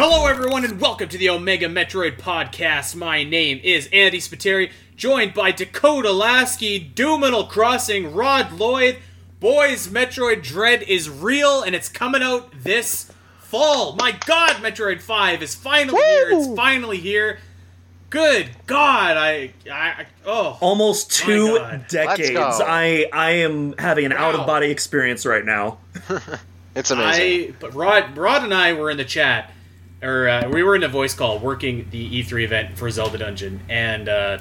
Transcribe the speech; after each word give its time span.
Hello, 0.00 0.26
everyone, 0.28 0.64
and 0.64 0.80
welcome 0.80 1.08
to 1.08 1.18
the 1.18 1.28
Omega 1.28 1.66
Metroid 1.66 2.20
Podcast. 2.20 2.94
My 2.94 3.24
name 3.24 3.60
is 3.64 3.88
Andy 3.92 4.18
Spiteri, 4.18 4.70
joined 4.94 5.34
by 5.34 5.50
Dakota 5.50 6.12
Lasky, 6.12 6.92
Doominal 6.94 7.48
Crossing, 7.48 8.14
Rod 8.14 8.52
Lloyd. 8.52 8.98
Boys, 9.40 9.88
Metroid 9.88 10.44
Dread 10.44 10.84
is 10.84 11.10
real, 11.10 11.62
and 11.64 11.74
it's 11.74 11.88
coming 11.88 12.22
out 12.22 12.48
this 12.62 13.10
fall. 13.40 13.96
My 13.96 14.12
God, 14.12 14.58
Metroid 14.62 15.00
Five 15.00 15.42
is 15.42 15.56
finally 15.56 16.00
here. 16.00 16.30
It's 16.30 16.54
finally 16.54 16.98
here. 16.98 17.40
Good 18.08 18.50
God, 18.68 19.16
I, 19.16 19.52
I, 19.68 19.88
I 19.88 20.06
oh, 20.24 20.58
Almost 20.60 21.10
two 21.10 21.58
decades. 21.88 22.30
I 22.36 23.08
I 23.12 23.30
am 23.32 23.74
having 23.76 24.04
an 24.06 24.12
Wow. 24.12 24.28
out 24.28 24.36
of 24.36 24.46
body 24.46 24.70
experience 24.70 25.26
right 25.26 25.44
now. 25.44 25.78
It's 26.76 26.92
amazing. 26.92 27.50
I 27.50 27.54
but 27.58 27.74
Rod 27.74 28.16
Rod 28.16 28.44
and 28.44 28.54
I 28.54 28.72
were 28.74 28.88
in 28.88 28.98
the 28.98 29.04
chat, 29.04 29.50
or 30.02 30.28
uh, 30.28 30.48
we 30.48 30.62
were 30.62 30.76
in 30.76 30.82
a 30.82 30.88
voice 30.88 31.14
call 31.14 31.38
working 31.38 31.88
the 31.90 32.22
E3 32.22 32.44
event 32.44 32.78
for 32.78 32.90
Zelda 32.90 33.18
Dungeon, 33.18 33.60
and 33.68 34.08
uh, 34.08 34.38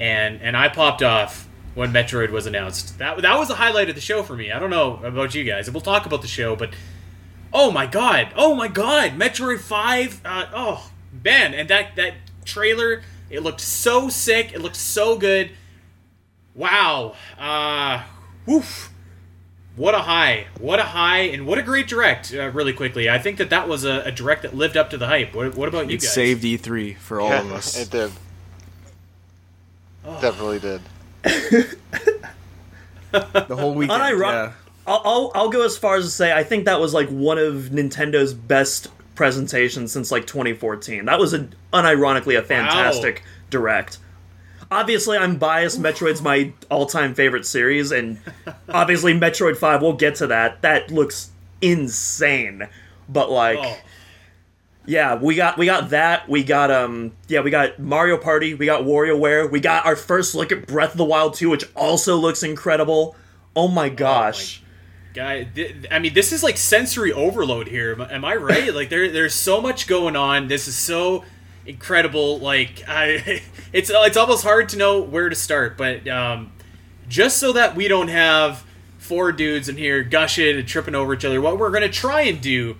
and 0.00 0.40
and 0.40 0.56
I 0.56 0.68
popped 0.68 1.02
off 1.02 1.48
when 1.74 1.92
Metroid 1.92 2.30
was 2.30 2.46
announced. 2.46 2.98
That 2.98 3.20
that 3.22 3.38
was 3.38 3.48
the 3.48 3.56
highlight 3.56 3.88
of 3.88 3.94
the 3.94 4.00
show 4.00 4.22
for 4.22 4.36
me. 4.36 4.50
I 4.52 4.58
don't 4.58 4.70
know 4.70 5.00
about 5.04 5.34
you 5.34 5.44
guys. 5.44 5.70
We'll 5.70 5.80
talk 5.80 6.06
about 6.06 6.22
the 6.22 6.28
show, 6.28 6.56
but 6.56 6.70
oh 7.52 7.70
my 7.70 7.86
god, 7.86 8.28
oh 8.36 8.54
my 8.54 8.68
god, 8.68 9.12
Metroid 9.12 9.60
Five. 9.60 10.20
Uh, 10.24 10.46
oh 10.54 10.90
man, 11.24 11.54
and 11.54 11.68
that 11.68 11.96
that 11.96 12.14
trailer. 12.44 13.02
It 13.28 13.42
looked 13.42 13.60
so 13.60 14.08
sick. 14.08 14.52
It 14.52 14.60
looked 14.60 14.76
so 14.76 15.18
good. 15.18 15.50
Wow. 16.54 17.16
Uh, 17.36 18.04
woof 18.46 18.92
what 19.76 19.94
a 19.94 19.98
high 19.98 20.46
what 20.58 20.78
a 20.78 20.82
high 20.84 21.20
and 21.20 21.46
what 21.46 21.58
a 21.58 21.62
great 21.62 21.86
direct 21.86 22.32
uh, 22.34 22.48
really 22.50 22.72
quickly 22.72 23.08
i 23.10 23.18
think 23.18 23.36
that 23.36 23.50
that 23.50 23.68
was 23.68 23.84
a, 23.84 24.00
a 24.06 24.10
direct 24.10 24.42
that 24.42 24.54
lived 24.56 24.76
up 24.76 24.88
to 24.90 24.96
the 24.96 25.06
hype 25.06 25.34
what, 25.34 25.54
what 25.54 25.68
about 25.68 25.86
you 25.88 25.94
It 25.96 26.00
guys 26.00 26.12
saved 26.12 26.42
E3 26.44 26.96
for 26.96 27.20
all 27.20 27.30
of 27.32 27.52
us. 27.52 27.78
it 27.78 27.90
did. 27.90 28.10
Oh. 30.04 30.20
Definitely 30.20 30.60
did. 30.60 30.80
the 33.12 33.56
whole 33.56 33.74
weekend. 33.74 34.00
Uniro- 34.00 34.30
yeah. 34.30 34.52
I'll, 34.86 35.02
I'll 35.04 35.32
I'll 35.34 35.48
go 35.48 35.64
as 35.64 35.76
far 35.76 35.96
as 35.96 36.04
to 36.04 36.10
say 36.10 36.32
I 36.32 36.44
think 36.44 36.64
that 36.66 36.78
was 36.80 36.94
like 36.94 37.08
one 37.08 37.38
of 37.38 37.70
Nintendo's 37.72 38.32
best 38.34 38.88
presentations 39.16 39.90
since 39.92 40.12
like 40.12 40.26
2014. 40.26 41.06
That 41.06 41.18
was 41.18 41.34
a 41.34 41.48
unironically 41.72 42.38
a 42.38 42.42
fantastic 42.42 43.24
direct. 43.50 43.98
Obviously, 44.70 45.16
I'm 45.16 45.36
biased. 45.36 45.80
Metroid's 45.80 46.22
my 46.22 46.52
all-time 46.70 47.14
favorite 47.14 47.46
series, 47.46 47.92
and 47.92 48.18
obviously, 48.68 49.12
Metroid 49.14 49.56
Five. 49.56 49.82
We'll 49.82 49.92
get 49.92 50.16
to 50.16 50.26
that. 50.28 50.62
That 50.62 50.90
looks 50.90 51.30
insane, 51.60 52.68
but 53.08 53.30
like. 53.30 53.58
oh, 53.60 53.76
Yeah, 54.86 55.16
we 55.16 55.34
got 55.34 55.58
we 55.58 55.66
got 55.66 55.90
that. 55.90 56.28
We 56.28 56.44
got 56.44 56.70
um 56.70 57.12
yeah, 57.28 57.40
we 57.40 57.50
got 57.50 57.78
Mario 57.78 58.16
Party, 58.16 58.54
we 58.54 58.66
got 58.66 58.82
WarioWare, 58.82 59.50
we 59.50 59.58
got 59.60 59.84
our 59.84 59.96
first 59.96 60.34
look 60.34 60.52
at 60.52 60.66
Breath 60.66 60.92
of 60.92 60.98
the 60.98 61.04
Wild 61.04 61.34
2, 61.34 61.50
which 61.50 61.64
also 61.74 62.16
looks 62.16 62.42
incredible. 62.44 63.16
Oh 63.56 63.68
my 63.68 63.88
gosh. 63.88 64.62
guy 65.14 65.44
th- 65.44 65.74
i 65.90 65.98
mean 65.98 66.12
this 66.12 66.30
is 66.30 66.42
like 66.42 66.58
sensory 66.58 67.10
overload 67.10 67.66
here 67.68 67.92
am, 67.92 68.02
am 68.02 68.22
i 68.22 68.34
right 68.36 68.74
like 68.74 68.90
there 68.90 69.10
there's 69.10 69.32
so 69.32 69.62
much 69.62 69.86
going 69.86 70.14
on 70.14 70.46
this 70.46 70.68
is 70.68 70.76
so 70.76 71.24
incredible 71.66 72.38
like 72.38 72.82
i 72.88 73.42
it's 73.72 73.90
it's 73.92 74.16
almost 74.16 74.42
hard 74.42 74.68
to 74.68 74.76
know 74.76 75.00
where 75.00 75.28
to 75.28 75.36
start 75.36 75.76
but 75.76 76.06
um 76.08 76.52
just 77.08 77.38
so 77.38 77.52
that 77.52 77.76
we 77.76 77.88
don't 77.88 78.08
have 78.08 78.64
four 78.98 79.30
dudes 79.32 79.68
in 79.68 79.76
here 79.76 80.02
gushing 80.02 80.56
and 80.56 80.66
tripping 80.66 80.94
over 80.94 81.14
each 81.14 81.24
other 81.24 81.40
what 81.40 81.58
we're 81.58 81.70
gonna 81.70 81.88
try 81.88 82.22
and 82.22 82.40
do 82.40 82.76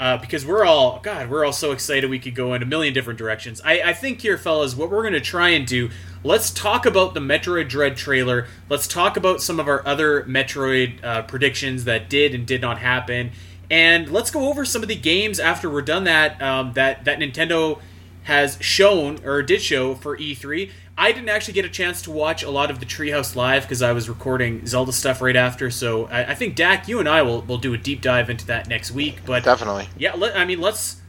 uh, 0.00 0.16
because 0.16 0.44
we're 0.44 0.64
all 0.64 0.98
God, 1.02 1.30
we're 1.30 1.44
all 1.44 1.52
so 1.52 1.70
excited 1.70 2.10
we 2.10 2.18
could 2.18 2.34
go 2.34 2.52
in 2.54 2.62
a 2.62 2.66
million 2.66 2.92
different 2.92 3.18
directions. 3.18 3.60
I, 3.64 3.80
I 3.80 3.92
think 3.92 4.20
here, 4.20 4.36
fellas, 4.36 4.74
what 4.74 4.90
we're 4.90 5.08
to 5.08 5.20
try 5.20 5.50
and 5.50 5.66
do. 5.66 5.90
Let's 6.22 6.50
talk 6.50 6.86
about 6.86 7.14
the 7.14 7.20
Metroid 7.20 7.68
Dread 7.68 7.96
trailer. 7.96 8.46
Let's 8.68 8.86
talk 8.86 9.16
about 9.16 9.42
some 9.42 9.60
of 9.60 9.68
our 9.68 9.86
other 9.86 10.24
Metroid 10.24 11.04
uh, 11.04 11.22
predictions 11.22 11.84
that 11.84 12.08
did 12.08 12.34
and 12.34 12.46
did 12.46 12.60
not 12.60 12.78
happen, 12.78 13.30
and 13.70 14.10
let's 14.10 14.30
go 14.30 14.48
over 14.48 14.64
some 14.64 14.82
of 14.82 14.88
the 14.88 14.96
games 14.96 15.38
after 15.38 15.70
we're 15.70 15.82
done 15.82 16.04
that 16.04 16.40
um, 16.42 16.72
that 16.72 17.04
that 17.04 17.18
Nintendo 17.18 17.80
has 18.24 18.58
shown 18.60 19.18
or 19.24 19.42
did 19.42 19.62
show 19.62 19.94
for 19.94 20.16
E3. 20.16 20.70
I 20.96 21.12
didn't 21.12 21.28
actually 21.28 21.54
get 21.54 21.64
a 21.64 21.68
chance 21.70 22.02
to 22.02 22.10
watch 22.10 22.42
a 22.42 22.50
lot 22.50 22.70
of 22.70 22.78
the 22.78 22.86
Treehouse 22.86 23.34
Live 23.34 23.62
because 23.62 23.82
I 23.82 23.92
was 23.92 24.08
recording 24.08 24.64
Zelda 24.66 24.92
stuff 24.92 25.20
right 25.20 25.34
after. 25.34 25.70
So 25.70 26.06
I, 26.06 26.30
I 26.30 26.34
think 26.34 26.54
Dak, 26.54 26.86
you 26.86 27.00
and 27.00 27.08
I 27.08 27.22
will 27.22 27.42
will 27.42 27.58
do 27.58 27.74
a 27.74 27.78
deep 27.78 28.00
dive 28.00 28.30
into 28.30 28.46
that 28.46 28.68
next 28.68 28.92
week. 28.92 29.20
But 29.26 29.42
Definitely. 29.44 29.88
yeah, 29.98 30.14
let, 30.14 30.36
I 30.36 30.44
mean, 30.44 30.60
let's 30.60 31.00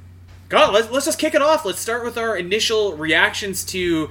God, 0.50 0.74
let's 0.74 0.90
let's 0.90 1.06
just 1.06 1.20
kick 1.20 1.34
it 1.36 1.42
off. 1.42 1.66
Let's 1.66 1.80
start 1.80 2.03
with 2.03 2.18
our 2.18 2.36
initial 2.36 2.96
reactions 2.98 3.64
to 3.66 4.09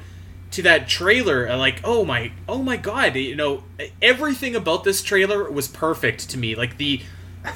to 0.52 0.62
that 0.62 0.86
trailer. 0.88 1.48
Uh, 1.48 1.56
Like, 1.56 1.80
oh 1.82 2.04
my, 2.04 2.32
oh 2.48 2.62
my 2.62 2.76
God, 2.76 3.16
you 3.16 3.34
know, 3.36 3.64
everything 4.00 4.54
about 4.54 4.84
this 4.84 5.02
trailer 5.02 5.50
was 5.50 5.66
perfect 5.68 6.30
to 6.30 6.38
me. 6.38 6.54
Like 6.54 6.76
the 6.76 7.02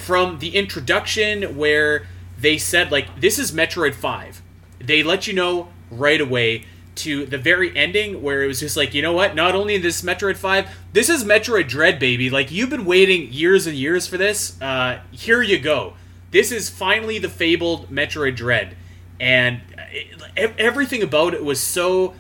from 0.01 0.41
the 0.41 0.57
introduction 0.57 1.57
where 1.57 2.07
they 2.37 2.59
said 2.59 2.91
like 2.93 3.21
this 3.21 3.39
is 3.39 3.53
Metroid 3.53 3.95
Five, 3.95 4.43
they 4.81 5.03
let 5.03 5.27
you 5.27 5.35
know 5.35 5.69
right 5.91 6.21
away. 6.21 6.65
To 6.97 7.27
the 7.27 7.39
very 7.39 7.77
ending, 7.77 8.23
where 8.23 8.43
it 8.43 8.49
was 8.49 8.59
just 8.59 8.77
like, 8.77 8.93
you 8.93 9.03
know 9.03 9.13
what? 9.13 9.37
Not 9.37 9.55
only 9.55 9.77
is 9.77 9.83
this 9.85 10.03
Metroid 10.03 10.37
Five, 10.37 10.69
this 10.93 11.09
is 11.09 11.23
Metroid 11.23 11.69
Dread, 11.69 12.01
baby. 12.01 12.29
Like 12.29 12.51
you've 12.51 12.71
been 12.71 12.85
waiting 12.85 13.33
years 13.33 13.69
and 13.69 13.77
years 13.77 14.09
for 14.09 14.17
this. 14.17 14.61
Uh, 14.61 15.01
here 15.13 15.41
you 15.41 15.61
go 15.61 15.95
this 16.31 16.53
is 16.53 16.69
finally 16.69 17.19
the 17.19 17.29
fabled 17.29 17.91
Metroid 17.91 18.37
Dread, 18.37 18.77
and 19.19 19.61
it, 20.37 20.55
everything 20.59 21.03
about 21.03 21.35
it 21.35 21.45
was 21.45 21.61
so. 21.61 22.15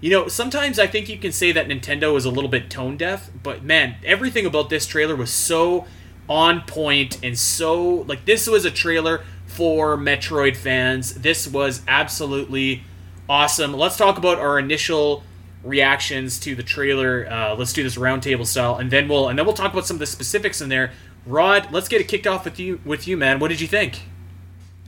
You 0.00 0.10
know, 0.10 0.26
sometimes 0.26 0.80
I 0.80 0.88
think 0.88 1.08
you 1.08 1.16
can 1.16 1.30
say 1.30 1.52
that 1.52 1.68
Nintendo 1.68 2.16
is 2.16 2.24
a 2.24 2.30
little 2.30 2.50
bit 2.50 2.68
tone 2.68 2.96
deaf, 2.96 3.30
but 3.40 3.62
man, 3.62 3.94
everything 4.04 4.44
about 4.46 4.68
this 4.68 4.84
trailer 4.84 5.14
was 5.14 5.30
so 5.30 5.86
on 6.28 6.62
point 6.62 7.22
and 7.22 7.36
so 7.36 7.84
like 8.02 8.24
this 8.24 8.46
was 8.46 8.64
a 8.64 8.70
trailer 8.70 9.22
for 9.52 9.96
Metroid 9.96 10.56
fans. 10.56 11.14
This 11.14 11.46
was 11.46 11.82
absolutely 11.86 12.82
awesome. 13.28 13.74
Let's 13.74 13.96
talk 13.96 14.18
about 14.18 14.38
our 14.38 14.58
initial 14.58 15.22
reactions 15.62 16.40
to 16.40 16.54
the 16.54 16.62
trailer. 16.62 17.26
Uh, 17.30 17.54
let's 17.54 17.72
do 17.72 17.82
this 17.82 17.96
roundtable 17.96 18.46
style, 18.46 18.76
and 18.76 18.90
then 18.90 19.08
we'll 19.08 19.28
and 19.28 19.38
then 19.38 19.46
we'll 19.46 19.54
talk 19.54 19.72
about 19.72 19.86
some 19.86 19.96
of 19.96 20.00
the 20.00 20.06
specifics 20.06 20.60
in 20.60 20.68
there. 20.68 20.92
Rod, 21.26 21.70
let's 21.70 21.88
get 21.88 22.00
it 22.00 22.08
kicked 22.08 22.26
off 22.26 22.44
with 22.44 22.58
you. 22.58 22.80
With 22.84 23.06
you, 23.06 23.16
man. 23.16 23.38
What 23.38 23.48
did 23.48 23.60
you 23.60 23.68
think? 23.68 24.02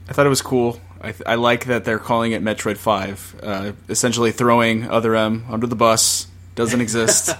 I 0.09 0.13
thought 0.13 0.25
it 0.25 0.29
was 0.29 0.41
cool. 0.41 0.79
I, 1.01 1.11
th- 1.11 1.23
I 1.25 1.35
like 1.35 1.65
that 1.65 1.85
they're 1.85 1.99
calling 1.99 2.31
it 2.31 2.43
Metroid 2.43 2.77
5. 2.77 3.39
Uh, 3.41 3.71
essentially 3.89 4.31
throwing 4.31 4.89
Other 4.89 5.15
M 5.15 5.45
under 5.49 5.67
the 5.67 5.75
bus. 5.75 6.27
Doesn't 6.55 6.79
exist. 6.81 7.35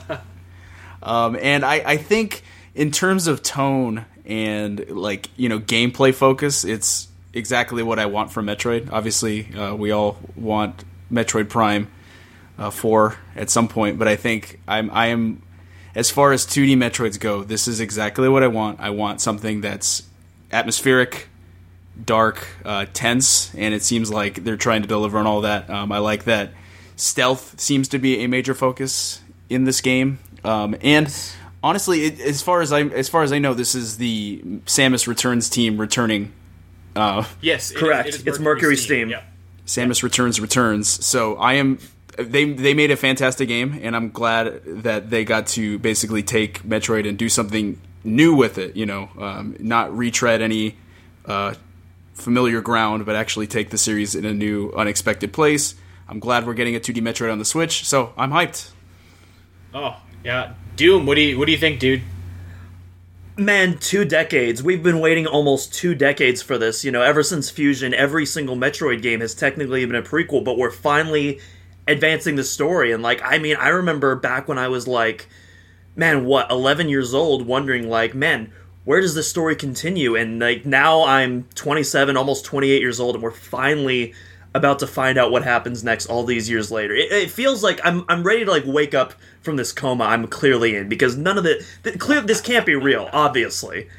um, 1.04 1.38
and 1.42 1.64
I, 1.64 1.76
I 1.86 1.98
think, 1.98 2.44
in 2.74 2.92
terms 2.92 3.28
of 3.28 3.44
tone 3.44 4.06
and, 4.26 4.90
like, 4.90 5.30
you 5.38 5.48
know, 5.48 5.60
gameplay 5.60 6.14
focus, 6.14 6.64
it's 6.66 7.08
exactly 7.36 7.84
what 7.84 8.00
I 8.00 8.08
want 8.08 8.32
from 8.32 8.48
Metroid. 8.48 8.92
Obviously, 8.92 9.54
uh, 9.54 9.76
we 9.76 9.92
all 9.92 10.18
want 10.36 10.84
Metroid 11.12 11.50
Prime 11.50 11.92
uh, 12.58 12.72
4 12.72 13.16
at 13.36 13.50
some 13.50 13.68
point, 13.68 14.00
but 14.00 14.08
I 14.08 14.16
think 14.16 14.60
I'm, 14.68 14.90
I 14.92 15.08
am 15.08 15.44
as 15.94 16.10
far 16.10 16.32
as 16.32 16.46
2D 16.46 16.76
Metroids 16.76 17.20
go, 17.20 17.44
this 17.44 17.68
is 17.68 17.80
exactly 17.80 18.28
what 18.28 18.44
I 18.44 18.48
want. 18.48 18.80
I 18.80 18.90
want 18.90 19.22
something 19.22 19.62
that's 19.62 20.04
atmospheric, 20.52 21.30
dark, 22.04 22.48
uh, 22.66 22.86
tense, 22.94 23.54
and 23.56 23.74
it 23.74 23.84
seems 23.84 24.12
like 24.12 24.44
they're 24.44 24.58
trying 24.58 24.82
to 24.82 24.88
deliver 24.88 25.18
on 25.18 25.28
all 25.28 25.42
that. 25.42 25.70
Um, 25.70 25.92
I 25.92 26.00
like 26.00 26.26
that 26.26 26.52
stealth 26.98 27.60
seems 27.60 27.88
to 27.90 28.00
be 28.00 28.24
a 28.24 28.28
major 28.28 28.54
focus 28.54 29.22
in 29.50 29.66
this 29.66 29.82
game, 29.82 30.20
um, 30.44 30.76
and 30.82 31.14
honestly, 31.64 32.06
it, 32.06 32.20
as 32.20 32.42
far 32.42 32.62
as 32.62 32.72
I 32.72 32.82
as 32.82 33.10
far 33.10 33.24
as 33.24 33.32
I 33.32 33.40
know, 33.40 33.54
this 33.54 33.76
is 33.76 33.98
the 33.98 34.42
Samus 34.66 35.08
Returns 35.08 35.50
team 35.50 35.80
returning. 35.80 36.32
Uh, 36.96 37.26
Yes, 37.42 37.72
it 37.72 37.76
is- 37.76 37.80
Correct. 37.82 38.10
it 38.10 38.16
is 38.16 38.28
It's 38.28 38.40
Mercury 38.40 38.78
Steam. 38.78 39.10
Yeah. 39.10 39.22
Samus 39.68 40.04
Returns 40.04 40.40
returns. 40.40 40.88
So 41.06 41.36
I 41.38 41.54
am. 41.54 41.80
They 42.18 42.46
they 42.54 42.74
made 42.74 42.92
a 42.92 42.96
fantastic 42.96 43.48
game, 43.48 43.80
and 43.82 43.96
I'm 43.96 44.10
glad 44.12 44.62
that 44.66 45.10
they 45.10 45.26
got 45.26 45.48
to 45.48 45.78
basically 45.80 46.24
take 46.24 46.62
Metroid 46.64 47.08
and 47.10 47.18
do 47.18 47.28
something 47.30 47.78
new 48.04 48.34
with 48.36 48.58
it. 48.58 48.76
You 48.78 48.86
know, 48.86 49.10
um, 49.20 49.56
not 49.60 49.96
retread 49.98 50.42
any 50.42 50.78
uh, 51.26 51.56
familiar 52.14 52.62
ground, 52.62 53.06
but 53.06 53.16
actually 53.16 53.48
take 53.48 53.70
the 53.72 53.78
series 53.78 54.16
in 54.16 54.24
a 54.24 54.34
new, 54.34 54.72
unexpected 54.78 55.34
place. 55.34 55.76
I'm 56.08 56.20
glad 56.20 56.46
we're 56.46 56.54
getting 56.54 56.76
a 56.76 56.80
2D 56.80 57.02
Metroid 57.02 57.32
on 57.32 57.40
the 57.40 57.46
Switch, 57.46 57.84
so 57.86 58.14
I'm 58.16 58.30
hyped. 58.32 58.70
Oh 59.74 59.98
yeah, 60.24 60.54
Doom. 60.78 61.06
What 61.08 61.16
do 61.16 61.22
you 61.22 61.38
what 61.40 61.48
do 61.48 61.52
you 61.52 61.58
think, 61.58 61.80
dude? 61.80 62.04
Man, 63.38 63.78
two 63.80 64.06
decades. 64.06 64.64
We've 64.64 64.82
been 64.82 65.00
waiting 65.00 65.28
almost 65.28 65.74
two 65.74 65.94
decades 65.94 66.42
for 66.42 66.58
this. 66.58 66.86
You 66.86 66.92
know, 66.92 67.02
ever 67.02 67.22
since 67.22 67.50
Fusion, 67.50 67.94
every 67.94 68.26
single 68.26 68.56
Metroid 68.56 69.02
game 69.02 69.20
has 69.20 69.36
technically 69.36 69.86
been 69.86 69.96
a 69.96 70.02
prequel, 70.02 70.44
but 70.44 70.58
we're 70.58 70.72
finally 70.72 71.42
advancing 71.86 72.38
the 72.38 72.46
story. 72.46 72.94
And, 72.94 73.04
like, 73.04 73.22
I 73.24 73.38
mean, 73.38 73.58
I 73.58 73.70
remember 73.70 74.16
back 74.16 74.48
when 74.48 74.58
I 74.58 74.70
was 74.70 74.88
like, 74.88 75.28
man, 75.98 76.24
what, 76.26 76.50
11 76.50 76.88
years 76.88 77.14
old, 77.14 77.46
wondering, 77.46 77.90
like, 77.90 78.16
man, 78.16 78.54
where 78.86 79.02
does 79.02 79.16
this 79.16 79.28
story 79.28 79.56
continue? 79.56 80.16
And 80.16 80.40
like 80.40 80.66
now 80.66 81.04
I'm 81.04 81.44
27, 81.56 82.16
almost 82.16 82.46
28 82.46 82.82
years 82.82 83.00
old, 83.00 83.16
and 83.16 83.24
we're 83.24 83.32
finally 83.32 84.14
about 84.56 84.80
to 84.80 84.88
find 84.88 85.18
out 85.18 85.32
what 85.32 85.44
happens 85.44 85.84
next 85.84 86.06
all 86.08 86.24
these 86.24 86.50
years 86.50 86.72
later. 86.72 86.96
It, 86.96 87.12
it, 87.12 87.30
feels 87.30 87.64
like 87.64 87.80
I'm 87.84 88.06
I'm 88.08 88.24
ready 88.24 88.46
to 88.46 88.52
like 88.52 88.64
wake 88.66 88.94
up 88.94 89.14
from 89.42 89.58
this 89.58 89.72
coma 89.72 90.06
I'm 90.06 90.28
clearly 90.28 90.76
in 90.76 90.88
because 90.90 91.18
none 91.18 91.38
of 91.38 91.44
the, 91.44 91.64
clear 92.00 92.22
this 92.22 92.42
can't 92.42 92.66
be 92.66 92.76
real, 92.76 93.10
obviously. 93.12 93.90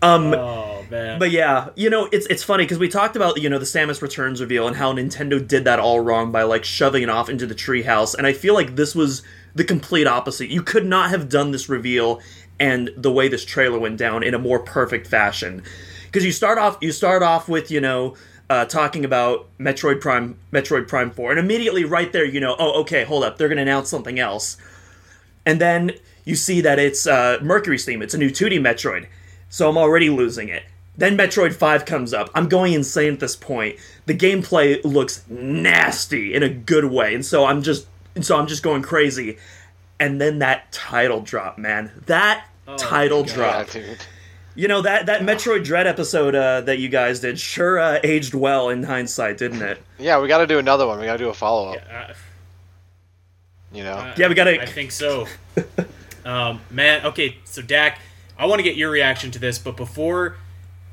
Um, 0.00 0.32
oh 0.32 0.86
man! 0.88 1.18
But 1.18 1.32
yeah, 1.32 1.70
you 1.74 1.90
know 1.90 2.08
it's 2.12 2.26
it's 2.26 2.44
funny 2.44 2.64
because 2.64 2.78
we 2.78 2.88
talked 2.88 3.16
about 3.16 3.42
you 3.42 3.50
know 3.50 3.58
the 3.58 3.64
Samus 3.64 4.00
Returns 4.00 4.40
reveal 4.40 4.68
and 4.68 4.76
how 4.76 4.92
Nintendo 4.92 5.46
did 5.46 5.64
that 5.64 5.80
all 5.80 5.98
wrong 5.98 6.30
by 6.30 6.44
like 6.44 6.64
shoving 6.64 7.02
it 7.02 7.10
off 7.10 7.28
into 7.28 7.46
the 7.46 7.54
treehouse, 7.54 8.14
and 8.14 8.24
I 8.26 8.32
feel 8.32 8.54
like 8.54 8.76
this 8.76 8.94
was 8.94 9.22
the 9.56 9.64
complete 9.64 10.06
opposite. 10.06 10.48
You 10.48 10.62
could 10.62 10.86
not 10.86 11.10
have 11.10 11.28
done 11.28 11.50
this 11.50 11.68
reveal 11.68 12.20
and 12.60 12.90
the 12.96 13.10
way 13.10 13.28
this 13.28 13.44
trailer 13.44 13.78
went 13.78 13.96
down 13.96 14.22
in 14.22 14.34
a 14.34 14.38
more 14.38 14.60
perfect 14.60 15.06
fashion. 15.06 15.62
Because 16.06 16.24
you 16.24 16.32
start 16.32 16.58
off, 16.58 16.78
you 16.80 16.92
start 16.92 17.22
off 17.24 17.48
with 17.48 17.70
you 17.70 17.80
know 17.80 18.14
uh, 18.50 18.64
talking 18.64 19.04
about 19.04 19.46
Metroid 19.58 20.00
Prime, 20.00 20.36
Metroid 20.52 20.88
Prime 20.88 21.10
Four, 21.10 21.30
and 21.30 21.38
immediately 21.38 21.84
right 21.84 22.12
there, 22.12 22.24
you 22.24 22.40
know, 22.40 22.56
oh 22.58 22.80
okay, 22.82 23.04
hold 23.04 23.24
up, 23.24 23.38
they're 23.38 23.48
gonna 23.48 23.62
announce 23.62 23.88
something 23.88 24.18
else, 24.18 24.56
and 25.44 25.60
then 25.60 25.92
you 26.24 26.36
see 26.36 26.60
that 26.60 26.78
it's 26.78 27.06
uh, 27.06 27.38
Mercury 27.42 27.78
Steam. 27.78 28.02
It's 28.02 28.14
a 28.14 28.18
new 28.18 28.30
2D 28.30 28.60
Metroid, 28.60 29.06
so 29.48 29.68
I'm 29.68 29.78
already 29.78 30.10
losing 30.10 30.48
it. 30.48 30.64
Then 30.96 31.16
Metroid 31.16 31.54
5 31.54 31.84
comes 31.84 32.12
up. 32.12 32.28
I'm 32.34 32.48
going 32.48 32.72
insane 32.72 33.12
at 33.12 33.20
this 33.20 33.36
point. 33.36 33.76
The 34.06 34.14
gameplay 34.14 34.82
looks 34.84 35.24
nasty 35.28 36.34
in 36.34 36.42
a 36.42 36.48
good 36.48 36.86
way, 36.86 37.14
and 37.14 37.24
so 37.24 37.44
I'm 37.44 37.62
just 37.62 37.86
so 38.20 38.36
I'm 38.36 38.46
just 38.46 38.62
going 38.62 38.82
crazy 38.82 39.38
and 40.00 40.20
then 40.20 40.38
that 40.38 40.70
title 40.72 41.20
drop, 41.20 41.58
man. 41.58 41.90
That 42.06 42.46
oh, 42.66 42.76
title 42.76 43.24
drop. 43.24 43.74
Yeah, 43.74 43.94
you 44.58 44.66
know 44.66 44.82
that 44.82 45.06
that 45.06 45.20
Metroid 45.20 45.62
Dread 45.62 45.86
episode 45.86 46.34
uh, 46.34 46.62
that 46.62 46.80
you 46.80 46.88
guys 46.88 47.20
did 47.20 47.38
sure 47.38 47.78
uh, 47.78 48.00
aged 48.02 48.34
well 48.34 48.70
in 48.70 48.82
hindsight, 48.82 49.38
didn't 49.38 49.62
it? 49.62 49.80
Yeah, 50.00 50.20
we 50.20 50.26
got 50.26 50.38
to 50.38 50.48
do 50.48 50.58
another 50.58 50.84
one. 50.84 50.98
We 50.98 51.06
got 51.06 51.12
to 51.12 51.18
do 51.18 51.28
a 51.28 51.34
follow 51.34 51.68
up. 51.68 51.76
Yeah, 51.76 52.06
uh, 52.10 52.14
you 53.72 53.84
know. 53.84 53.92
Uh, 53.92 54.14
yeah, 54.18 54.26
we 54.26 54.34
got 54.34 54.44
to. 54.44 54.60
I 54.60 54.66
think 54.66 54.90
so. 54.90 55.28
um, 56.24 56.60
man, 56.70 57.06
okay, 57.06 57.36
so 57.44 57.62
Dak, 57.62 58.00
I 58.36 58.46
want 58.46 58.58
to 58.58 58.64
get 58.64 58.74
your 58.74 58.90
reaction 58.90 59.30
to 59.30 59.38
this, 59.38 59.60
but 59.60 59.76
before 59.76 60.38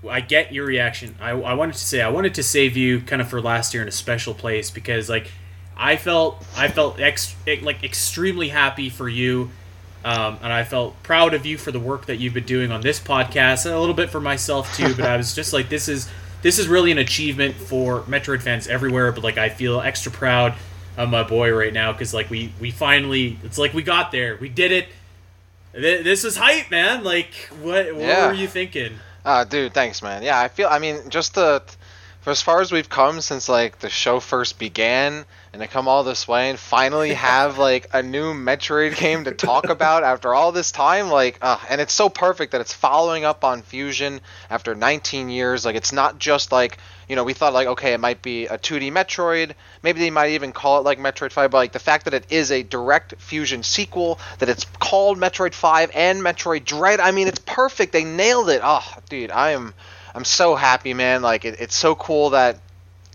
I 0.08 0.22
get 0.22 0.54
your 0.54 0.68
reaction, 0.68 1.16
I, 1.20 1.32
I 1.32 1.56
wanted 1.56 1.74
to 1.74 1.86
say 1.86 2.04
I 2.04 2.10
wanted 2.10 2.36
to 2.36 2.44
save 2.44 2.78
you 2.78 3.02
kind 3.02 3.20
of 3.20 3.28
for 3.28 3.42
last 3.42 3.74
year 3.74 3.82
in 3.82 3.90
a 3.90 3.92
special 3.92 4.36
place 4.36 4.70
because 4.70 5.10
like 5.10 5.32
I 5.76 5.98
felt 5.98 6.46
I 6.56 6.68
felt 6.68 7.00
ex, 7.00 7.36
like 7.64 7.84
extremely 7.84 8.50
happy 8.50 8.92
for 8.92 9.10
you, 9.10 9.50
um, 10.06 10.38
and 10.44 10.54
I 10.54 10.64
felt 10.64 11.02
proud 11.02 11.34
of 11.34 11.48
you 11.48 11.58
for 11.58 11.72
the 11.72 11.80
work 11.80 12.06
that 12.06 12.18
you've 12.18 12.36
been 12.36 12.46
doing 12.46 12.72
on 12.72 12.82
this 12.82 13.00
podcast, 13.00 13.66
and 13.66 13.74
a 13.74 13.80
little 13.80 13.96
bit 13.96 14.12
for 14.12 14.22
myself 14.22 14.78
too. 14.78 14.94
But 14.94 15.06
I 15.06 15.18
was 15.18 15.34
just 15.34 15.52
like, 15.52 15.68
this 15.68 15.90
is 15.90 16.08
this 16.44 16.60
is 16.60 16.68
really 16.68 16.92
an 16.92 17.00
achievement 17.00 17.56
for 17.56 18.02
Metroid 18.02 18.44
fans 18.44 18.68
everywhere. 18.68 19.12
But 19.12 19.24
like, 19.24 19.40
I 19.40 19.50
feel 19.50 19.82
extra 19.82 20.12
proud 20.12 20.54
of 20.96 21.10
my 21.10 21.24
boy 21.24 21.52
right 21.52 21.74
now 21.74 21.92
because 21.92 22.14
like 22.14 22.30
we 22.30 22.54
we 22.62 22.70
finally 22.70 23.40
it's 23.44 23.58
like 23.58 23.74
we 23.74 23.82
got 23.82 24.12
there, 24.12 24.38
we 24.40 24.48
did 24.48 24.72
it. 24.72 24.88
This 25.74 26.24
is 26.24 26.38
hype, 26.38 26.70
man. 26.70 27.04
Like, 27.04 27.34
what 27.64 27.88
what 27.96 28.04
yeah. 28.04 28.28
were 28.28 28.34
you 28.34 28.48
thinking? 28.48 28.94
Uh, 29.26 29.44
dude, 29.44 29.74
thanks, 29.74 30.04
man. 30.04 30.22
Yeah, 30.22 30.40
I 30.40 30.50
feel. 30.50 30.68
I 30.70 30.78
mean, 30.78 31.10
just 31.10 31.34
the 31.34 31.64
for 32.22 32.30
as 32.30 32.44
far 32.44 32.62
as 32.62 32.72
we've 32.72 32.90
come 32.90 33.22
since 33.22 33.50
like 33.50 33.80
the 33.80 33.90
show 33.90 34.20
first 34.20 34.60
began 34.60 35.26
and 35.56 35.62
to 35.62 35.70
come 35.70 35.88
all 35.88 36.04
this 36.04 36.28
way 36.28 36.50
and 36.50 36.60
finally 36.60 37.14
have 37.14 37.58
like 37.70 37.88
a 37.94 38.04
new 38.04 38.34
Metroid 38.34 38.98
game 38.98 39.24
to 39.24 39.32
talk 39.32 39.70
about 39.70 40.04
after 40.04 40.34
all 40.34 40.52
this 40.52 40.74
time, 40.74 41.10
like, 41.10 41.38
uh, 41.42 41.58
and 41.70 41.80
it's 41.80 41.94
so 41.94 42.10
perfect 42.10 42.52
that 42.52 42.60
it's 42.60 42.74
following 42.74 43.24
up 43.24 43.46
on 43.46 43.62
Fusion 43.62 44.20
after 44.50 44.76
19 44.76 45.30
years. 45.30 45.64
Like, 45.64 45.78
it's 45.78 45.94
not 45.94 46.20
just 46.20 46.52
like 46.52 46.78
you 47.08 47.16
know 47.16 47.24
we 47.24 47.34
thought 47.34 47.54
like 47.54 47.68
okay 47.68 47.94
it 47.94 48.00
might 48.00 48.22
be 48.22 48.48
a 48.48 48.58
2D 48.58 48.92
Metroid, 48.92 49.54
maybe 49.82 50.00
they 50.00 50.10
might 50.10 50.32
even 50.32 50.52
call 50.52 50.80
it 50.80 50.84
like 50.84 51.00
Metroid 51.00 51.32
5, 51.32 51.52
but 51.52 51.58
like 51.58 51.72
the 51.72 51.80
fact 51.80 52.04
that 52.04 52.14
it 52.14 52.26
is 52.32 52.52
a 52.52 52.62
direct 52.62 53.16
Fusion 53.22 53.64
sequel, 53.64 54.20
that 54.40 54.50
it's 54.50 54.66
called 54.80 55.18
Metroid 55.18 55.54
5 55.54 55.92
and 55.94 56.20
Metroid 56.22 56.66
Dread, 56.66 57.00
I 57.00 57.12
mean 57.12 57.30
it's 57.30 57.40
perfect. 57.40 57.94
They 57.94 58.04
nailed 58.04 58.50
it. 58.50 58.60
Oh, 58.62 58.86
dude, 59.08 59.32
I 59.32 59.52
am. 59.52 59.74
I'm 60.14 60.26
so 60.26 60.56
happy, 60.56 60.94
man. 60.94 61.22
Like 61.22 61.46
it, 61.46 61.62
it's 61.62 61.76
so 61.76 61.96
cool 61.96 62.32
that 62.32 62.60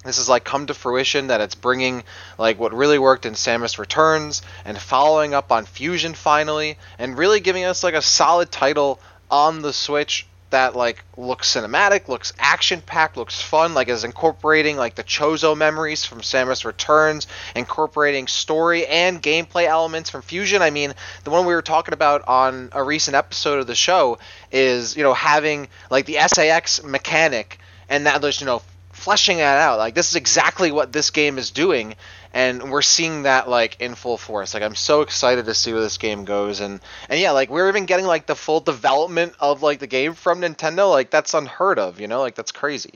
this 0.04 0.18
is 0.18 0.28
like 0.28 0.44
come 0.44 0.66
to 0.66 0.74
fruition 0.74 1.26
that 1.26 1.40
it's 1.40 1.54
bringing 1.54 2.04
like 2.38 2.58
what 2.58 2.72
really 2.72 2.98
worked 2.98 3.26
in 3.26 3.34
Samus 3.34 3.78
Returns 3.78 4.42
and 4.64 4.78
following 4.78 5.34
up 5.34 5.52
on 5.52 5.66
Fusion 5.66 6.14
finally 6.14 6.78
and 6.98 7.18
really 7.18 7.40
giving 7.40 7.64
us 7.64 7.84
like 7.84 7.94
a 7.94 8.02
solid 8.02 8.50
title 8.50 8.98
on 9.30 9.62
the 9.62 9.72
Switch 9.72 10.26
that 10.50 10.74
like 10.74 11.04
looks 11.16 11.54
cinematic, 11.54 12.08
looks 12.08 12.32
action 12.38 12.80
packed, 12.80 13.16
looks 13.16 13.40
fun, 13.40 13.74
like 13.74 13.88
is 13.88 14.04
incorporating 14.04 14.76
like 14.76 14.94
the 14.94 15.04
Chozo 15.04 15.56
memories 15.56 16.04
from 16.04 16.20
Samus 16.20 16.64
Returns, 16.64 17.26
incorporating 17.54 18.26
story 18.26 18.86
and 18.86 19.22
gameplay 19.22 19.66
elements 19.66 20.10
from 20.10 20.22
Fusion. 20.22 20.62
I 20.62 20.70
mean, 20.70 20.94
the 21.24 21.30
one 21.30 21.46
we 21.46 21.54
were 21.54 21.62
talking 21.62 21.94
about 21.94 22.26
on 22.26 22.70
a 22.72 22.82
recent 22.82 23.16
episode 23.16 23.60
of 23.60 23.66
the 23.66 23.74
show 23.74 24.18
is, 24.50 24.96
you 24.96 25.02
know, 25.02 25.14
having 25.14 25.68
like 25.90 26.06
the 26.06 26.18
SA-X 26.26 26.82
mechanic 26.82 27.58
and 27.88 28.06
that 28.06 28.20
there's, 28.22 28.40
you 28.40 28.46
know, 28.46 28.62
fleshing 29.00 29.38
that 29.38 29.58
out. 29.58 29.78
Like 29.78 29.94
this 29.94 30.10
is 30.10 30.16
exactly 30.16 30.70
what 30.70 30.92
this 30.92 31.10
game 31.10 31.38
is 31.38 31.50
doing, 31.50 31.94
and 32.32 32.70
we're 32.70 32.82
seeing 32.82 33.22
that 33.22 33.48
like 33.48 33.80
in 33.80 33.94
full 33.94 34.18
force. 34.18 34.52
Like 34.54 34.62
I'm 34.62 34.74
so 34.74 35.00
excited 35.00 35.46
to 35.46 35.54
see 35.54 35.72
where 35.72 35.80
this 35.80 35.98
game 35.98 36.24
goes, 36.24 36.60
and 36.60 36.80
and 37.08 37.18
yeah, 37.18 37.30
like 37.30 37.50
we're 37.50 37.68
even 37.68 37.86
getting 37.86 38.06
like 38.06 38.26
the 38.26 38.34
full 38.34 38.60
development 38.60 39.34
of 39.40 39.62
like 39.62 39.78
the 39.78 39.86
game 39.86 40.12
from 40.12 40.40
Nintendo. 40.42 40.90
Like 40.90 41.10
that's 41.10 41.34
unheard 41.34 41.78
of, 41.78 41.98
you 41.98 42.08
know? 42.08 42.20
Like 42.20 42.34
that's 42.34 42.52
crazy. 42.52 42.94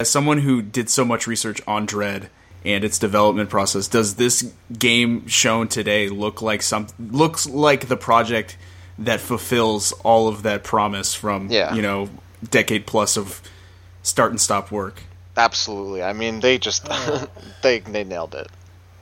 As 0.00 0.10
someone 0.10 0.38
who 0.38 0.60
did 0.60 0.90
so 0.90 1.04
much 1.04 1.26
research 1.26 1.60
on 1.66 1.86
Dread 1.86 2.28
and 2.64 2.82
its 2.82 2.98
development 2.98 3.50
process, 3.50 3.86
does 3.86 4.16
this 4.16 4.52
game 4.76 5.28
shown 5.28 5.68
today 5.68 6.08
look 6.08 6.42
like 6.42 6.62
some 6.62 6.88
looks 6.98 7.46
like 7.46 7.86
the 7.86 7.96
project 7.96 8.56
that 8.98 9.20
fulfills 9.20 9.92
all 10.02 10.28
of 10.28 10.42
that 10.42 10.64
promise 10.64 11.14
from 11.14 11.50
yeah. 11.50 11.74
you 11.74 11.82
know 11.82 12.08
decade 12.50 12.86
plus 12.86 13.16
of 13.16 13.40
start 14.04 14.30
and 14.30 14.40
stop 14.40 14.70
work. 14.70 15.02
Absolutely. 15.36 16.02
I 16.02 16.12
mean, 16.12 16.38
they 16.38 16.58
just 16.58 16.86
oh. 16.88 17.28
they 17.62 17.80
they 17.80 18.04
nailed 18.04 18.36
it. 18.36 18.48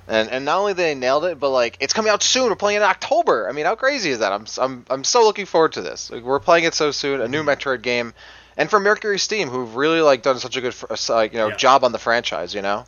And 0.09 0.31
and 0.31 0.45
not 0.45 0.59
only 0.59 0.73
they 0.73 0.95
nailed 0.95 1.25
it, 1.25 1.39
but 1.39 1.51
like 1.51 1.77
it's 1.81 1.93
coming 1.93 2.11
out 2.11 2.23
soon. 2.23 2.49
We're 2.49 2.57
playing 2.57 2.77
it 2.77 2.83
in 2.83 2.89
October. 2.89 3.49
I 3.49 3.53
mean, 3.53 3.67
how 3.67 3.75
crazy 3.75 4.11
is 4.11 4.21
that? 4.21 4.33
I'm 4.33 4.47
I'm 4.59 4.85
I'm 4.89 5.05
so 5.05 5.23
looking 5.23 5.47
forward 5.47 5.73
to 5.73 5.83
this. 5.83 6.11
Like, 6.11 6.23
we're 6.23 6.41
playing 6.41 6.65
it 6.65 6.75
so 6.75 6.91
soon. 6.91 7.21
A 7.21 7.29
new 7.29 7.43
Metroid 7.43 7.83
game, 7.83 8.15
and 8.57 8.71
from 8.71 8.83
Mercury 8.83 9.19
Steam, 9.19 9.49
who've 9.49 9.77
really 9.77 10.01
like 10.01 10.23
done 10.23 10.39
such 10.39 10.57
a 10.57 10.61
good 10.61 10.75
uh, 10.89 10.97
like 11.11 11.33
you 11.33 11.39
know 11.39 11.49
yeah. 11.49 11.57
job 11.57 11.85
on 11.85 11.93
the 11.93 11.99
franchise. 11.99 12.55
You 12.55 12.63
know. 12.63 12.87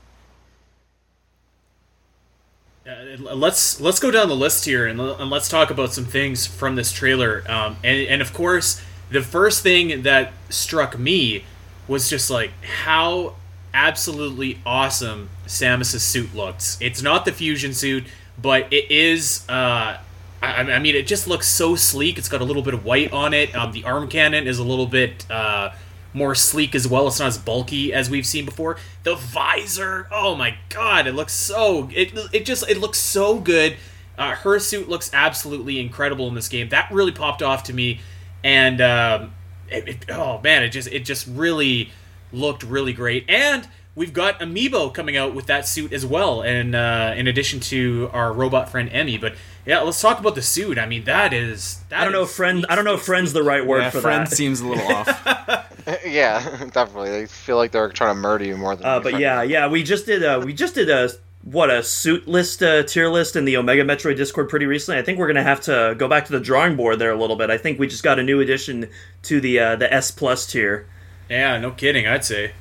Uh, 2.87 3.35
let's 3.35 3.81
let's 3.81 3.99
go 3.99 4.11
down 4.11 4.29
the 4.29 4.37
list 4.37 4.67
here 4.67 4.87
and, 4.87 5.01
and 5.01 5.31
let's 5.31 5.49
talk 5.49 5.71
about 5.71 5.95
some 5.95 6.05
things 6.05 6.47
from 6.47 6.77
this 6.77 6.93
trailer. 6.93 7.43
Um, 7.49 7.77
and 7.83 8.09
and 8.09 8.23
of 8.23 8.35
course, 8.35 8.83
the 9.11 9.23
first 9.23 9.63
thing 9.63 10.03
that 10.03 10.33
struck 10.51 10.99
me 10.99 11.45
was 11.89 12.09
just 12.09 12.31
like 12.31 12.51
how 12.63 13.35
absolutely 13.73 14.61
awesome 14.65 15.29
Samus's 15.47 16.03
suit 16.03 16.35
looks. 16.35 16.79
It's 16.81 17.03
not 17.03 17.25
the 17.25 17.33
fusion 17.33 17.75
suit, 17.75 18.05
but 18.41 18.73
it 18.73 18.91
is. 18.91 19.45
Uh, 19.49 19.99
I, 20.41 20.73
I, 20.73 20.79
mean, 20.79 20.95
it 20.95 21.07
just 21.07 21.27
looks 21.27 21.49
so 21.49 21.75
sleek. 21.75 22.17
It's 22.17 22.29
got 22.29 22.41
a 22.41 22.45
little 22.45 22.63
bit 22.63 22.75
of 22.75 22.85
white 22.85 23.13
on 23.13 23.35
it. 23.35 23.55
Um, 23.55 23.73
the 23.73 23.85
arm 23.85 24.09
cannon 24.09 24.47
is 24.47 24.59
a 24.59 24.65
little 24.65 24.87
bit 24.87 25.29
uh, 25.31 25.73
more 26.13 26.35
sleek 26.35 26.75
as 26.75 26.87
well. 26.87 27.09
It's 27.09 27.19
not 27.19 27.29
as 27.29 27.39
bulky 27.39 27.93
as 27.93 28.09
we've 28.09 28.27
seen 28.27 28.45
before. 28.45 28.79
The 29.03 29.17
visor, 29.17 30.09
oh 30.13 30.35
my 30.35 30.57
god, 30.69 31.07
it 31.07 31.15
looks 31.15 31.33
so. 31.33 31.91
It 31.93 32.17
it 32.33 32.47
just 32.47 32.69
it 32.69 32.79
looks 32.79 32.99
so 32.99 33.41
good. 33.41 33.77
Uh, 34.17 34.37
her 34.37 34.61
suit 34.61 34.89
looks 34.89 35.11
absolutely 35.13 35.81
incredible 35.81 36.29
in 36.29 36.35
this 36.35 36.49
game. 36.49 36.69
That 36.69 36.89
really 36.93 37.13
popped 37.13 37.43
off 37.43 37.65
to 37.65 37.73
me, 37.73 38.01
and. 38.43 38.81
Um, 38.81 39.33
it, 39.69 39.89
it, 39.89 40.11
oh 40.11 40.41
man, 40.43 40.63
it 40.63 40.71
just 40.71 40.89
it 40.89 41.05
just 41.05 41.27
really 41.27 41.91
looked 42.33 42.63
really 42.63 42.93
great. 42.93 43.25
And 43.29 43.69
we've 43.95 44.13
got 44.13 44.41
Amiibo 44.41 44.93
coming 44.93 45.17
out 45.17 45.35
with 45.35 45.47
that 45.47 45.67
suit 45.67 45.93
as 45.93 46.05
well, 46.05 46.43
and 46.43 46.75
uh, 46.75 47.15
in 47.17 47.27
addition 47.27 47.61
to 47.61 48.11
our 48.13 48.33
robot 48.33 48.69
friend 48.69 48.89
Emmy. 48.93 49.19
But 49.19 49.35
yeah, 49.67 49.81
let's 49.81 50.01
talk 50.01 50.19
about 50.19 50.35
the 50.35 50.43
suit. 50.43 50.79
I 50.79 50.87
mean, 50.87 51.05
that 51.05 51.33
is. 51.33 51.81
That 51.89 52.01
I 52.01 52.05
don't 52.05 52.13
know, 52.13 52.27
friend. 52.27 52.67
I 52.69 52.75
don't 52.75 52.85
know, 52.85 52.95
if 52.95 53.03
friend's 53.03 53.33
the 53.33 53.43
right 53.43 53.67
word 53.67 53.83
yeah, 53.83 53.91
for 53.91 54.01
friend 54.01 54.27
that. 54.27 54.35
seems 54.35 54.61
a 54.61 54.67
little 54.67 54.87
off. 54.89 55.65
yeah, 56.07 56.41
definitely. 56.73 57.11
They 57.11 57.27
feel 57.27 57.57
like 57.57 57.73
they're 57.73 57.91
trying 57.91 58.15
to 58.15 58.21
murder 58.21 58.45
you 58.45 58.57
more 58.57 58.77
than. 58.77 58.87
Uh, 58.87 59.01
but 59.01 59.19
yeah, 59.19 59.43
yeah, 59.43 59.69
we 59.69 59.83
just 59.83 60.07
did. 60.07 60.23
Uh, 60.23 60.43
we 60.45 60.53
just 60.53 60.75
did 60.75 60.89
a 60.89 61.11
what 61.45 61.69
a 61.69 61.83
suit 61.83 62.27
list 62.27 62.63
uh, 62.63 62.83
tier 62.85 63.09
list 63.09 63.37
in 63.37 63.45
the 63.45 63.57
Omega 63.57 63.85
Metroid 63.85 64.17
Discord 64.17 64.49
pretty 64.49 64.65
recently. 64.67 64.99
I 64.99 65.03
think 65.03 65.19
we're 65.19 65.27
gonna 65.27 65.43
have 65.43 65.61
to 65.63 65.95
go 65.99 66.09
back 66.09 66.25
to 66.27 66.33
the 66.33 66.41
drawing 66.41 66.75
board 66.75 66.99
there 66.99 67.11
a 67.11 67.17
little 67.17 67.37
bit. 67.37 67.51
I 67.51 67.59
think 67.59 67.79
we 67.79 67.87
just 67.87 68.03
got 68.03 68.19
a 68.19 68.23
new 68.23 68.41
addition 68.41 68.89
to 69.25 69.41
the 69.41 69.59
uh, 69.59 69.77
the 69.77 69.93
S 69.93 70.11
plus 70.11 70.47
tier. 70.47 70.87
Yeah, 71.29 71.59
no 71.59 71.71
kidding. 71.71 72.07
I'd 72.07 72.25
say. 72.25 72.53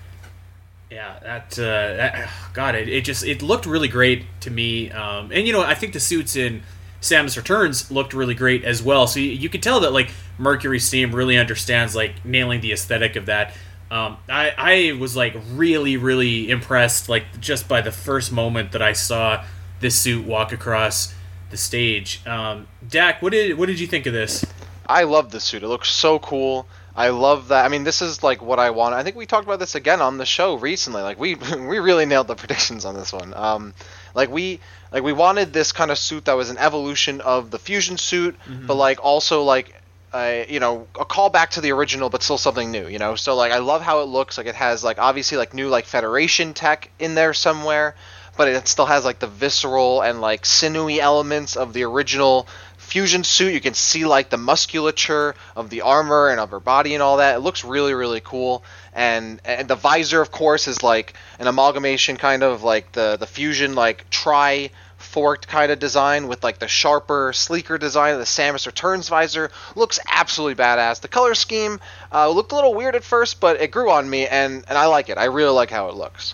Yeah, 0.92 1.18
that, 1.24 1.58
uh, 1.58 1.96
that 1.96 2.30
God, 2.54 2.76
it, 2.76 2.90
it 2.90 3.06
just 3.06 3.24
it 3.24 3.42
looked 3.42 3.66
really 3.66 3.88
great 3.88 4.26
to 4.42 4.52
me. 4.52 4.92
Um, 4.92 5.32
and 5.32 5.48
you 5.48 5.54
know, 5.54 5.62
I 5.62 5.76
think 5.76 5.94
the 5.94 6.00
suits 6.00 6.36
in 6.36 6.62
Samus 7.02 7.38
Returns 7.38 7.90
looked 7.90 8.14
really 8.14 8.36
great 8.36 8.64
as 8.66 8.84
well. 8.84 9.08
So 9.08 9.20
you, 9.20 9.32
you 9.32 9.50
could 9.50 9.64
tell 9.64 9.80
that 9.80 9.94
like 9.94 10.12
Mercury 10.38 10.80
Steam 10.80 11.16
really 11.16 11.38
understands 11.38 11.96
like 11.96 12.26
nailing 12.26 12.62
the 12.62 12.74
aesthetic 12.74 13.16
of 13.16 13.28
that. 13.28 13.56
Um, 13.94 14.18
I, 14.28 14.54
I 14.58 14.98
was 15.00 15.16
like 15.16 15.36
really 15.52 15.98
really 15.98 16.50
impressed 16.50 17.10
like 17.10 17.40
just 17.40 17.68
by 17.68 17.82
the 17.82 17.92
first 17.92 18.32
moment 18.32 18.72
that 18.72 18.82
I 18.82 18.94
saw 18.94 19.46
this 19.82 19.96
suit 19.96 20.26
walk 20.26 20.52
across 20.52 21.14
the 21.52 21.58
stage. 21.58 22.26
Um, 22.26 22.68
Dak, 22.90 23.22
what 23.22 23.34
did 23.34 23.56
what 23.56 23.68
did 23.68 23.80
you 23.80 23.86
think 23.86 24.08
of 24.08 24.14
this? 24.14 24.44
I 24.88 25.04
love 25.04 25.30
this 25.30 25.44
suit. 25.44 25.62
It 25.62 25.68
looks 25.68 25.92
so 25.92 26.18
cool. 26.18 26.68
I 26.96 27.10
love 27.10 27.50
that. 27.50 27.66
I 27.66 27.68
mean, 27.68 27.84
this 27.84 28.02
is 28.02 28.24
like 28.24 28.42
what 28.42 28.58
I 28.58 28.72
want. 28.72 28.96
I 28.96 29.04
think 29.04 29.16
we 29.16 29.28
talked 29.28 29.46
about 29.46 29.60
this 29.60 29.76
again 29.76 30.02
on 30.02 30.18
the 30.18 30.26
show 30.26 30.56
recently. 30.56 31.04
Like 31.04 31.20
we 31.20 31.36
we 31.58 31.78
really 31.78 32.08
nailed 32.08 32.28
the 32.28 32.36
predictions 32.36 32.86
on 32.86 32.96
this 32.96 33.14
one. 33.14 33.32
Um, 33.36 33.76
like 34.16 34.32
we 34.32 34.60
like 34.92 35.04
we 35.04 35.14
wanted 35.14 35.54
this 35.54 35.72
kind 35.72 35.92
of 35.92 36.00
suit 36.00 36.26
that 36.26 36.34
was 36.34 36.50
an 36.50 36.58
evolution 36.58 37.22
of 37.22 37.52
the 37.52 37.60
fusion 37.60 37.98
suit, 38.00 38.36
mm-hmm. 38.40 38.66
but 38.66 38.74
like 38.74 39.04
also 39.04 39.44
like 39.44 39.83
you 40.14 40.60
know 40.60 40.88
a 41.00 41.06
callback 41.06 41.52
to 41.52 41.62
the 41.62 41.72
original, 41.72 42.10
but 42.10 42.24
still 42.24 42.38
something 42.38 42.72
new. 42.72 42.88
You 42.88 43.00
know, 43.00 43.16
so 43.16 43.36
like 43.36 43.52
I 43.52 43.60
love 43.60 43.82
how 43.82 44.02
it 44.02 44.06
looks. 44.06 44.38
Like 44.38 44.48
it 44.48 44.56
has 44.56 44.84
like 44.84 45.00
obviously 45.00 45.38
like 45.38 45.54
new 45.54 45.70
like 45.70 45.86
Federation 45.86 46.54
tech 46.54 46.90
in 47.00 47.16
there 47.16 47.34
somewhere, 47.34 47.96
but 48.38 48.48
it 48.48 48.68
still 48.68 48.86
has 48.86 49.06
like 49.06 49.20
the 49.20 49.28
visceral 49.28 50.02
and 50.02 50.22
like 50.22 50.46
sinewy 50.46 51.02
elements 51.02 51.56
of 51.56 51.74
the 51.74 51.84
original 51.84 52.48
fusion 52.78 53.24
suit. 53.24 53.54
You 53.54 53.62
can 53.62 53.74
see 53.74 54.06
like 54.06 54.30
the 54.30 54.38
musculature 54.38 55.36
of 55.56 55.70
the 55.70 55.82
armor 55.82 56.30
and 56.30 56.40
of 56.40 56.52
her 56.52 56.60
body 56.60 56.94
and 56.94 57.02
all 57.02 57.18
that. 57.18 57.36
It 57.36 57.40
looks 57.40 57.64
really 57.64 57.94
really 57.94 58.22
cool. 58.22 58.64
And 58.94 59.42
and 59.46 59.68
the 59.68 59.76
visor 59.76 60.22
of 60.22 60.32
course 60.32 60.68
is 60.68 60.84
like 60.84 61.14
an 61.40 61.48
amalgamation 61.48 62.18
kind 62.18 62.44
of 62.44 62.64
like 62.64 62.92
the 62.92 63.18
the 63.18 63.28
fusion 63.28 63.74
like 63.74 64.10
tri 64.10 64.70
forked 65.14 65.48
kind 65.48 65.72
of 65.72 65.78
design 65.78 66.28
with 66.28 66.44
like 66.44 66.58
the 66.58 66.68
sharper, 66.68 67.32
sleeker 67.34 67.78
design 67.78 68.14
of 68.14 68.20
the 68.20 68.26
Samus 68.26 68.66
Returns 68.66 69.10
visor. 69.10 69.52
Looks 69.76 70.00
absolutely 70.10 70.62
badass. 70.62 71.02
The 71.02 71.08
color 71.08 71.36
scheme 71.36 71.80
uh, 72.12 72.30
looked 72.30 72.52
a 72.52 72.56
little 72.56 72.74
weird 72.74 72.96
at 72.96 73.04
first, 73.04 73.40
but 73.40 73.62
it 73.62 73.70
grew 73.70 73.92
on 73.92 74.10
me, 74.10 74.26
and 74.28 74.66
and 74.68 74.78
I 74.78 74.88
like 74.88 75.10
it. 75.10 75.20
I 75.20 75.26
really 75.26 75.54
like 75.54 75.70
how 75.70 75.90
it 75.90 75.96
looks. 75.96 76.34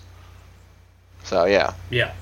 So 1.26 1.44
yeah. 1.44 1.74
Yeah. 1.90 2.14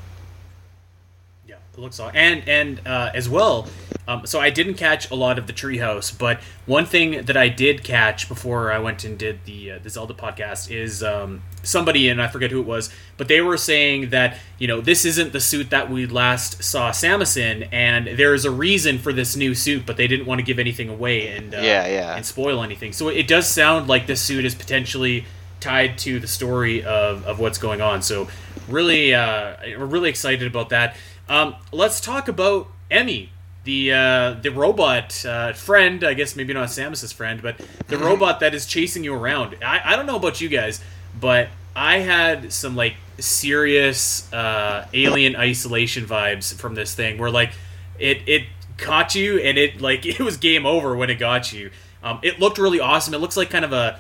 Looks 1.78 2.00
all 2.00 2.10
and 2.14 2.48
and 2.50 2.82
uh, 2.88 3.12
as 3.14 3.30
well. 3.30 3.68
Um, 4.08 4.26
so 4.26 4.40
I 4.40 4.50
didn't 4.50 4.76
catch 4.76 5.12
a 5.12 5.16
lot 5.16 5.38
of 5.38 5.48
the 5.48 5.54
treehouse, 5.54 6.18
but 6.18 6.40
one 6.66 6.86
thing 6.86 7.26
that 7.26 7.36
I 7.36 7.50
did 7.50 7.84
catch 7.84 8.30
before 8.30 8.72
I 8.72 8.80
went 8.80 9.04
and 9.04 9.18
did 9.18 9.46
the 9.46 9.74
uh, 9.74 9.80
the 9.84 9.90
Zelda 9.90 10.16
podcast 10.16 10.72
is 10.72 11.04
um, 11.04 11.44
somebody 11.62 12.10
and 12.10 12.20
I 12.20 12.30
forget 12.30 12.50
who 12.50 12.60
it 12.62 12.66
was, 12.66 12.90
but 13.18 13.28
they 13.28 13.42
were 13.42 13.58
saying 13.58 14.10
that 14.10 14.38
you 14.58 14.68
know 14.68 14.82
this 14.82 15.06
isn't 15.06 15.34
the 15.34 15.40
suit 15.40 15.70
that 15.70 15.92
we 15.92 16.08
last 16.08 16.64
saw 16.64 16.90
Samus 16.90 17.38
in, 17.38 17.64
and 17.72 18.08
there 18.18 18.34
is 18.34 18.44
a 18.44 18.52
reason 18.52 18.98
for 18.98 19.14
this 19.14 19.36
new 19.36 19.54
suit, 19.54 19.86
but 19.86 19.98
they 19.98 20.08
didn't 20.08 20.26
want 20.26 20.40
to 20.40 20.46
give 20.46 20.58
anything 20.58 20.90
away 20.90 21.28
and 21.28 21.54
uh, 21.54 21.60
yeah, 21.60 21.86
yeah. 21.86 22.16
and 22.16 22.26
spoil 22.26 22.64
anything. 22.64 22.92
So 22.92 23.10
it 23.10 23.28
does 23.28 23.48
sound 23.48 23.88
like 23.88 24.08
this 24.08 24.22
suit 24.22 24.46
is 24.46 24.56
potentially 24.56 25.26
tied 25.60 25.98
to 26.00 26.20
the 26.20 26.28
story 26.28 26.84
of, 26.84 27.26
of 27.26 27.40
what's 27.40 27.58
going 27.58 27.82
on. 27.82 28.02
So 28.02 28.28
really, 28.68 29.14
uh, 29.14 29.56
we're 29.78 29.86
really 29.86 30.10
excited 30.10 30.48
about 30.48 30.70
that. 30.70 30.96
Um, 31.30 31.56
let's 31.72 32.00
talk 32.00 32.28
about 32.28 32.68
Emmy 32.90 33.32
the 33.68 33.92
uh, 33.92 34.34
the 34.42 34.50
robot 34.50 35.26
uh, 35.26 35.52
friend, 35.52 36.04
I 36.04 36.14
guess 36.14 36.38
maybe 36.38 36.54
not 36.54 36.70
Samus's 36.70 37.12
friend, 37.12 37.42
but 37.42 37.60
the 37.88 37.98
robot 37.98 38.40
that 38.40 38.56
is 38.56 38.66
chasing 38.66 39.04
you 39.04 39.14
around. 39.14 39.58
I, 39.64 39.82
I 39.84 39.96
don't 39.98 40.06
know 40.06 40.16
about 40.16 40.40
you 40.40 40.48
guys, 40.48 40.82
but 41.20 41.50
I 41.76 42.00
had 42.00 42.54
some 42.54 42.78
like 42.78 42.96
serious 43.20 44.32
uh, 44.32 44.88
alien 44.94 45.36
isolation 45.36 46.06
vibes 46.06 46.56
from 46.56 46.76
this 46.76 46.96
thing, 46.96 47.18
where 47.18 47.30
like 47.30 47.52
it 48.00 48.20
it 48.26 48.44
caught 48.78 49.16
you 49.16 49.40
and 49.40 49.58
it 49.58 49.82
like 49.82 50.06
it 50.06 50.22
was 50.22 50.38
game 50.38 50.66
over 50.66 50.96
when 50.96 51.10
it 51.10 51.16
got 51.16 51.52
you. 51.52 51.70
Um, 52.02 52.20
it 52.24 52.40
looked 52.40 52.58
really 52.58 52.80
awesome. 52.80 53.14
It 53.14 53.20
looks 53.20 53.36
like 53.36 53.50
kind 53.50 53.66
of 53.66 53.74
a. 53.74 54.00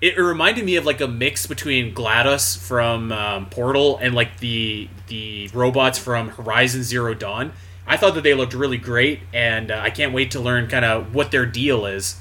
It, 0.00 0.18
reminded 0.18 0.64
me 0.64 0.76
of 0.76 0.84
like 0.84 1.00
a 1.00 1.08
mix 1.08 1.46
between 1.46 1.94
GLaDOS 1.94 2.58
from 2.58 3.10
um, 3.12 3.46
Portal 3.46 3.96
and 3.98 4.14
like 4.14 4.38
the 4.38 4.88
the 5.06 5.48
robots 5.54 5.98
from 5.98 6.28
Horizon 6.28 6.82
Zero 6.82 7.14
Dawn 7.14 7.52
I 7.86 7.96
thought 7.96 8.14
that 8.14 8.22
they 8.22 8.34
looked 8.34 8.54
really 8.54 8.78
great, 8.78 9.20
and 9.32 9.70
uh, 9.70 9.78
I 9.82 9.90
can't 9.90 10.12
wait 10.12 10.30
to 10.32 10.40
learn 10.40 10.68
kind 10.68 10.84
of 10.84 11.14
what 11.14 11.30
their 11.30 11.44
deal 11.44 11.84
is. 11.86 12.16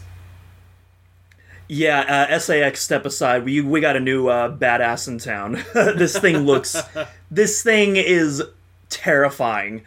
Yeah, 1.69 2.27
uh, 2.29 2.39
SA-X 2.39 2.81
step 2.81 3.05
aside. 3.05 3.45
We 3.45 3.61
we 3.61 3.79
got 3.79 3.95
a 3.95 3.99
new 3.99 4.27
uh, 4.27 4.55
badass 4.55 5.07
in 5.07 5.19
town. 5.19 5.63
this 5.73 6.17
thing 6.17 6.39
looks, 6.39 6.75
this 7.31 7.63
thing 7.63 7.95
is 7.95 8.43
terrifying, 8.89 9.83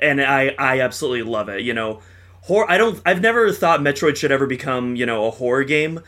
and 0.00 0.20
I 0.22 0.54
I 0.58 0.80
absolutely 0.80 1.30
love 1.30 1.50
it. 1.50 1.60
You 1.60 1.74
know, 1.74 2.00
horror. 2.42 2.70
I 2.70 2.78
don't. 2.78 3.00
I've 3.04 3.20
never 3.20 3.52
thought 3.52 3.80
Metroid 3.80 4.16
should 4.16 4.32
ever 4.32 4.46
become 4.46 4.96
you 4.96 5.04
know 5.04 5.26
a 5.26 5.30
horror 5.30 5.64
game, 5.64 6.00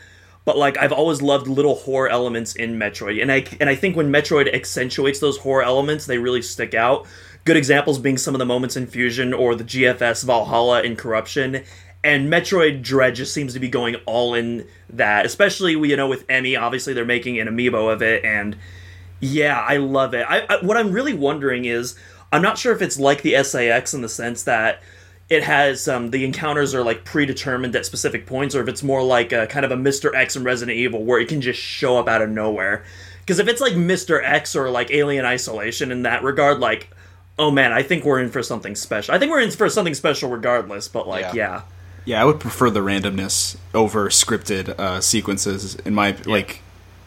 but 0.45 0.57
like 0.57 0.77
I've 0.77 0.91
always 0.91 1.21
loved 1.21 1.47
little 1.47 1.75
horror 1.75 2.09
elements 2.09 2.55
in 2.55 2.77
Metroid, 2.77 3.21
and 3.21 3.31
I 3.31 3.45
and 3.59 3.69
I 3.69 3.75
think 3.75 3.95
when 3.95 4.11
Metroid 4.11 4.53
accentuates 4.53 5.19
those 5.19 5.37
horror 5.37 5.63
elements, 5.63 6.05
they 6.05 6.17
really 6.17 6.41
stick 6.41 6.73
out. 6.73 7.05
Good 7.43 7.57
examples 7.57 7.99
being 7.99 8.17
some 8.17 8.35
of 8.35 8.39
the 8.39 8.45
moments 8.45 8.75
in 8.75 8.87
Fusion 8.87 9.33
or 9.33 9.55
the 9.55 9.63
GFS 9.63 10.23
Valhalla 10.25 10.83
in 10.83 10.95
Corruption. 10.95 11.63
And 12.03 12.31
Metroid 12.31 12.81
Dread 12.81 13.13
just 13.15 13.33
seems 13.33 13.53
to 13.53 13.59
be 13.59 13.69
going 13.69 13.95
all 14.07 14.33
in 14.33 14.67
that, 14.89 15.25
especially 15.25 15.73
you 15.73 15.95
know 15.95 16.07
with 16.07 16.25
Emmy. 16.29 16.55
Obviously, 16.55 16.93
they're 16.93 17.05
making 17.05 17.39
an 17.39 17.47
amiibo 17.47 17.93
of 17.93 18.01
it, 18.01 18.25
and 18.25 18.57
yeah, 19.19 19.59
I 19.59 19.77
love 19.77 20.15
it. 20.15 20.25
I, 20.27 20.45
I, 20.49 20.65
what 20.65 20.77
I'm 20.77 20.91
really 20.91 21.13
wondering 21.13 21.65
is, 21.65 21.95
I'm 22.33 22.41
not 22.41 22.57
sure 22.57 22.73
if 22.73 22.81
it's 22.81 22.99
like 22.99 23.21
the 23.21 23.43
SA-X 23.43 23.93
in 23.93 24.01
the 24.01 24.09
sense 24.09 24.43
that 24.43 24.81
it 25.31 25.43
has 25.43 25.87
um, 25.87 26.09
the 26.09 26.25
encounters 26.25 26.75
are 26.75 26.83
like 26.83 27.05
predetermined 27.05 27.73
at 27.75 27.85
specific 27.85 28.25
points, 28.25 28.53
or 28.53 28.61
if 28.61 28.67
it's 28.67 28.83
more 28.83 29.01
like 29.01 29.31
a 29.31 29.47
kind 29.47 29.63
of 29.63 29.71
a 29.71 29.77
Mr. 29.77 30.13
X 30.13 30.35
in 30.35 30.43
Resident 30.43 30.77
Evil 30.77 31.05
where 31.05 31.21
it 31.21 31.29
can 31.29 31.39
just 31.39 31.59
show 31.59 31.97
up 31.97 32.09
out 32.09 32.21
of 32.21 32.29
nowhere. 32.29 32.83
Because 33.21 33.39
if 33.39 33.47
it's 33.47 33.61
like 33.61 33.73
Mr. 33.73 34.21
X 34.21 34.57
or 34.57 34.69
like 34.69 34.91
Alien 34.91 35.25
Isolation 35.25 35.89
in 35.89 36.03
that 36.03 36.21
regard, 36.21 36.59
like 36.59 36.89
oh 37.39 37.49
man, 37.49 37.71
I 37.71 37.81
think 37.81 38.03
we're 38.03 38.19
in 38.19 38.29
for 38.29 38.43
something 38.43 38.75
special. 38.75 39.15
I 39.15 39.19
think 39.19 39.31
we're 39.31 39.39
in 39.39 39.51
for 39.51 39.69
something 39.69 39.93
special 39.93 40.29
regardless, 40.29 40.89
but 40.89 41.07
like, 41.07 41.33
yeah. 41.33 41.33
Yeah, 41.33 41.61
yeah 42.03 42.21
I 42.21 42.25
would 42.25 42.41
prefer 42.41 42.69
the 42.69 42.81
randomness 42.81 43.57
over 43.73 44.09
scripted 44.09 44.77
uh, 44.77 44.99
sequences 44.99 45.75
in 45.75 45.95
my 45.95 46.09
yeah. 46.09 46.17
like 46.25 46.61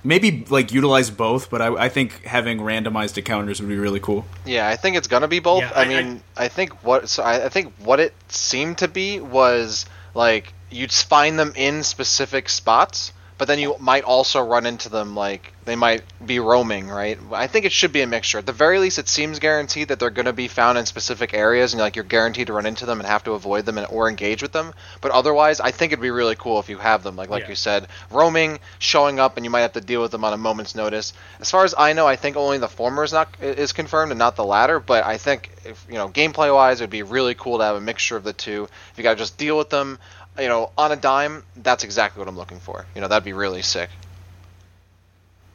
maybe 0.05 0.45
like 0.51 0.71
utilize 0.71 1.11
both, 1.11 1.51
but 1.51 1.61
I, 1.61 1.75
I, 1.75 1.89
think 1.89 2.25
having 2.25 2.59
randomized 2.59 3.17
encounters 3.19 3.61
would 3.61 3.69
be 3.69 3.79
really 3.79 4.01
cool. 4.01 4.27
Yeah, 4.45 4.69
I 4.69 4.77
think 4.77 4.97
it's 4.97 5.09
gonna 5.09 5.29
be 5.29 5.41
both. 5.41 5.63
Yeah, 5.63 5.73
I, 5.75 5.83
I, 5.83 5.89
mean, 5.89 6.23
I, 6.37 6.49
think 6.49 6.85
what 6.85 7.09
so 7.09 7.23
I, 7.23 7.47
I, 7.47 7.49
think 7.49 7.73
what 7.79 7.99
it 7.99 8.15
seemed 8.29 8.79
to 8.79 8.89
be 8.89 9.19
was 9.19 9.87
like 10.13 10.53
you'd 10.71 10.93
find 10.93 11.39
them 11.39 11.55
in 11.57 11.83
specific 11.83 12.49
spots, 12.49 13.13
but 13.37 13.49
then 13.49 13.59
you 13.59 13.77
might 13.81 14.05
also 14.05 14.41
run 14.41 14.67
into 14.67 14.89
them 14.89 15.17
like 15.17 15.53
they 15.65 15.77
might 15.77 16.03
be 16.25 16.39
roaming, 16.39 16.89
right? 16.89 17.19
I 17.33 17.47
think 17.47 17.65
it 17.65 17.73
should 17.73 17.93
be 17.93 18.03
a 18.03 18.07
mixture. 18.07 18.39
At 18.39 18.47
the 18.47 18.53
very 18.53 18.79
least, 18.79 18.99
it 18.99 19.09
seems 19.09 19.39
guaranteed 19.39 19.89
that 19.89 19.99
they're 19.99 20.11
going 20.11 20.27
to 20.27 20.33
be 20.33 20.47
found 20.47 20.79
in 20.79 20.87
specific 20.87 21.35
areas, 21.35 21.73
and 21.73 21.81
like 21.81 21.97
you're 21.97 22.05
guaranteed 22.05 22.49
to 22.49 22.53
run 22.53 22.67
into 22.67 22.87
them 22.87 23.01
and 23.01 23.09
have 23.09 23.25
to 23.25 23.33
avoid 23.33 23.65
them 23.65 23.79
and, 23.79 23.87
or 23.89 24.09
engage 24.09 24.43
with 24.43 24.53
them. 24.53 24.73
But 25.01 25.11
otherwise, 25.11 25.61
I 25.61 25.71
think 25.71 25.93
it'd 25.93 26.03
be 26.03 26.11
really 26.11 26.37
cool 26.37 26.61
if 26.61 26.69
you 26.69 26.79
have 26.79 27.03
them, 27.03 27.17
like 27.17 27.29
like 27.29 27.45
yeah. 27.45 27.49
you 27.51 27.55
said, 27.55 27.89
roaming, 28.11 28.61
showing 28.79 29.19
up, 29.19 29.37
and 29.37 29.45
you 29.45 29.51
might 29.51 29.63
have 29.63 29.73
to 29.73 29.81
deal 29.81 30.03
with 30.03 30.13
them 30.13 30.25
on 30.25 30.33
a 30.33 30.39
moment's 30.39 30.75
notice. 30.75 31.13
As 31.41 31.51
far 31.51 31.65
as 31.65 31.75
I 31.77 31.93
know, 31.93 32.07
I 32.07 32.17
think 32.17 32.37
only 32.37 32.59
the 32.59 32.69
former 32.69 33.03
is 33.03 33.13
not 33.13 33.35
is 33.41 33.73
confirmed 33.73 34.13
and 34.13 34.19
not 34.19 34.37
the 34.37 34.45
latter. 34.45 34.79
But 34.79 35.05
I 35.05 35.17
think 35.17 35.51
if 35.65 35.85
you 35.89 35.95
know 35.95 36.09
gameplay 36.09 36.55
wise, 36.55 36.81
it'd 36.81 36.91
be 36.91 37.03
really 37.03 37.35
cool 37.35 37.59
to 37.59 37.65
have 37.65 37.77
a 37.77 37.81
mixture 37.81 38.17
of 38.17 38.23
the 38.25 38.33
two. 38.33 38.69
If 38.93 38.99
you 38.99 39.03
got 39.03 39.15
to 39.15 39.19
just 39.19 39.39
deal 39.39 39.59
with 39.59 39.71
them 39.71 39.99
you 40.39 40.49
know, 40.49 40.71
on 40.77 40.93
a 40.93 40.97
dime, 40.97 41.45
that's 41.57 41.85
exactly 41.85 42.19
what 42.21 42.29
I'm 42.29 42.37
looking 42.37 42.61
for. 42.61 42.87
You 42.95 43.01
know, 43.01 43.09
that'd 43.09 43.25
be 43.25 43.33
really 43.33 43.63
sick. 43.63 43.91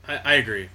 I, 0.07 0.17
I 0.23 0.33
agree. 0.35 0.69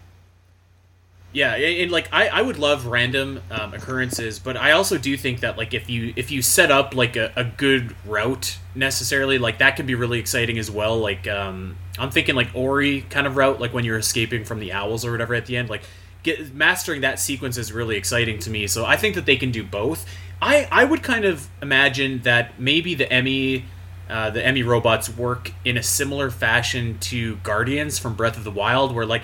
Yeah, 1.35 1.55
and 1.57 1.91
like 1.91 2.09
I, 2.13 2.29
I 2.29 2.43
would 2.43 2.59
love 2.59 2.87
random 2.87 3.43
um, 3.51 3.75
occurrences, 3.75 4.39
but 4.39 4.57
I 4.57 4.71
also 4.71 4.99
do 4.99 5.17
think 5.17 5.41
that 5.41 5.59
like 5.59 5.75
if 5.75 5.91
you 5.91 6.13
if 6.15 6.31
you 6.31 6.43
set 6.43 6.71
up 6.71 6.95
like 6.95 7.17
a, 7.17 7.33
a 7.35 7.43
good 7.43 7.97
route 8.07 8.57
necessarily, 8.77 9.39
like 9.39 9.59
that 9.59 9.75
could 9.75 9.87
be 9.87 9.97
really 9.97 10.21
exciting 10.21 10.59
as 10.59 10.71
well. 10.71 10.97
Like 10.97 11.27
um, 11.27 11.77
I'm 11.99 12.13
thinking 12.13 12.37
like 12.37 12.51
Ori 12.55 13.01
kind 13.03 13.27
of 13.27 13.37
route, 13.37 13.59
like 13.59 13.75
when 13.75 13.85
you're 13.85 13.99
escaping 13.99 14.45
from 14.45 14.61
the 14.61 14.73
owls 14.73 15.05
or 15.05 15.11
whatever 15.11 15.35
at 15.35 15.47
the 15.47 15.57
end. 15.57 15.69
Like 15.69 15.83
get 16.23 16.55
mastering 16.55 17.01
that 17.01 17.19
sequence 17.19 17.59
is 17.59 17.73
really 17.73 17.97
exciting 17.97 18.39
to 18.39 18.51
me. 18.51 18.69
So 18.69 18.87
I 18.87 18.97
think 18.97 19.17
that 19.17 19.27
they 19.27 19.37
can 19.37 19.51
do 19.51 19.65
both. 19.65 20.07
I 20.41 20.69
I 20.71 20.85
would 20.85 21.03
kind 21.03 21.25
of 21.25 21.49
imagine 21.61 22.21
that 22.23 22.61
maybe 22.61 22.95
the 22.95 23.13
Emmy 23.13 23.65
uh, 24.09 24.31
the 24.31 24.45
Emmy 24.45 24.63
robots 24.63 25.09
work 25.09 25.53
in 25.65 25.77
a 25.77 25.83
similar 25.83 26.31
fashion 26.31 26.99
to 27.01 27.37
Guardians 27.37 27.99
from 27.99 28.15
Breath 28.15 28.37
of 28.37 28.45
the 28.45 28.51
Wild, 28.51 28.95
where 28.95 29.07
like 29.07 29.23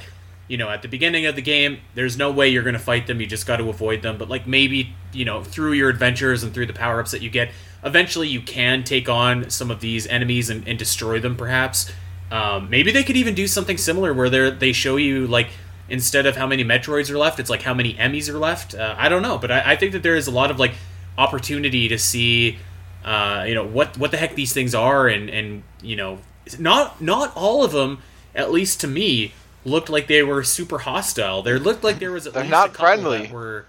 you 0.48 0.56
know 0.56 0.68
at 0.68 0.82
the 0.82 0.88
beginning 0.88 1.26
of 1.26 1.36
the 1.36 1.42
game, 1.42 1.78
there's 1.94 2.16
no 2.16 2.30
way 2.30 2.48
you're 2.48 2.62
going 2.62 2.74
to 2.74 2.78
fight 2.78 3.06
them. 3.06 3.20
You 3.20 3.26
just 3.26 3.46
got 3.46 3.58
to 3.58 3.68
avoid 3.68 4.02
them. 4.02 4.18
But 4.18 4.28
like 4.28 4.46
maybe 4.46 4.94
you 5.12 5.24
know 5.24 5.42
through 5.42 5.72
your 5.72 5.90
adventures 5.90 6.42
and 6.42 6.52
through 6.54 6.66
the 6.66 6.72
power 6.72 7.00
ups 7.00 7.10
that 7.10 7.22
you 7.22 7.30
get, 7.30 7.50
eventually 7.84 8.28
you 8.28 8.40
can 8.40 8.84
take 8.84 9.08
on 9.08 9.50
some 9.50 9.70
of 9.70 9.80
these 9.80 10.06
enemies 10.06 10.50
and, 10.50 10.66
and 10.66 10.78
destroy 10.78 11.20
them. 11.20 11.36
Perhaps 11.36 11.92
um, 12.30 12.70
maybe 12.70 12.92
they 12.92 13.02
could 13.02 13.16
even 13.16 13.34
do 13.34 13.46
something 13.46 13.76
similar 13.76 14.14
where 14.14 14.30
they 14.30 14.50
they 14.50 14.72
show 14.72 14.96
you 14.96 15.26
like 15.26 15.48
instead 15.90 16.24
of 16.24 16.36
how 16.36 16.46
many 16.46 16.64
Metroids 16.64 17.10
are 17.10 17.18
left, 17.18 17.40
it's 17.40 17.50
like 17.50 17.62
how 17.62 17.74
many 17.74 17.94
Emmys 17.94 18.28
are 18.28 18.38
left. 18.38 18.74
Uh, 18.74 18.94
I 18.96 19.08
don't 19.08 19.22
know, 19.22 19.36
but 19.36 19.50
I, 19.50 19.72
I 19.72 19.76
think 19.76 19.92
that 19.92 20.02
there 20.02 20.16
is 20.16 20.26
a 20.26 20.30
lot 20.30 20.50
of 20.50 20.58
like 20.58 20.72
opportunity 21.18 21.88
to 21.88 21.98
see, 21.98 22.58
uh, 23.04 23.44
you 23.46 23.54
know, 23.54 23.64
what 23.66 23.96
what 23.98 24.10
the 24.10 24.16
heck 24.16 24.34
these 24.34 24.52
things 24.52 24.74
are, 24.74 25.08
and 25.08 25.28
and 25.30 25.62
you 25.82 25.96
know, 25.96 26.18
not 26.58 27.00
not 27.00 27.32
all 27.36 27.64
of 27.64 27.72
them, 27.72 28.02
at 28.34 28.50
least 28.50 28.80
to 28.80 28.86
me, 28.86 29.32
looked 29.64 29.88
like 29.88 30.06
they 30.06 30.22
were 30.22 30.42
super 30.42 30.78
hostile. 30.78 31.42
There 31.42 31.58
looked 31.58 31.84
like 31.84 31.98
there 31.98 32.12
was 32.12 32.26
at 32.26 32.34
They're 32.34 32.42
least 32.42 32.50
not 32.52 32.76
friendly. 32.76 33.26
that 33.26 33.30
were, 33.30 33.66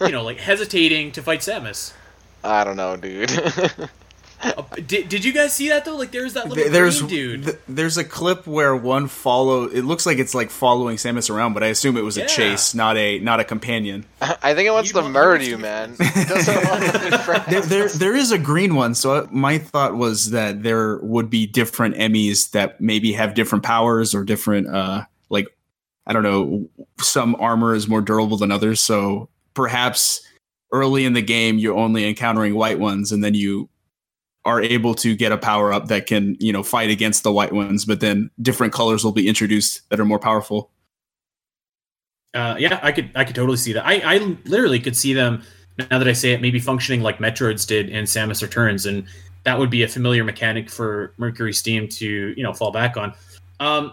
you 0.00 0.10
know, 0.10 0.22
like 0.22 0.38
hesitating 0.38 1.12
to 1.12 1.22
fight 1.22 1.40
Samus. 1.40 1.92
I 2.44 2.64
don't 2.64 2.76
know, 2.76 2.96
dude. 2.96 3.30
Uh, 4.42 4.62
did, 4.86 5.08
did 5.08 5.24
you 5.24 5.32
guys 5.32 5.54
see 5.54 5.68
that 5.70 5.84
though? 5.84 5.96
Like 5.96 6.10
there's 6.10 6.34
that 6.34 6.48
little 6.48 6.70
There's 6.70 7.00
green 7.00 7.08
dude. 7.10 7.44
th- 7.44 7.58
there's 7.68 7.96
a 7.96 8.04
clip 8.04 8.46
where 8.46 8.76
one 8.76 9.08
follow. 9.08 9.64
It 9.64 9.82
looks 9.82 10.04
like 10.04 10.18
it's 10.18 10.34
like 10.34 10.50
following 10.50 10.96
Samus 10.98 11.30
around, 11.34 11.54
but 11.54 11.62
I 11.62 11.68
assume 11.68 11.96
it 11.96 12.02
was 12.02 12.18
a 12.18 12.26
chase, 12.26 12.74
not 12.74 12.96
a 12.96 13.18
not 13.18 13.40
a 13.40 13.44
companion. 13.44 14.04
I 14.20 14.54
think 14.54 14.66
it 14.68 14.72
wants 14.72 14.92
You 14.92 15.00
to 15.00 15.08
murder 15.08 15.42
you 15.42 15.50
you, 15.52 15.58
man. 15.58 15.96
It 15.98 16.28
doesn't 16.28 16.68
want 16.68 16.82
to 16.84 17.10
be 17.10 17.16
friends. 17.18 17.46
There, 17.48 17.62
there 17.62 17.88
there 17.88 18.16
is 18.16 18.30
a 18.30 18.38
green 18.38 18.74
one. 18.74 18.94
So 18.94 19.26
my 19.30 19.58
thought 19.58 19.94
was 19.96 20.30
that 20.30 20.62
there 20.62 20.98
would 20.98 21.30
be 21.30 21.46
different 21.46 21.96
Emmys 21.96 22.50
that 22.50 22.80
maybe 22.80 23.12
have 23.14 23.34
different 23.34 23.64
powers 23.64 24.14
or 24.14 24.22
different 24.24 24.68
uh 24.68 25.04
like 25.30 25.46
I 26.06 26.12
don't 26.12 26.22
know. 26.22 26.68
Some 27.00 27.36
armor 27.40 27.74
is 27.74 27.88
more 27.88 28.00
durable 28.02 28.36
than 28.36 28.52
others, 28.52 28.80
so 28.80 29.28
perhaps 29.54 30.20
early 30.72 31.04
in 31.04 31.14
the 31.14 31.22
game 31.22 31.58
you're 31.58 31.76
only 31.76 32.06
encountering 32.06 32.54
white 32.54 32.78
ones, 32.78 33.12
and 33.12 33.24
then 33.24 33.32
you 33.34 33.68
are 34.46 34.62
able 34.62 34.94
to 34.94 35.14
get 35.16 35.32
a 35.32 35.36
power 35.36 35.72
up 35.72 35.88
that 35.88 36.06
can 36.06 36.36
you 36.38 36.52
know 36.52 36.62
fight 36.62 36.88
against 36.88 37.24
the 37.24 37.32
white 37.32 37.52
ones, 37.52 37.84
but 37.84 38.00
then 38.00 38.30
different 38.40 38.72
colors 38.72 39.04
will 39.04 39.12
be 39.12 39.28
introduced 39.28 39.88
that 39.90 40.00
are 40.00 40.04
more 40.04 40.20
powerful. 40.20 40.70
Uh, 42.32 42.54
yeah, 42.58 42.78
I 42.82 42.92
could 42.92 43.10
I 43.14 43.24
could 43.24 43.34
totally 43.34 43.56
see 43.56 43.72
that. 43.72 43.84
I, 43.84 44.14
I 44.14 44.18
literally 44.44 44.78
could 44.78 44.96
see 44.96 45.12
them 45.12 45.42
now 45.90 45.98
that 45.98 46.08
I 46.08 46.12
say 46.12 46.32
it, 46.32 46.40
maybe 46.40 46.60
functioning 46.60 47.02
like 47.02 47.18
Metroids 47.18 47.66
did 47.66 47.90
in 47.90 48.04
Samus 48.04 48.40
Returns, 48.40 48.86
and 48.86 49.04
that 49.44 49.58
would 49.58 49.70
be 49.70 49.82
a 49.82 49.88
familiar 49.88 50.24
mechanic 50.24 50.70
for 50.70 51.12
Mercury 51.18 51.52
Steam 51.52 51.88
to 51.88 52.34
you 52.36 52.42
know 52.42 52.52
fall 52.52 52.70
back 52.70 52.96
on. 52.96 53.12
Um, 53.58 53.92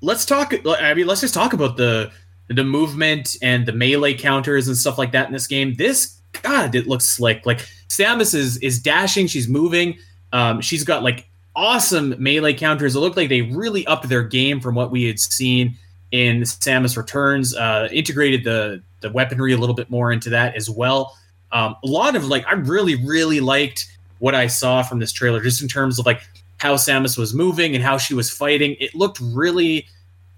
let's 0.00 0.24
talk. 0.24 0.54
I 0.66 0.94
mean, 0.94 1.06
let's 1.06 1.20
just 1.20 1.34
talk 1.34 1.52
about 1.52 1.76
the 1.76 2.10
the 2.48 2.64
movement 2.64 3.36
and 3.42 3.66
the 3.66 3.72
melee 3.72 4.14
counters 4.14 4.66
and 4.66 4.76
stuff 4.76 4.96
like 4.96 5.12
that 5.12 5.26
in 5.26 5.32
this 5.32 5.46
game. 5.46 5.74
This 5.74 6.20
God, 6.42 6.74
it 6.74 6.86
looks 6.86 7.04
slick. 7.04 7.44
Like 7.44 7.68
Samus 7.90 8.34
is 8.34 8.56
is 8.58 8.78
dashing, 8.78 9.26
she's 9.26 9.48
moving. 9.48 9.98
Um, 10.32 10.60
she's 10.60 10.84
got 10.84 11.02
like 11.02 11.28
awesome 11.56 12.14
melee 12.18 12.54
counters. 12.54 12.94
It 12.94 13.00
looked 13.00 13.16
like 13.16 13.28
they 13.28 13.42
really 13.42 13.86
upped 13.86 14.08
their 14.08 14.22
game 14.22 14.60
from 14.60 14.76
what 14.76 14.90
we 14.90 15.04
had 15.04 15.18
seen 15.18 15.76
in 16.12 16.42
Samus 16.42 16.96
Returns. 16.96 17.54
Uh, 17.54 17.88
integrated 17.92 18.44
the 18.44 18.82
the 19.00 19.10
weaponry 19.10 19.52
a 19.52 19.56
little 19.56 19.74
bit 19.74 19.90
more 19.90 20.12
into 20.12 20.30
that 20.30 20.54
as 20.54 20.70
well. 20.70 21.16
Um, 21.52 21.74
a 21.82 21.88
lot 21.88 22.14
of 22.14 22.26
like 22.26 22.46
I 22.46 22.52
really 22.52 22.94
really 22.94 23.40
liked 23.40 23.98
what 24.20 24.34
I 24.34 24.46
saw 24.46 24.82
from 24.82 25.00
this 25.00 25.12
trailer, 25.12 25.42
just 25.42 25.60
in 25.60 25.68
terms 25.68 25.98
of 25.98 26.06
like 26.06 26.22
how 26.58 26.74
Samus 26.74 27.18
was 27.18 27.34
moving 27.34 27.74
and 27.74 27.82
how 27.82 27.98
she 27.98 28.14
was 28.14 28.30
fighting. 28.30 28.76
It 28.78 28.94
looked 28.94 29.18
really 29.20 29.88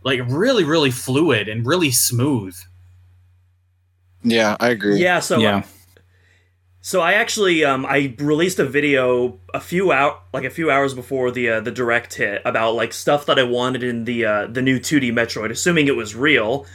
like 0.04 0.21
really 0.26 0.64
really 0.64 0.90
fluid 0.90 1.49
and 1.49 1.66
really 1.66 1.90
smooth. 1.90 2.56
Yeah, 4.25 4.56
I 4.59 4.71
agree. 4.71 5.02
Yeah, 5.02 5.21
so 5.21 5.38
yeah, 5.38 5.64
So 6.85 7.01
I 7.01 7.12
actually 7.12 7.65
um, 7.65 7.87
I 7.87 8.15
released 8.19 8.59
a 8.59 8.67
video 8.67 9.39
a 9.55 9.61
few 9.61 9.93
out 9.93 10.25
like 10.33 10.43
a 10.43 10.51
few 10.51 10.69
hours 10.69 10.95
before 10.95 11.31
the 11.31 11.49
uh, 11.49 11.61
the 11.61 11.71
direct 11.71 12.15
hit 12.15 12.43
about 12.45 12.75
like 12.75 12.93
stuff 12.93 13.25
that 13.27 13.39
I 13.39 13.45
wanted 13.45 13.85
in 13.85 14.05
the 14.05 14.25
uh, 14.25 14.47
the 14.49 14.62
new 14.62 14.81
2D 14.81 15.12
Metroid, 15.12 15.53
assuming 15.53 15.87
it 15.87 15.95
was 15.95 16.17
real. 16.17 16.67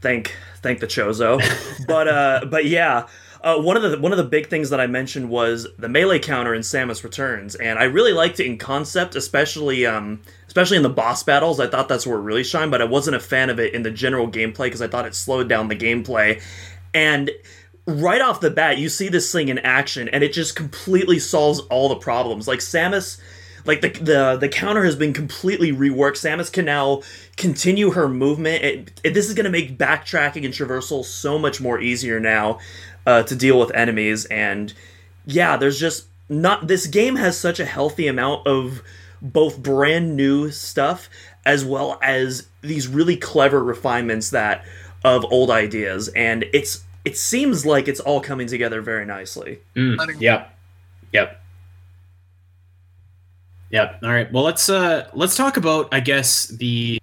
Thank 0.00 0.36
thank 0.62 0.78
the 0.78 0.86
Chozo. 0.86 1.42
but 1.88 2.06
uh, 2.06 2.44
but 2.48 2.66
yeah, 2.66 3.08
uh, 3.40 3.60
one 3.60 3.76
of 3.76 3.82
the 3.82 3.98
one 3.98 4.12
of 4.12 4.18
the 4.18 4.24
big 4.24 4.48
things 4.48 4.70
that 4.70 4.78
I 4.78 4.86
mentioned 4.86 5.28
was 5.28 5.66
the 5.76 5.88
melee 5.88 6.20
counter 6.20 6.54
in 6.54 6.62
Samus 6.62 7.02
Returns, 7.02 7.56
and 7.56 7.80
I 7.80 7.84
really 7.84 8.12
liked 8.12 8.38
it 8.38 8.46
in 8.46 8.58
concept, 8.58 9.16
especially 9.16 9.84
um, 9.86 10.22
especially 10.46 10.76
in 10.76 10.84
the 10.84 10.88
boss 10.88 11.24
battles. 11.24 11.58
I 11.58 11.66
thought 11.66 11.88
that's 11.88 12.06
where 12.06 12.18
it 12.18 12.22
really 12.22 12.44
shined, 12.44 12.70
but 12.70 12.80
I 12.80 12.84
wasn't 12.84 13.16
a 13.16 13.20
fan 13.20 13.50
of 13.50 13.58
it 13.58 13.74
in 13.74 13.82
the 13.82 13.90
general 13.90 14.28
gameplay 14.30 14.66
because 14.66 14.82
I 14.82 14.86
thought 14.86 15.04
it 15.04 15.16
slowed 15.16 15.48
down 15.48 15.66
the 15.66 15.74
gameplay. 15.74 16.40
And 16.94 17.30
right 17.86 18.20
off 18.20 18.40
the 18.40 18.50
bat, 18.50 18.78
you 18.78 18.88
see 18.88 19.08
this 19.08 19.30
thing 19.32 19.48
in 19.48 19.58
action, 19.58 20.08
and 20.08 20.22
it 20.22 20.32
just 20.32 20.56
completely 20.56 21.18
solves 21.18 21.60
all 21.70 21.88
the 21.88 21.96
problems. 21.96 22.46
Like 22.46 22.60
Samus, 22.60 23.20
like 23.64 23.80
the 23.80 23.90
the 23.90 24.36
the 24.40 24.48
counter 24.48 24.84
has 24.84 24.96
been 24.96 25.12
completely 25.12 25.72
reworked. 25.72 26.16
Samus 26.16 26.52
can 26.52 26.64
now 26.64 27.02
continue 27.36 27.90
her 27.92 28.08
movement. 28.08 28.64
It, 28.64 29.00
it- 29.04 29.14
this 29.14 29.28
is 29.28 29.34
going 29.34 29.44
to 29.44 29.50
make 29.50 29.78
backtracking 29.78 30.44
and 30.44 30.54
traversal 30.54 31.04
so 31.04 31.38
much 31.38 31.60
more 31.60 31.80
easier 31.80 32.20
now 32.20 32.58
uh, 33.06 33.22
to 33.24 33.36
deal 33.36 33.58
with 33.58 33.74
enemies. 33.74 34.24
And 34.26 34.72
yeah, 35.26 35.56
there's 35.56 35.78
just 35.78 36.06
not 36.28 36.66
this 36.66 36.86
game 36.86 37.16
has 37.16 37.38
such 37.38 37.60
a 37.60 37.64
healthy 37.64 38.06
amount 38.06 38.46
of 38.46 38.82
both 39.20 39.62
brand 39.62 40.16
new 40.16 40.50
stuff 40.50 41.08
as 41.44 41.64
well 41.64 41.98
as 42.02 42.48
these 42.60 42.88
really 42.88 43.16
clever 43.16 43.62
refinements 43.62 44.30
that 44.30 44.64
of 45.04 45.24
old 45.30 45.50
ideas 45.50 46.08
and 46.08 46.44
it's 46.52 46.84
it 47.04 47.16
seems 47.16 47.66
like 47.66 47.88
it's 47.88 48.00
all 48.00 48.20
coming 48.20 48.46
together 48.46 48.80
very 48.80 49.04
nicely 49.04 49.58
Mm, 49.76 50.20
yep. 50.20 50.56
Yep. 51.12 51.40
Yep. 53.70 54.00
All 54.02 54.10
right. 54.10 54.30
Well, 54.32 54.44
let's 54.44 54.68
uh 54.68 55.08
let's 55.14 55.36
talk 55.36 55.56
about 55.56 55.88
I 55.92 56.00
guess 56.00 56.46
the 56.48 56.98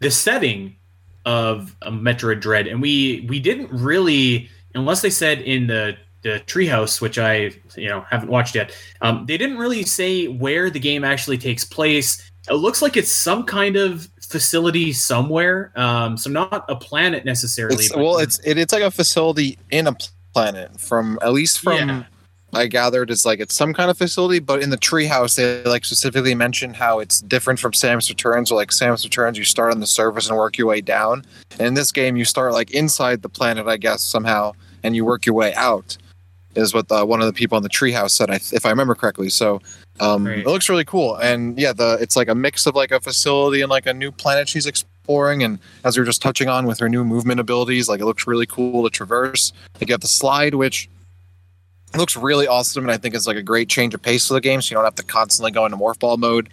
the 0.00 0.10
setting 0.10 0.76
of 1.24 1.74
uh, 1.82 1.90
Metroid 1.90 2.40
Dread, 2.40 2.66
and 2.66 2.80
we 2.80 3.26
we 3.28 3.40
didn't 3.40 3.70
really 3.72 4.48
unless 4.74 5.02
they 5.02 5.10
said 5.10 5.40
in 5.40 5.66
the 5.66 5.96
the 6.22 6.40
treehouse, 6.46 7.00
which 7.00 7.18
I 7.18 7.52
you 7.76 7.88
know 7.88 8.02
haven't 8.02 8.30
watched 8.30 8.54
yet. 8.54 8.76
Um, 9.00 9.26
they 9.26 9.36
didn't 9.36 9.58
really 9.58 9.82
say 9.82 10.28
where 10.28 10.70
the 10.70 10.80
game 10.80 11.04
actually 11.04 11.38
takes 11.38 11.64
place. 11.64 12.30
It 12.48 12.54
looks 12.54 12.80
like 12.80 12.96
it's 12.96 13.10
some 13.10 13.44
kind 13.44 13.76
of 13.76 14.08
facility 14.26 14.92
somewhere. 14.92 15.72
Um, 15.76 16.16
so 16.16 16.30
not 16.30 16.64
a 16.68 16.76
planet 16.76 17.24
necessarily. 17.24 17.76
It's, 17.76 17.88
but- 17.92 17.98
well, 17.98 18.18
it's 18.18 18.38
it, 18.40 18.58
it's 18.58 18.72
like 18.72 18.82
a 18.82 18.90
facility 18.90 19.58
in 19.70 19.86
a 19.86 19.96
planet. 20.34 20.78
From 20.80 21.18
at 21.22 21.32
least 21.32 21.60
from 21.60 21.88
Yeah. 21.88 22.02
I 22.52 22.68
gathered, 22.68 23.10
it's 23.10 23.26
like 23.26 23.40
it's 23.40 23.54
some 23.54 23.74
kind 23.74 23.90
of 23.90 23.98
facility. 23.98 24.38
But 24.38 24.62
in 24.62 24.70
the 24.70 24.78
treehouse, 24.78 25.36
they 25.36 25.62
like 25.68 25.84
specifically 25.84 26.34
mention 26.34 26.74
how 26.74 27.00
it's 27.00 27.20
different 27.20 27.58
from 27.60 27.72
Samus 27.72 28.08
Returns. 28.08 28.50
Or 28.50 28.54
like 28.54 28.70
Samus 28.70 29.04
Returns, 29.04 29.36
you 29.38 29.44
start 29.44 29.72
on 29.72 29.80
the 29.80 29.86
surface 29.86 30.28
and 30.28 30.36
work 30.36 30.56
your 30.56 30.66
way 30.66 30.80
down. 30.80 31.24
And 31.58 31.68
in 31.68 31.74
this 31.74 31.92
game, 31.92 32.16
you 32.16 32.24
start 32.24 32.52
like 32.52 32.70
inside 32.70 33.22
the 33.22 33.28
planet, 33.28 33.66
I 33.66 33.76
guess 33.76 34.02
somehow, 34.02 34.52
and 34.82 34.94
you 34.94 35.04
work 35.04 35.26
your 35.26 35.34
way 35.34 35.54
out. 35.54 35.96
Is 36.54 36.72
what 36.72 36.88
the, 36.88 37.04
one 37.04 37.20
of 37.20 37.26
the 37.26 37.34
people 37.34 37.58
in 37.58 37.62
the 37.62 37.68
treehouse 37.68 38.12
said, 38.12 38.30
if 38.30 38.64
I 38.64 38.70
remember 38.70 38.94
correctly. 38.94 39.28
So 39.28 39.60
um, 40.00 40.26
it 40.26 40.46
looks 40.46 40.68
really 40.68 40.84
cool, 40.84 41.16
and 41.16 41.58
yeah, 41.58 41.72
the 41.72 41.98
it's 42.00 42.16
like 42.16 42.28
a 42.28 42.34
mix 42.34 42.66
of 42.66 42.74
like 42.74 42.90
a 42.90 43.00
facility 43.00 43.62
and 43.62 43.70
like 43.70 43.86
a 43.86 43.94
new 43.94 44.12
planet 44.12 44.48
she's 44.48 44.66
exploring. 44.66 45.42
And 45.42 45.58
as 45.84 45.96
we 45.96 46.00
were 46.00 46.06
just 46.06 46.20
touching 46.20 46.48
on 46.48 46.66
with 46.66 46.78
her 46.80 46.88
new 46.88 47.04
movement 47.04 47.40
abilities, 47.40 47.88
like 47.88 48.00
it 48.00 48.04
looks 48.04 48.26
really 48.26 48.46
cool 48.46 48.84
to 48.84 48.90
traverse. 48.90 49.52
Like 49.80 49.88
you 49.88 49.94
have 49.94 50.00
the 50.00 50.08
slide, 50.08 50.54
which 50.54 50.88
looks 51.96 52.16
really 52.16 52.46
awesome, 52.46 52.84
and 52.84 52.90
I 52.90 52.96
think 52.98 53.14
is 53.14 53.26
like 53.26 53.36
a 53.36 53.42
great 53.42 53.68
change 53.68 53.94
of 53.94 54.02
pace 54.02 54.28
for 54.28 54.34
the 54.34 54.40
game, 54.40 54.60
so 54.60 54.72
you 54.72 54.76
don't 54.76 54.84
have 54.84 54.96
to 54.96 55.04
constantly 55.04 55.50
go 55.50 55.64
into 55.64 55.76
morph 55.78 55.98
ball 55.98 56.16
mode. 56.16 56.48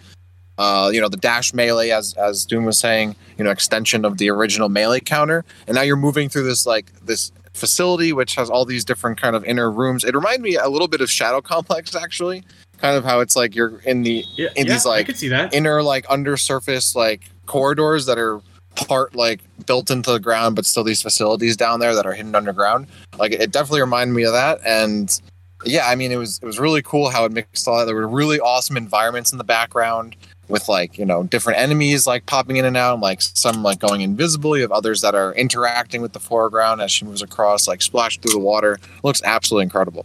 Uh, 0.56 0.90
you 0.92 1.00
know, 1.00 1.08
the 1.08 1.16
dash 1.16 1.52
melee, 1.52 1.90
as 1.90 2.14
as 2.14 2.44
Doom 2.44 2.64
was 2.64 2.78
saying, 2.78 3.16
you 3.36 3.44
know, 3.44 3.50
extension 3.50 4.04
of 4.04 4.18
the 4.18 4.30
original 4.30 4.68
melee 4.68 5.00
counter, 5.00 5.44
and 5.66 5.74
now 5.74 5.82
you're 5.82 5.96
moving 5.96 6.28
through 6.28 6.44
this 6.44 6.64
like 6.64 6.92
this 7.04 7.32
facility 7.54 8.12
which 8.12 8.34
has 8.34 8.50
all 8.50 8.64
these 8.64 8.84
different 8.84 9.20
kind 9.20 9.34
of 9.34 9.44
inner 9.44 9.70
rooms. 9.70 10.04
It 10.04 10.14
reminded 10.14 10.42
me 10.42 10.56
a 10.56 10.68
little 10.68 10.88
bit 10.88 11.00
of 11.00 11.10
Shadow 11.10 11.40
Complex, 11.40 11.94
actually, 11.94 12.42
kind 12.84 12.98
of 12.98 13.04
how 13.04 13.20
it's 13.20 13.34
like 13.34 13.54
you're 13.54 13.78
in 13.86 14.02
the 14.02 14.22
yeah, 14.34 14.50
in 14.56 14.66
yeah, 14.66 14.74
these, 14.74 14.84
like, 14.84 15.06
could 15.06 15.16
see 15.16 15.28
that. 15.28 15.54
inner 15.54 15.82
like 15.82 16.04
undersurface 16.10 16.94
like 16.94 17.22
corridors 17.46 18.04
that 18.04 18.18
are 18.18 18.42
part 18.74 19.14
like 19.14 19.40
built 19.64 19.90
into 19.90 20.12
the 20.12 20.18
ground 20.18 20.54
but 20.54 20.66
still 20.66 20.84
these 20.84 21.00
facilities 21.00 21.56
down 21.56 21.80
there 21.80 21.94
that 21.94 22.04
are 22.04 22.12
hidden 22.12 22.34
underground. 22.34 22.86
Like 23.18 23.32
it 23.32 23.50
definitely 23.50 23.80
reminded 23.80 24.12
me 24.12 24.24
of 24.24 24.32
that 24.32 24.60
and 24.66 25.20
yeah 25.64 25.88
i 25.88 25.94
mean 25.94 26.12
it 26.12 26.16
was 26.16 26.38
it 26.42 26.44
was 26.44 26.58
really 26.58 26.82
cool 26.82 27.08
how 27.08 27.24
it 27.24 27.32
mixed 27.32 27.66
all 27.66 27.78
that. 27.78 27.86
There 27.86 27.94
were 27.94 28.06
really 28.06 28.38
awesome 28.38 28.76
environments 28.76 29.32
in 29.32 29.38
the 29.38 29.44
background 29.44 30.14
with 30.48 30.68
like 30.68 30.98
you 30.98 31.06
know 31.06 31.22
different 31.22 31.58
enemies 31.58 32.06
like 32.06 32.26
popping 32.26 32.56
in 32.56 32.66
and 32.66 32.76
out 32.76 33.00
like 33.00 33.22
some 33.22 33.62
like 33.62 33.78
going 33.78 34.02
invisible 34.02 34.56
you 34.56 34.62
have 34.62 34.72
others 34.72 35.00
that 35.00 35.14
are 35.14 35.32
interacting 35.32 36.02
with 36.02 36.12
the 36.12 36.20
foreground 36.20 36.82
as 36.82 36.92
she 36.92 37.06
moves 37.06 37.22
across 37.22 37.66
like 37.66 37.80
splash 37.80 38.18
through 38.18 38.32
the 38.32 38.38
water. 38.38 38.78
Looks 39.02 39.22
absolutely 39.24 39.62
incredible 39.62 40.04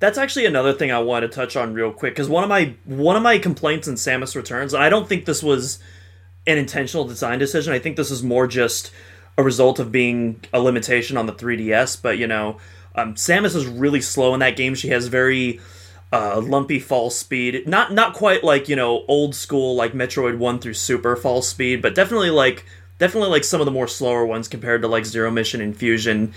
That's 0.00 0.18
actually 0.18 0.46
another 0.46 0.72
thing 0.72 0.92
I 0.92 1.00
wanted 1.00 1.32
to 1.32 1.34
touch 1.34 1.56
on 1.56 1.74
real 1.74 1.92
quick 1.92 2.14
because 2.14 2.28
one 2.28 2.44
of 2.44 2.48
my 2.48 2.74
one 2.84 3.16
of 3.16 3.22
my 3.22 3.38
complaints 3.38 3.88
in 3.88 3.94
Samus 3.94 4.36
Returns, 4.36 4.74
I 4.74 4.88
don't 4.88 5.08
think 5.08 5.24
this 5.24 5.42
was 5.42 5.80
an 6.46 6.56
intentional 6.56 7.04
design 7.04 7.38
decision. 7.38 7.72
I 7.72 7.78
think 7.78 7.96
this 7.96 8.10
is 8.10 8.22
more 8.22 8.46
just 8.46 8.92
a 9.36 9.42
result 9.42 9.78
of 9.78 9.92
being 9.92 10.44
a 10.52 10.60
limitation 10.60 11.16
on 11.16 11.26
the 11.26 11.32
3DS. 11.32 12.00
But 12.00 12.18
you 12.18 12.26
know, 12.26 12.58
um, 12.94 13.14
Samus 13.14 13.54
is 13.54 13.66
really 13.66 14.00
slow 14.00 14.34
in 14.34 14.40
that 14.40 14.56
game. 14.56 14.74
She 14.74 14.88
has 14.88 15.08
very 15.08 15.60
uh, 16.12 16.40
lumpy 16.40 16.78
fall 16.78 17.10
speed. 17.10 17.66
Not 17.66 17.92
not 17.92 18.14
quite 18.14 18.42
like 18.42 18.68
you 18.68 18.76
know 18.76 19.04
old 19.08 19.34
school 19.34 19.74
like 19.74 19.92
Metroid 19.92 20.38
One 20.38 20.58
through 20.58 20.74
Super 20.74 21.16
fall 21.16 21.42
speed, 21.42 21.82
but 21.82 21.94
definitely 21.94 22.30
like 22.30 22.64
definitely 22.98 23.30
like 23.30 23.44
some 23.44 23.60
of 23.60 23.64
the 23.64 23.70
more 23.70 23.88
slower 23.88 24.24
ones 24.26 24.48
compared 24.48 24.82
to 24.82 24.88
like 24.88 25.06
Zero 25.06 25.30
Mission 25.30 25.60
and 25.60 25.76
Fusion. 25.76 26.34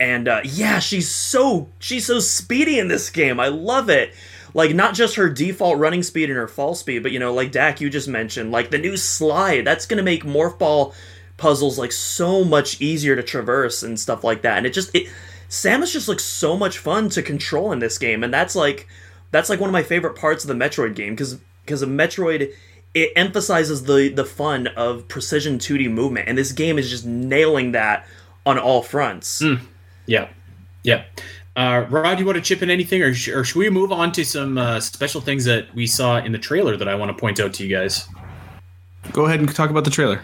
And 0.00 0.28
uh, 0.28 0.42
yeah, 0.44 0.78
she's 0.78 1.10
so 1.10 1.68
she's 1.78 2.06
so 2.06 2.20
speedy 2.20 2.78
in 2.78 2.88
this 2.88 3.10
game. 3.10 3.40
I 3.40 3.48
love 3.48 3.88
it. 3.88 4.14
Like 4.54 4.74
not 4.74 4.94
just 4.94 5.16
her 5.16 5.28
default 5.28 5.78
running 5.78 6.02
speed 6.02 6.30
and 6.30 6.38
her 6.38 6.48
fall 6.48 6.74
speed, 6.74 7.02
but 7.02 7.12
you 7.12 7.18
know, 7.18 7.34
like 7.34 7.52
Dak, 7.52 7.80
you 7.80 7.90
just 7.90 8.08
mentioned, 8.08 8.52
like 8.52 8.70
the 8.70 8.78
new 8.78 8.96
slide. 8.96 9.64
That's 9.64 9.86
gonna 9.86 10.02
make 10.02 10.24
morph 10.24 10.58
ball 10.58 10.94
puzzles 11.36 11.78
like 11.78 11.92
so 11.92 12.44
much 12.44 12.80
easier 12.80 13.16
to 13.16 13.22
traverse 13.22 13.82
and 13.82 13.98
stuff 13.98 14.24
like 14.24 14.42
that. 14.42 14.58
And 14.58 14.66
it 14.66 14.72
just 14.72 14.94
it 14.94 15.08
Samus 15.48 15.92
just 15.92 16.08
looks 16.08 16.24
so 16.24 16.56
much 16.56 16.78
fun 16.78 17.08
to 17.10 17.22
control 17.22 17.72
in 17.72 17.78
this 17.78 17.98
game, 17.98 18.22
and 18.22 18.32
that's 18.32 18.54
like 18.54 18.86
that's 19.30 19.48
like 19.48 19.60
one 19.60 19.68
of 19.68 19.72
my 19.72 19.82
favorite 19.82 20.16
parts 20.16 20.44
of 20.44 20.48
the 20.48 20.64
Metroid 20.64 20.94
game 20.94 21.14
because 21.14 21.38
because 21.64 21.82
of 21.82 21.88
Metroid 21.88 22.52
it 22.94 23.12
emphasizes 23.16 23.84
the 23.84 24.08
the 24.08 24.24
fun 24.24 24.66
of 24.68 25.08
precision 25.08 25.58
2D 25.58 25.90
movement, 25.90 26.28
and 26.28 26.36
this 26.36 26.52
game 26.52 26.78
is 26.78 26.90
just 26.90 27.06
nailing 27.06 27.72
that 27.72 28.06
on 28.46 28.58
all 28.58 28.82
fronts. 28.82 29.42
Mm. 29.42 29.60
Yeah, 30.08 30.28
yeah. 30.82 31.04
Uh, 31.54 31.86
Rod, 31.90 32.18
you 32.18 32.26
want 32.26 32.36
to 32.36 32.42
chip 32.42 32.62
in 32.62 32.70
anything, 32.70 33.02
or, 33.02 33.12
sh- 33.12 33.28
or 33.28 33.44
should 33.44 33.58
we 33.58 33.68
move 33.68 33.92
on 33.92 34.12
to 34.12 34.24
some 34.24 34.58
uh, 34.58 34.80
special 34.80 35.20
things 35.20 35.44
that 35.44 35.72
we 35.74 35.86
saw 35.86 36.18
in 36.18 36.32
the 36.32 36.38
trailer 36.38 36.76
that 36.76 36.88
I 36.88 36.94
want 36.94 37.10
to 37.10 37.20
point 37.20 37.40
out 37.40 37.52
to 37.54 37.66
you 37.66 37.76
guys? 37.76 38.08
Go 39.12 39.26
ahead 39.26 39.40
and 39.40 39.54
talk 39.54 39.70
about 39.70 39.84
the 39.84 39.90
trailer. 39.90 40.22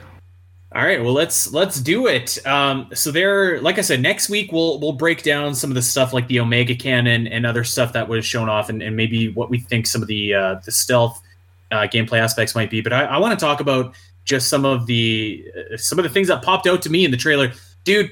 All 0.74 0.82
right, 0.82 1.00
well 1.00 1.12
let's 1.12 1.52
let's 1.52 1.80
do 1.80 2.08
it. 2.08 2.44
Um, 2.44 2.88
so 2.94 3.12
there, 3.12 3.60
like 3.60 3.78
I 3.78 3.80
said, 3.80 4.00
next 4.02 4.28
week 4.28 4.50
we'll 4.50 4.80
we'll 4.80 4.92
break 4.92 5.22
down 5.22 5.54
some 5.54 5.70
of 5.70 5.76
the 5.76 5.82
stuff 5.82 6.12
like 6.12 6.26
the 6.26 6.40
Omega 6.40 6.74
Cannon 6.74 7.28
and 7.28 7.46
other 7.46 7.62
stuff 7.62 7.92
that 7.92 8.08
was 8.08 8.26
shown 8.26 8.48
off, 8.48 8.68
and, 8.68 8.82
and 8.82 8.96
maybe 8.96 9.28
what 9.28 9.50
we 9.50 9.60
think 9.60 9.86
some 9.86 10.02
of 10.02 10.08
the 10.08 10.34
uh, 10.34 10.56
the 10.64 10.72
stealth 10.72 11.22
uh, 11.70 11.86
gameplay 11.92 12.18
aspects 12.18 12.56
might 12.56 12.70
be. 12.70 12.80
But 12.80 12.92
I, 12.92 13.04
I 13.04 13.18
want 13.18 13.38
to 13.38 13.44
talk 13.44 13.60
about 13.60 13.94
just 14.24 14.48
some 14.48 14.64
of 14.64 14.86
the 14.86 15.44
uh, 15.56 15.76
some 15.76 15.98
of 15.98 16.02
the 16.02 16.08
things 16.08 16.26
that 16.26 16.42
popped 16.42 16.66
out 16.66 16.82
to 16.82 16.90
me 16.90 17.04
in 17.04 17.12
the 17.12 17.16
trailer, 17.16 17.52
dude. 17.84 18.10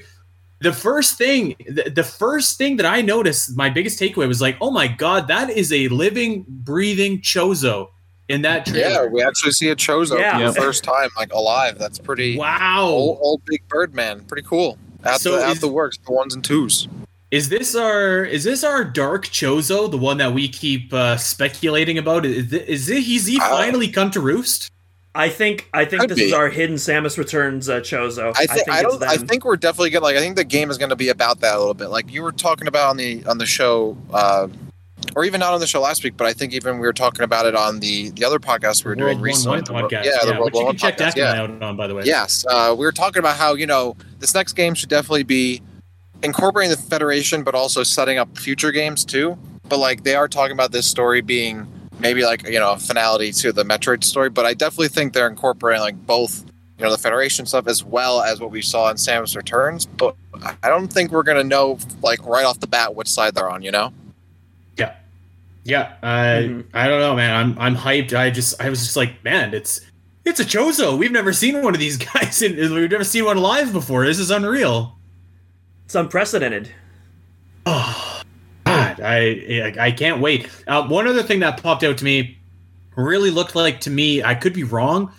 The 0.63 0.71
first 0.73 1.17
thing, 1.17 1.55
the, 1.67 1.89
the 1.89 2.03
first 2.03 2.57
thing 2.57 2.77
that 2.77 2.85
I 2.85 3.01
noticed, 3.01 3.55
my 3.57 3.69
biggest 3.69 3.99
takeaway 3.99 4.27
was 4.27 4.41
like, 4.41 4.55
oh 4.61 4.71
my 4.71 4.87
god, 4.87 5.27
that 5.27 5.49
is 5.49 5.71
a 5.73 5.87
living, 5.89 6.45
breathing 6.47 7.19
Chozo 7.21 7.87
in 8.29 8.43
that 8.43 8.65
trailer. 8.65 9.03
Yeah, 9.03 9.05
we 9.07 9.21
actually 9.21 9.51
see 9.51 9.69
a 9.69 9.75
Chozo 9.75 10.17
Yeah. 10.17 10.37
for 10.39 10.53
the 10.53 10.61
first 10.61 10.83
time, 10.85 11.09
like 11.17 11.33
alive. 11.33 11.77
That's 11.77 11.99
pretty 11.99 12.37
Wow. 12.37 12.85
old, 12.85 13.17
old 13.21 13.41
big 13.45 13.67
bird 13.67 13.93
man. 13.93 14.21
Pretty 14.21 14.47
cool. 14.47 14.77
At 15.03 15.19
So 15.19 15.37
the 15.37 15.45
at 15.45 15.51
is- 15.55 15.59
the 15.59 15.67
works, 15.67 15.97
the 16.05 16.13
ones 16.13 16.33
and 16.33 16.43
twos. 16.43 16.87
Is 17.29 17.49
this 17.49 17.75
our 17.75 18.23
is 18.23 18.43
this 18.45 18.63
our 18.63 18.83
dark 18.85 19.25
Chozo, 19.25 19.89
the 19.91 19.97
one 19.97 20.17
that 20.19 20.33
we 20.33 20.47
keep 20.47 20.93
uh, 20.93 21.17
speculating 21.17 21.97
about? 21.97 22.25
Is 22.25 22.53
is 22.53 22.87
it, 22.89 23.01
he's 23.03 23.25
he 23.25 23.37
Uh, 23.37 23.49
finally 23.49 23.87
come 23.89 24.11
to 24.11 24.21
roost? 24.21 24.69
I 25.15 25.29
think 25.29 25.69
I 25.73 25.85
think 25.85 26.01
Could 26.01 26.09
this 26.11 26.19
is 26.19 26.33
our 26.33 26.49
hidden 26.49 26.77
Samus 26.77 27.17
Returns 27.17 27.69
uh, 27.69 27.81
Chozo. 27.81 28.33
I 28.35 28.47
think 28.47 28.67
I, 28.67 28.81
don't. 28.81 29.01
I 29.03 29.17
think 29.17 29.45
we're 29.45 29.57
definitely 29.57 29.91
gonna 29.91 30.05
like. 30.05 30.15
I 30.15 30.19
think 30.19 30.35
the 30.35 30.43
game 30.43 30.71
is 30.71 30.77
gonna 30.79 30.95
be 30.95 31.09
about 31.09 31.41
that 31.41 31.55
a 31.55 31.59
little 31.59 31.75
bit. 31.75 31.89
Like 31.89 32.11
you 32.11 32.23
were 32.23 32.31
talking 32.31 32.67
about 32.67 32.89
on 32.89 32.97
the 32.97 33.23
on 33.25 33.37
the 33.37 33.45
show, 33.45 33.95
uh, 34.11 34.47
or 35.15 35.23
even 35.23 35.39
not 35.39 35.53
on 35.53 35.59
the 35.59 35.67
show 35.67 35.81
last 35.81 36.03
week, 36.03 36.17
but 36.17 36.25
I 36.25 36.33
think 36.33 36.53
even 36.53 36.79
we 36.79 36.87
were 36.87 36.93
talking 36.93 37.23
about 37.23 37.45
it 37.45 37.55
on 37.55 37.79
the 37.79 38.09
the 38.11 38.25
other 38.25 38.39
podcast 38.39 38.83
we 38.83 38.89
were 38.89 38.95
doing 38.95 39.17
World 39.17 39.21
recently. 39.21 39.57
One 39.57 39.63
the 39.65 39.73
One 39.73 39.81
World- 39.83 39.93
podcast, 39.93 40.05
yeah, 40.05 40.25
the 40.25 40.31
World 40.31 40.45
which 40.45 40.55
you 40.55 40.65
One 40.65 40.77
can 40.77 40.79
check 40.79 40.97
podcast, 40.97 41.13
that 41.13 41.17
yeah. 41.17 41.41
out 41.43 41.61
on, 41.61 41.77
by 41.77 41.85
the 41.85 41.93
way. 41.93 42.03
Yes, 42.05 42.43
uh, 42.49 42.73
we 42.75 42.83
were 42.83 42.91
talking 42.91 43.19
about 43.19 43.37
how 43.37 43.53
you 43.53 43.67
know 43.67 43.95
this 44.17 44.33
next 44.33 44.53
game 44.53 44.73
should 44.73 44.89
definitely 44.89 45.23
be 45.23 45.61
incorporating 46.23 46.71
the 46.71 46.81
Federation, 46.81 47.43
but 47.43 47.53
also 47.53 47.83
setting 47.83 48.17
up 48.17 48.35
future 48.35 48.71
games 48.71 49.05
too. 49.05 49.37
But 49.69 49.77
like 49.77 50.03
they 50.03 50.15
are 50.15 50.27
talking 50.27 50.53
about 50.53 50.71
this 50.71 50.87
story 50.87 51.21
being 51.21 51.67
maybe 52.03 52.23
like 52.23 52.43
you 52.47 52.59
know 52.59 52.73
a 52.73 52.77
finality 52.77 53.31
to 53.31 53.51
the 53.51 53.63
Metroid 53.63 54.03
story. 54.03 54.29
But 54.29 54.45
I 54.45 54.53
definitely 54.53 54.89
think 54.89 55.13
they're 55.13 55.27
incorporating 55.27 55.81
like 55.81 56.05
both 56.05 56.45
you 56.77 56.85
know 56.85 56.91
the 56.91 56.97
Federation 56.99 57.47
stuff 57.47 57.65
as 57.67 57.83
well 57.83 58.21
as 58.21 58.39
what 58.39 58.51
we 58.51 58.61
saw 58.61 58.89
in 58.91 58.97
Samus 58.97 59.35
Returns. 59.35 59.87
But 59.87 60.15
I 60.61 60.69
don't 60.69 60.91
think 60.93 61.11
we're 61.11 61.23
gonna 61.23 61.43
know 61.43 61.79
like 62.03 62.23
right 62.25 62.45
off 62.45 62.59
the 62.59 62.67
bat 62.67 62.93
which 62.93 63.07
side 63.07 63.33
they're 63.33 63.49
on. 63.49 63.63
You 63.63 63.71
know. 63.71 63.91
yeah, 64.77 64.95
yeah. 65.63 65.93
I 66.03 66.17
Mhm. 66.49 66.65
I 66.73 66.87
don't 66.87 66.99
know, 66.99 67.15
man. 67.15 67.33
I'm 67.35 67.57
I'm 67.59 67.75
hyped. 67.75 68.13
I 68.13 68.29
just 68.29 68.61
I 68.61 68.69
was 68.69 68.79
just 68.83 68.95
like, 68.95 69.23
man, 69.23 69.53
it's 69.53 69.81
it's 70.25 70.39
a 70.39 70.45
Chozo. 70.45 70.97
We've 70.97 71.11
never 71.11 71.33
seen 71.33 71.61
one 71.61 71.73
of 71.73 71.79
these 71.79 71.97
guys, 72.13 72.41
and 72.41 72.55
we've 72.57 72.91
never 72.91 73.03
seen 73.03 73.25
one 73.25 73.37
live 73.37 73.73
before. 73.73 74.05
This 74.05 74.19
is 74.19 74.29
unreal. 74.31 74.97
it's 75.85 75.95
unprecedented. 75.95 76.69
Oh, 77.65 78.02
God, 79.03 79.11
I 79.11 79.87
I 79.87 79.91
can't 79.91 80.19
wait. 80.21 80.47
Uh, 80.67 80.87
one 80.87 81.07
other 81.07 81.23
thing 81.23 81.39
that 81.41 81.61
popped 81.61 81.83
out 81.83 81.97
to 81.97 82.05
me 82.05 82.37
really 82.95 83.29
looked 83.31 83.55
like 83.55 83.81
to 83.81 83.89
me. 83.89 84.23
I 84.23 84.35
could 84.35 84.53
be 84.53 84.63
wrong, 84.63 85.11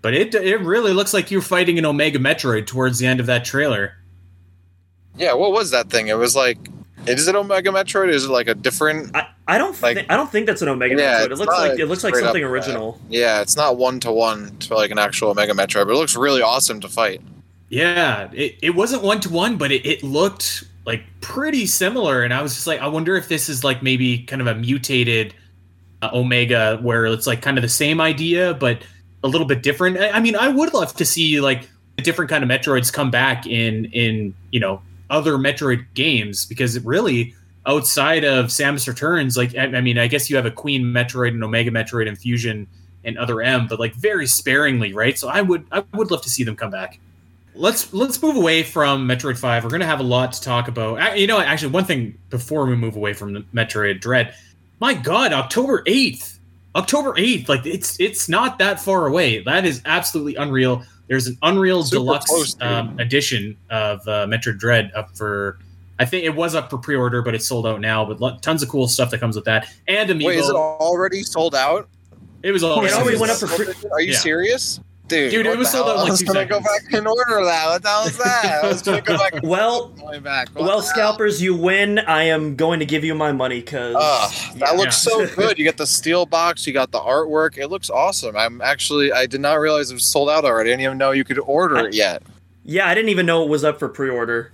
but 0.00 0.14
it 0.14 0.34
it 0.34 0.60
really 0.60 0.92
looks 0.92 1.12
like 1.14 1.30
you're 1.30 1.42
fighting 1.42 1.78
an 1.78 1.84
Omega 1.86 2.18
Metroid 2.18 2.66
towards 2.66 2.98
the 2.98 3.06
end 3.06 3.20
of 3.20 3.26
that 3.26 3.44
trailer. 3.44 3.94
Yeah. 5.16 5.34
What 5.34 5.52
was 5.52 5.70
that 5.70 5.90
thing? 5.90 6.08
It 6.08 6.16
was 6.18 6.34
like. 6.36 6.58
Is 7.04 7.26
it 7.26 7.34
Omega 7.34 7.70
Metroid? 7.70 8.10
Is 8.10 8.26
it 8.26 8.30
like 8.30 8.46
a 8.46 8.54
different? 8.54 9.16
I, 9.16 9.26
I 9.48 9.58
don't 9.58 9.70
Like- 9.82 9.96
think 9.96 10.10
I 10.10 10.16
don't 10.16 10.30
think 10.30 10.46
that's 10.46 10.62
an 10.62 10.68
Omega 10.68 10.94
Yeah, 10.96 11.22
Metroid. 11.26 11.30
It 11.32 11.38
looks 11.38 11.58
like 11.58 11.78
it 11.80 11.86
looks 11.86 12.04
like 12.04 12.14
straight 12.14 12.22
up 12.22 12.28
something 12.28 12.42
that. 12.44 12.48
original. 12.48 13.00
Yeah, 13.08 13.40
it's 13.40 13.56
not 13.56 13.76
one 13.76 13.98
to 14.00 14.12
one 14.12 14.56
to 14.58 14.74
like 14.76 14.92
an 14.92 14.98
actual 14.98 15.30
Omega 15.30 15.52
Metroid, 15.52 15.86
but 15.86 15.94
it 15.94 15.96
looks 15.96 16.14
really 16.14 16.42
awesome 16.42 16.78
to 16.80 16.88
fight. 16.88 17.20
Yeah, 17.68 18.30
it, 18.32 18.56
it 18.62 18.70
wasn't 18.76 19.02
one 19.02 19.18
to 19.20 19.30
one, 19.30 19.56
but 19.56 19.72
it, 19.72 19.84
it 19.84 20.02
looked 20.04 20.62
like 20.84 21.04
pretty 21.20 21.66
similar. 21.66 22.22
And 22.22 22.34
I 22.34 22.42
was 22.42 22.54
just 22.54 22.66
like, 22.66 22.80
I 22.80 22.88
wonder 22.88 23.16
if 23.16 23.28
this 23.28 23.48
is 23.48 23.64
like 23.64 23.82
maybe 23.82 24.18
kind 24.24 24.40
of 24.42 24.48
a 24.48 24.54
mutated 24.54 25.34
uh, 26.02 26.10
Omega 26.12 26.78
where 26.82 27.06
it's 27.06 27.26
like 27.26 27.42
kind 27.42 27.56
of 27.58 27.62
the 27.62 27.68
same 27.68 28.00
idea, 28.00 28.54
but 28.54 28.82
a 29.22 29.28
little 29.28 29.46
bit 29.46 29.62
different. 29.62 29.98
I, 29.98 30.10
I 30.10 30.20
mean, 30.20 30.36
I 30.36 30.48
would 30.48 30.74
love 30.74 30.94
to 30.96 31.04
see 31.04 31.40
like 31.40 31.68
a 31.98 32.02
different 32.02 32.30
kind 32.30 32.42
of 32.42 32.50
Metroids 32.50 32.92
come 32.92 33.10
back 33.10 33.46
in, 33.46 33.84
in, 33.86 34.34
you 34.50 34.58
know, 34.58 34.82
other 35.10 35.34
Metroid 35.34 35.84
games 35.94 36.46
because 36.46 36.74
it 36.74 36.84
really 36.84 37.34
outside 37.66 38.24
of 38.24 38.46
Samus 38.46 38.88
Returns, 38.88 39.36
like, 39.36 39.54
I, 39.54 39.64
I 39.64 39.80
mean, 39.80 39.98
I 39.98 40.08
guess 40.08 40.28
you 40.28 40.34
have 40.36 40.46
a 40.46 40.50
Queen 40.50 40.82
Metroid 40.82 41.28
and 41.28 41.44
Omega 41.44 41.70
Metroid 41.70 42.08
and 42.08 42.18
Fusion 42.18 42.66
and 43.04 43.16
Other 43.18 43.40
M, 43.40 43.68
but 43.68 43.78
like 43.78 43.94
very 43.94 44.26
sparingly, 44.26 44.92
right? 44.92 45.16
So 45.16 45.28
I 45.28 45.42
would, 45.42 45.64
I 45.70 45.84
would 45.92 46.10
love 46.10 46.22
to 46.22 46.30
see 46.30 46.42
them 46.42 46.56
come 46.56 46.70
back 46.70 46.98
let's 47.54 47.92
let's 47.92 48.20
move 48.22 48.36
away 48.36 48.62
from 48.62 49.06
Metroid 49.06 49.38
Five. 49.38 49.64
We're 49.64 49.70
gonna 49.70 49.86
have 49.86 50.00
a 50.00 50.04
lot 50.04 50.32
to 50.32 50.40
talk 50.40 50.68
about. 50.68 51.18
You 51.18 51.26
know, 51.26 51.40
actually, 51.40 51.72
one 51.72 51.84
thing 51.84 52.18
before 52.30 52.66
we 52.66 52.76
move 52.76 52.96
away 52.96 53.12
from 53.12 53.44
Metroid 53.54 54.00
Dread, 54.00 54.34
my 54.80 54.94
God, 54.94 55.32
October 55.32 55.82
eighth, 55.86 56.38
October 56.74 57.14
eighth, 57.16 57.48
like 57.48 57.64
it's 57.66 57.98
it's 58.00 58.28
not 58.28 58.58
that 58.58 58.80
far 58.80 59.06
away. 59.06 59.42
That 59.42 59.64
is 59.64 59.82
absolutely 59.84 60.36
unreal. 60.36 60.82
There's 61.08 61.26
an 61.26 61.36
Unreal 61.42 61.82
Super 61.82 61.98
Deluxe 61.98 62.26
close, 62.26 62.56
um, 62.62 62.98
edition 62.98 63.56
of 63.70 64.00
uh, 64.08 64.26
Metroid 64.26 64.58
Dread 64.58 64.92
up 64.94 65.16
for. 65.16 65.58
I 65.98 66.04
think 66.04 66.24
it 66.24 66.34
was 66.34 66.54
up 66.54 66.70
for 66.70 66.78
pre-order, 66.78 67.22
but 67.22 67.34
it's 67.34 67.46
sold 67.46 67.66
out 67.66 67.80
now. 67.80 68.04
But 68.04 68.20
lo- 68.20 68.38
tons 68.40 68.62
of 68.62 68.68
cool 68.68 68.88
stuff 68.88 69.10
that 69.10 69.18
comes 69.18 69.36
with 69.36 69.44
that, 69.44 69.68
and 69.86 70.08
Amiibo. 70.08 70.24
Wait, 70.26 70.38
is 70.38 70.48
it 70.48 70.54
already 70.54 71.22
sold 71.22 71.54
out? 71.54 71.88
It 72.42 72.50
was 72.50 72.62
all. 72.64 72.84
It 72.84 72.92
always 72.92 73.20
went 73.20 73.30
up 73.30 73.38
for 73.38 73.46
Pre- 73.46 73.90
Are 73.90 74.00
you 74.00 74.12
Yeah. 74.12 74.18
serious? 74.18 74.80
Dude, 75.12 75.30
Dude, 75.30 75.46
it 75.46 75.58
was 75.58 75.70
the 75.70 75.78
sold 75.78 75.88
out 75.88 75.92
in, 75.92 75.98
like, 76.00 76.08
I 76.08 76.10
was 76.10 76.20
two 76.20 76.26
gonna 76.26 76.46
go 76.46 76.60
back 76.60 76.92
and 76.92 77.06
order 77.06 77.44
that. 77.44 77.66
What 77.68 77.82
the 77.82 77.88
hell 77.88 78.06
is 78.06 78.18
that? 78.18 78.60
I 78.64 78.66
was 78.68 78.82
gonna 78.82 79.00
go 79.00 79.16
back. 79.18 79.34
Well, 79.42 79.88
Going 79.88 80.22
back. 80.22 80.48
What 80.50 80.64
well, 80.64 80.82
scalpers, 80.82 81.40
you 81.42 81.54
win. 81.54 81.98
I 82.00 82.24
am 82.24 82.56
going 82.56 82.80
to 82.80 82.86
give 82.86 83.04
you 83.04 83.14
my 83.14 83.32
money 83.32 83.60
because 83.60 83.94
Ugh, 83.98 84.58
that 84.58 84.76
looks 84.76 84.96
so 84.98 85.26
good. 85.36 85.58
You 85.58 85.64
got 85.64 85.76
the 85.76 85.86
steel 85.86 86.26
box, 86.26 86.66
you 86.66 86.72
got 86.72 86.90
the 86.90 87.00
artwork. 87.00 87.58
It 87.58 87.68
looks 87.68 87.90
awesome. 87.90 88.36
I'm 88.36 88.60
actually, 88.60 89.12
I 89.12 89.26
did 89.26 89.40
not 89.40 89.54
realize 89.54 89.90
it 89.90 89.94
was 89.94 90.04
sold 90.06 90.28
out 90.30 90.44
already. 90.44 90.70
I 90.70 90.72
didn't 90.72 90.84
even 90.84 90.98
know 90.98 91.10
you 91.12 91.24
could 91.24 91.38
order 91.40 91.76
it 91.86 91.94
yet. 91.94 92.22
yeah, 92.64 92.88
I 92.88 92.94
didn't 92.94 93.10
even 93.10 93.26
know 93.26 93.42
it 93.42 93.48
was 93.48 93.64
up 93.64 93.78
for 93.78 93.88
pre-order. 93.88 94.50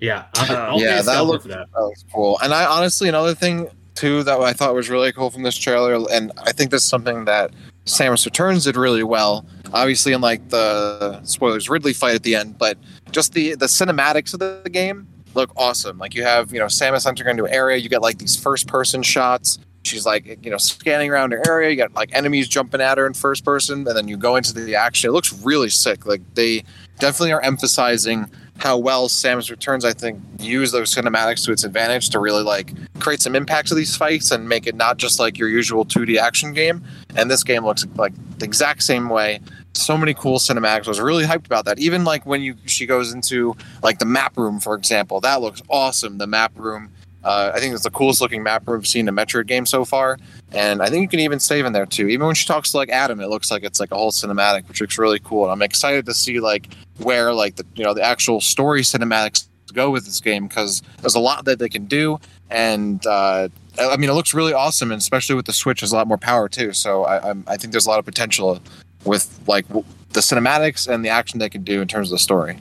Yeah, 0.00 0.24
I'll, 0.36 0.56
I'll 0.56 0.80
Yeah, 0.80 0.96
that 0.96 1.04
scalper 1.04 1.24
looked- 1.24 1.48
that. 1.48 1.66
That 1.74 1.82
looks 1.82 2.04
cool. 2.12 2.38
And 2.42 2.52
I 2.54 2.64
honestly, 2.66 3.08
another 3.08 3.34
thing 3.34 3.68
too 3.94 4.22
that 4.24 4.38
I 4.38 4.52
thought 4.52 4.74
was 4.74 4.90
really 4.90 5.10
cool 5.12 5.30
from 5.30 5.42
this 5.42 5.56
trailer, 5.56 5.94
and 6.12 6.30
I 6.44 6.52
think 6.52 6.70
this 6.70 6.82
is 6.82 6.88
something 6.88 7.24
that 7.24 7.50
Samus 7.86 8.26
Returns 8.26 8.64
did 8.64 8.76
really 8.76 9.02
well. 9.02 9.46
Obviously, 9.72 10.12
in 10.12 10.20
like 10.20 10.48
the 10.48 11.22
spoilers, 11.24 11.68
Ridley 11.68 11.92
fight 11.92 12.14
at 12.14 12.22
the 12.22 12.34
end, 12.34 12.58
but 12.58 12.78
just 13.10 13.32
the 13.32 13.54
the 13.54 13.66
cinematics 13.66 14.32
of 14.34 14.40
the 14.40 14.70
game 14.70 15.06
look 15.34 15.52
awesome. 15.56 15.98
Like 15.98 16.14
you 16.14 16.24
have 16.24 16.52
you 16.52 16.58
know 16.58 16.66
Samus 16.66 17.06
entering 17.06 17.30
into 17.30 17.44
an 17.44 17.52
area, 17.52 17.76
you 17.76 17.88
get 17.88 18.02
like 18.02 18.18
these 18.18 18.36
first 18.36 18.66
person 18.66 19.02
shots. 19.02 19.58
She's 19.84 20.04
like 20.04 20.44
you 20.44 20.50
know 20.50 20.56
scanning 20.56 21.10
around 21.10 21.32
her 21.32 21.42
area. 21.46 21.70
You 21.70 21.76
got 21.76 21.94
like 21.94 22.10
enemies 22.12 22.48
jumping 22.48 22.80
at 22.80 22.98
her 22.98 23.06
in 23.06 23.14
first 23.14 23.44
person, 23.44 23.86
and 23.86 23.96
then 23.96 24.08
you 24.08 24.16
go 24.16 24.34
into 24.34 24.52
the 24.52 24.74
action. 24.74 25.08
It 25.08 25.12
looks 25.12 25.32
really 25.44 25.70
sick. 25.70 26.06
Like 26.06 26.22
they 26.34 26.64
definitely 26.98 27.32
are 27.32 27.42
emphasizing 27.42 28.28
how 28.58 28.78
well 28.78 29.08
Samus 29.08 29.50
Returns, 29.50 29.84
I 29.84 29.92
think, 29.92 30.20
use 30.40 30.72
those 30.72 30.94
cinematics 30.94 31.44
to 31.44 31.52
its 31.52 31.64
advantage 31.64 32.08
to 32.10 32.18
really 32.18 32.42
like 32.42 32.72
create 32.98 33.20
some 33.20 33.36
impact 33.36 33.68
to 33.68 33.74
these 33.74 33.94
fights 33.96 34.30
and 34.30 34.48
make 34.48 34.66
it 34.66 34.74
not 34.74 34.96
just 34.96 35.20
like 35.20 35.38
your 35.38 35.48
usual 35.48 35.84
2D 35.84 36.16
action 36.16 36.52
game. 36.52 36.82
And 37.16 37.30
this 37.30 37.42
game 37.42 37.64
looks 37.64 37.86
like 37.96 38.12
the 38.38 38.44
exact 38.44 38.82
same 38.82 39.08
way. 39.08 39.40
So 39.72 39.96
many 39.96 40.14
cool 40.14 40.38
cinematics. 40.38 40.86
I 40.86 40.90
was 40.90 41.00
really 41.00 41.24
hyped 41.24 41.46
about 41.46 41.64
that. 41.64 41.78
Even 41.78 42.04
like 42.04 42.24
when 42.26 42.42
you 42.42 42.56
she 42.66 42.86
goes 42.86 43.12
into 43.12 43.56
like 43.82 43.98
the 43.98 44.04
map 44.04 44.36
room, 44.36 44.60
for 44.60 44.74
example, 44.74 45.20
that 45.20 45.40
looks 45.40 45.62
awesome. 45.68 46.18
The 46.18 46.26
map 46.26 46.52
room. 46.56 46.90
Uh, 47.24 47.50
I 47.52 47.58
think 47.58 47.74
it's 47.74 47.82
the 47.82 47.90
coolest 47.90 48.20
looking 48.20 48.44
map 48.44 48.68
room 48.68 48.78
I've 48.78 48.86
seen 48.86 49.08
in 49.08 49.18
a 49.18 49.20
Metroid 49.20 49.48
game 49.48 49.66
so 49.66 49.84
far, 49.84 50.16
and 50.52 50.80
I 50.80 50.88
think 50.88 51.02
you 51.02 51.08
can 51.08 51.18
even 51.18 51.40
save 51.40 51.64
in 51.64 51.72
there 51.72 51.84
too. 51.84 52.06
Even 52.06 52.26
when 52.26 52.36
she 52.36 52.46
talks 52.46 52.70
to 52.70 52.76
like 52.76 52.88
Adam, 52.88 53.20
it 53.20 53.28
looks 53.28 53.50
like 53.50 53.64
it's 53.64 53.80
like 53.80 53.90
a 53.90 53.96
whole 53.96 54.12
cinematic, 54.12 54.68
which 54.68 54.80
looks 54.80 54.96
really 54.96 55.18
cool. 55.18 55.42
And 55.42 55.50
I'm 55.50 55.62
excited 55.62 56.06
to 56.06 56.14
see 56.14 56.38
like 56.38 56.68
where 56.98 57.34
like 57.34 57.56
the 57.56 57.66
you 57.74 57.82
know 57.82 57.94
the 57.94 58.02
actual 58.02 58.40
story 58.40 58.82
cinematics 58.82 59.48
go 59.72 59.90
with 59.90 60.04
this 60.04 60.20
game 60.20 60.46
because 60.46 60.82
there's 61.00 61.16
a 61.16 61.20
lot 61.20 61.44
that 61.46 61.58
they 61.58 61.68
can 61.68 61.86
do, 61.86 62.20
and 62.48 63.04
uh, 63.06 63.48
I 63.78 63.96
mean, 63.96 64.10
it 64.10 64.14
looks 64.14 64.34
really 64.34 64.52
awesome, 64.52 64.90
and 64.90 65.00
especially 65.00 65.34
with 65.34 65.46
the 65.46 65.52
Switch, 65.52 65.80
there's 65.80 65.92
a 65.92 65.96
lot 65.96 66.06
more 66.08 66.18
power 66.18 66.48
too. 66.48 66.72
So 66.72 67.04
I, 67.04 67.30
I'm, 67.30 67.44
I 67.46 67.56
think 67.56 67.72
there's 67.72 67.86
a 67.86 67.90
lot 67.90 67.98
of 67.98 68.04
potential 68.04 68.60
with 69.04 69.38
like 69.46 69.66
w- 69.68 69.84
the 70.10 70.20
cinematics 70.20 70.88
and 70.88 71.04
the 71.04 71.08
action 71.08 71.38
they 71.38 71.48
can 71.50 71.62
do 71.62 71.80
in 71.80 71.88
terms 71.88 72.08
of 72.08 72.12
the 72.12 72.18
story. 72.18 72.58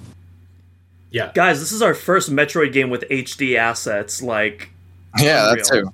Yeah. 1.12 1.32
Guys, 1.34 1.60
this 1.60 1.71
is 1.71 1.82
our 1.82 1.93
first 1.93 2.30
Metroid 2.32 2.73
game 2.73 2.89
with 2.89 3.04
HD 3.10 3.58
assets. 3.58 4.21
Like, 4.21 4.69
Yeah, 5.19 5.54
that 5.56 5.63
too. 5.63 5.93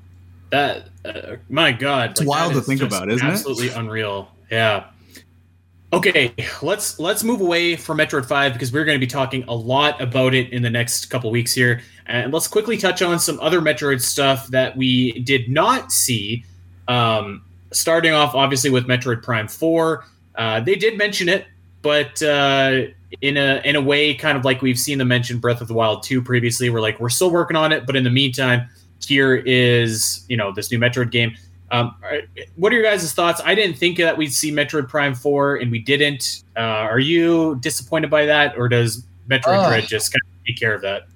That 0.49 0.89
uh, 1.05 1.36
my 1.49 1.71
God, 1.71 2.12
It's 2.12 2.23
wild 2.23 2.53
to 2.53 2.62
think 2.62 2.81
about, 2.81 3.10
isn't 3.10 3.25
it? 3.25 3.31
absolutely 3.31 3.69
unreal. 3.69 4.31
Yeah. 4.49 4.86
Okay, 5.93 6.34
let's 6.62 6.99
let's 6.99 7.21
move 7.21 7.41
away 7.41 7.75
from 7.75 7.97
Metroid 7.97 8.25
Five 8.25 8.53
because 8.53 8.71
we're 8.71 8.86
going 8.86 8.95
to 8.95 9.05
be 9.05 9.10
talking 9.10 9.43
a 9.49 9.53
lot 9.53 10.01
about 10.01 10.34
it 10.34 10.49
in 10.51 10.62
the 10.62 10.69
next 10.69 11.07
couple 11.07 11.29
weeks 11.31 11.53
here, 11.53 11.81
and 12.07 12.33
let's 12.33 12.47
quickly 12.47 12.77
touch 12.77 13.01
on 13.01 13.19
some 13.19 13.39
other 13.39 13.61
Metroid 13.61 14.01
stuff 14.01 14.47
that 14.47 14.75
we 14.75 15.19
did 15.19 15.49
not 15.49 15.91
see. 15.91 16.43
Um, 16.87 17.43
starting 17.71 18.13
off, 18.13 18.35
obviously, 18.35 18.69
with 18.69 18.87
Metroid 18.87 19.23
Prime 19.23 19.47
Four, 19.47 20.05
uh, 20.35 20.59
they 20.59 20.75
did 20.75 20.97
mention 20.97 21.29
it, 21.29 21.45
but 21.81 22.21
uh, 22.23 22.81
in 23.21 23.37
a 23.37 23.61
in 23.63 23.75
a 23.75 23.81
way, 23.81 24.13
kind 24.13 24.37
of 24.37 24.45
like 24.45 24.61
we've 24.61 24.79
seen 24.79 24.97
them 24.97 25.07
mention 25.07 25.39
Breath 25.39 25.61
of 25.61 25.67
the 25.67 25.73
Wild 25.73 26.03
two 26.03 26.21
previously. 26.21 26.69
We're 26.69 26.81
like, 26.81 26.99
we're 26.99 27.09
still 27.09 27.31
working 27.31 27.57
on 27.57 27.71
it, 27.71 27.85
but 27.85 27.95
in 27.95 28.03
the 28.03 28.09
meantime, 28.09 28.69
here 29.05 29.35
is 29.35 30.25
you 30.27 30.37
know 30.37 30.51
this 30.51 30.71
new 30.71 30.79
Metroid 30.79 31.11
game. 31.11 31.35
Um, 31.71 31.95
what 32.57 32.73
are 32.73 32.75
your 32.75 32.83
guys' 32.83 33.13
thoughts? 33.13 33.41
I 33.45 33.55
didn't 33.55 33.77
think 33.77 33.97
that 33.97 34.17
we'd 34.17 34.33
see 34.33 34.51
Metroid 34.51 34.89
Prime 34.89 35.15
Four, 35.15 35.55
and 35.55 35.71
we 35.71 35.79
didn't. 35.79 36.43
Uh, 36.57 36.59
are 36.59 36.99
you 36.99 37.55
disappointed 37.61 38.09
by 38.09 38.25
that, 38.25 38.57
or 38.57 38.67
does 38.67 39.05
Metroid. 39.31 39.67
Dread 39.67 39.87
just 39.87 40.11
kind 40.11 40.21
of 40.23 40.45
take 40.45 40.59
care 40.59 40.73
of 40.73 40.81
that? 40.81 41.07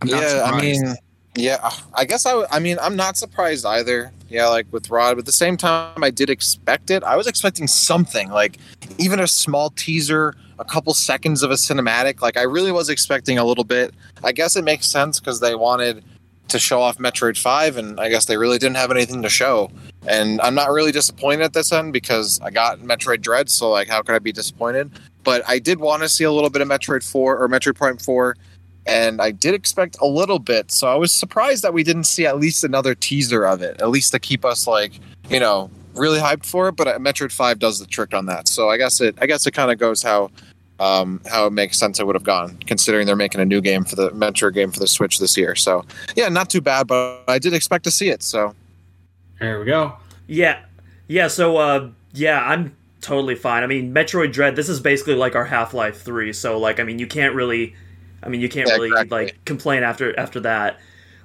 I'm 0.00 0.08
yeah, 0.08 0.42
I 0.44 0.60
mean, 0.60 0.96
yeah, 1.36 1.70
I 1.94 2.04
guess 2.04 2.26
I. 2.26 2.44
I 2.50 2.58
mean, 2.58 2.78
I'm 2.80 2.96
not 2.96 3.16
surprised 3.16 3.64
either. 3.64 4.12
Yeah, 4.28 4.48
like 4.48 4.66
with 4.72 4.90
Rod, 4.90 5.14
but 5.14 5.20
at 5.20 5.26
the 5.26 5.32
same 5.32 5.56
time, 5.56 6.02
I 6.02 6.10
did 6.10 6.30
expect 6.30 6.90
it. 6.90 7.04
I 7.04 7.16
was 7.16 7.26
expecting 7.26 7.66
something, 7.66 8.30
like 8.30 8.58
even 8.98 9.20
a 9.20 9.28
small 9.28 9.70
teaser, 9.70 10.34
a 10.58 10.64
couple 10.64 10.94
seconds 10.94 11.42
of 11.42 11.50
a 11.50 11.54
cinematic. 11.54 12.20
Like 12.20 12.36
I 12.36 12.42
really 12.42 12.72
was 12.72 12.88
expecting 12.88 13.38
a 13.38 13.44
little 13.44 13.64
bit. 13.64 13.94
I 14.24 14.32
guess 14.32 14.56
it 14.56 14.64
makes 14.64 14.86
sense 14.86 15.20
because 15.20 15.40
they 15.40 15.54
wanted 15.54 16.04
to 16.48 16.58
show 16.58 16.80
off 16.80 16.98
Metroid 16.98 17.38
Five, 17.38 17.76
and 17.76 18.00
I 18.00 18.08
guess 18.08 18.24
they 18.24 18.36
really 18.36 18.58
didn't 18.58 18.76
have 18.76 18.90
anything 18.90 19.22
to 19.22 19.28
show. 19.28 19.70
And 20.06 20.40
I'm 20.40 20.54
not 20.54 20.70
really 20.70 20.92
disappointed 20.92 21.42
at 21.44 21.52
this 21.52 21.72
end 21.72 21.92
because 21.92 22.40
I 22.40 22.50
got 22.50 22.80
Metroid 22.80 23.20
Dread, 23.20 23.50
so 23.50 23.70
like, 23.70 23.88
how 23.88 24.02
could 24.02 24.14
I 24.14 24.18
be 24.18 24.32
disappointed? 24.32 24.90
But 25.22 25.42
I 25.48 25.58
did 25.58 25.78
want 25.78 26.02
to 26.02 26.08
see 26.08 26.24
a 26.24 26.32
little 26.32 26.50
bit 26.50 26.62
of 26.62 26.68
Metroid 26.68 27.08
Four 27.08 27.38
or 27.38 27.48
Metroid 27.48 27.76
Prime 27.76 27.98
Four 27.98 28.36
and 28.86 29.20
I 29.20 29.30
did 29.30 29.54
expect 29.54 29.96
a 30.00 30.06
little 30.06 30.38
bit. 30.38 30.70
So 30.72 30.88
I 30.88 30.94
was 30.94 31.12
surprised 31.12 31.62
that 31.62 31.74
we 31.74 31.82
didn't 31.84 32.04
see 32.04 32.26
at 32.26 32.38
least 32.38 32.64
another 32.64 32.94
teaser 32.94 33.44
of 33.44 33.62
it, 33.62 33.80
at 33.80 33.88
least 33.90 34.12
to 34.12 34.18
keep 34.18 34.44
us 34.44 34.66
like, 34.66 34.92
you 35.28 35.40
know, 35.40 35.70
really 35.94 36.18
hyped 36.18 36.46
for 36.46 36.68
it. 36.68 36.76
But 36.76 36.88
uh, 36.88 36.98
Metroid 36.98 37.32
Five 37.32 37.58
does 37.58 37.78
the 37.78 37.86
trick 37.86 38.14
on 38.14 38.26
that. 38.26 38.48
So 38.48 38.68
I 38.70 38.76
guess 38.76 39.00
it, 39.00 39.16
I 39.20 39.26
guess 39.26 39.46
it 39.46 39.52
kind 39.52 39.70
of 39.70 39.78
goes 39.78 40.02
how, 40.02 40.30
um, 40.78 41.20
how 41.26 41.46
it 41.46 41.52
makes 41.52 41.78
sense 41.78 42.00
it 42.00 42.06
would 42.06 42.16
have 42.16 42.24
gone, 42.24 42.56
considering 42.66 43.06
they're 43.06 43.16
making 43.16 43.40
a 43.40 43.44
new 43.44 43.60
game 43.60 43.84
for 43.84 43.96
the 43.96 44.10
Metroid 44.10 44.54
game 44.54 44.70
for 44.70 44.80
the 44.80 44.86
Switch 44.86 45.18
this 45.18 45.36
year. 45.36 45.54
So 45.54 45.84
yeah, 46.16 46.28
not 46.28 46.48
too 46.48 46.60
bad, 46.62 46.86
but 46.86 47.24
I 47.28 47.38
did 47.38 47.52
expect 47.52 47.84
to 47.84 47.90
see 47.90 48.08
it. 48.08 48.22
So 48.22 48.54
There 49.38 49.58
we 49.60 49.66
go. 49.66 49.94
yeah, 50.26 50.60
yeah. 51.06 51.28
So, 51.28 51.58
uh, 51.58 51.90
yeah, 52.12 52.42
I'm 52.42 52.74
totally 53.00 53.34
fine. 53.34 53.62
I 53.62 53.66
mean, 53.66 53.94
Metroid 53.94 54.32
Dread. 54.32 54.56
This 54.56 54.68
is 54.68 54.80
basically 54.80 55.14
like 55.14 55.34
our 55.34 55.44
Half 55.44 55.74
Life 55.74 56.02
Three. 56.02 56.32
So, 56.32 56.58
like, 56.58 56.80
I 56.80 56.82
mean, 56.84 56.98
you 56.98 57.06
can't 57.06 57.34
really, 57.34 57.74
I 58.22 58.28
mean, 58.28 58.40
you 58.40 58.48
can't 58.48 58.68
Yeah, 58.68 58.74
really 58.74 58.88
exactly. 58.90 59.08
like 59.10 59.44
complain 59.44 59.82
after 59.82 60.18
after 60.18 60.40
that. 60.40 60.78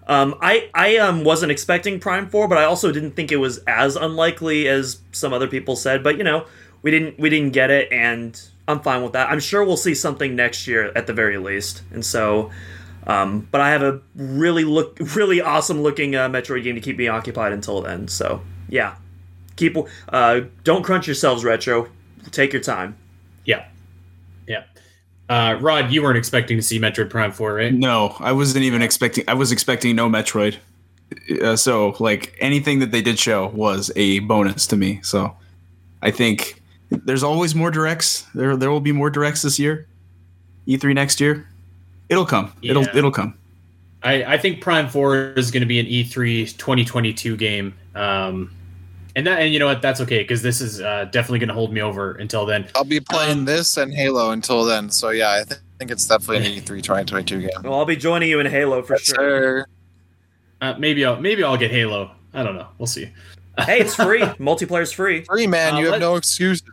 Um, 0.07 0.35
I 0.41 0.69
I 0.73 0.97
um 0.97 1.23
wasn't 1.23 1.51
expecting 1.51 1.99
Prime 1.99 2.29
Four, 2.29 2.47
but 2.47 2.57
I 2.57 2.65
also 2.65 2.91
didn't 2.91 3.11
think 3.11 3.31
it 3.31 3.37
was 3.37 3.59
as 3.67 3.95
unlikely 3.95 4.67
as 4.67 4.99
some 5.11 5.33
other 5.33 5.47
people 5.47 5.75
said. 5.75 6.03
But 6.03 6.17
you 6.17 6.23
know, 6.23 6.45
we 6.81 6.91
didn't 6.91 7.19
we 7.19 7.29
didn't 7.29 7.53
get 7.53 7.71
it, 7.71 7.91
and 7.91 8.39
I'm 8.67 8.81
fine 8.81 9.03
with 9.03 9.13
that. 9.13 9.29
I'm 9.29 9.39
sure 9.39 9.63
we'll 9.63 9.77
see 9.77 9.95
something 9.95 10.35
next 10.35 10.67
year 10.67 10.91
at 10.95 11.07
the 11.07 11.13
very 11.13 11.37
least. 11.37 11.83
And 11.91 12.05
so, 12.05 12.51
um, 13.07 13.47
but 13.51 13.61
I 13.61 13.71
have 13.71 13.83
a 13.83 14.01
really 14.15 14.63
look 14.63 14.97
really 15.15 15.41
awesome 15.41 15.81
looking 15.81 16.15
uh, 16.15 16.29
Metroid 16.29 16.63
game 16.63 16.75
to 16.75 16.81
keep 16.81 16.97
me 16.97 17.07
occupied 17.07 17.53
until 17.53 17.81
then. 17.81 18.07
So 18.07 18.41
yeah, 18.69 18.95
keep 19.55 19.77
uh, 20.09 20.41
don't 20.63 20.83
crunch 20.83 21.07
yourselves, 21.07 21.43
retro. 21.43 21.89
Take 22.31 22.53
your 22.53 22.61
time. 22.61 22.97
Yeah, 23.45 23.57
yeah. 23.57 23.65
Uh, 25.27 25.57
Rod, 25.59 25.91
you 25.91 26.03
weren't 26.03 26.17
expecting 26.17 26.57
to 26.57 26.63
see 26.63 26.79
Metroid 26.79 27.09
Prime 27.09 27.31
Four, 27.31 27.55
right? 27.55 27.73
No, 27.73 28.15
I 28.19 28.31
wasn't 28.31 28.63
even 28.63 28.81
expecting. 28.81 29.23
I 29.27 29.33
was 29.33 29.51
expecting 29.51 29.95
no 29.95 30.07
Metroid. 30.07 30.57
Uh, 31.41 31.55
so, 31.55 31.95
like 31.99 32.35
anything 32.39 32.79
that 32.79 32.91
they 32.91 33.01
did 33.01 33.17
show 33.17 33.47
was 33.47 33.91
a 33.95 34.19
bonus 34.19 34.67
to 34.67 34.75
me. 34.75 34.99
So, 35.03 35.35
I 36.01 36.11
think 36.11 36.61
there's 36.89 37.23
always 37.23 37.55
more 37.55 37.71
directs. 37.71 38.25
There, 38.35 38.55
there 38.55 38.69
will 38.69 38.81
be 38.81 38.91
more 38.91 39.09
directs 39.09 39.41
this 39.41 39.57
year. 39.57 39.87
E3 40.67 40.93
next 40.93 41.19
year. 41.19 41.47
It'll 42.09 42.25
come. 42.25 42.53
It'll, 42.61 42.83
it'll 42.95 43.11
come. 43.11 43.37
I, 44.03 44.23
I 44.23 44.37
think 44.37 44.61
Prime 44.61 44.87
Four 44.87 45.31
is 45.31 45.49
going 45.49 45.61
to 45.61 45.67
be 45.67 45.79
an 45.79 45.87
E 45.87 46.03
E3 46.03 46.57
2022 46.57 47.37
game, 47.37 47.73
um, 47.95 48.51
and 49.15 49.25
that 49.27 49.39
and 49.39 49.53
you 49.53 49.59
know 49.59 49.65
what 49.67 49.81
that's 49.81 50.01
okay 50.01 50.19
because 50.23 50.41
this 50.41 50.61
is 50.61 50.81
uh, 50.81 51.05
definitely 51.11 51.39
going 51.39 51.47
to 51.49 51.53
hold 51.53 51.71
me 51.73 51.81
over 51.81 52.13
until 52.13 52.45
then. 52.45 52.67
I'll 52.75 52.83
be 52.83 52.99
playing 52.99 53.45
this 53.45 53.77
and 53.77 53.93
Halo 53.93 54.31
until 54.31 54.63
then. 54.65 54.89
So 54.89 55.09
yeah, 55.09 55.31
I 55.31 55.43
th- 55.43 55.59
think 55.79 55.91
it's 55.91 56.07
definitely 56.07 56.37
an 56.37 56.43
E 56.53 56.61
E3 56.61 56.81
2022 56.83 57.39
game. 57.41 57.49
Well, 57.63 57.73
I'll 57.75 57.85
be 57.85 57.95
joining 57.95 58.29
you 58.29 58.39
in 58.39 58.45
Halo 58.45 58.81
for 58.83 58.93
Yes, 58.93 59.03
sure. 59.03 59.15
sir. 59.15 59.65
Uh, 60.61 60.73
maybe 60.79 61.05
I'll 61.05 61.19
maybe 61.19 61.43
I'll 61.43 61.57
get 61.57 61.71
Halo. 61.71 62.11
I 62.33 62.43
don't 62.43 62.55
know. 62.55 62.67
We'll 62.77 62.87
see. 62.87 63.09
Hey, 63.57 63.79
it's 63.79 63.95
free. 63.95 64.19
Multiplayer's 64.37 64.91
free. 64.91 65.23
Free 65.23 65.47
man, 65.47 65.75
Uh, 65.75 65.79
you 65.79 65.85
let- 65.85 65.93
have 65.93 66.01
no 66.01 66.15
excuses. 66.17 66.67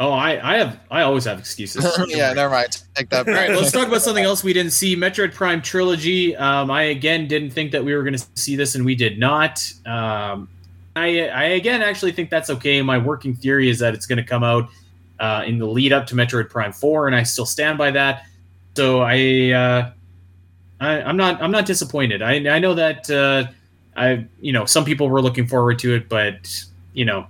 Oh, 0.00 0.10
I 0.10 0.54
I 0.54 0.56
have 0.58 0.80
I 0.90 1.02
always 1.02 1.24
have 1.26 1.38
excuses. 1.38 1.86
yeah, 2.08 2.32
never 2.32 2.52
mind. 2.52 2.82
Take 2.96 3.10
that. 3.10 3.18
All 3.18 3.24
back. 3.26 3.50
right, 3.50 3.50
let's 3.56 3.70
talk 3.70 3.86
about 3.86 4.00
something 4.02 4.24
else 4.24 4.42
we 4.42 4.52
didn't 4.52 4.72
see. 4.72 4.96
Metroid 4.96 5.32
Prime 5.34 5.60
Trilogy. 5.62 6.34
Um, 6.36 6.70
I 6.72 6.84
again 6.84 7.28
didn't 7.28 7.50
think 7.50 7.70
that 7.72 7.84
we 7.84 7.94
were 7.94 8.02
going 8.02 8.16
to 8.16 8.26
see 8.34 8.56
this, 8.56 8.74
and 8.74 8.84
we 8.84 8.94
did 8.96 9.18
not. 9.20 9.62
Um, 9.86 10.48
I, 10.96 11.28
I 11.28 11.44
again 11.44 11.82
actually 11.82 12.12
think 12.12 12.30
that's 12.30 12.50
okay. 12.50 12.82
My 12.82 12.98
working 12.98 13.34
theory 13.34 13.68
is 13.68 13.78
that 13.78 13.94
it's 13.94 14.06
going 14.06 14.18
to 14.18 14.24
come 14.24 14.42
out 14.42 14.68
uh, 15.18 15.44
in 15.46 15.58
the 15.58 15.66
lead 15.66 15.92
up 15.92 16.06
to 16.08 16.14
Metroid 16.14 16.50
Prime 16.50 16.72
Four, 16.72 17.06
and 17.06 17.14
I 17.14 17.22
still 17.22 17.46
stand 17.46 17.78
by 17.78 17.90
that. 17.92 18.24
So 18.76 19.00
I, 19.00 19.50
uh, 19.50 19.90
I 20.80 21.02
I'm 21.02 21.16
not 21.16 21.40
I'm 21.42 21.50
not 21.50 21.66
disappointed. 21.66 22.22
I 22.22 22.56
I 22.56 22.58
know 22.58 22.74
that 22.74 23.10
uh, 23.10 23.50
I 23.96 24.26
you 24.40 24.52
know 24.52 24.64
some 24.64 24.84
people 24.84 25.08
were 25.08 25.22
looking 25.22 25.46
forward 25.46 25.78
to 25.80 25.94
it, 25.94 26.08
but 26.08 26.64
you 26.92 27.04
know. 27.04 27.26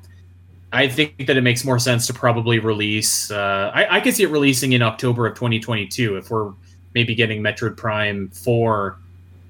I 0.73 0.87
think 0.87 1.27
that 1.27 1.37
it 1.37 1.41
makes 1.41 1.65
more 1.65 1.81
sense 1.81 2.07
to 2.07 2.15
probably 2.15 2.61
release. 2.61 3.29
Uh, 3.29 3.73
I, 3.75 3.97
I 3.97 4.01
could 4.01 4.15
see 4.15 4.23
it 4.23 4.29
releasing 4.29 4.73
in 4.73 4.83
October 4.83 5.27
of 5.27 5.35
2022 5.35 6.17
if 6.17 6.31
we're 6.31 6.53
maybe 6.95 7.17
getting 7.17 7.43
Metroid 7.43 7.77
Prime 7.77 8.29
4 8.29 8.97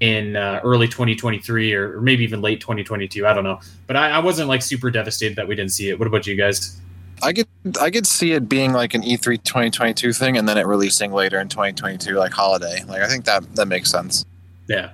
in 0.01 0.35
uh, 0.35 0.61
early 0.65 0.89
2023 0.89 1.75
or, 1.75 1.99
or 1.99 2.01
maybe 2.01 2.25
even 2.25 2.41
late 2.41 2.61
2022. 2.61 3.27
I 3.27 3.33
don't 3.33 3.45
know, 3.45 3.61
but 3.87 3.97
I, 3.97 4.11
I 4.11 4.19
wasn't 4.19 4.49
like 4.49 4.63
super 4.63 4.91
devastated 4.91 5.37
that 5.37 5.47
we 5.47 5.55
didn't 5.55 5.73
see 5.73 5.91
it. 5.91 5.99
What 5.99 6.09
about 6.09 6.27
you 6.27 6.37
guys? 6.37 6.81
I 7.23 7.33
could 7.33 7.49
I 7.81 7.91
could 7.91 8.07
see 8.07 8.33
it 8.33 8.49
being 8.49 8.73
like 8.73 8.95
an 8.95 9.05
E 9.05 9.17
E3 9.17 9.43
2022 9.43 10.13
thing, 10.13 10.37
and 10.37 10.49
then 10.49 10.57
it 10.57 10.67
releasing 10.67 11.13
later 11.13 11.39
in 11.39 11.49
2022, 11.49 12.15
like 12.15 12.33
holiday. 12.33 12.83
Like 12.87 13.03
I 13.03 13.09
think 13.09 13.27
that 13.27 13.57
that 13.57 13.67
makes 13.67 13.91
sense. 13.91 14.25
Yeah, 14.69 14.91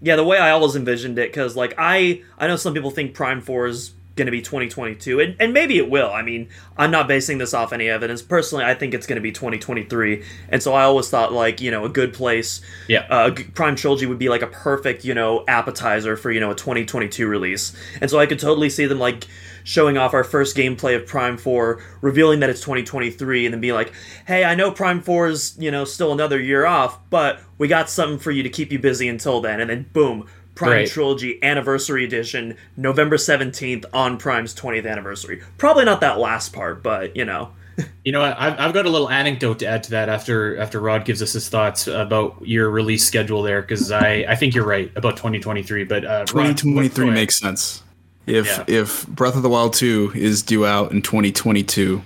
Yeah, 0.00 0.16
the 0.16 0.24
way 0.24 0.38
I 0.38 0.50
always 0.50 0.76
envisioned 0.76 1.18
it, 1.18 1.30
because 1.30 1.56
like 1.56 1.74
I, 1.78 2.22
I 2.38 2.46
know 2.46 2.56
some 2.56 2.74
people 2.74 2.90
think 2.90 3.14
Prime 3.14 3.40
Four 3.40 3.66
is 3.66 3.92
going 4.16 4.26
to 4.26 4.32
be 4.32 4.40
2022, 4.40 5.20
and, 5.20 5.36
and 5.40 5.52
maybe 5.52 5.78
it 5.78 5.90
will. 5.90 6.10
I 6.10 6.22
mean, 6.22 6.48
I'm 6.76 6.90
not 6.90 7.08
basing 7.08 7.38
this 7.38 7.54
off 7.54 7.72
any 7.72 7.88
evidence. 7.88 8.22
Personally, 8.22 8.64
I 8.64 8.74
think 8.74 8.94
it's 8.94 9.06
going 9.06 9.16
to 9.16 9.22
be 9.22 9.32
2023, 9.32 10.24
and 10.48 10.62
so 10.62 10.74
I 10.74 10.84
always 10.84 11.08
thought 11.08 11.32
like 11.32 11.60
you 11.60 11.70
know 11.70 11.84
a 11.84 11.88
good 11.88 12.14
place, 12.14 12.60
yeah, 12.88 13.06
uh, 13.10 13.34
Prime 13.54 13.76
Trilogy 13.76 14.06
would 14.06 14.18
be 14.18 14.28
like 14.28 14.42
a 14.42 14.46
perfect 14.46 15.04
you 15.04 15.14
know 15.14 15.44
appetizer 15.48 16.16
for 16.16 16.30
you 16.30 16.40
know 16.40 16.50
a 16.50 16.54
2022 16.54 17.26
release, 17.26 17.74
and 18.00 18.10
so 18.10 18.18
I 18.18 18.26
could 18.26 18.38
totally 18.38 18.70
see 18.70 18.86
them 18.86 18.98
like 18.98 19.26
showing 19.64 19.96
off 19.98 20.14
our 20.14 20.22
first 20.22 20.56
gameplay 20.56 20.94
of 20.94 21.06
Prime 21.06 21.36
4, 21.36 21.82
revealing 22.02 22.40
that 22.40 22.50
it's 22.50 22.60
2023, 22.60 23.46
and 23.46 23.54
then 23.54 23.60
being 23.60 23.74
like, 23.74 23.92
hey, 24.26 24.44
I 24.44 24.54
know 24.54 24.70
Prime 24.70 25.00
4 25.00 25.28
is, 25.28 25.56
you 25.58 25.70
know, 25.70 25.84
still 25.84 26.12
another 26.12 26.38
year 26.38 26.66
off, 26.66 26.98
but 27.10 27.40
we 27.58 27.66
got 27.66 27.90
something 27.90 28.18
for 28.18 28.30
you 28.30 28.42
to 28.42 28.50
keep 28.50 28.70
you 28.70 28.78
busy 28.78 29.08
until 29.08 29.40
then. 29.40 29.60
And 29.60 29.70
then, 29.70 29.86
boom, 29.92 30.28
Prime 30.54 30.70
Right. 30.70 30.88
Trilogy 30.88 31.42
Anniversary 31.42 32.04
Edition, 32.04 32.56
November 32.76 33.16
17th 33.16 33.84
on 33.92 34.18
Prime's 34.18 34.54
20th 34.54 34.88
anniversary. 34.88 35.42
Probably 35.58 35.84
not 35.84 36.00
that 36.00 36.18
last 36.18 36.52
part, 36.52 36.82
but, 36.82 37.16
you 37.16 37.24
know. 37.24 37.50
you 38.04 38.12
know 38.12 38.20
what? 38.20 38.36
I've, 38.38 38.58
I've 38.60 38.72
got 38.74 38.86
a 38.86 38.88
little 38.88 39.10
anecdote 39.10 39.58
to 39.58 39.66
add 39.66 39.82
to 39.84 39.90
that 39.90 40.08
after 40.08 40.56
after 40.58 40.78
Rod 40.78 41.04
gives 41.04 41.20
us 41.20 41.32
his 41.32 41.48
thoughts 41.48 41.88
about 41.88 42.36
your 42.46 42.70
release 42.70 43.04
schedule 43.04 43.42
there 43.42 43.62
because 43.62 43.90
I 43.90 44.24
I 44.28 44.36
think 44.36 44.54
you're 44.54 44.64
right 44.64 44.92
about 44.94 45.16
2023, 45.16 45.82
but 45.82 46.04
uh, 46.04 46.24
2023 46.24 46.88
go 46.88 47.02
ahead. 47.02 47.14
makes 47.14 47.36
sense. 47.36 47.82
If 48.26 48.46
Yeah. 48.46 48.64
if 48.68 49.04
Breath 49.08 49.34
of 49.34 49.42
the 49.42 49.48
Wild 49.48 49.72
2 49.74 50.12
is 50.14 50.40
due 50.40 50.64
out 50.64 50.92
in 50.92 51.02
2022, 51.02 52.00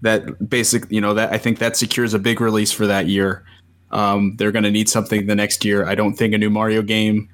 that 0.00 0.48
basic, 0.48 0.90
you 0.90 1.02
know, 1.02 1.12
that 1.12 1.32
I 1.34 1.36
think 1.36 1.58
that 1.58 1.76
secures 1.76 2.14
a 2.14 2.18
big 2.18 2.40
release 2.40 2.72
for 2.72 2.86
that 2.86 3.06
year. 3.06 3.44
Um, 3.90 4.36
they're 4.36 4.52
going 4.52 4.64
to 4.64 4.70
need 4.70 4.88
something 4.88 5.26
the 5.26 5.34
next 5.34 5.66
year. 5.66 5.86
I 5.86 5.94
don't 5.94 6.14
think 6.14 6.32
a 6.32 6.38
new 6.38 6.48
Mario 6.48 6.80
game 6.80 7.28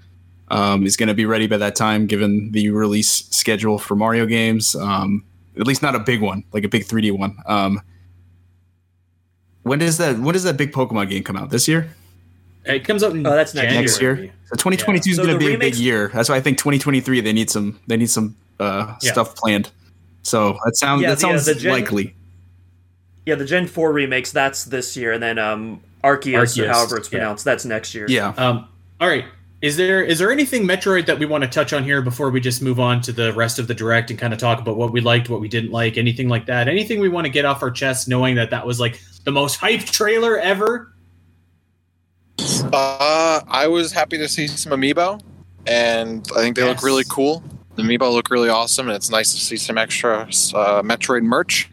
um, 0.48 0.86
is 0.86 0.96
going 0.96 1.08
to 1.08 1.14
be 1.14 1.26
ready 1.26 1.46
by 1.46 1.56
that 1.58 1.76
time, 1.76 2.06
given 2.06 2.52
the 2.52 2.70
release 2.70 3.26
schedule 3.30 3.78
for 3.78 3.96
Mario 3.96 4.26
games. 4.26 4.74
Um, 4.74 5.24
at 5.58 5.66
least 5.66 5.82
not 5.82 5.94
a 5.94 5.98
big 5.98 6.20
one, 6.20 6.44
like 6.52 6.64
a 6.64 6.68
big 6.68 6.84
3D 6.84 7.16
one. 7.18 7.36
Um, 7.46 7.80
when 9.62 9.78
does 9.78 9.98
that? 9.98 10.18
When 10.18 10.32
does 10.32 10.44
that 10.44 10.56
big 10.56 10.72
Pokemon 10.72 11.08
game 11.10 11.24
come 11.24 11.36
out? 11.36 11.50
This 11.50 11.66
year? 11.66 11.88
It 12.64 12.84
comes 12.84 13.02
out 13.02 13.12
in 13.12 13.26
Oh, 13.26 13.30
that's 13.34 13.54
next 13.54 13.74
Next 13.74 14.00
year? 14.00 14.16
So 14.46 14.56
2022 14.56 15.10
is 15.10 15.16
So 15.16 15.24
going 15.24 15.38
to 15.38 15.44
the 15.44 15.50
be 15.50 15.54
a 15.54 15.58
big 15.58 15.76
year. 15.76 16.10
That's 16.12 16.28
why 16.28 16.36
I 16.36 16.40
think 16.40 16.58
2023 16.58 17.20
they 17.20 17.32
need 17.32 17.48
some 17.50 17.78
they 17.86 17.96
need 17.96 18.10
some 18.10 18.36
uh, 18.58 18.94
Yeah. 19.02 19.12
stuff 19.12 19.34
planned. 19.36 19.70
So 20.22 20.58
that 20.64 20.76
sounds 20.76 21.02
Yeah, 21.02 21.10
that 21.10 21.18
the, 21.20 21.26
uh, 21.26 21.30
sounds 21.30 21.46
the 21.46 21.54
gen- 21.54 21.72
likely. 21.72 22.14
Yeah, 23.24 23.34
the 23.34 23.44
Gen 23.44 23.66
4 23.66 23.92
remakes, 23.92 24.30
that's 24.30 24.64
this 24.64 24.96
year, 24.96 25.12
and 25.12 25.20
then 25.22 25.36
um, 25.38 25.80
Arceus, 26.04 26.56
or 26.62 26.68
however 26.68 26.96
it's 26.96 27.10
yeah. 27.10 27.18
pronounced, 27.18 27.44
that's 27.44 27.64
next 27.64 27.92
year. 27.92 28.06
Yeah. 28.08 28.28
Um, 28.36 28.68
all 29.00 29.08
right. 29.08 29.24
Is 29.66 29.76
there 29.76 30.00
is 30.00 30.20
there 30.20 30.30
anything 30.30 30.62
Metroid 30.62 31.06
that 31.06 31.18
we 31.18 31.26
want 31.26 31.42
to 31.42 31.50
touch 31.50 31.72
on 31.72 31.82
here 31.82 32.00
before 32.00 32.30
we 32.30 32.40
just 32.40 32.62
move 32.62 32.78
on 32.78 33.00
to 33.00 33.10
the 33.10 33.32
rest 33.32 33.58
of 33.58 33.66
the 33.66 33.74
direct 33.74 34.12
and 34.12 34.18
kind 34.18 34.32
of 34.32 34.38
talk 34.38 34.60
about 34.60 34.76
what 34.76 34.92
we 34.92 35.00
liked, 35.00 35.28
what 35.28 35.40
we 35.40 35.48
didn't 35.48 35.72
like, 35.72 35.96
anything 35.96 36.28
like 36.28 36.46
that? 36.46 36.68
Anything 36.68 37.00
we 37.00 37.08
want 37.08 37.24
to 37.24 37.32
get 37.32 37.44
off 37.44 37.64
our 37.64 37.70
chest, 37.72 38.06
knowing 38.06 38.36
that 38.36 38.50
that 38.50 38.64
was 38.64 38.78
like 38.78 39.02
the 39.24 39.32
most 39.32 39.58
hyped 39.60 39.90
trailer 39.90 40.38
ever? 40.38 40.94
Uh, 42.72 43.40
I 43.48 43.66
was 43.66 43.90
happy 43.90 44.16
to 44.18 44.28
see 44.28 44.46
some 44.46 44.70
amiibo, 44.70 45.20
and 45.66 46.24
I 46.36 46.42
think 46.42 46.54
they 46.54 46.62
look 46.62 46.84
really 46.84 47.04
cool. 47.08 47.42
The 47.74 47.82
amiibo 47.82 48.12
look 48.12 48.30
really 48.30 48.48
awesome, 48.48 48.86
and 48.86 48.94
it's 48.94 49.10
nice 49.10 49.32
to 49.32 49.40
see 49.40 49.56
some 49.56 49.78
extra 49.78 50.20
uh, 50.20 50.82
Metroid 50.82 51.24
merch. 51.24 51.68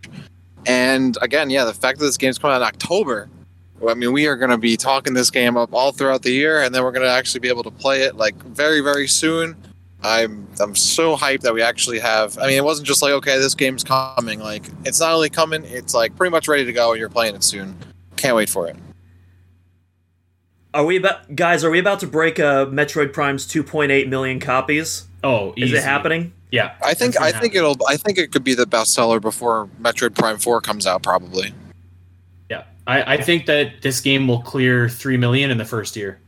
And 0.65 1.15
again, 1.21 1.51
yeah, 1.51 1.63
the 1.63 1.75
fact 1.75 1.99
that 1.99 2.05
this 2.05 2.17
game's 2.17 2.39
coming 2.39 2.55
out 2.55 2.63
in 2.63 2.67
October. 2.67 3.29
Well, 3.83 3.91
I 3.93 3.95
mean, 3.95 4.13
we 4.13 4.27
are 4.27 4.37
going 4.37 4.51
to 4.51 4.57
be 4.57 4.77
talking 4.77 5.13
this 5.13 5.29
game 5.29 5.57
up 5.57 5.73
all 5.73 5.91
throughout 5.91 6.21
the 6.21 6.31
year, 6.31 6.61
and 6.61 6.73
then 6.73 6.83
we're 6.83 6.93
going 6.93 7.05
to 7.05 7.11
actually 7.11 7.41
be 7.41 7.49
able 7.49 7.63
to 7.63 7.71
play 7.71 8.03
it 8.03 8.15
like 8.15 8.35
very, 8.43 8.79
very 8.79 9.07
soon. 9.09 9.57
I'm 10.01 10.47
I'm 10.59 10.75
so 10.75 11.17
hyped 11.17 11.41
that 11.41 11.53
we 11.53 11.61
actually 11.61 11.99
have. 11.99 12.37
I 12.37 12.47
mean, 12.47 12.57
it 12.57 12.63
wasn't 12.63 12.87
just 12.87 13.01
like 13.01 13.11
okay, 13.11 13.37
this 13.39 13.55
game's 13.55 13.83
coming. 13.83 14.39
Like 14.39 14.63
it's 14.85 14.99
not 14.99 15.13
only 15.13 15.29
coming, 15.29 15.63
it's 15.65 15.93
like 15.93 16.15
pretty 16.15 16.31
much 16.31 16.47
ready 16.47 16.65
to 16.65 16.73
go, 16.73 16.91
and 16.91 16.99
you're 16.99 17.09
playing 17.09 17.35
it 17.35 17.43
soon. 17.43 17.77
Can't 18.15 18.35
wait 18.35 18.49
for 18.49 18.67
it. 18.67 18.75
Are 20.73 20.85
we 20.85 20.97
about 20.97 21.35
guys? 21.35 21.63
Are 21.63 21.69
we 21.69 21.79
about 21.79 21.99
to 22.01 22.07
break 22.07 22.39
uh, 22.39 22.65
Metroid 22.65 23.13
Prime's 23.13 23.45
2.8 23.45 24.07
million 24.09 24.39
copies? 24.39 25.07
Oh, 25.23 25.53
Is 25.55 25.69
easy. 25.69 25.77
it 25.77 25.83
happening? 25.83 26.33
Yeah, 26.51 26.75
I 26.83 26.93
think 26.93 27.19
I 27.19 27.31
gonna 27.31 27.41
think 27.41 27.55
it'll 27.55 27.77
I 27.87 27.97
think 27.97 28.17
it 28.17 28.31
could 28.31 28.43
be 28.43 28.53
the 28.55 28.65
bestseller 28.65 29.21
before 29.21 29.69
Metroid 29.81 30.15
Prime 30.15 30.37
Four 30.37 30.61
comes 30.61 30.85
out 30.87 31.01
probably. 31.03 31.53
Yeah. 32.87 32.93
I, 32.93 33.13
I 33.13 33.17
think 33.17 33.45
that 33.47 33.81
this 33.81 34.01
game 34.01 34.27
will 34.27 34.41
clear 34.41 34.89
three 34.89 35.17
million 35.17 35.51
in 35.51 35.57
the 35.57 35.65
first 35.65 35.95
year. 35.95 36.19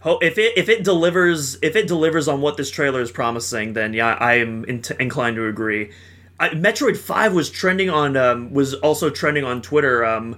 Ho- 0.00 0.18
If 0.22 0.38
it 0.38 0.56
if 0.56 0.68
it 0.68 0.84
delivers 0.84 1.58
if 1.60 1.74
it 1.74 1.88
delivers 1.88 2.28
on 2.28 2.40
what 2.40 2.56
this 2.56 2.70
trailer 2.70 3.00
is 3.00 3.10
promising, 3.10 3.72
then 3.72 3.92
yeah, 3.92 4.14
I 4.20 4.34
am 4.34 4.64
in- 4.66 4.82
inclined 5.00 5.36
to 5.36 5.46
agree. 5.46 5.90
I, 6.38 6.50
Metroid 6.50 6.96
Five 6.96 7.34
was 7.34 7.50
trending 7.50 7.90
on 7.90 8.16
um, 8.16 8.52
was 8.52 8.74
also 8.74 9.10
trending 9.10 9.44
on 9.44 9.60
Twitter. 9.60 10.04
Um, 10.04 10.36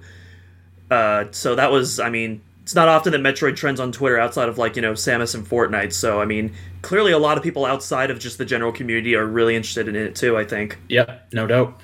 uh, 0.91 1.27
so 1.31 1.55
that 1.55 1.71
was 1.71 2.01
I 2.01 2.09
mean 2.09 2.41
it's 2.63 2.75
not 2.75 2.89
often 2.89 3.13
that 3.13 3.21
Metroid 3.21 3.55
trends 3.55 3.81
on 3.81 3.93
Twitter 3.93 4.19
outside 4.19 4.49
of 4.49 4.57
like 4.57 4.77
you 4.77 4.83
know 4.83 4.95
Samus 4.95 5.35
and 5.35 5.47
Fortnite. 5.47 5.93
So 5.93 6.23
I 6.23 6.25
mean 6.25 6.55
clearly 6.81 7.13
a 7.13 7.19
lot 7.19 7.37
of 7.37 7.43
people 7.45 7.67
outside 7.67 8.11
of 8.11 8.19
just 8.19 8.39
the 8.39 8.47
general 8.47 8.73
community 8.73 9.15
are 9.15 9.27
really 9.27 9.55
interested 9.57 9.89
in 9.89 9.95
it 9.95 10.15
too. 10.17 10.39
I 10.39 10.45
think. 10.45 10.79
Yep, 10.89 11.35
no 11.35 11.47
doubt. 11.47 11.79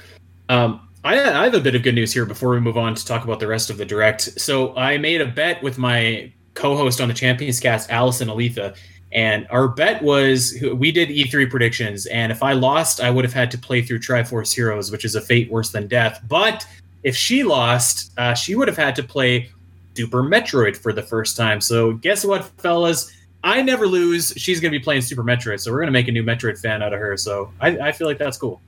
Um, 0.49 0.86
I, 1.07 1.45
have 1.45 1.55
a 1.55 1.61
bit 1.61 1.77
of 1.77 1.85
good 1.85 1.95
news 1.95 2.13
here 2.13 2.27
before 2.27 2.51
we 2.51 2.59
move 2.59 2.77
on 2.77 2.97
to 2.97 3.07
talk 3.07 3.23
about 3.23 3.39
the 3.39 3.47
rest 3.47 3.71
of 3.71 3.77
the 3.77 3.85
direct. 3.85 4.23
So 4.41 4.77
I 4.77 4.99
made 4.99 5.21
a 5.21 5.27
bet 5.27 5.63
with 5.63 5.79
my 5.79 6.33
co-host 6.55 7.01
on 7.01 7.07
the 7.07 7.15
Champions 7.15 7.61
Cast, 7.61 7.91
Allison 7.91 8.27
Aletha, 8.27 8.77
and 9.13 9.47
our 9.51 9.69
bet 9.69 10.03
was 10.03 10.61
we 10.75 10.91
did 10.91 11.09
E3 11.11 11.49
predictions, 11.49 12.07
and 12.07 12.33
if 12.33 12.43
I 12.43 12.55
lost, 12.55 13.01
I 13.01 13.11
would 13.11 13.25
have 13.25 13.33
had 13.33 13.53
to 13.53 13.59
play 13.59 13.83
through 13.83 14.01
Triforce 14.01 14.53
Heroes, 14.53 14.91
which 14.91 15.05
is 15.05 15.15
a 15.15 15.21
fate 15.21 15.49
worse 15.49 15.71
than 15.71 15.87
death. 15.87 16.21
But 16.27 16.67
if 17.05 17.17
she 17.17 17.45
lost, 17.45 18.11
uh, 18.19 18.35
she 18.35 18.57
would 18.57 18.67
have 18.67 18.77
had 18.77 18.97
to 18.97 19.05
play 19.05 19.49
Super 19.95 20.25
Metroid 20.25 20.77
for 20.77 20.93
the 20.93 21.03
first 21.03 21.37
time. 21.37 21.61
So 21.61 21.93
guess 21.93 22.25
what, 22.25 22.47
fellas? 22.59 23.13
I 23.45 23.63
never 23.63 23.87
lose. 23.87 24.33
She's 24.37 24.59
going 24.59 24.73
to 24.73 24.79
be 24.79 24.83
playing 24.83 25.03
Super 25.03 25.23
Metroid, 25.23 25.61
so 25.61 25.71
we're 25.71 25.79
going 25.79 25.87
to 25.87 25.93
make 25.93 26.09
a 26.09 26.13
new 26.13 26.25
Metroid 26.25 26.61
fan 26.61 26.83
out 26.83 26.93
of 26.93 26.99
her. 26.99 27.17
So 27.17 27.53
I, 27.61 27.79
I 27.79 27.93
feel 27.93 28.09
like 28.09 28.19
that's 28.19 28.37
cool. 28.37 28.61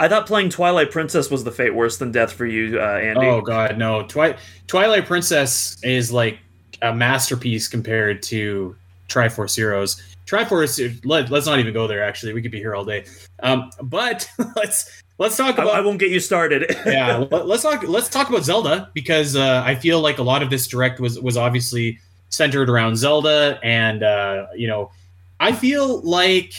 I 0.00 0.08
thought 0.08 0.26
playing 0.26 0.48
Twilight 0.48 0.90
Princess 0.90 1.30
was 1.30 1.44
the 1.44 1.52
fate 1.52 1.74
worse 1.74 1.98
than 1.98 2.10
death 2.10 2.32
for 2.32 2.46
you, 2.46 2.80
uh, 2.80 2.96
Andy. 2.96 3.26
Oh 3.26 3.42
god, 3.42 3.76
no. 3.76 4.02
Twi- 4.04 4.34
Twilight 4.66 5.04
Princess 5.04 5.76
is 5.84 6.10
like 6.10 6.38
a 6.80 6.94
masterpiece 6.94 7.68
compared 7.68 8.22
to 8.24 8.74
Triforce 9.08 9.54
Heroes. 9.54 10.00
Triforce 10.24 11.04
let, 11.04 11.30
let's 11.30 11.44
not 11.44 11.58
even 11.58 11.74
go 11.74 11.86
there 11.86 12.02
actually. 12.02 12.32
We 12.32 12.40
could 12.40 12.50
be 12.50 12.58
here 12.58 12.74
all 12.74 12.84
day. 12.84 13.04
Um, 13.42 13.70
but 13.82 14.26
let's 14.56 15.02
let's 15.18 15.36
talk 15.36 15.58
I, 15.58 15.64
about 15.64 15.74
I 15.74 15.82
won't 15.82 15.98
get 15.98 16.08
you 16.10 16.20
started. 16.20 16.74
yeah, 16.86 17.26
let- 17.30 17.46
let's 17.46 17.62
talk 17.62 17.82
let's 17.86 18.08
talk 18.08 18.30
about 18.30 18.42
Zelda 18.42 18.90
because 18.94 19.36
uh, 19.36 19.62
I 19.66 19.74
feel 19.74 20.00
like 20.00 20.16
a 20.16 20.22
lot 20.22 20.42
of 20.42 20.48
this 20.48 20.66
direct 20.66 20.98
was 20.98 21.20
was 21.20 21.36
obviously 21.36 21.98
centered 22.30 22.70
around 22.70 22.96
Zelda 22.96 23.60
and 23.62 24.02
uh, 24.02 24.46
you 24.56 24.66
know, 24.66 24.92
I 25.40 25.52
feel 25.52 26.00
like 26.00 26.54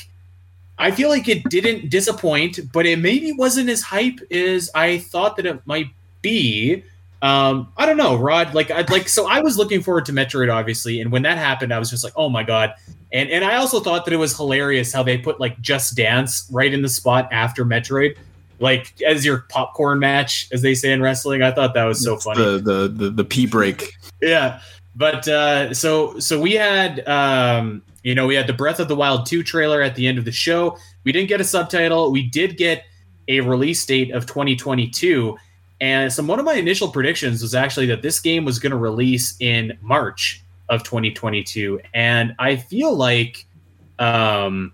I 0.82 0.90
feel 0.90 1.10
like 1.10 1.30
it 1.30 1.44
didn't 1.44 1.90
disappoint, 1.90 2.60
but 2.74 2.88
it 2.88 2.98
maybe 2.98 3.32
wasn't 3.32 3.70
as 3.70 3.84
hype 3.84 4.20
as 4.32 4.72
I 4.74 4.98
thought 4.98 5.36
that 5.36 5.46
it 5.46 5.62
might 5.66 5.88
be. 6.24 6.84
Um, 7.22 7.72
I 7.78 7.86
don't 7.86 7.98
know, 7.98 8.16
Rod. 8.16 8.56
Like, 8.56 8.72
I'd 8.72 8.90
like 8.90 9.08
so 9.08 9.30
I 9.30 9.42
was 9.42 9.58
looking 9.58 9.84
forward 9.84 10.06
to 10.06 10.12
Metroid, 10.12 10.52
obviously, 10.52 11.00
and 11.00 11.12
when 11.12 11.22
that 11.22 11.38
happened, 11.38 11.72
I 11.72 11.78
was 11.78 11.92
just 11.92 12.04
like, 12.04 12.14
oh 12.16 12.30
my 12.30 12.42
god. 12.42 12.74
And 13.14 13.30
and 13.30 13.46
I 13.46 13.58
also 13.58 13.80
thought 13.80 14.06
that 14.06 14.14
it 14.14 14.18
was 14.18 14.36
hilarious 14.36 14.92
how 14.92 15.04
they 15.04 15.20
put 15.20 15.40
like 15.40 15.62
Just 15.62 15.96
Dance 15.96 16.48
right 16.52 16.74
in 16.74 16.82
the 16.82 16.90
spot 16.90 17.30
after 17.32 17.64
Metroid, 17.64 18.18
like 18.60 19.00
as 19.04 19.24
your 19.24 19.46
popcorn 19.50 20.00
match, 20.00 20.48
as 20.52 20.64
they 20.64 20.74
say 20.74 20.92
in 20.92 21.02
wrestling. 21.02 21.44
I 21.44 21.52
thought 21.52 21.76
that 21.76 21.84
was 21.84 22.04
so 22.04 22.18
funny. 22.18 22.44
The 22.44 22.58
the 22.58 22.88
the, 22.88 23.10
the 23.12 23.24
pee 23.24 23.46
break. 23.46 23.94
Yeah, 24.20 24.62
but 24.96 25.28
uh, 25.28 25.76
so 25.76 26.18
so 26.20 26.42
we 26.42 26.54
had 26.54 27.08
um, 27.08 27.84
you 28.04 28.16
know 28.16 28.28
we 28.28 28.36
had 28.36 28.48
the 28.48 28.54
Breath 28.54 28.80
of 28.80 28.88
the 28.88 28.96
Wild 28.96 29.26
two 29.26 29.44
trailer 29.44 29.82
at 29.82 29.96
the 29.96 30.08
end 30.08 30.18
of 30.18 30.26
the 30.26 30.32
show. 30.32 30.78
We 31.04 31.12
didn't 31.12 31.30
get 31.30 31.42
a 31.42 31.44
subtitle. 31.44 32.12
We 32.12 32.24
did 32.24 32.58
get 32.58 32.86
a 33.28 33.42
release 33.42 33.86
date 33.86 34.12
of 34.12 34.26
2022. 34.26 35.38
And 35.80 36.14
some 36.14 36.28
one 36.28 36.38
of 36.38 36.46
my 36.46 36.54
initial 36.54 36.90
predictions 36.90 37.42
was 37.42 37.56
actually 37.56 37.88
that 37.88 38.02
this 38.04 38.20
game 38.20 38.46
was 38.46 38.60
going 38.60 38.72
to 38.72 38.78
release 38.78 39.36
in 39.40 39.78
March 39.82 40.44
of 40.70 40.84
2022. 40.84 41.80
And 41.94 42.36
I 42.38 42.56
feel 42.56 42.96
like 42.96 43.46
um, 43.98 44.74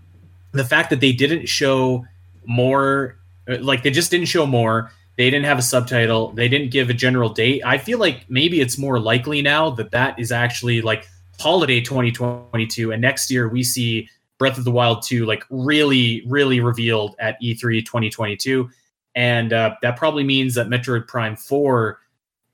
the 0.51 0.65
fact 0.65 0.89
that 0.89 0.99
they 0.99 1.13
didn't 1.13 1.47
show 1.47 2.05
more, 2.45 3.17
like 3.47 3.83
they 3.83 3.91
just 3.91 4.11
didn't 4.11 4.27
show 4.27 4.45
more. 4.45 4.91
They 5.17 5.29
didn't 5.31 5.45
have 5.45 5.57
a 5.57 5.63
subtitle. 5.63 6.31
They 6.33 6.47
didn't 6.47 6.71
give 6.71 6.89
a 6.89 6.93
general 6.93 7.29
date. 7.29 7.63
I 7.65 7.77
feel 7.77 7.99
like 7.99 8.29
maybe 8.29 8.61
it's 8.61 8.77
more 8.77 8.99
likely 8.99 9.41
now 9.41 9.71
that 9.71 9.91
that 9.91 10.19
is 10.19 10.31
actually 10.31 10.81
like 10.81 11.07
holiday 11.39 11.81
2022, 11.81 12.91
and 12.91 13.01
next 13.01 13.31
year 13.31 13.47
we 13.47 13.63
see 13.63 14.09
Breath 14.37 14.57
of 14.57 14.63
the 14.63 14.71
Wild 14.71 15.03
2 15.03 15.25
like 15.25 15.43
really, 15.49 16.23
really 16.27 16.59
revealed 16.59 17.15
at 17.19 17.37
E 17.41 17.55
E3 17.55 17.85
2022, 17.85 18.69
and 19.15 19.53
uh, 19.53 19.75
that 19.81 19.97
probably 19.97 20.23
means 20.23 20.53
that 20.55 20.67
Metroid 20.67 21.07
Prime 21.07 21.35
4, 21.35 21.99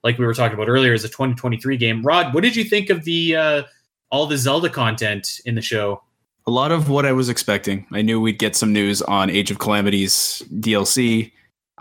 like 0.03 0.17
we 0.17 0.25
were 0.25 0.33
talking 0.33 0.55
about 0.55 0.69
earlier, 0.69 0.93
is 0.93 1.03
a 1.03 1.09
2023 1.09 1.77
game. 1.77 2.01
Rod, 2.03 2.33
what 2.33 2.41
did 2.43 2.55
you 2.55 2.63
think 2.63 2.89
of 2.89 3.03
the 3.03 3.35
uh, 3.35 3.63
all 4.09 4.27
the 4.27 4.37
Zelda 4.37 4.69
content 4.69 5.41
in 5.45 5.55
the 5.55 5.61
show? 5.61 6.01
A 6.45 6.51
lot 6.51 6.71
of 6.71 6.89
what 6.89 7.05
I 7.05 7.13
was 7.13 7.29
expecting. 7.29 7.87
I 7.91 8.01
knew 8.01 8.19
we'd 8.19 8.37
get 8.37 8.55
some 8.55 8.73
news 8.73 9.01
on 9.01 9.29
Age 9.29 9.49
of 9.49 9.59
Calamities 9.59 10.43
DLC. 10.59 11.31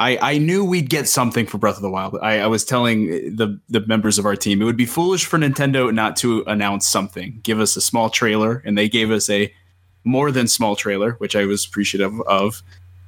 I, 0.03 0.19
I 0.21 0.39
knew 0.39 0.65
we'd 0.65 0.91
get 0.91 1.09
something 1.09 1.47
for 1.47 1.59
Breath 1.59 1.77
of 1.77 1.83
the 1.83 1.91
Wild. 1.91 2.19
I, 2.21 2.41
I 2.41 2.47
was 2.49 2.65
telling 2.65 3.37
the 3.37 3.61
the 3.69 3.87
members 3.87 4.19
of 4.19 4.27
our 4.27 4.35
team 4.35 4.61
it 4.61 4.65
would 4.65 4.77
be 4.77 4.85
foolish 4.85 5.27
for 5.27 5.39
Nintendo 5.39 5.95
not 5.95 6.17
to 6.17 6.43
announce 6.49 6.89
something. 6.89 7.39
Give 7.45 7.61
us 7.61 7.77
a 7.77 7.81
small 7.81 8.11
trailer, 8.11 8.63
and 8.67 8.77
they 8.77 8.89
gave 8.89 9.13
us 9.13 9.31
a 9.31 9.55
more 10.03 10.33
than 10.33 10.49
small 10.49 10.75
trailer, 10.75 11.13
which 11.13 11.37
I 11.37 11.45
was 11.45 11.65
appreciative 11.65 12.21
of. 12.23 12.65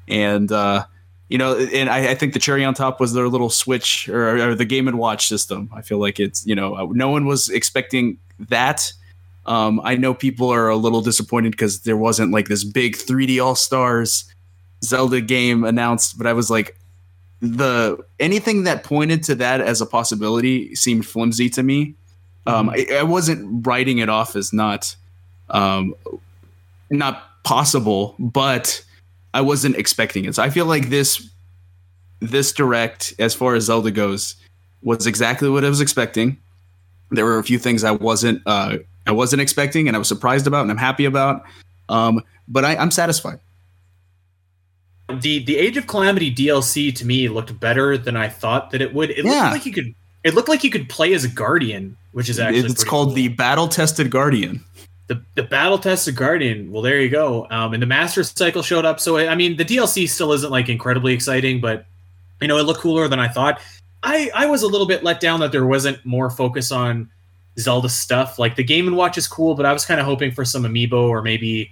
And 0.07 0.53
uh, 0.53 0.87
you 1.29 1.37
know, 1.37 1.57
and 1.57 1.91
I, 1.91 2.13
I 2.13 2.15
think 2.15 2.33
the 2.33 2.39
cherry 2.39 2.65
on 2.65 2.75
top 2.75 3.01
was 3.01 3.13
their 3.13 3.27
little 3.27 3.51
Switch 3.51 4.09
or, 4.09 4.51
or 4.51 4.55
the 4.55 4.65
Game 4.65 4.87
and 4.87 4.97
Watch 4.97 5.27
system. 5.27 5.71
I 5.75 5.83
feel 5.83 5.99
like 5.99 6.21
it's 6.21 6.47
you 6.47 6.55
know 6.55 6.93
no 6.93 7.09
one 7.09 7.27
was 7.27 7.49
expecting 7.49 8.19
that. 8.39 8.93
Um, 9.47 9.81
I 9.83 9.97
know 9.97 10.15
people 10.15 10.49
are 10.49 10.69
a 10.69 10.77
little 10.77 11.03
disappointed 11.03 11.51
because 11.51 11.81
there 11.81 11.97
wasn't 11.97 12.31
like 12.31 12.47
this 12.47 12.63
big 12.63 12.97
3D 12.97 13.45
All 13.45 13.57
Stars 13.57 14.33
Zelda 14.85 15.21
game 15.21 15.65
announced, 15.65 16.17
but 16.17 16.27
I 16.27 16.33
was 16.33 16.51
like, 16.51 16.77
the 17.41 17.99
anything 18.19 18.65
that 18.65 18.85
pointed 18.85 19.23
to 19.25 19.35
that 19.37 19.61
as 19.61 19.81
a 19.81 19.87
possibility 19.87 20.75
seemed 20.75 21.07
flimsy 21.07 21.49
to 21.51 21.63
me. 21.63 21.95
Um, 22.47 22.71
I, 22.71 22.87
I 22.99 23.03
wasn't 23.03 23.67
writing 23.67 23.99
it 23.99 24.09
off 24.09 24.37
as 24.37 24.53
not, 24.53 24.95
um, 25.49 25.95
not 26.91 27.43
possible, 27.43 28.15
but 28.19 28.85
I 29.33 29.41
wasn't 29.41 29.77
expecting 29.77 30.27
it. 30.27 30.35
So 30.35 30.43
I 30.43 30.51
feel 30.51 30.67
like 30.67 30.91
this, 30.91 31.29
this 32.21 32.53
direct 32.53 33.15
as 33.19 33.35
far 33.35 33.55
as 33.55 33.65
Zelda 33.65 33.91
goes, 33.91 34.37
was 34.83 35.07
exactly 35.07 35.49
what 35.49 35.65
I 35.65 35.69
was 35.69 35.81
expecting. 35.81 36.37
There 37.11 37.25
were 37.25 37.39
a 37.39 37.45
few 37.45 37.59
things 37.59 37.85
I 37.85 37.93
wasn't 37.93 38.43
uh, 38.47 38.79
I 39.07 39.13
wasn't 39.13 39.43
expecting, 39.43 39.87
and 39.87 39.97
I 39.97 39.99
was 39.99 40.09
surprised 40.09 40.47
about, 40.47 40.63
and 40.63 40.71
I'm 40.71 40.79
happy 40.79 41.05
about. 41.05 41.45
Um, 41.89 42.23
but 42.49 42.65
I, 42.65 42.77
I'm 42.77 42.91
satisfied. 42.91 43.41
The 45.21 45.45
the 45.45 45.57
Age 45.57 45.77
of 45.77 45.87
Calamity 45.87 46.35
DLC 46.35 46.95
to 46.97 47.05
me 47.07 47.29
looked 47.29 47.59
better 47.61 47.97
than 47.99 48.17
I 48.17 48.29
thought 48.29 48.71
that 48.71 48.81
it 48.83 48.93
would. 48.95 49.11
It 49.11 49.25
Yeah. 49.25 49.31
looked 49.43 49.53
like 49.53 49.67
you 49.67 49.73
could. 49.73 49.95
It 50.25 50.35
looked 50.35 50.49
like 50.49 50.65
you 50.65 50.71
could 50.71 50.89
play 50.89 51.13
as 51.15 51.25
a 51.25 51.29
guardian, 51.29 51.97
which 52.13 52.29
is 52.29 52.39
actually 52.41 52.71
it's 52.71 52.83
called 52.85 53.09
cool. 53.09 53.15
the 53.15 53.29
Battle 53.29 53.69
Tested 53.69 54.11
Guardian. 54.11 54.65
the 55.07 55.21
the 55.35 55.43
battle 55.43 55.77
tested 55.79 56.17
guardian 56.17 56.73
well 56.73 56.81
there 56.81 56.99
you 56.99 57.11
go 57.11 57.47
um 57.51 57.75
and 57.75 57.83
the 57.83 57.87
master 57.87 58.25
cycle 58.25 58.63
showed 58.63 58.87
up 58.87 58.99
so 58.99 59.19
i 59.19 59.35
mean 59.35 59.55
the 59.59 59.65
dlc 59.67 60.09
still 60.09 60.33
isn't 60.33 60.51
like 60.51 60.71
incredibly 60.71 61.13
exciting 61.13 61.61
but 61.61 61.85
you 62.41 62.49
know 62.49 62.57
it 62.57 62.63
looked 62.63 62.81
cooler 62.81 63.07
than 63.07 63.19
i 63.21 63.29
thought 63.29 63.61
i 64.03 64.31
i 64.35 64.47
was 64.47 64.63
a 64.63 64.67
little 64.67 64.87
bit 64.87 65.05
let 65.05 65.21
down 65.21 65.41
that 65.41 65.53
there 65.53 65.67
wasn't 65.67 66.03
more 66.07 66.31
focus 66.31 66.73
on 66.73 67.07
zelda 67.59 67.87
stuff 67.91 68.39
like 68.39 68.57
the 68.57 68.65
game 68.65 68.87
and 68.87 68.97
watch 68.97 69.19
is 69.19 69.29
cool 69.29 69.55
but 69.55 69.67
i 69.67 69.75
was 69.75 69.85
kind 69.85 70.01
of 70.01 70.07
hoping 70.07 70.31
for 70.33 70.43
some 70.43 70.63
amiibo 70.63 71.07
or 71.07 71.21
maybe 71.21 71.71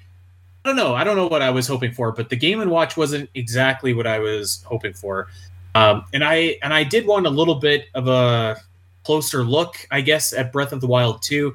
i 0.64 0.68
don't 0.68 0.76
know 0.76 0.94
i 0.94 1.04
don't 1.04 1.16
know 1.16 1.26
what 1.26 1.42
i 1.42 1.50
was 1.50 1.66
hoping 1.66 1.92
for 1.92 2.12
but 2.12 2.28
the 2.28 2.36
game 2.36 2.60
and 2.60 2.70
watch 2.70 2.96
wasn't 2.96 3.28
exactly 3.34 3.94
what 3.94 4.06
i 4.06 4.18
was 4.18 4.62
hoping 4.66 4.92
for 4.92 5.28
um 5.74 6.04
and 6.12 6.24
i 6.24 6.56
and 6.62 6.72
i 6.72 6.84
did 6.84 7.06
want 7.06 7.26
a 7.26 7.30
little 7.30 7.56
bit 7.56 7.86
of 7.94 8.08
a 8.08 8.56
closer 9.04 9.44
look 9.44 9.76
i 9.90 10.00
guess 10.00 10.32
at 10.32 10.52
breath 10.52 10.72
of 10.72 10.80
the 10.80 10.86
wild 10.86 11.22
2 11.22 11.52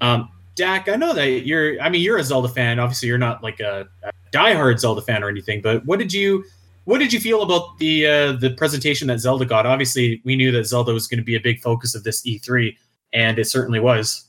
um 0.00 0.28
Dak, 0.54 0.88
I 0.88 0.94
know 0.96 1.12
that 1.14 1.46
you're. 1.46 1.80
I 1.80 1.88
mean, 1.88 2.00
you're 2.00 2.18
a 2.18 2.22
Zelda 2.22 2.48
fan. 2.48 2.78
Obviously, 2.78 3.08
you're 3.08 3.18
not 3.18 3.42
like 3.42 3.58
a, 3.60 3.88
a 4.04 4.12
diehard 4.32 4.78
Zelda 4.78 5.02
fan 5.02 5.22
or 5.22 5.28
anything. 5.28 5.60
But 5.60 5.84
what 5.84 5.98
did 5.98 6.12
you, 6.12 6.44
what 6.84 6.98
did 6.98 7.12
you 7.12 7.18
feel 7.18 7.42
about 7.42 7.78
the 7.78 8.06
uh, 8.06 8.32
the 8.32 8.50
presentation 8.50 9.08
that 9.08 9.18
Zelda 9.18 9.44
got? 9.44 9.66
Obviously, 9.66 10.22
we 10.24 10.36
knew 10.36 10.52
that 10.52 10.64
Zelda 10.64 10.92
was 10.92 11.08
going 11.08 11.18
to 11.18 11.24
be 11.24 11.34
a 11.34 11.40
big 11.40 11.60
focus 11.60 11.96
of 11.96 12.04
this 12.04 12.22
E3, 12.22 12.76
and 13.12 13.38
it 13.38 13.46
certainly 13.46 13.80
was. 13.80 14.28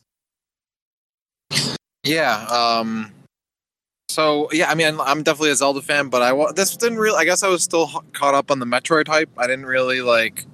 Yeah. 2.04 2.46
Um. 2.50 3.12
So 4.10 4.50
yeah, 4.52 4.70
I 4.70 4.76
mean, 4.76 5.00
I'm 5.00 5.24
definitely 5.24 5.52
a 5.52 5.56
Zelda 5.56 5.82
fan, 5.82 6.10
but 6.10 6.22
I 6.22 6.52
this 6.54 6.78
didn't 6.78 7.00
really. 7.00 7.18
I 7.18 7.26
guess 7.26 7.44
I 7.44 7.48
was 7.48 7.64
still 7.64 7.88
caught 8.14 8.36
up 8.36 8.52
on 8.52 8.60
the 8.60 8.66
Metroid 8.66 9.08
hype. 9.08 9.30
I 9.38 9.48
didn't 9.48 9.66
really 9.66 10.02
like 10.02 10.46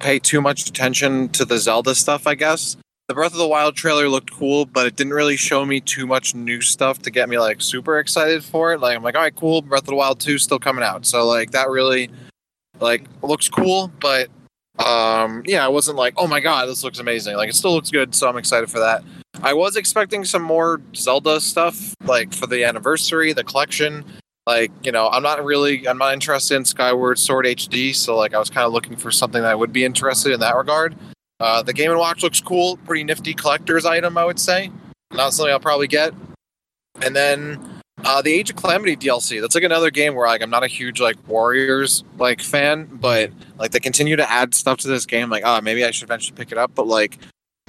pay 0.00 0.18
too 0.18 0.40
much 0.40 0.68
attention 0.68 1.28
to 1.30 1.44
the 1.44 1.58
Zelda 1.58 1.94
stuff. 1.94 2.26
I 2.26 2.34
guess 2.34 2.76
the 3.08 3.14
Breath 3.14 3.32
of 3.32 3.38
the 3.38 3.48
Wild 3.48 3.76
trailer 3.76 4.08
looked 4.08 4.32
cool, 4.32 4.66
but 4.66 4.86
it 4.86 4.96
didn't 4.96 5.14
really 5.14 5.36
show 5.36 5.64
me 5.64 5.80
too 5.80 6.06
much 6.06 6.34
new 6.34 6.60
stuff 6.60 7.00
to 7.02 7.10
get 7.10 7.28
me 7.28 7.38
like 7.38 7.62
super 7.62 7.98
excited 7.98 8.44
for 8.44 8.72
it. 8.72 8.80
Like 8.80 8.96
I'm 8.96 9.02
like, 9.02 9.14
all 9.14 9.22
right, 9.22 9.34
cool. 9.34 9.62
Breath 9.62 9.82
of 9.82 9.86
the 9.86 9.94
Wild 9.94 10.20
two 10.20 10.38
still 10.38 10.58
coming 10.58 10.84
out, 10.84 11.06
so 11.06 11.26
like 11.26 11.52
that 11.52 11.70
really 11.70 12.10
like 12.78 13.04
looks 13.22 13.48
cool, 13.48 13.90
but 14.00 14.28
um 14.84 15.42
yeah, 15.46 15.64
I 15.64 15.68
wasn't 15.68 15.96
like, 15.96 16.14
oh 16.16 16.26
my 16.26 16.40
god, 16.40 16.68
this 16.68 16.84
looks 16.84 16.98
amazing. 16.98 17.36
Like 17.36 17.48
it 17.48 17.54
still 17.54 17.72
looks 17.72 17.90
good, 17.90 18.14
so 18.14 18.28
I'm 18.28 18.36
excited 18.36 18.70
for 18.70 18.80
that. 18.80 19.02
I 19.42 19.52
was 19.54 19.76
expecting 19.76 20.24
some 20.24 20.42
more 20.42 20.80
Zelda 20.94 21.40
stuff, 21.40 21.94
like 22.04 22.32
for 22.32 22.46
the 22.46 22.64
anniversary, 22.64 23.32
the 23.32 23.44
collection. 23.44 24.04
Like, 24.46 24.70
you 24.82 24.92
know, 24.92 25.08
I'm 25.08 25.22
not 25.22 25.44
really, 25.44 25.86
I'm 25.88 25.98
not 25.98 26.12
interested 26.12 26.56
in 26.56 26.64
Skyward 26.64 27.18
Sword 27.18 27.46
HD, 27.46 27.94
so 27.94 28.16
like 28.16 28.34
I 28.34 28.38
was 28.38 28.48
kind 28.48 28.66
of 28.66 28.72
looking 28.72 28.96
for 28.96 29.10
something 29.10 29.42
that 29.42 29.50
I 29.50 29.54
would 29.54 29.72
be 29.72 29.84
interested 29.84 30.32
in 30.32 30.40
that 30.40 30.56
regard. 30.56 30.94
Uh, 31.40 31.62
the 31.62 31.72
Game 31.72 31.90
and 31.90 31.98
Watch 31.98 32.22
looks 32.22 32.40
cool, 32.40 32.76
pretty 32.78 33.04
nifty 33.04 33.34
collector's 33.34 33.84
item, 33.84 34.16
I 34.16 34.24
would 34.24 34.38
say. 34.40 34.70
Not 35.12 35.32
something 35.32 35.52
I'll 35.52 35.60
probably 35.60 35.88
get. 35.88 36.14
And 37.02 37.14
then 37.14 37.82
uh, 38.04 38.22
the 38.22 38.32
Age 38.32 38.50
of 38.50 38.56
Calamity 38.56 38.96
DLC. 38.96 39.40
That's 39.40 39.54
like 39.54 39.64
another 39.64 39.90
game 39.90 40.14
where 40.14 40.26
like 40.26 40.42
I'm 40.42 40.50
not 40.50 40.64
a 40.64 40.68
huge 40.68 41.00
like 41.00 41.16
Warriors 41.28 42.04
like 42.18 42.40
fan, 42.40 42.88
but 42.92 43.30
like 43.58 43.70
they 43.72 43.80
continue 43.80 44.16
to 44.16 44.30
add 44.30 44.54
stuff 44.54 44.78
to 44.78 44.88
this 44.88 45.06
game. 45.06 45.30
Like, 45.30 45.42
oh, 45.44 45.60
maybe 45.60 45.84
I 45.84 45.90
should 45.90 46.04
eventually 46.04 46.36
pick 46.36 46.52
it 46.52 46.58
up. 46.58 46.72
But 46.74 46.86
like, 46.86 47.18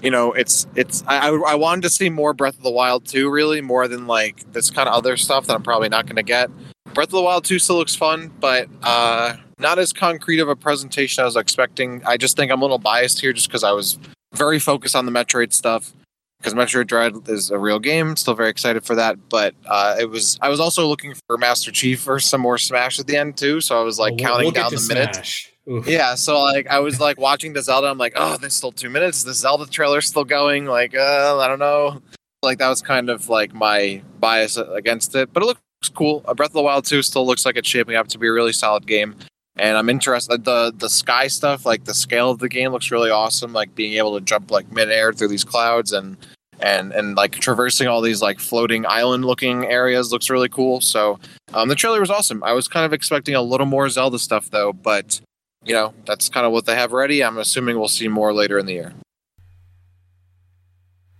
you 0.01 0.11
know, 0.11 0.31
it's 0.33 0.67
it's 0.75 1.03
I 1.07 1.29
I 1.29 1.55
wanted 1.55 1.81
to 1.83 1.89
see 1.89 2.09
more 2.09 2.33
Breath 2.33 2.57
of 2.57 2.63
the 2.63 2.71
Wild 2.71 3.05
2, 3.05 3.29
really, 3.31 3.61
more 3.61 3.87
than 3.87 4.05
like 4.07 4.51
this 4.53 4.69
kind 4.69 4.87
of 4.87 4.93
other 4.95 5.17
stuff 5.17 5.47
that 5.47 5.55
I'm 5.55 5.63
probably 5.63 5.89
not 5.89 6.05
going 6.05 6.17
to 6.17 6.23
get. 6.23 6.49
Breath 6.93 7.07
of 7.07 7.11
the 7.13 7.21
Wild 7.21 7.45
2 7.45 7.59
still 7.59 7.77
looks 7.77 7.95
fun, 7.95 8.31
but 8.39 8.67
uh, 8.83 9.35
not 9.59 9.79
as 9.79 9.93
concrete 9.93 10.39
of 10.39 10.49
a 10.49 10.55
presentation 10.55 11.21
as 11.21 11.35
I 11.35 11.39
was 11.39 11.41
expecting. 11.43 12.01
I 12.05 12.17
just 12.17 12.35
think 12.37 12.51
I'm 12.51 12.61
a 12.61 12.63
little 12.63 12.77
biased 12.79 13.19
here 13.21 13.33
just 13.33 13.47
because 13.47 13.63
I 13.63 13.71
was 13.71 13.97
very 14.33 14.59
focused 14.59 14.95
on 14.95 15.05
the 15.05 15.11
Metroid 15.11 15.53
stuff. 15.53 15.93
Because 16.39 16.53
Metroid 16.53 16.85
Dread 16.85 17.15
is 17.27 17.49
a 17.49 17.57
real 17.57 17.79
game, 17.79 18.15
still 18.15 18.35
very 18.35 18.49
excited 18.51 18.83
for 18.85 18.93
that. 18.93 19.17
But 19.27 19.55
uh, 19.65 19.95
it 19.99 20.11
was 20.11 20.37
I 20.39 20.49
was 20.49 20.59
also 20.59 20.85
looking 20.85 21.15
for 21.25 21.35
Master 21.39 21.71
Chief 21.71 22.07
or 22.07 22.19
some 22.19 22.41
more 22.41 22.59
Smash 22.59 22.99
at 22.99 23.07
the 23.07 23.17
end 23.17 23.37
too. 23.37 23.59
So 23.59 23.79
I 23.79 23.83
was 23.83 23.97
like 23.97 24.11
We'll- 24.11 24.19
counting 24.27 24.45
we'll 24.45 24.51
down 24.51 24.71
the 24.71 24.85
minutes. 24.87 25.49
Oof. 25.70 25.88
Yeah, 25.88 26.15
so 26.15 26.41
like 26.41 26.68
I 26.68 26.80
was 26.80 26.99
like 26.99 27.20
watching 27.20 27.53
the 27.53 27.61
Zelda, 27.61 27.88
I'm 27.88 27.97
like, 27.97 28.13
oh, 28.15 28.38
there's 28.38 28.53
still 28.53 28.72
two 28.72 28.89
minutes. 28.89 29.24
The 29.24 29.34
Zelda 29.34 29.65
trailer's 29.65 30.07
still 30.07 30.24
going. 30.24 30.65
Like, 30.65 30.95
uh, 30.95 31.38
I 31.39 31.47
don't 31.47 31.59
know. 31.59 32.01
Like 32.41 32.59
that 32.59 32.70
was 32.70 32.82
kind 32.82 33.09
of 33.09 33.28
like 33.28 33.53
my 33.53 34.01
bias 34.20 34.57
against 34.57 35.15
it, 35.15 35.34
but 35.34 35.43
it 35.43 35.47
looks 35.47 35.61
cool. 35.93 36.24
A 36.26 36.36
Breath 36.36 36.51
of 36.51 36.53
the 36.53 36.61
Wild 36.61 36.86
2 36.86 37.01
still 37.01 37.26
looks 37.26 37.45
like 37.45 37.57
it's 37.57 37.68
shaping 37.68 37.95
up 37.95 38.07
to 38.09 38.18
be 38.18 38.28
a 38.28 38.32
really 38.32 38.53
solid 38.53 38.88
game, 38.88 39.15
and 39.57 39.78
I'm 39.78 39.89
interested. 39.89 40.45
The 40.45 40.72
the 40.78 40.89
sky 40.89 41.28
stuff, 41.28 41.65
like 41.65 41.84
the 41.84 41.93
scale 41.93 42.32
of 42.32 42.39
the 42.39 42.47
game, 42.47 42.72
looks 42.72 42.89
really 42.89 43.09
awesome. 43.09 43.51
Like 43.51 43.76
being 43.76 43.93
able 43.93 44.18
to 44.18 44.24
jump 44.24 44.51
like 44.51 44.72
midair 44.72 45.11
through 45.11 45.30
these 45.30 45.43
clouds 45.43 45.91
and 45.91 46.15
and 46.59 46.93
and 46.93 47.15
like 47.15 47.34
traversing 47.34 47.88
all 47.88 48.01
these 48.01 48.22
like 48.22 48.39
floating 48.39 48.86
island 48.86 49.26
looking 49.26 49.65
areas 49.65 50.13
looks 50.13 50.30
really 50.30 50.49
cool. 50.49 50.80
So 50.80 51.20
um, 51.53 51.68
the 51.68 51.76
trailer 51.76 51.99
was 51.99 52.09
awesome. 52.09 52.41
I 52.43 52.53
was 52.53 52.70
kind 52.70 52.86
of 52.86 52.93
expecting 52.93 53.36
a 53.36 53.41
little 53.41 53.65
more 53.68 53.89
Zelda 53.89 54.20
stuff 54.20 54.49
though, 54.49 54.72
but 54.72 55.20
you 55.63 55.73
know, 55.73 55.93
that's 56.05 56.29
kind 56.29 56.45
of 56.45 56.51
what 56.51 56.65
they 56.65 56.75
have 56.75 56.91
ready. 56.91 57.23
I'm 57.23 57.37
assuming 57.37 57.77
we'll 57.77 57.87
see 57.87 58.07
more 58.07 58.33
later 58.33 58.57
in 58.57 58.65
the 58.65 58.73
year. 58.73 58.93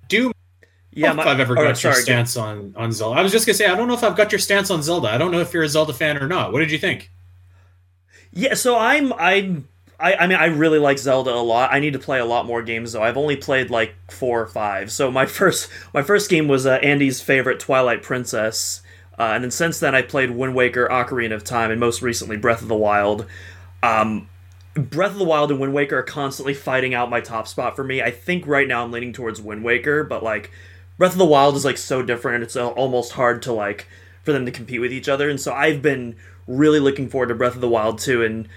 Do 0.08 0.32
Yeah, 0.92 1.08
I 1.08 1.10
don't 1.10 1.18
know 1.18 1.22
if 1.24 1.28
I've 1.28 1.40
ever 1.40 1.54
oh, 1.54 1.64
got 1.64 1.84
your 1.84 1.94
sorry, 1.94 2.04
stance 2.04 2.38
on 2.38 2.74
on 2.78 2.92
Zelda. 2.92 3.20
I 3.20 3.24
was 3.24 3.32
just 3.32 3.46
gonna 3.46 3.56
say 3.56 3.68
I 3.68 3.76
don't 3.76 3.88
know 3.88 3.94
if 3.94 4.04
I've 4.04 4.16
got 4.16 4.32
your 4.32 4.40
stance 4.40 4.72
on 4.72 4.82
Zelda. 4.82 5.10
I 5.10 5.18
don't 5.18 5.32
know 5.32 5.40
if 5.40 5.54
you're 5.54 5.64
a 5.64 5.70
Zelda 5.70 5.94
fan 5.94 6.18
or 6.18 6.28
not. 6.28 6.54
What 6.54 6.60
did 6.60 6.72
you 6.72 6.78
think? 6.78 7.12
Yeah, 8.32 8.54
so 8.54 8.78
I'm 8.78 9.14
I'm 9.14 9.68
I, 10.00 10.16
I 10.16 10.28
mean 10.28 10.38
I 10.38 10.46
really 10.46 10.80
like 10.80 10.98
Zelda 10.98 11.34
a 11.34 11.42
lot. 11.42 11.74
I 11.74 11.80
need 11.80 11.94
to 11.94 12.00
play 12.00 12.20
a 12.20 12.26
lot 12.26 12.46
more 12.46 12.62
games 12.62 12.94
though. 12.94 13.04
I've 13.04 13.18
only 13.18 13.36
played 13.36 13.70
like 13.70 13.96
four 14.12 14.42
or 14.42 14.48
five. 14.48 14.92
So 14.92 15.12
my 15.12 15.26
first 15.40 15.70
my 15.94 16.04
first 16.04 16.30
game 16.30 16.48
was 16.48 16.66
uh, 16.66 16.76
Andy's 16.76 17.22
favorite 17.22 17.60
Twilight 17.60 18.02
Princess, 18.02 18.82
uh, 19.20 19.32
and 19.34 19.44
then 19.44 19.52
since 19.52 19.80
then 19.80 19.94
I 19.96 20.04
played 20.04 20.32
Wind 20.32 20.56
Waker, 20.56 20.88
Ocarina 20.90 21.34
of 21.34 21.44
Time, 21.44 21.72
and 21.72 21.80
most 21.80 22.02
recently 22.02 22.38
Breath 22.38 22.62
of 22.62 22.68
the 22.68 22.76
Wild. 22.76 23.26
Um, 23.88 24.30
Breath 24.76 25.12
of 25.14 25.18
the 25.18 25.24
Wild 25.26 25.50
and 25.50 25.60
Wind 25.60 25.74
Waker 25.74 25.98
are 26.00 26.04
constantly 26.04 26.54
fighting 26.54 26.94
out 26.94 27.10
my 27.10 27.20
top 27.22 27.48
spot 27.48 27.76
for 27.76 27.84
me. 27.84 28.02
I 28.02 28.12
think 28.12 28.46
right 28.46 28.68
now 28.68 28.84
I'm 28.84 28.92
leaning 28.92 29.12
towards 29.14 29.42
Wind 29.42 29.64
Waker, 29.64 30.04
but 30.04 30.22
like 30.24 30.52
Breath 30.98 31.14
of 31.14 31.18
the 31.18 31.26
Wild 31.26 31.56
is 31.56 31.66
like 31.66 31.78
so 31.78 32.02
different, 32.04 32.44
it's 32.44 32.56
uh, 32.56 32.68
almost 32.70 33.14
hard 33.14 33.42
to 33.44 33.54
like 33.54 33.88
for 34.24 34.34
them 34.34 34.46
to 34.46 34.52
compete 34.52 34.82
with 34.82 34.92
each 34.94 35.10
other. 35.10 35.30
And 35.30 35.40
so 35.42 35.54
I've 35.54 35.82
been 35.82 36.16
really 36.46 36.80
looking 36.80 37.10
forward 37.10 37.28
to 37.30 37.36
Breath 37.36 37.56
of 37.56 37.62
the 37.62 37.68
Wild 37.70 37.98
too. 38.00 38.24
And 38.24 38.48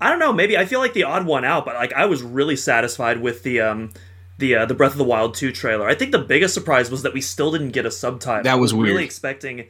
I 0.00 0.10
don't 0.10 0.18
know, 0.20 0.32
maybe 0.32 0.56
I 0.56 0.64
feel 0.64 0.78
like 0.80 0.92
the 0.92 1.04
odd 1.04 1.26
one 1.26 1.44
out, 1.44 1.64
but 1.64 1.74
like 1.74 1.92
I 1.92 2.06
was 2.06 2.22
really 2.22 2.56
satisfied 2.56 3.20
with 3.20 3.42
the 3.42 3.60
um 3.60 3.92
the 4.38 4.54
uh, 4.56 4.66
the 4.66 4.74
Breath 4.74 4.92
of 4.92 4.98
the 4.98 5.04
Wild 5.04 5.34
2 5.34 5.50
trailer. 5.50 5.88
I 5.88 5.94
think 5.96 6.12
the 6.12 6.18
biggest 6.18 6.54
surprise 6.54 6.90
was 6.90 7.02
that 7.02 7.14
we 7.14 7.20
still 7.20 7.50
didn't 7.50 7.70
get 7.70 7.84
a 7.86 7.90
subtitle. 7.90 8.44
That 8.44 8.60
was 8.60 8.72
I 8.72 8.76
really 8.76 8.92
weird. 8.92 9.04
expecting 9.04 9.60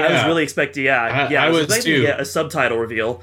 I 0.00 0.12
was 0.12 0.24
really 0.24 0.42
expecting 0.44 0.84
yeah, 0.84 1.02
I- 1.02 1.30
yeah, 1.30 1.42
I 1.42 1.48
was 1.50 1.64
expecting 1.64 1.94
too. 1.94 2.00
to 2.02 2.06
get 2.06 2.20
a 2.20 2.24
subtitle 2.24 2.78
reveal 2.78 3.22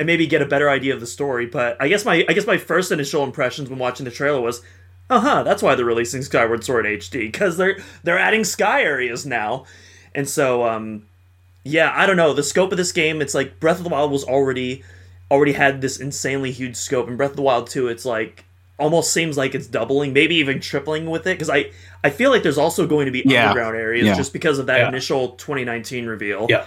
and 0.00 0.06
maybe 0.06 0.26
get 0.26 0.42
a 0.42 0.46
better 0.46 0.68
idea 0.68 0.92
of 0.94 0.98
the 1.00 1.06
story, 1.06 1.46
but 1.46 1.76
I 1.78 1.86
guess 1.86 2.04
my 2.04 2.24
I 2.28 2.32
guess 2.32 2.46
my 2.46 2.56
first 2.56 2.90
initial 2.90 3.22
impressions 3.22 3.70
when 3.70 3.78
watching 3.78 4.04
the 4.04 4.10
trailer 4.10 4.40
was 4.40 4.62
uh-huh, 5.10 5.42
that's 5.42 5.62
why 5.62 5.74
they're 5.74 5.84
releasing 5.84 6.22
Skyward 6.22 6.64
Sword 6.64 6.86
HD 6.86 7.32
cuz 7.32 7.56
they're 7.56 7.78
they're 8.02 8.18
adding 8.18 8.42
sky 8.44 8.82
areas 8.82 9.24
now. 9.26 9.64
And 10.14 10.28
so 10.28 10.66
um 10.66 11.04
yeah, 11.62 11.92
I 11.94 12.06
don't 12.06 12.16
know. 12.16 12.32
The 12.32 12.42
scope 12.42 12.72
of 12.72 12.78
this 12.78 12.90
game, 12.92 13.20
it's 13.20 13.34
like 13.34 13.60
Breath 13.60 13.76
of 13.78 13.84
the 13.84 13.90
Wild 13.90 14.10
was 14.10 14.24
already 14.24 14.82
already 15.30 15.52
had 15.52 15.80
this 15.80 16.00
insanely 16.00 16.50
huge 16.50 16.74
scope, 16.76 17.06
and 17.06 17.16
Breath 17.16 17.30
of 17.30 17.36
the 17.36 17.42
Wild 17.42 17.68
2, 17.70 17.86
it's 17.88 18.04
like 18.06 18.44
almost 18.78 19.12
seems 19.12 19.36
like 19.36 19.54
it's 19.54 19.66
doubling, 19.66 20.12
maybe 20.14 20.34
even 20.36 20.58
tripling 20.58 21.10
with 21.10 21.26
it. 21.26 21.34
Because 21.34 21.50
I 21.50 21.70
I 22.02 22.08
feel 22.08 22.30
like 22.30 22.42
there's 22.42 22.56
also 22.56 22.86
going 22.86 23.04
to 23.06 23.12
be 23.12 23.22
Yeah. 23.26 23.48
underground 23.50 23.76
areas 23.76 24.06
Yeah. 24.06 24.16
just 24.16 24.32
because 24.32 24.58
of 24.58 24.66
that 24.66 24.78
Yeah. 24.78 24.88
initial 24.88 25.30
2019 25.32 26.06
reveal. 26.06 26.46
Yeah. 26.48 26.64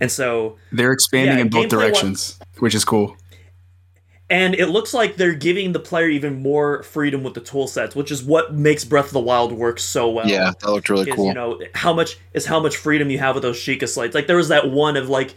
And 0.00 0.10
so 0.10 0.56
They're 0.72 0.92
expanding 0.92 1.36
Yeah, 1.36 1.42
in 1.42 1.48
both 1.48 1.66
gameplay 1.66 1.72
wa- 1.76 1.80
directions, 1.80 2.38
which 2.58 2.74
is 2.74 2.84
cool. 2.84 3.16
and 4.30 4.54
it 4.54 4.66
looks 4.68 4.94
like 4.94 5.16
they're 5.16 5.34
giving 5.34 5.72
the 5.72 5.78
player 5.80 6.08
even 6.08 6.40
more 6.40 6.82
freedom 6.82 7.22
with 7.22 7.34
the 7.34 7.40
tool 7.40 7.66
sets, 7.68 7.94
which 7.94 8.10
is 8.10 8.22
what 8.22 8.54
makes 8.54 8.84
Breath 8.84 9.06
of 9.06 9.12
the 9.12 9.20
Wild 9.20 9.52
work 9.52 9.78
so 9.78 10.08
well. 10.10 10.26
yeah, 10.28 10.52
that 10.60 10.70
looked 10.70 10.88
really 10.88 11.08
is 11.10 11.14
cool. 11.14 11.28
you 11.28 11.34
know 11.34 11.60
how 11.74 11.92
much 11.92 12.16
is 12.32 12.46
how 12.46 12.58
much 12.60 12.76
freedom 12.76 13.10
you 13.10 13.18
have 13.18 13.34
with 13.34 13.42
those 13.42 13.56
Sheikah 13.58 13.88
slates. 13.88 14.14
Like 14.14 14.26
there 14.26 14.36
was 14.36 14.48
that 14.48 14.70
one 14.70 14.96
of 14.96 15.08
like 15.10 15.34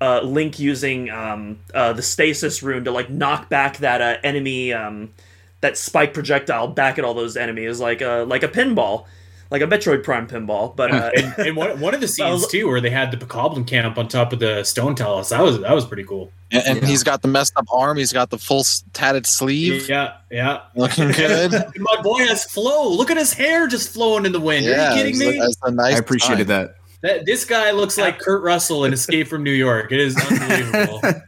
uh, 0.00 0.20
Link 0.20 0.60
using 0.60 1.10
um, 1.10 1.58
uh, 1.74 1.92
the 1.92 2.02
stasis 2.02 2.62
rune 2.62 2.84
to 2.84 2.92
like 2.92 3.10
knock 3.10 3.48
back 3.48 3.78
that 3.78 4.00
uh, 4.00 4.16
enemy 4.22 4.72
um, 4.72 5.12
that 5.60 5.76
spike 5.76 6.14
projectile 6.14 6.68
back 6.68 6.98
at 6.98 7.04
all 7.04 7.14
those 7.14 7.36
enemies 7.36 7.80
like 7.80 8.00
uh, 8.00 8.24
like 8.24 8.44
a 8.44 8.48
pinball. 8.48 9.06
Like 9.50 9.62
a 9.62 9.66
Metroid 9.66 10.02
Prime 10.04 10.26
pinball. 10.26 10.74
But 10.76 10.90
uh, 10.92 11.10
and, 11.16 11.34
and 11.38 11.56
one, 11.56 11.80
one 11.80 11.94
of 11.94 12.00
the 12.00 12.08
scenes 12.08 12.46
too, 12.48 12.66
where 12.68 12.80
they 12.80 12.90
had 12.90 13.10
the 13.10 13.16
Bokoblin 13.16 13.66
camp 13.66 13.96
on 13.98 14.08
top 14.08 14.32
of 14.32 14.38
the 14.40 14.64
Stone 14.64 14.94
Talus, 14.94 15.28
that 15.30 15.40
was 15.42 15.60
that 15.60 15.72
was 15.74 15.86
pretty 15.86 16.04
cool. 16.04 16.30
And, 16.50 16.62
and 16.66 16.82
Yeah. 16.82 16.86
he's 16.88 17.02
got 17.02 17.22
the 17.22 17.28
messed 17.28 17.52
up 17.56 17.66
arm. 17.72 17.98
He's 17.98 18.12
got 18.12 18.30
the 18.30 18.38
full 18.38 18.64
tatted 18.92 19.26
sleeve. 19.26 19.88
Yeah, 19.88 20.14
yeah. 20.30 20.60
Looking 20.74 21.08
good. 21.12 21.52
My 21.78 22.00
boy 22.02 22.18
has 22.26 22.44
flow. 22.44 22.88
Look 22.90 23.10
at 23.10 23.16
his 23.16 23.32
hair 23.32 23.66
just 23.66 23.92
flowing 23.92 24.24
in 24.26 24.32
the 24.32 24.40
wind. 24.40 24.64
yeah, 24.64 24.88
Are 24.92 24.96
you 24.96 24.96
kidding 24.96 25.10
it's 25.14 25.20
me? 25.20 25.38
a- 25.38 25.44
it's 25.44 25.58
a 25.62 25.70
nice 25.70 25.96
I 25.96 25.98
appreciated 25.98 26.46
design. 26.46 26.66
that. 26.66 26.74
That 27.00 27.26
this 27.26 27.44
guy 27.44 27.70
looks 27.70 27.96
like 27.96 28.18
Kurt 28.18 28.42
Russell 28.42 28.84
in 28.84 28.92
Escape 28.92 29.28
from 29.28 29.44
New 29.44 29.52
York. 29.52 29.92
It 29.92 30.00
is 30.00 30.16
unbelievable. 30.16 31.00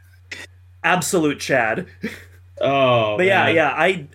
absolute 0.85 1.39
Chad. 1.41 1.87
oh, 2.61 3.17
But 3.17 3.27
yeah, 3.27 3.45
man. 3.45 3.55
yeah, 3.55 3.69
I, 3.71 4.09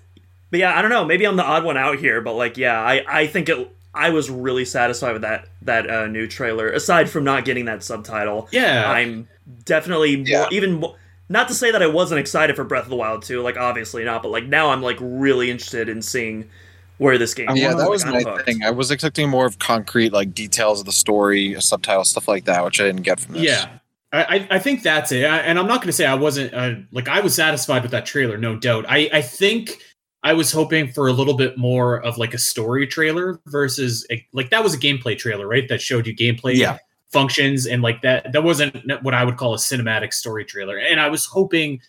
but 0.51 0.60
yeah, 0.60 0.78
I 0.78 0.82
don't 0.82 0.91
know. 0.91 1.06
Maybe 1.06 1.26
I'm 1.26 1.36
the 1.36 1.43
odd 1.43 1.64
one 1.64 1.78
out 1.78 1.97
here, 1.99 2.22
but 2.22 2.34
like, 2.34 2.58
yeah, 2.58 2.80
I, 2.80 3.03
I 3.08 3.28
think 3.28 3.49
it. 3.49 3.72
I 3.96 4.10
was 4.12 4.30
really 4.30 4.66
satisfied 4.66 5.14
with 5.14 5.22
that 5.24 5.48
that 5.64 5.89
uh, 5.89 6.08
new 6.08 6.28
trailer. 6.28 6.70
Aside 6.70 7.10
from 7.10 7.24
not 7.24 7.46
getting 7.46 7.66
that 7.66 7.84
subtitle, 7.84 8.48
yeah. 8.52 8.89
I'm 8.91 9.28
definitely 9.64 10.18
more, 10.30 10.48
even 10.52 10.74
more, 10.74 10.96
not 11.30 11.48
to 11.48 11.54
say 11.54 11.72
that 11.72 11.82
I 11.82 11.88
wasn't 11.88 12.20
excited 12.20 12.56
for 12.56 12.64
Breath 12.64 12.84
of 12.84 12.89
the 12.89 12.96
Wild 12.96 13.24
2, 13.24 13.41
like 13.41 13.58
obviously 13.58 14.04
not, 14.04 14.22
but 14.22 14.30
like 14.30 14.46
now 14.46 14.70
I'm 14.70 14.82
like 14.82 14.98
really 15.00 15.50
interested 15.50 15.89
in 15.89 16.02
seeing 16.02 16.50
where 16.98 17.18
this 17.18 17.34
game. 17.34 17.48
Yeah, 17.56 17.70
that 17.70 17.78
Like, 17.78 17.89
was 17.89 18.06
my 18.06 18.22
hooked. 18.22 18.46
thing. 18.46 18.64
I 18.64 18.72
was 18.72 18.91
expecting 18.91 19.30
more 19.30 19.46
of 19.46 19.60
concrete, 19.60 20.14
like 20.14 20.34
details 20.34 20.80
of 20.80 20.86
the 20.86 20.91
story, 20.91 21.56
subtitles, 21.60 22.10
stuff 22.12 22.28
like 22.28 22.46
that, 22.46 22.64
which 22.64 22.80
I 22.80 22.84
didn't 22.86 23.02
get 23.04 23.20
from 23.20 23.34
this. 23.34 23.43
Yeah. 23.43 23.70
I, 24.14 24.24
I- 24.24 24.48
I 24.52 24.60
think 24.60 24.82
that's 24.84 25.12
it. 25.12 25.26
I, 25.26 25.39
and 25.39 25.60
I'm 25.60 25.68
not 25.68 25.80
going 25.82 25.88
to 25.88 25.93
say 25.93 26.06
I 26.06 26.14
wasn't, 26.16 26.54
uh, 26.54 26.76
like, 26.93 27.10
I 27.10 27.20
was 27.20 27.36
satisfied 27.36 27.82
with 27.82 27.91
that 27.91 28.06
trailer, 28.06 28.38
no 28.38 28.56
doubt. 28.56 28.86
I, 28.88 29.10
I 29.12 29.22
think 29.22 29.78
I 30.26 30.34
was 30.34 30.51
hoping 30.51 30.91
for 30.91 31.07
a 31.07 31.13
little 31.13 31.36
bit 31.36 31.55
more 31.57 32.03
of 32.03 32.17
like 32.17 32.34
a 32.34 32.38
story 32.39 32.88
trailer 32.88 33.39
versus, 33.45 34.05
a, 34.11 34.26
like, 34.34 34.49
that 34.49 34.63
was 34.63 34.73
a 34.73 34.78
gameplay 34.78 35.15
trailer, 35.17 35.47
right? 35.47 35.69
That 35.69 35.80
showed 35.82 36.07
you 36.07 36.15
gameplay 36.15 36.55
Yeah. 36.55 36.80
functions 37.13 37.67
and 37.67 37.84
like 37.84 38.01
that. 38.01 38.34
That 38.34 38.43
wasn't 38.43 38.76
what 39.03 39.13
I 39.13 39.23
would 39.23 39.38
call 39.38 39.53
a 39.53 39.57
cinematic 39.57 40.11
story 40.13 40.43
trailer. 40.43 40.78
And 40.78 40.99
I 40.99 41.09
was 41.09 41.26
hoping 41.26 41.80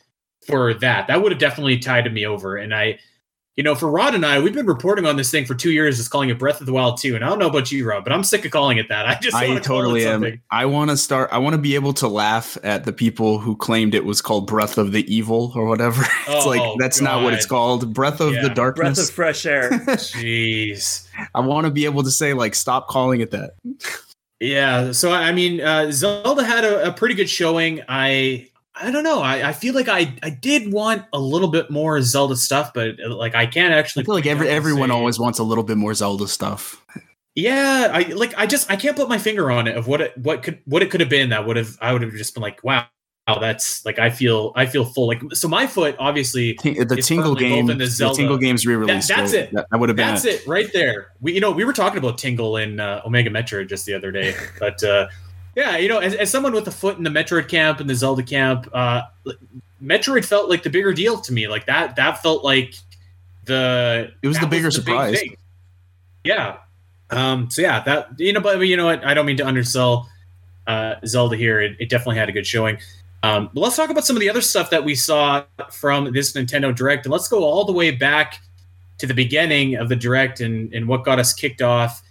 for 0.47 0.75
that. 0.75 1.07
That 1.09 1.23
would 1.23 1.33
have 1.33 1.41
definitely 1.41 1.79
tied 1.79 2.13
me 2.13 2.27
over. 2.27 2.57
And 2.57 2.75
I, 2.75 2.99
you 3.57 3.63
know, 3.65 3.75
for 3.75 3.91
Rod 3.91 4.15
and 4.15 4.25
I, 4.27 4.39
we've 4.39 4.53
been 4.53 4.67
reporting 4.67 5.07
on 5.07 5.17
this 5.17 5.31
thing 5.31 5.47
for 5.47 5.55
two 5.55 5.71
years, 5.73 5.97
just 5.97 6.11
calling 6.11 6.29
it 6.29 6.39
Breath 6.39 6.61
of 6.61 6.67
the 6.67 6.75
Wild 6.75 6.99
2. 7.01 7.15
And 7.17 7.25
I 7.25 7.29
don't 7.31 7.39
know 7.39 7.47
about 7.49 7.73
you, 7.73 7.89
Rob, 7.89 8.05
but 8.05 8.13
I'm 8.13 8.23
sick 8.23 8.45
of 8.45 8.51
calling 8.51 8.77
it 8.77 8.91
that. 8.91 9.07
I 9.07 9.19
just 9.19 9.35
I 9.35 9.49
want 9.49 9.63
to 9.63 9.67
call 9.69 9.79
it 9.79 9.83
totally 9.85 10.05
am. 10.07 10.15
something. 10.21 10.41
I 10.51 10.67
want 10.67 10.91
to 10.91 10.97
start. 10.99 11.31
I 11.33 11.39
want 11.39 11.55
to 11.55 11.59
be 11.61 11.75
able 11.75 11.95
to 11.95 12.07
laugh 12.07 12.59
at 12.63 12.85
the 12.85 12.93
people 12.93 13.39
who 13.39 13.57
claimed 13.57 13.95
it 13.95 14.05
was 14.05 14.21
called 14.21 14.47
Breath 14.47 14.77
of 14.77 14.93
the 14.93 15.11
Evil 15.13 15.53
or 15.55 15.65
whatever. 15.67 16.03
it's 16.29 16.45
Oh, 16.45 16.49
like 16.51 16.79
that's 16.79 17.01
not 17.01 17.23
what 17.23 17.33
it's 17.33 17.47
called. 17.47 17.95
Breath 17.95 18.21
of 18.21 18.35
Yeah. 18.35 18.43
the 18.43 18.51
Darkness. 18.51 18.99
Breath 18.99 19.09
of 19.09 19.15
fresh 19.15 19.47
air. 19.47 19.71
Jeez. 20.21 21.09
I 21.35 21.41
want 21.41 21.65
to 21.67 21.71
be 21.71 21.87
able 21.87 22.03
to 22.03 22.11
say 22.11 22.35
like, 22.35 22.55
stop 22.55 22.89
calling 22.89 23.21
it 23.23 23.31
that. 23.31 23.53
Yeah. 24.39 24.93
So 24.93 25.13
I 25.13 25.33
mean, 25.33 25.61
uh, 25.63 25.91
Zelda 25.93 26.45
had 26.45 26.65
a, 26.65 26.89
a 26.89 26.93
pretty 26.93 27.15
good 27.15 27.29
showing. 27.31 27.81
I 27.89 28.49
I 28.79 28.91
don't 28.91 29.05
know. 29.05 29.21
I, 29.21 29.49
I 29.49 29.53
feel 29.53 29.75
like 29.75 29.89
I 29.89 30.15
I 30.23 30.31
did 30.31 30.73
want 30.73 31.05
a 31.13 31.19
little 31.19 31.49
bit 31.49 31.71
more 31.71 32.01
Zelda 32.03 32.37
stuff, 32.37 32.73
but 32.75 32.97
uh, 33.03 33.15
like 33.15 33.35
I 33.35 33.47
can't 33.47 33.73
actually. 33.73 34.03
I 34.03 34.07
feel 34.07 34.15
like 34.15 34.27
every 34.27 34.49
everyone 34.49 34.91
always 34.91 35.19
wants 35.19 35.39
a 35.39 35.45
little 35.45 35.65
bit 35.65 35.79
more 35.79 35.95
Zelda 35.95 36.29
stuff. 36.29 36.85
Yeah. 37.35 37.91
I 37.93 38.03
like. 38.13 38.35
I 38.37 38.47
just 38.47 38.71
I 38.71 38.77
can't 38.77 38.97
put 38.97 39.09
my 39.09 39.19
finger 39.19 39.51
on 39.51 39.67
it 39.67 39.77
of 39.77 39.87
what 39.87 40.01
it 40.01 40.19
what 40.19 40.43
could 40.43 40.61
what 40.67 40.83
it 40.83 40.91
could 40.91 41.01
have 41.01 41.09
been. 41.09 41.31
That 41.31 41.47
would 41.47 41.57
have 41.57 41.79
I 41.81 41.93
would 41.93 42.03
have 42.03 42.13
just 42.13 42.35
been 42.35 42.43
like, 42.43 42.63
wow. 42.63 42.87
Wow, 43.29 43.41
that's 43.41 43.85
like 43.85 43.99
I 43.99 44.09
feel 44.11 44.53
I 44.55 44.67
feel 44.67 44.85
full 44.85 45.09
like 45.09 45.21
so 45.33 45.49
my 45.49 45.67
foot 45.67 45.97
obviously 45.99 46.55
Ti- 46.55 46.85
The 46.85 47.03
Tingle 47.03 47.35
game, 47.35 47.67
the 47.67 47.75
the, 47.75 47.87
Zelda. 47.89 48.15
Tingle 48.19 48.39
games 48.39 48.65
re-released. 48.65 49.09
That- 49.09 49.17
that's 49.17 49.33
so 49.33 49.39
it. 49.39 49.53
That, 49.53 49.67
that 49.69 49.81
would 49.81 49.89
have 49.89 49.97
been 49.97 50.07
That's 50.07 50.25
it 50.25 50.47
right 50.47 50.73
there. 50.73 51.09
We, 51.21 51.33
you 51.33 51.41
know, 51.41 51.51
we 51.51 51.65
were 51.65 51.73
talking 51.73 51.99
about 51.99 52.19
Tingle 52.19 52.57
in 52.57 52.79
uh, 52.79 53.03
Omega 53.05 53.29
Metroid 53.29 53.69
just 53.69 53.85
the 53.85 53.95
other 53.95 54.13
day, 54.13 54.33
but 54.61 54.81
uh, 54.85 55.09
yeah, 55.57 55.79
you 55.79 55.89
know, 55.89 55.99
as, 55.99 56.15
as 56.15 56.31
someone 56.31 56.53
with 56.53 56.69
a 56.69 56.71
foot 56.71 56.99
in 56.99 57.03
the 57.03 57.11
Metroid 57.11 57.49
camp 57.49 57.81
and 57.81 57.89
the 57.89 57.95
Zelda 57.95 58.23
camp, 58.23 58.69
uh, 58.75 59.03
Metroid 59.83 60.25
felt 60.25 60.51
like 60.51 60.63
the 60.63 60.71
bigger 60.71 60.93
deal 60.93 61.19
to 61.19 61.33
me. 61.33 61.49
Like 61.49 61.67
that, 61.67 61.97
that 61.97 62.23
felt 62.23 62.45
like 62.45 62.75
the 63.47 64.13
It 64.23 64.29
was 64.29 64.39
the 64.39 64.47
bigger 64.47 64.69
big 64.69 64.73
surprise. 64.73 65.19
thing. 65.19 65.37
Yeah. 66.25 66.59
Um. 67.11 67.51
So 67.51 67.63
yeah, 67.63 67.83
that 67.85 68.09
you 68.19 68.33
know, 68.33 68.41
but 68.41 68.59
you 68.61 68.77
know 68.77 68.85
what? 68.85 69.05
I 69.05 69.15
don't 69.15 69.27
mean 69.27 69.37
to 69.39 69.47
undersell 69.47 70.11
uh, 70.67 70.97
Zelda 71.07 71.37
here. 71.37 71.61
It, 71.61 71.77
it 71.79 71.89
definitely 71.89 72.17
had 72.17 72.29
a 72.29 72.33
good 72.33 72.47
showing. 72.47 72.79
Um, 73.23 73.49
but 73.55 73.61
let's 73.61 73.77
talk 73.77 73.91
about 73.91 74.05
some 74.05 74.17
of 74.17 74.21
the 74.21 74.29
other 74.29 74.41
stuff 74.41 74.71
that 74.71 74.85
we 74.85 74.95
saw 74.95 75.45
from 75.71 76.13
this 76.13 76.33
Nintendo 76.33 76.75
Direct, 76.75 77.07
and 77.07 77.13
let's 77.13 77.29
go 77.29 77.45
all 77.45 77.65
the 77.65 77.73
way 77.73 77.93
back 77.93 78.41
to 78.99 79.07
the 79.07 79.15
beginning 79.15 79.77
of 79.77 79.89
the 79.89 79.97
Direct 79.97 80.41
and, 80.41 80.73
and 80.75 80.89
what 80.89 81.05
got 81.05 81.19
us 81.19 81.33
kicked 81.33 81.63
off. 81.63 82.03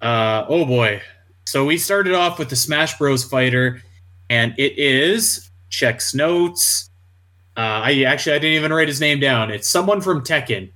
Uh, 0.00 0.46
oh 0.48 0.64
boy! 0.64 1.00
So 1.44 1.64
we 1.64 1.76
started 1.78 2.14
off 2.14 2.38
with 2.38 2.48
the 2.50 2.56
Smash 2.56 2.96
Bros. 2.98 3.24
fighter, 3.24 3.82
and 4.30 4.54
it 4.58 4.78
is 4.78 5.50
checks 5.68 6.14
notes. 6.14 6.88
Uh, 7.56 7.60
I 7.84 8.02
actually 8.04 8.34
I 8.36 8.38
didn't 8.38 8.56
even 8.56 8.72
write 8.72 8.88
his 8.88 9.00
name 9.00 9.20
down. 9.20 9.50
It's 9.50 9.68
someone 9.68 10.00
from 10.00 10.22
Tekken. 10.22 10.70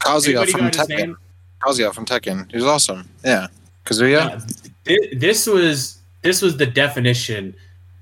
Kazuya 0.00 0.48
from 0.48 0.70
Tekken. 0.70 1.14
Kazuya 1.62 1.94
from 1.94 2.04
Tekken. 2.06 2.50
He 2.50 2.56
was 2.56 2.66
awesome. 2.66 3.08
Yeah. 3.24 3.46
Kazuya? 3.84 4.36
Uh, 4.36 4.40
thi- 4.84 5.14
this 5.16 5.46
was 5.46 5.98
this 6.22 6.42
was 6.42 6.56
the 6.56 6.66
definition 6.66 7.54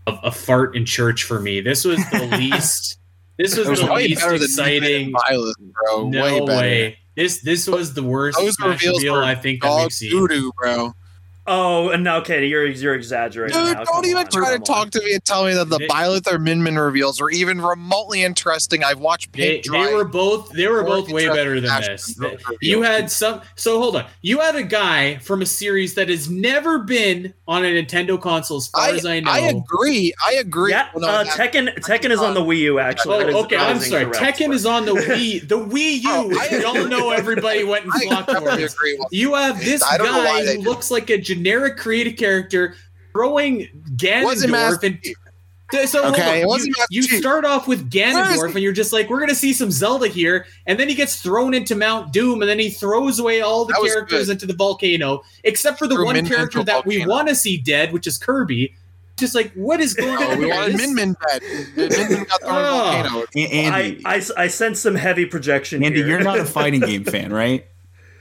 of 0.06 0.18
a 0.22 0.30
fart 0.30 0.76
in 0.76 0.84
church 0.86 1.24
for 1.24 1.40
me. 1.40 1.60
This 1.60 1.84
was 1.84 1.98
the 2.10 2.26
least. 2.38 2.98
This 3.36 3.56
was 3.56 3.68
was 3.68 3.80
the 3.80 3.92
least 3.92 4.22
exciting. 4.24 5.12
Byleth, 5.12 5.54
bro. 5.58 6.08
No 6.08 6.44
way. 6.44 6.98
This 7.16 7.42
this 7.42 7.66
was 7.66 7.92
the 7.94 8.02
worst 8.02 8.38
Those 8.38 8.58
reveals 8.60 8.98
reveal 9.02 9.16
I 9.16 9.34
think 9.34 9.60
that 9.62 9.68
Dog 9.68 9.82
we've 9.82 9.92
seen. 9.92 10.10
doo-doo, 10.10 10.52
bro. 10.56 10.94
Oh, 11.46 11.90
and 11.90 12.02
now, 12.04 12.16
okay, 12.18 12.46
you're 12.46 12.66
you're 12.66 12.94
exaggerating. 12.94 13.54
Dude, 13.56 13.74
now. 13.76 13.84
don't 13.84 13.94
Come 13.96 14.04
even 14.06 14.16
on, 14.24 14.30
try 14.30 14.50
to 14.52 14.56
come 14.56 14.62
talk 14.64 14.90
to 14.92 15.00
me 15.00 15.12
and 15.14 15.24
tell 15.24 15.44
me 15.44 15.52
that 15.54 15.68
the 15.68 15.76
They- 15.78 15.88
Byleth 15.88 16.26
or 16.32 16.38
Min 16.38 16.62
Min 16.62 16.78
reveals 16.78 17.20
were 17.20 17.30
even 17.30 17.60
remotely 17.60 18.22
interesting. 18.22 18.82
I've 18.82 18.98
watched 18.98 19.32
They, 19.32 19.60
paint 19.60 19.64
they 19.64 19.68
dry. 19.68 19.92
were 19.92 20.04
both 20.06 20.50
they 20.52 20.66
were 20.68 20.82
both 20.84 21.10
way 21.10 21.28
better 21.28 21.60
than 21.60 21.68
Smash 21.70 21.86
this. 21.86 22.18
You 22.62 22.80
had 22.82 23.10
some 23.10 23.42
so 23.56 23.78
hold 23.78 23.96
on. 23.96 24.06
You 24.22 24.40
had 24.40 24.56
a 24.56 24.62
guy 24.62 25.18
from 25.18 25.42
a 25.42 25.46
series 25.46 25.94
that 25.94 26.08
has 26.08 26.30
never 26.30 26.78
been 26.78 27.34
on 27.46 27.62
a 27.64 27.68
Nintendo 27.68 28.18
console 28.20 28.56
as 28.56 28.68
far 28.68 28.82
I, 28.84 28.90
as 28.92 29.04
I 29.04 29.20
know. 29.20 29.30
I 29.30 29.38
agree. 29.40 30.14
I 30.26 30.34
agree. 30.34 30.70
Yeah, 30.70 30.88
Well, 30.94 31.02
no, 31.02 31.08
uh, 31.08 31.24
Tekken 31.24 31.74
Tekken 31.80 32.10
is 32.10 32.20
on 32.20 32.32
the 32.32 32.40
Wii 32.40 32.58
U 32.60 32.78
actually. 32.78 33.34
Oh, 33.34 33.44
okay. 33.44 33.56
I'm 33.56 33.80
sorry. 33.80 34.04
incorrect. 34.04 34.38
Tekken 34.38 34.52
is 34.54 34.64
on 34.64 34.86
the 34.86 34.92
Wii. 34.94 35.46
The 35.46 35.58
Wii 35.58 36.02
U. 36.02 36.08
Oh, 36.08 36.30
I- 36.40 36.48
we 36.58 36.64
all 36.64 36.86
know 36.88 37.10
everybody 37.10 37.64
went 37.64 37.84
and 37.84 37.92
I 37.92 37.98
flocked 38.00 38.28
definitely 38.28 38.66
towards. 38.68 39.12
You 39.12 39.34
have 39.34 39.58
this 39.62 39.82
I 39.82 39.98
don't 39.98 40.06
know 40.06 40.18
why 40.18 40.44
guy 40.44 40.54
who 40.54 40.62
looks 40.62 40.90
like 40.90 41.10
a 41.10 41.18
generic 41.34 41.76
creative 41.76 42.16
character 42.16 42.74
throwing 43.12 43.68
Wasn't 43.84 44.00
Ganondorf 44.00 44.50
Master 44.50 44.86
and. 44.86 44.98
So 45.88 46.06
Okay, 46.10 46.22
on. 46.30 46.36
it 46.38 46.46
wasn't 46.46 46.68
you, 46.68 46.74
Master 47.00 47.14
you 47.14 47.20
start 47.20 47.44
off 47.44 47.66
with 47.66 47.80
Where 47.92 48.10
is 48.10 48.14
Ganondorf, 48.38 48.48
he? 48.48 48.54
and 48.54 48.62
you're 48.62 48.72
just 48.72 48.92
like, 48.92 49.08
we're 49.10 49.18
gonna 49.18 49.34
see 49.34 49.52
some 49.52 49.72
Zelda 49.72 50.06
here, 50.06 50.46
and 50.66 50.78
then 50.78 50.88
he 50.88 50.94
gets 50.94 51.20
thrown 51.20 51.52
into 51.52 51.74
Mount 51.74 52.12
Doom, 52.12 52.42
and 52.42 52.48
then 52.48 52.58
he 52.60 52.70
throws 52.70 53.18
away 53.18 53.40
all 53.40 53.64
the 53.64 53.72
characters 53.74 54.26
good. 54.26 54.32
into 54.34 54.46
the 54.46 54.54
volcano, 54.54 55.22
except 55.42 55.78
for 55.78 55.88
the 55.88 55.96
Threw 55.96 56.04
one 56.04 56.14
Min 56.14 56.24
Min 56.24 56.32
character 56.32 56.60
into 56.60 56.70
a 56.72 56.74
that 56.76 56.86
we 56.86 57.04
want 57.06 57.28
to 57.28 57.34
see 57.34 57.56
dead, 57.56 57.92
which 57.92 58.06
is 58.06 58.18
Kirby. 58.18 58.72
Just 59.16 59.34
like, 59.34 59.52
what 59.54 59.80
is 59.80 59.94
going 59.94 60.16
Oh, 60.20 60.30
on? 60.32 60.38
we 60.38 60.44
here? 60.46 60.54
wanted 60.54 60.76
Min 60.76 60.94
Min 60.94 61.16
dead. 61.28 61.42
Min 61.76 61.88
Min 61.88 62.24
got 62.24 62.40
thrown 62.40 62.54
Oh. 62.56 62.92
volcano. 62.92 63.24
Andy, 63.36 64.02
I, 64.04 64.14
I, 64.16 64.22
I 64.36 64.46
sense 64.48 64.80
some 64.80 64.94
heavy 64.96 65.24
projection 65.24 65.82
Andy, 65.82 65.98
here. 65.98 66.08
you're 66.08 66.22
not 66.22 66.38
a 66.38 66.44
fighting 66.44 66.80
game 66.86 67.04
fan, 67.04 67.32
right? 67.32 67.66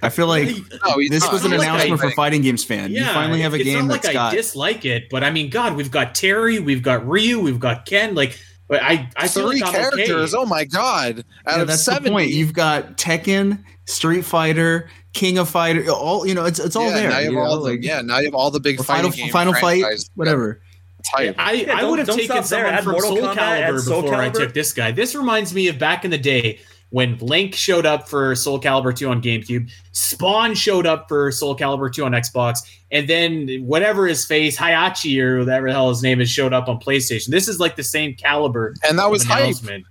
I 0.04 0.10
feel 0.10 0.28
like 0.28 0.48
No, 0.86 0.98
this 1.10 1.24
not. 1.24 1.34
was 1.34 1.46
an 1.46 1.52
not 1.52 1.60
like 1.60 1.68
announcement 1.70 2.02
I- 2.02 2.10
for 2.10 2.12
fighting 2.12 2.42
games 2.42 2.64
fan. 2.64 2.92
you 2.92 3.04
finally 3.06 3.42
have 3.42 3.54
a 3.54 3.58
it's 3.58 3.66
game 3.66 3.88
not 3.88 3.94
that's 3.94 4.06
like 4.08 4.14
got 4.14 4.34
I 4.34 4.36
dislike 4.36 4.86
it, 4.86 5.10
but 5.10 5.24
I 5.24 5.32
mean, 5.32 5.50
God, 5.50 5.76
we've 5.76 5.92
got 5.92 6.14
Terry, 6.16 6.60
we've 6.60 6.84
got 6.84 7.08
Ryu, 7.08 7.40
we've 7.40 7.60
got 7.60 7.86
Ken. 7.86 8.14
Like, 8.16 8.38
but 8.68 8.82
I, 8.84 9.10
I 9.16 9.28
feel 9.28 9.50
three 9.50 9.62
like 9.62 9.70
I'm 9.70 9.86
okay. 9.94 9.96
characters. 10.06 10.34
Oh 10.34 10.46
my 10.46 10.64
god! 10.66 11.24
Out 11.48 11.56
Yeah, 11.56 11.62
of 11.64 11.68
that's 11.68 11.84
seventy, 11.84 12.10
the 12.10 12.12
point. 12.16 12.30
You've 12.32 12.54
got 12.54 12.98
Tekken, 12.98 13.64
Street 13.86 14.24
Fighter, 14.26 14.90
King 15.14 15.38
of 15.38 15.50
Fighter, 15.50 15.90
all 15.92 16.26
you 16.28 16.34
know. 16.34 16.46
It's 16.46 16.60
it's 16.60 16.76
all 16.76 16.88
yeah, 16.90 16.94
there. 16.96 17.10
Now 17.10 17.20
you 17.20 17.32
you 17.32 17.38
have 17.38 17.48
all 17.48 17.56
the, 17.58 17.62
like- 17.72 17.84
yeah, 17.84 18.02
now 18.02 18.20
you 18.20 18.26
have 18.26 18.36
all 18.36 18.52
the 18.52 18.60
big 18.60 18.82
Final 18.84 19.12
game 19.12 19.30
Final 19.32 19.54
Fight, 19.54 19.84
whatever. 20.16 20.62
It's. 21.00 21.10
I, 21.38 21.52
Yeah, 21.52 21.78
I 21.78 21.84
would 21.84 22.00
have 22.00 22.08
taken 22.08 22.24
stop 22.24 22.36
there. 22.38 22.44
someone 22.46 22.74
Add 22.76 22.84
from 22.86 22.94
Mortal 22.94 23.18
Soul 23.18 23.28
Kombat, 23.28 23.36
Calibur 23.36 23.80
Soul 23.82 24.02
before 24.04 24.16
I 24.22 24.30
took 24.30 24.54
this 24.54 24.72
guy. 24.72 24.92
This 24.92 25.14
reminds 25.16 25.54
me 25.54 25.68
of 25.68 25.78
back 25.78 26.06
in 26.06 26.12
the 26.12 26.18
day 26.18 26.62
when 26.94 27.18
Link 27.18 27.56
showed 27.56 27.88
up 27.88 28.08
for 28.08 28.36
Soul 28.36 28.62
Calibur 28.62 28.96
2 28.96 29.10
on 29.10 29.20
GameCube, 29.20 29.68
Spawn 29.94 30.54
showed 30.54 30.86
up 30.86 31.08
for 31.10 31.32
Soul 31.32 31.58
Calibur 31.58 31.92
2 31.92 32.06
on 32.06 32.12
Xbox, 32.12 32.60
and 32.92 33.10
then 33.10 33.48
whatever 33.66 34.06
his 34.06 34.24
face, 34.26 34.56
Heihachi 34.56 35.20
or 35.20 35.40
whatever 35.40 35.68
the 35.70 35.74
hell 35.74 35.90
his 35.90 36.04
name 36.04 36.22
is, 36.22 36.30
showed 36.30 36.54
up 36.54 36.70
on 36.70 36.80
PlayStation. 36.80 37.30
This 37.30 37.48
is 37.48 37.60
like 37.60 37.76
the 37.76 37.84
same 37.84 38.14
caliber 38.14 38.76
and 38.88 39.00
that 39.00 39.10
was 39.10 39.24
of 39.24 39.30
hype. 39.30 39.42
announcement. 39.42 39.86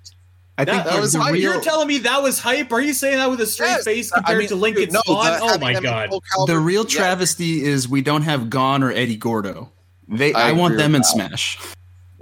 I 0.59 0.65
That- 0.65 0.73
think 0.75 0.85
that 0.85 0.95
the- 0.95 1.01
was 1.01 1.15
hype. 1.15 1.35
You're 1.35 1.61
telling 1.61 1.89
me 1.89 1.99
that 1.99 2.23
was 2.23 2.39
hype? 2.39 2.71
Are 2.73 2.81
you 2.81 2.95
saying 2.95 3.17
that 3.19 3.29
with 3.29 3.41
a 3.41 3.47
straight 3.47 3.67
Yes. 3.71 3.85
face 3.85 4.13
I 4.13 4.19
compared 4.19 4.39
mean, 4.39 4.49
to 4.51 4.55
Link 4.55 4.77
dude, 4.77 4.85
and 4.85 4.93
no, 4.93 5.01
Spawn? 5.01 5.25
the- 5.25 5.41
oh 5.43 5.59
my 5.59 5.81
god! 5.81 6.11
The 6.47 6.57
real 6.57 6.83
yeah. 6.89 6.89
travesty 7.01 7.65
is 7.65 7.89
we 7.89 8.01
don't 8.03 8.23
have 8.23 8.49
Gon 8.49 8.85
or 8.85 8.93
Eddie 8.93 9.17
Gordo. 9.17 9.73
They, 10.07 10.33
I 10.35 10.51
I, 10.51 10.53
want 10.53 10.77
them 10.77 10.95
in 10.95 11.01
that. 11.03 11.07
Smash. 11.07 11.59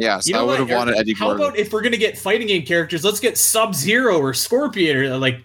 Yes, 0.01 0.27
You 0.27 0.33
know 0.33 0.41
I 0.41 0.43
would 0.43 0.49
what, 0.53 0.59
have 0.61 0.71
Eric? 0.71 0.79
wanted 0.79 0.97
Eddie 0.97 1.13
How 1.15 1.27
Gordo. 1.29 1.45
about 1.45 1.59
if 1.59 1.73
we're 1.73 1.83
gonna 1.83 1.97
get 1.99 2.17
fighting 2.19 2.47
game 2.47 2.65
characters, 2.65 3.05
let's 3.05 3.21
get 3.21 3.37
Sub 3.37 3.75
Zero 3.75 4.19
or 4.19 4.33
Scorpion 4.35 4.97
or 4.97 5.19
like 5.19 5.41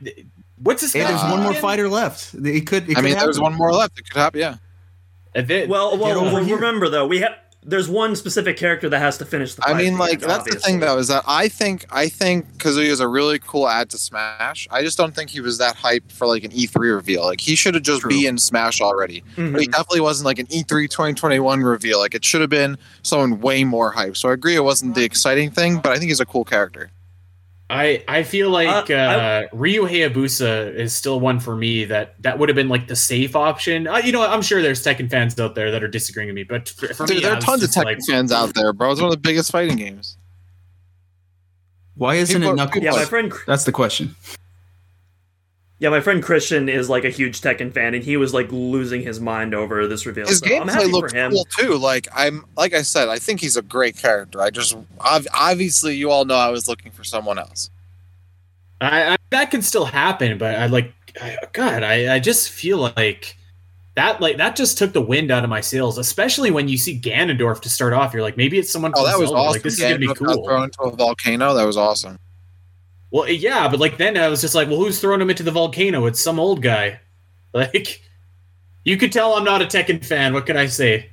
What's 0.57 0.81
his 0.81 0.93
Hey, 0.93 0.99
name? 0.99 1.09
there's 1.09 1.21
one 1.23 1.41
more 1.41 1.51
again? 1.51 1.61
fighter 1.61 1.89
left. 1.89 2.33
It 2.33 2.65
could. 2.65 2.89
It 2.89 2.91
I 2.91 3.01
could 3.01 3.03
mean, 3.03 3.17
there's 3.19 3.39
one 3.39 3.53
more 3.53 3.73
left. 3.73 3.99
It 3.99 4.09
could 4.09 4.17
happen. 4.19 4.39
Yeah. 4.39 4.55
They- 5.33 5.67
Well, 5.67 5.97
well, 5.97 6.23
well 6.23 6.43
remember 6.45 6.87
though, 6.87 7.05
we 7.05 7.19
have 7.19 7.33
there's 7.65 7.89
one 7.89 8.15
specific 8.15 8.57
character 8.57 8.87
that 8.89 8.99
has 8.99 9.17
to 9.17 9.25
finish 9.25 9.55
the. 9.55 9.67
I 9.67 9.73
mean, 9.73 9.97
like 9.97 10.19
that's 10.19 10.43
the 10.51 10.59
thing 10.59 10.79
though 10.79 10.97
is 10.97 11.07
that 11.07 11.23
I 11.27 11.47
think 11.47 11.85
I 11.91 12.07
think 12.09 12.57
Kazuya 12.57 12.85
is 12.85 12.99
a 12.99 13.07
really 13.07 13.39
cool 13.39 13.67
add 13.67 13.89
to 13.89 13.97
Smash. 13.97 14.67
I 14.71 14.83
just 14.83 14.97
don't 14.97 15.15
think 15.15 15.29
he 15.31 15.41
was 15.41 15.57
that 15.57 15.75
hype 15.75 16.11
for 16.11 16.27
like 16.27 16.43
an 16.43 16.51
E3 16.51 16.75
reveal. 16.93 17.23
Like 17.25 17.41
he 17.41 17.55
should 17.55 17.73
have 17.73 17.83
just 17.83 18.01
True. 18.01 18.09
be 18.09 18.27
in 18.27 18.37
Smash 18.37 18.81
already. 18.81 19.23
Mhm. 19.35 19.53
But 19.53 19.61
he 19.61 19.67
definitely 19.67 20.01
wasn't 20.01 20.25
like 20.25 20.39
an 20.39 20.47
E 20.51 20.63
E3 20.63 20.89
2021 20.89 21.61
reveal. 21.61 21.99
Like 21.99 22.13
it 22.15 22.23
should 22.23 22.41
have 22.41 22.49
been 22.49 22.77
someone 23.01 23.41
way 23.41 23.63
more 23.63 23.91
hype. 23.91 24.15
So 24.15 24.29
I 24.29 24.33
agree 24.33 24.55
it 24.55 24.63
wasn't 24.63 24.95
the 24.95 25.03
exciting 25.03 25.49
thing, 25.51 25.77
but 25.79 25.91
I 25.91 25.97
think 25.97 26.09
he's 26.09 26.19
a 26.19 26.25
cool 26.25 26.45
character. 26.45 26.91
I 27.69 28.03
I 28.07 28.21
feel 28.23 28.49
like 28.51 28.91
Uh, 28.91 28.93
uh, 28.93 29.43
Ryu 29.51 29.83
Hayabusa 29.87 30.75
is 30.75 30.93
still 30.93 31.19
one 31.19 31.39
for 31.39 31.55
me 31.55 31.85
that 31.85 32.21
that 32.21 32.37
would 32.37 32.47
have 32.49 32.55
been 32.55 32.69
like 32.69 32.87
the 32.87 32.95
safe 32.95 33.35
option. 33.35 33.87
Uh, 33.87 33.97
you 33.97 34.11
know, 34.11 34.21
I'm 34.21 34.43
sure 34.43 34.61
there's 34.61 34.83
Tekken 34.83 35.09
fans 35.09 35.39
out 35.39 35.55
there 35.55 35.71
that 35.71 35.83
are 35.83 35.87
disagreeing 35.87 36.27
with 36.29 36.35
me, 36.35 36.43
but 36.43 36.69
for, 36.69 36.87
for 36.93 37.03
me, 37.07 37.15
Dude, 37.15 37.23
there 37.23 37.33
I 37.33 37.37
are 37.37 37.41
tons 37.41 37.63
of 37.63 37.69
just 37.69 37.77
Tekken 37.79 37.85
like, 37.85 37.97
fans 38.07 38.31
out 38.31 38.53
there, 38.53 38.71
bro. 38.71 38.91
It's 38.91 39.01
one 39.01 39.09
of 39.09 39.15
the 39.15 39.19
biggest 39.21 39.51
fighting 39.51 39.77
games. 39.77 40.17
Why 41.95 42.15
isn't 42.15 42.35
People 42.41 42.49
it 42.49 42.53
are- 42.53 42.55
Knuckles? 42.55 42.83
Yeah, 42.83 42.91
my 42.91 43.05
friend. 43.05 43.33
That's 43.47 43.63
the 43.63 43.71
question. 43.71 44.15
Yeah, 45.85 45.91
my 45.91 45.99
friend 46.01 46.23
Christian 46.23 46.67
is 46.67 46.89
like 46.89 47.03
a 47.05 47.11
huge 47.11 47.41
Tekken 47.41 47.71
fan, 47.71 47.93
and 47.93 48.03
he 48.03 48.17
was 48.17 48.33
like 48.33 48.51
losing 48.51 49.03
his 49.03 49.19
mind 49.19 49.53
over 49.53 49.85
this 49.85 50.07
reveal. 50.07 50.25
His 50.25 50.39
so 50.39 50.47
I'm 50.47 50.63
gameplay 50.63 50.71
happy 50.71 50.85
looks 50.87 51.13
cool 51.13 51.45
too. 51.45 51.77
Like 51.77 52.07
I'm, 52.11 52.43
like 52.57 52.73
I 52.73 52.81
said, 52.81 53.07
I 53.07 53.19
think 53.19 53.39
he's 53.39 53.55
a 53.55 53.61
great 53.61 53.95
character. 53.95 54.41
I 54.41 54.49
just 54.49 54.75
obviously 54.99 55.95
you 55.95 56.09
all 56.09 56.25
know 56.25 56.33
I 56.33 56.49
was 56.49 56.67
looking 56.67 56.91
for 56.91 57.03
someone 57.03 57.37
else. 57.37 57.69
I, 58.81 59.13
I 59.13 59.17
that 59.29 59.51
can 59.51 59.61
still 59.61 59.85
happen, 59.85 60.39
but 60.39 60.55
I 60.55 60.65
like, 60.65 60.91
I, 61.21 61.37
God, 61.53 61.83
I, 61.83 62.15
I 62.15 62.19
just 62.19 62.49
feel 62.49 62.79
like 62.79 63.37
that 63.93 64.19
like 64.19 64.37
that 64.37 64.55
just 64.55 64.79
took 64.79 64.91
the 64.91 65.03
wind 65.03 65.29
out 65.29 65.43
of 65.43 65.51
my 65.51 65.61
sails, 65.61 65.99
especially 65.99 66.49
when 66.49 66.67
you 66.67 66.79
see 66.79 66.99
Ganondorf 66.99 67.61
to 67.61 67.69
start 67.69 67.93
off. 67.93 68.11
You're 68.11 68.23
like, 68.23 68.37
maybe 68.37 68.57
it's 68.57 68.71
someone. 68.71 68.91
Oh, 68.95 69.03
from 69.03 69.11
that 69.11 69.19
was 69.19 69.29
Zelda. 69.29 69.39
awesome. 69.39 69.53
Like 69.53 69.61
this 69.61 69.79
Yeah, 69.79 69.89
is 69.89 69.93
gonna 69.99 69.99
be 69.99 70.13
cool. 70.15 70.43
Thrown 70.47 70.63
into 70.63 70.81
a 70.81 70.95
volcano. 70.95 71.53
That 71.53 71.65
was 71.67 71.77
awesome. 71.77 72.17
Well, 73.15 73.29
yeah, 73.29 73.69
but 73.69 73.79
like 73.79 73.97
then 73.97 74.17
I 74.17 74.27
was 74.27 74.41
just 74.41 74.55
like, 74.55 74.67
well, 74.67 74.75
who's 74.75 74.99
throwing 74.99 75.21
him 75.21 75.29
into 75.29 75.41
the 75.41 75.51
volcano? 75.51 76.05
It's 76.05 76.19
some 76.19 76.37
old 76.37 76.61
guy. 76.61 76.99
Like, 77.53 78.01
you 78.83 78.97
could 78.97 79.13
tell 79.13 79.35
I'm 79.35 79.45
not 79.45 79.61
a 79.61 79.65
Tekken 79.65 80.03
fan. 80.03 80.33
What 80.33 80.45
can 80.45 80.57
I 80.57 80.65
say? 80.65 81.09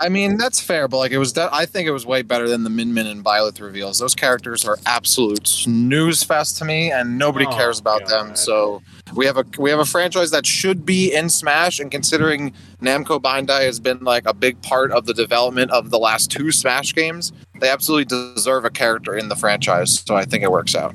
I 0.00 0.08
mean, 0.08 0.38
that's 0.38 0.58
fair, 0.58 0.88
but 0.88 0.96
like 0.96 1.12
it 1.12 1.18
was. 1.18 1.34
De- 1.34 1.50
I 1.52 1.66
think 1.66 1.86
it 1.86 1.90
was 1.90 2.06
way 2.06 2.22
better 2.22 2.48
than 2.48 2.64
the 2.64 2.70
Min 2.70 2.94
Min 2.94 3.06
and 3.06 3.22
Byleth 3.22 3.60
reveals. 3.60 3.98
Those 3.98 4.14
characters 4.14 4.64
are 4.64 4.78
absolute 4.86 5.46
snooze 5.46 6.22
fest 6.22 6.56
to 6.58 6.64
me, 6.64 6.90
and 6.90 7.18
nobody 7.18 7.44
Oh, 7.44 7.50
cares 7.50 7.78
about 7.78 8.06
them. 8.06 8.34
So 8.34 8.82
we 9.14 9.26
have 9.26 9.36
a 9.36 9.44
we 9.58 9.68
have 9.68 9.80
a 9.80 9.84
franchise 9.84 10.30
that 10.30 10.46
should 10.46 10.86
be 10.86 11.14
in 11.14 11.28
Smash, 11.28 11.78
and 11.78 11.90
considering 11.90 12.54
Namco 12.80 13.20
Bandai 13.20 13.66
has 13.66 13.78
been 13.78 14.02
like 14.02 14.26
a 14.26 14.32
big 14.32 14.62
part 14.62 14.92
of 14.92 15.04
the 15.04 15.12
development 15.12 15.70
of 15.72 15.90
the 15.90 15.98
last 15.98 16.30
two 16.30 16.50
Smash 16.50 16.94
games, 16.94 17.34
they 17.60 17.68
absolutely 17.68 18.06
deserve 18.06 18.64
a 18.64 18.70
character 18.70 19.14
in 19.14 19.28
the 19.28 19.36
franchise. 19.36 20.00
So 20.00 20.16
I 20.16 20.24
think 20.24 20.42
it 20.42 20.50
works 20.50 20.74
out. 20.74 20.94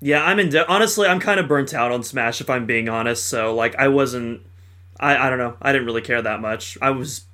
Yeah, 0.00 0.24
I'm 0.24 0.38
in. 0.38 0.56
honestly, 0.68 1.08
I'm 1.08 1.20
kind 1.20 1.40
of 1.40 1.48
burnt 1.48 1.74
out 1.74 1.90
on 1.90 2.02
Smash 2.02 2.40
if 2.40 2.48
I'm 2.50 2.66
being 2.66 2.88
honest. 2.88 3.24
So 3.26 3.54
like, 3.54 3.74
I 3.76 3.88
wasn't. 3.88 4.42
I 5.00 5.16
I 5.16 5.30
don't 5.30 5.38
know. 5.38 5.56
I 5.62 5.72
didn't 5.72 5.86
really 5.86 6.02
care 6.02 6.20
that 6.22 6.40
much. 6.40 6.76
I 6.82 6.90
was, 6.90 7.24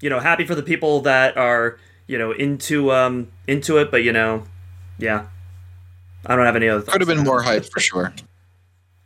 you 0.00 0.08
know, 0.10 0.20
happy 0.20 0.44
for 0.46 0.54
the 0.54 0.62
people 0.62 1.00
that 1.02 1.36
are 1.36 1.78
you 2.06 2.18
know 2.18 2.32
into 2.32 2.92
um 2.92 3.28
into 3.46 3.78
it, 3.78 3.90
but 3.90 4.02
you 4.02 4.12
know, 4.12 4.44
yeah, 4.98 5.26
I 6.24 6.36
don't 6.36 6.46
have 6.46 6.56
any 6.56 6.68
other. 6.68 6.80
Thoughts. 6.80 6.92
Could 6.92 7.00
have 7.02 7.08
been 7.08 7.24
more 7.24 7.42
hype 7.42 7.64
for 7.66 7.80
sure. 7.80 8.12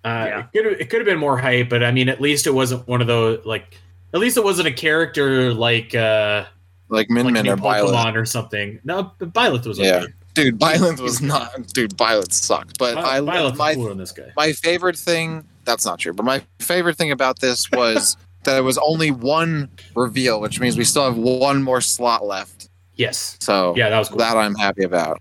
Uh, 0.03 0.09
Yeah. 0.29 0.39
it, 0.41 0.63
could, 0.63 0.67
it 0.81 0.91
could 0.91 1.01
have 1.01 1.07
been 1.07 1.19
more 1.19 1.37
hype, 1.37 1.69
but 1.69 1.83
I 1.85 1.91
mean, 1.93 2.09
at 2.09 2.21
least 2.21 2.47
it 2.47 2.55
wasn't 2.55 2.87
one 2.89 3.01
of 3.01 3.07
those 3.07 3.45
like. 3.45 3.79
At 4.13 4.19
least 4.19 4.37
it 4.37 4.43
wasn't 4.45 4.67
a 4.67 4.73
character 4.73 5.55
like 5.55 5.95
uh 5.95 6.45
Like 6.89 7.11
Min 7.11 7.27
like 7.27 7.35
Min 7.35 7.49
or 7.49 7.57
Byleth. 7.57 7.91
Pokemon 7.91 8.17
or 8.17 8.25
something. 8.25 8.81
No, 8.83 9.13
but 9.19 9.33
Byleth 9.33 9.67
was 9.67 9.79
Yeah. 9.79 10.07
Dude, 10.45 10.59
violence 10.59 11.01
was 11.01 11.21
not. 11.21 11.67
Dude, 11.69 11.93
violence 11.97 12.37
sucked. 12.37 12.79
But 12.79 12.95
Vi- 12.95 13.17
I 13.17 13.21
Byleth's 13.21 13.59
my 13.59 13.75
cooler 13.75 13.95
this 13.95 14.13
guy. 14.13 14.33
my 14.37 14.53
favorite 14.53 14.97
thing 14.97 15.45
that's 15.65 15.85
not 15.85 15.99
true 15.99 16.13
but 16.15 16.25
my 16.25 16.43
favorite 16.59 16.97
thing 16.97 17.11
about 17.13 17.39
this 17.41 17.71
was 17.71 18.17
that 18.45 18.57
it 18.57 18.63
was 18.63 18.79
only 18.79 19.11
one 19.11 19.69
reveal 19.95 20.41
which 20.41 20.59
means 20.59 20.77
we 20.79 20.85
still 20.85 21.05
have 21.05 21.17
one 21.17 21.63
more 21.63 21.81
slot 21.83 22.25
left 22.25 22.69
Yes. 22.97 23.37
so 23.41 23.75
Yeah, 23.77 23.91
that 23.91 23.99
was 23.99 24.09
cool. 24.09 24.19
that 24.19 24.37
i'm 24.37 24.55
happy 24.55 24.85
about 24.85 25.19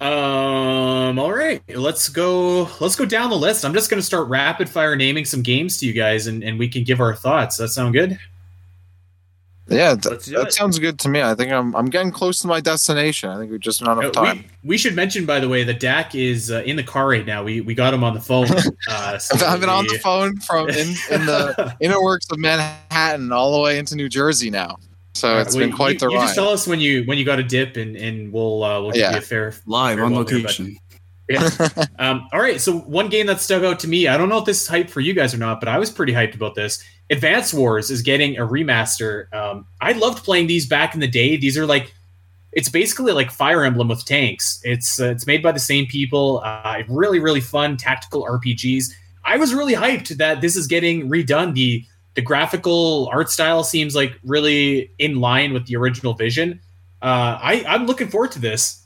Um. 0.00 1.18
All 1.18 1.32
right, 1.32 1.62
let's 1.76 2.08
go. 2.08 2.68
Let's 2.80 2.96
go 2.96 3.04
down 3.06 3.30
the 3.30 3.36
list. 3.36 3.64
I'm 3.64 3.72
just 3.72 3.88
going 3.88 4.00
to 4.00 4.04
start 4.04 4.28
rapid 4.28 4.68
fire 4.68 4.96
naming 4.96 5.24
some 5.24 5.40
games 5.42 5.78
to 5.78 5.86
you 5.86 5.92
guys, 5.92 6.26
and, 6.26 6.42
and 6.42 6.58
we 6.58 6.68
can 6.68 6.82
give 6.84 7.00
our 7.00 7.14
thoughts. 7.14 7.56
That 7.56 7.68
sound 7.68 7.94
good? 7.94 8.18
Yeah 9.68 9.94
th- 9.94 10.26
that 10.26 10.48
it. 10.48 10.52
sounds 10.52 10.78
good 10.78 10.98
to 10.98 11.08
me 11.08 11.22
i 11.22 11.34
think 11.34 11.50
i'm, 11.50 11.74
I'm 11.74 11.86
getting 11.86 12.10
close 12.10 12.38
to 12.40 12.46
my 12.46 12.60
destination 12.60 13.30
i 13.30 13.38
think 13.38 13.50
we've 13.50 13.60
just 13.60 13.82
not 13.82 13.96
Uh, 13.96 14.00
enough 14.02 14.12
time 14.12 14.38
we, 14.62 14.68
we 14.70 14.78
should 14.78 14.94
mention, 14.94 15.24
by 15.24 15.40
the 15.40 15.48
way, 15.48 15.64
that 15.64 15.80
Dak 15.80 16.14
is 16.14 16.50
uh, 16.50 16.62
in 16.66 16.76
the 16.76 16.82
car 16.82 17.08
right 17.08 17.24
now. 17.26 17.42
We 17.42 17.60
we 17.62 17.74
got 17.74 17.92
him 17.94 18.02
on 18.04 18.14
the 18.14 18.20
phone. 18.20 18.46
Uh, 18.88 19.16
so 19.18 19.46
i've 19.46 19.60
been 19.60 19.68
on 19.70 19.86
the 19.86 19.98
phone 19.98 20.36
from 20.40 20.68
in, 20.68 20.88
in 21.10 21.24
the 21.26 21.74
inner 21.80 22.02
works 22.02 22.26
of 22.30 22.38
manhattan 22.38 23.32
all 23.32 23.52
the 23.54 23.60
way 23.60 23.78
into 23.78 23.96
new 23.96 24.08
jersey 24.10 24.50
now 24.50 24.76
so 25.14 25.38
it's 25.38 25.54
Well, 25.54 25.64
been 25.66 25.74
quite 25.74 25.92
you, 25.94 25.98
the 26.00 26.08
you 26.10 26.16
ride 26.18 26.24
just 26.24 26.34
tell 26.34 26.48
us 26.48 26.66
when 26.66 26.80
you 26.80 27.04
when 27.04 27.16
you 27.18 27.24
got 27.24 27.38
a 27.38 27.42
dip, 27.42 27.76
and, 27.76 27.96
and 27.96 28.32
we'll 28.32 28.62
uh, 28.64 28.80
we'll 28.82 28.90
give 28.90 29.00
Yeah. 29.00 29.12
you 29.12 29.18
a 29.18 29.20
fair 29.22 29.54
Live 29.66 29.96
Very 29.96 30.06
on 30.06 30.12
well 30.12 30.24
there, 30.24 30.38
location. 30.38 30.76
Yeah. 31.28 31.48
um, 31.98 32.28
all 32.34 32.40
right. 32.40 32.60
So 32.60 32.80
one 32.80 33.08
game 33.08 33.26
that 33.28 33.40
stuck 33.40 33.62
out 33.62 33.78
to 33.80 33.88
me, 33.88 34.08
I 34.08 34.18
don't 34.18 34.28
know 34.28 34.36
if 34.38 34.44
this 34.44 34.60
is 34.60 34.68
hype 34.68 34.90
for 34.90 35.00
you 35.00 35.14
guys 35.14 35.32
or 35.32 35.38
not, 35.38 35.58
but 35.58 35.68
I 35.70 35.78
was 35.78 35.90
pretty 35.90 36.12
hyped 36.12 36.34
about 36.34 36.54
this. 36.54 36.84
Advance 37.10 37.52
Wars 37.52 37.90
is 37.90 38.02
getting 38.02 38.36
a 38.38 38.46
remaster. 38.46 39.32
Um, 39.32 39.66
I 39.80 39.92
loved 39.92 40.24
playing 40.24 40.46
these 40.46 40.66
back 40.66 40.94
in 40.94 41.00
the 41.00 41.08
day. 41.08 41.36
These 41.36 41.58
are 41.58 41.66
like, 41.66 41.92
it's 42.52 42.68
basically 42.68 43.12
like 43.12 43.30
Fire 43.30 43.64
Emblem 43.64 43.88
with 43.88 44.04
tanks. 44.04 44.60
It's 44.64 45.00
uh, 45.00 45.06
it's 45.06 45.26
made 45.26 45.42
by 45.42 45.52
the 45.52 45.60
same 45.60 45.86
people. 45.86 46.40
Uh, 46.44 46.82
really 46.88 47.18
really 47.18 47.40
fun 47.40 47.76
tactical 47.76 48.24
RPGs. 48.24 48.92
I 49.24 49.36
was 49.36 49.52
really 49.52 49.74
hyped 49.74 50.16
that 50.18 50.40
this 50.40 50.56
is 50.56 50.66
getting 50.66 51.08
redone. 51.08 51.54
The 51.54 51.84
the 52.14 52.22
graphical 52.22 53.08
art 53.12 53.30
style 53.30 53.64
seems 53.64 53.96
like 53.96 54.18
really 54.22 54.90
in 54.98 55.20
line 55.20 55.52
with 55.52 55.66
the 55.66 55.76
original 55.76 56.14
vision. 56.14 56.60
Uh, 57.02 57.38
I 57.42 57.64
I'm 57.66 57.86
looking 57.86 58.08
forward 58.08 58.30
to 58.32 58.38
this. 58.38 58.83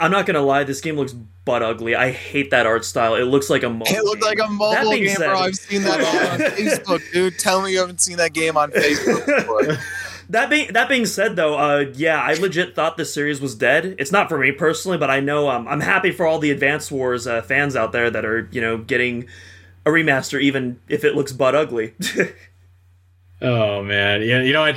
I'm 0.00 0.10
not 0.10 0.26
gonna 0.26 0.40
lie. 0.42 0.64
This 0.64 0.80
game 0.80 0.96
looks 0.96 1.12
butt 1.12 1.62
ugly. 1.62 1.94
I 1.94 2.10
hate 2.10 2.50
that 2.50 2.66
art 2.66 2.84
style. 2.84 3.14
It 3.14 3.24
looks 3.24 3.50
like 3.50 3.62
a 3.62 3.70
mobile. 3.70 3.86
it 3.88 4.02
looked 4.04 4.22
game. 4.22 4.28
like 4.28 4.38
a 4.40 4.50
mobile 4.50 4.90
game 4.92 5.08
said- 5.10 5.28
bro 5.28 5.38
i've 5.40 5.54
seen 5.54 5.82
that 5.82 6.00
on 6.00 6.40
facebook 6.56 7.12
dude 7.12 7.38
tell 7.38 7.62
me 7.62 7.72
you 7.72 7.78
haven't 7.78 8.00
seen 8.00 8.16
that 8.16 8.32
game 8.32 8.56
on 8.56 8.70
facebook 8.72 9.26
before. 9.26 9.78
That 10.30 10.48
being 10.48 10.72
that 10.74 10.88
being 10.88 11.06
said, 11.06 11.34
though, 11.34 11.58
uh, 11.58 11.86
yeah, 11.94 12.20
I 12.22 12.34
legit 12.34 12.76
thought 12.76 12.96
this 12.96 13.12
series 13.12 13.40
was 13.40 13.56
dead. 13.56 13.96
It's 13.98 14.12
not 14.12 14.28
for 14.28 14.38
me 14.38 14.52
personally, 14.52 14.96
but 14.96 15.10
I 15.10 15.18
know 15.18 15.48
um, 15.50 15.66
I'm 15.66 15.80
happy 15.80 16.12
for 16.12 16.24
all 16.24 16.38
the 16.38 16.52
Advance 16.52 16.88
Wars 16.88 17.26
uh, 17.26 17.42
fans 17.42 17.74
out 17.74 17.90
there 17.90 18.10
that 18.12 18.24
are 18.24 18.48
you 18.52 18.60
know 18.60 18.78
getting 18.78 19.26
a 19.84 19.90
remaster, 19.90 20.40
even 20.40 20.78
if 20.88 21.02
it 21.02 21.16
looks 21.16 21.32
butt 21.32 21.56
ugly. 21.56 21.94
Oh 23.42 23.82
man, 23.82 24.22
yeah. 24.22 24.42
You 24.42 24.52
know 24.52 24.60
what? 24.60 24.76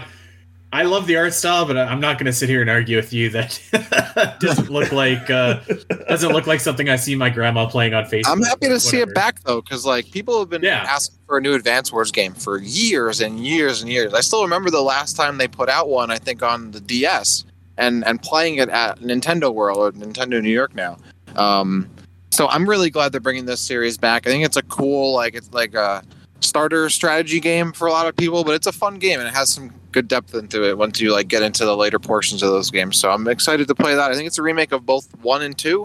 I 0.73 0.83
love 0.83 1.05
the 1.05 1.15
art 1.17 1.33
style, 1.35 1.65
but 1.67 1.77
I'm 1.77 1.99
not 1.99 2.17
going 2.17 2.25
to 2.25 2.33
sit 2.33 2.49
here 2.49 2.59
and 2.59 2.69
argue 2.69 2.97
with 2.97 3.13
you 3.13 3.29
that 3.29 4.37
doesn't 4.39 4.71
look 4.71 4.91
like 4.91 5.29
uh, 5.29 5.59
doesn't 6.07 6.31
look 6.33 6.47
like 6.47 6.59
something 6.59 6.89
I 6.89 6.95
see 6.95 7.15
my 7.15 7.29
grandma 7.29 7.67
playing 7.67 7.93
on 7.93 8.05
Facebook. 8.05 8.23
I'm 8.31 8.41
happy 8.41 8.67
to 8.69 8.79
see 8.79 8.97
it 8.99 9.13
back 9.13 9.43
though, 9.43 9.61
because 9.61 9.85
like 9.85 10.09
people 10.11 10.39
have 10.39 10.49
been 10.49 10.63
Yeah. 10.63 10.83
asking 10.89 11.19
for 11.27 11.37
a 11.37 11.41
new 11.41 11.53
Advance 11.53 11.91
Wars 11.93 12.11
game 12.11 12.33
for 12.33 12.57
years 12.57 13.21
and 13.21 13.39
years 13.45 13.83
and 13.83 13.91
years. 13.91 14.15
I 14.15 14.21
still 14.21 14.41
remember 14.41 14.71
the 14.71 14.81
last 14.81 15.15
time 15.15 15.37
they 15.37 15.47
put 15.47 15.69
out 15.69 15.89
one, 15.89 16.09
I 16.09 16.17
think 16.17 16.41
on 16.41 16.71
the 16.71 16.79
DS, 16.81 17.45
and 17.77 18.03
and 18.05 18.19
playing 18.19 18.55
it 18.55 18.69
at 18.69 18.99
Nintendo 18.99 19.53
World 19.53 19.77
or 19.77 19.91
Nintendo 19.91 20.41
New 20.41 20.49
York 20.49 20.73
now. 20.73 20.97
Um, 21.35 21.87
so 22.31 22.47
I'm 22.47 22.67
really 22.67 22.89
glad 22.89 23.11
they're 23.11 23.21
bringing 23.21 23.45
this 23.45 23.61
series 23.61 23.99
back. 23.99 24.25
I 24.25 24.31
think 24.31 24.43
it's 24.43 24.57
a 24.57 24.63
cool 24.63 25.13
like 25.13 25.35
it's 25.35 25.53
like 25.53 25.75
a 25.75 26.03
starter 26.39 26.89
strategy 26.89 27.39
game 27.39 27.73
for 27.73 27.87
a 27.87 27.91
lot 27.91 28.07
of 28.07 28.15
people, 28.15 28.43
but 28.43 28.55
it's 28.55 28.65
a 28.65 28.71
fun 28.71 28.97
game 28.97 29.19
and 29.19 29.27
it 29.27 29.35
has 29.35 29.49
some 29.49 29.71
good 29.93 30.07
depth 30.09 30.35
into 30.35 30.67
it 30.67 30.77
once 30.77 30.99
you 30.99 31.13
like 31.13 31.27
get 31.29 31.41
into 31.43 31.63
the 31.65 31.77
later 31.77 31.99
portions 31.99 32.43
of 32.43 32.49
those 32.49 32.69
games. 32.69 32.97
So 32.97 33.09
I'm 33.11 33.27
excited 33.29 33.67
to 33.69 33.75
play 33.75 33.95
that. 33.95 34.11
I 34.11 34.15
think 34.15 34.27
it's 34.27 34.37
a 34.37 34.41
remake 34.43 34.71
of 34.73 34.85
both 34.85 35.07
one 35.21 35.41
and 35.41 35.57
two 35.57 35.83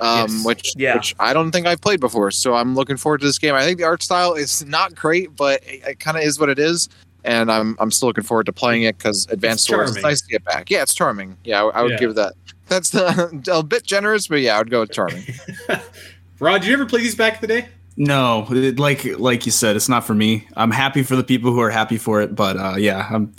um, 0.00 0.28
Yes. 0.30 0.44
which 0.44 0.72
Yeah. 0.76 0.96
which 0.96 1.14
I 1.20 1.32
don't 1.32 1.52
think 1.52 1.66
I've 1.66 1.80
played 1.80 2.00
before. 2.00 2.30
So 2.32 2.54
I'm 2.54 2.74
looking 2.74 2.96
forward 2.96 3.20
to 3.22 3.26
this 3.26 3.38
game. 3.38 3.54
I 3.54 3.62
think 3.64 3.78
the 3.78 3.84
art 3.84 4.02
style 4.02 4.34
is 4.34 4.64
not 4.66 4.94
great, 4.94 5.34
but 5.36 5.62
it, 5.64 5.82
it 5.86 6.00
kind 6.00 6.16
of 6.16 6.24
is 6.24 6.38
what 6.38 6.48
it 6.48 6.58
is, 6.58 6.88
and 7.24 7.50
I'm 7.50 7.76
I'm 7.78 7.90
still 7.92 8.08
looking 8.08 8.24
forward 8.24 8.46
to 8.46 8.52
playing 8.52 8.82
it 8.82 8.98
because 8.98 9.26
Advance 9.30 9.70
Wars 9.70 9.96
is 9.96 10.02
nice 10.02 10.20
to 10.20 10.28
get 10.28 10.44
back. 10.44 10.68
Yeah, 10.70 10.82
it's 10.82 10.92
charming. 10.94 11.36
Yeah, 11.44 11.62
I, 11.64 11.78
I 11.78 11.82
would 11.82 11.92
Yeah. 11.92 11.98
give 11.98 12.14
that. 12.16 12.34
That's 12.66 12.90
the, 12.90 13.42
a 13.52 13.62
bit 13.62 13.84
generous, 13.84 14.26
but 14.26 14.40
yeah, 14.40 14.56
I 14.56 14.58
would 14.58 14.70
go 14.70 14.80
with 14.80 14.90
charming. 14.92 15.22
Rod, 16.40 16.62
did 16.62 16.66
you 16.68 16.74
ever 16.74 16.86
play 16.86 17.00
these 17.00 17.14
back 17.14 17.34
in 17.34 17.40
the 17.42 17.46
day? 17.46 17.68
No, 17.96 18.46
it, 18.50 18.78
like 18.78 19.04
like 19.18 19.46
you 19.46 19.52
said, 19.52 19.76
it's 19.76 19.88
not 19.88 20.04
for 20.04 20.14
me. 20.14 20.48
I'm 20.56 20.70
happy 20.70 21.02
for 21.02 21.14
the 21.14 21.22
people 21.22 21.52
who 21.52 21.60
are 21.60 21.70
happy 21.70 21.96
for 21.96 22.20
it, 22.20 22.34
but 22.34 22.56
uh, 22.56 22.74
yeah, 22.76 23.08
I'm 23.10 23.32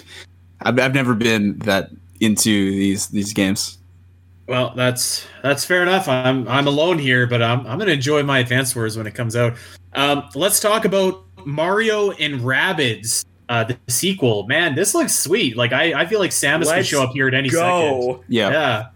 I've, 0.62 0.80
I've 0.80 0.93
never 0.93 1.14
been 1.14 1.58
that 1.60 1.89
into 2.22 2.72
these 2.72 3.08
these 3.08 3.34
games. 3.34 3.78
Well, 4.47 4.74
that's 4.76 5.26
that's 5.43 5.66
fair 5.66 5.82
enough. 5.82 6.08
I'm 6.08 6.47
I'm 6.47 6.68
alone 6.68 6.99
here, 6.99 7.28
but 7.28 7.41
I'm 7.41 7.66
I'm 7.68 7.78
gonna 7.80 7.91
enjoy 7.91 8.24
my 8.24 8.39
Advance 8.39 8.76
Wars 8.76 8.95
when 8.95 9.08
it 9.08 9.16
comes 9.16 9.36
out. 9.36 9.56
Um, 9.93 10.30
let's 10.36 10.60
talk 10.60 10.86
about 10.86 11.26
Mario 11.45 12.12
and 12.12 12.41
Rabbids, 12.41 13.26
uh, 13.49 13.64
the 13.64 13.78
sequel. 13.88 14.45
Man, 14.47 14.76
this 14.76 14.95
looks 14.95 15.16
sweet. 15.16 15.58
Like 15.58 15.74
I, 15.74 16.01
I 16.01 16.06
feel 16.06 16.20
like 16.20 16.32
Samus 16.32 16.60
could 16.60 16.68
Let's 16.68 16.88
show 16.88 17.03
up 17.03 17.12
here 17.12 17.28
at 17.28 17.34
any 17.34 17.49
second. 17.49 17.99
Go. 17.99 18.24
Yeah. 18.28 18.49
Yeah. 18.51 18.88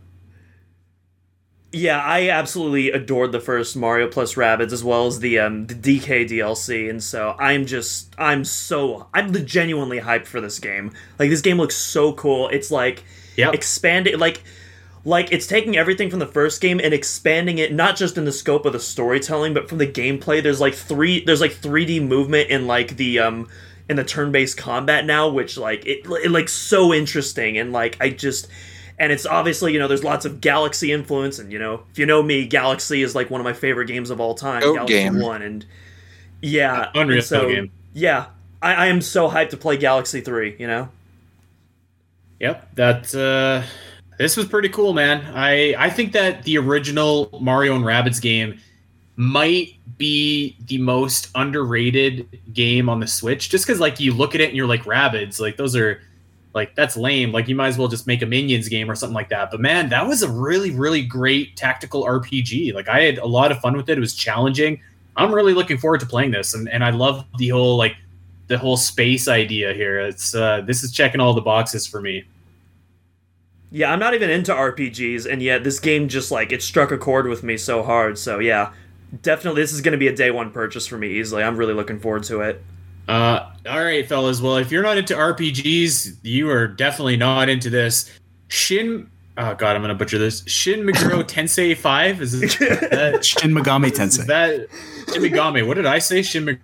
Yeah, 1.72 2.02
I 2.04 2.30
absolutely 2.30 2.90
adored 2.90 3.32
the 3.32 3.40
first 3.40 3.76
Mario 3.78 4.08
plus 4.08 4.34
Rabbids 4.34 4.72
as 4.72 4.84
well 4.84 5.06
as 5.06 5.20
the 5.20 5.38
um 5.38 5.68
the 5.68 5.76
DK 5.76 6.28
DLC, 6.28 6.90
and 6.90 7.02
so 7.04 7.36
I'm 7.38 7.68
just 7.68 8.16
I'm 8.18 8.44
so 8.44 9.08
I'm 9.14 9.32
genuinely 9.46 10.00
hyped 10.00 10.26
for 10.26 10.42
this 10.42 10.58
game. 10.58 10.92
Like 11.20 11.30
this 11.30 11.42
game 11.42 11.58
looks 11.58 11.76
so 11.76 12.14
cool. 12.14 12.50
It's 12.50 12.72
like 12.72 13.04
Yep. 13.38 13.54
expanded 13.54 14.20
like 14.20 14.44
like 15.06 15.32
it's 15.32 15.48
taking 15.48 15.78
everything 15.78 16.10
from 16.10 16.20
the 16.20 16.28
first 16.28 16.60
game 16.60 16.82
and 16.84 16.94
expanding 16.94 17.58
it 17.58 17.72
not 17.72 17.96
just 17.96 18.18
in 18.18 18.26
the 18.26 18.34
scope 18.34 18.66
of 18.66 18.74
the 18.74 18.80
storytelling 18.82 19.54
but 19.54 19.70
from 19.70 19.78
the 19.78 19.88
gameplay 19.88 20.44
there's 20.44 20.60
like 20.60 20.74
three 20.74 21.24
there's 21.24 21.40
like 21.40 21.54
3d 21.54 22.06
movement 22.06 22.50
in 22.50 22.68
like 22.68 22.98
the 22.98 23.18
um 23.20 23.48
in 23.88 23.96
the 23.96 24.04
turn-based 24.04 24.58
combat 24.58 25.06
now 25.06 25.30
which 25.30 25.58
like 25.58 25.86
it, 25.86 26.06
it 26.06 26.32
like 26.32 26.50
so 26.50 26.94
interesting 26.94 27.58
and 27.58 27.72
like 27.72 27.96
i 28.02 28.10
just 28.10 28.50
and 29.00 29.12
it's 29.12 29.26
obviously 29.26 29.74
you 29.74 29.80
know 29.80 29.88
there's 29.88 30.04
lots 30.04 30.26
of 30.26 30.42
galaxy 30.42 30.92
influence 30.92 31.40
and 31.40 31.52
you 31.52 31.58
know 31.60 31.84
if 31.92 31.98
you 31.98 32.06
know 32.06 32.22
me 32.22 32.46
galaxy 32.46 33.02
is 33.02 33.16
like 33.16 33.30
one 33.30 33.42
of 33.42 33.46
my 33.46 33.54
favorite 33.54 33.86
games 33.86 34.10
of 34.10 34.20
all 34.20 34.36
time 34.36 34.62
Goat 34.62 34.74
galaxy 34.76 34.94
game. 34.94 35.20
1 35.20 35.42
and 35.42 35.66
yeah 36.42 36.90
Unreal 36.96 37.18
and 37.18 37.26
so, 37.26 37.48
game. 37.48 37.72
yeah 37.94 38.28
I, 38.62 38.74
I 38.76 38.86
am 38.88 39.02
so 39.02 39.30
hyped 39.30 39.50
to 39.50 39.58
play 39.58 39.78
galaxy 39.78 40.22
3 40.22 40.56
you 40.60 40.68
know 40.68 40.90
Yep, 42.40 42.76
that 42.76 43.14
uh, 43.16 43.68
this 44.18 44.38
was 44.38 44.48
pretty 44.48 44.70
cool, 44.70 44.94
man. 44.94 45.26
I 45.36 45.76
I 45.78 45.90
think 45.90 46.14
that 46.14 46.44
the 46.44 46.58
original 46.58 47.30
Mario 47.42 47.76
and 47.76 47.84
Rabbids 47.84 48.22
game 48.22 48.60
might 49.18 49.76
be 49.98 50.56
the 50.68 50.78
most 50.78 51.30
underrated 51.36 52.40
game 52.54 52.88
on 52.88 53.02
the 53.02 53.08
Switch, 53.08 53.50
just 53.50 53.66
because 53.66 53.82
like 53.82 54.00
you 54.00 54.14
look 54.14 54.36
at 54.36 54.42
it 54.42 54.48
and 54.48 54.56
you're 54.58 54.68
like 54.68 54.84
Rabbids, 54.84 55.42
like 55.42 55.58
those 55.58 55.76
are 55.76 56.02
like 56.54 56.76
that's 56.76 56.98
lame. 56.98 57.32
Like 57.32 57.48
you 57.48 57.56
might 57.56 57.68
as 57.68 57.78
well 57.78 57.88
just 57.88 58.08
make 58.08 58.22
a 58.22 58.26
Minions 58.26 58.68
game 58.68 58.90
or 58.90 58.96
something 58.96 59.14
like 59.14 59.30
that. 59.30 59.52
But 59.52 59.60
man, 59.60 59.90
that 59.90 60.08
was 60.08 60.24
a 60.24 60.30
really 60.30 60.72
really 60.72 61.02
great 61.02 61.56
tactical 61.56 62.06
RPG. 62.06 62.74
Like 62.74 62.88
I 62.88 63.02
had 63.02 63.18
a 63.18 63.26
lot 63.26 63.52
of 63.52 63.60
fun 63.60 63.78
with 63.78 63.90
it. 63.90 63.98
It 63.98 64.02
was 64.02 64.16
challenging. 64.16 64.82
I'm 65.16 65.34
really 65.34 65.54
looking 65.54 65.78
forward 65.78 66.00
to 66.00 66.06
playing 66.06 66.32
this, 66.32 66.54
and 66.54 66.70
and 66.70 66.84
I 66.84 66.92
love 66.92 67.26
the 67.38 67.50
whole 67.50 67.78
like 67.78 67.96
the 68.48 68.58
whole 68.58 68.78
space 68.78 69.28
idea 69.28 69.74
here. 69.74 70.00
It's 70.00 70.34
uh, 70.34 70.62
this 70.62 70.84
is 70.84 70.92
checking 70.92 71.22
all 71.22 71.34
the 71.34 71.42
boxes 71.42 71.86
for 71.86 72.02
me. 72.02 72.26
Yeah, 73.72 73.92
I'm 73.92 74.00
not 74.00 74.16
even 74.16 74.32
into 74.32 74.52
RPGs, 74.52 75.32
and 75.32 75.44
yet 75.44 75.64
this 75.64 75.80
game 75.80 76.08
just 76.08 76.32
like 76.32 76.52
it 76.52 76.64
struck 76.64 76.92
a 76.92 76.98
chord 76.98 77.28
with 77.28 77.44
me 77.44 77.58
so 77.58 77.84
hard. 77.84 78.18
So 78.18 78.40
yeah, 78.40 78.74
definitely 79.22 79.62
this 79.62 79.74
is 79.74 79.82
going 79.82 79.92
to 79.92 79.98
be 79.98 80.08
a 80.08 80.16
day 80.16 80.32
one 80.32 80.50
purchase 80.52 80.88
for 80.88 80.98
me 80.98 81.10
easily. 81.20 81.44
I'm 81.44 81.58
really 81.58 81.76
looking 81.76 82.00
forward 82.00 82.24
to 82.24 82.42
it. 82.42 82.64
Uh, 83.10 83.52
all 83.68 83.84
right, 83.84 84.08
fellas. 84.08 84.40
Well, 84.40 84.58
if 84.58 84.72
you're 84.72 84.84
not 84.84 85.00
into 85.00 85.16
RPGs, 85.16 86.18
you 86.22 86.48
are 86.52 86.68
definitely 86.68 87.18
not 87.18 87.50
into 87.50 87.70
this. 87.72 88.12
Shin. 88.50 89.10
Oh 89.36 89.56
God, 89.56 89.76
I'm 89.76 89.82
gonna 89.82 89.96
butcher 89.96 90.20
this. 90.20 90.44
Shin 90.46 90.82
Meguro 90.82 91.24
Tensei 91.28 91.76
Five. 91.76 92.22
Is, 92.22 92.40
that, 92.40 93.26
Shin 93.26 93.52
Megami 93.52 93.90
Tensei. 93.90 94.28
that 94.28 94.68
Shin 95.12 95.24
Megami? 95.24 95.66
What 95.66 95.74
did 95.74 95.88
I 95.88 95.98
say? 95.98 96.22
Shin 96.22 96.46
Meguro. 96.46 96.60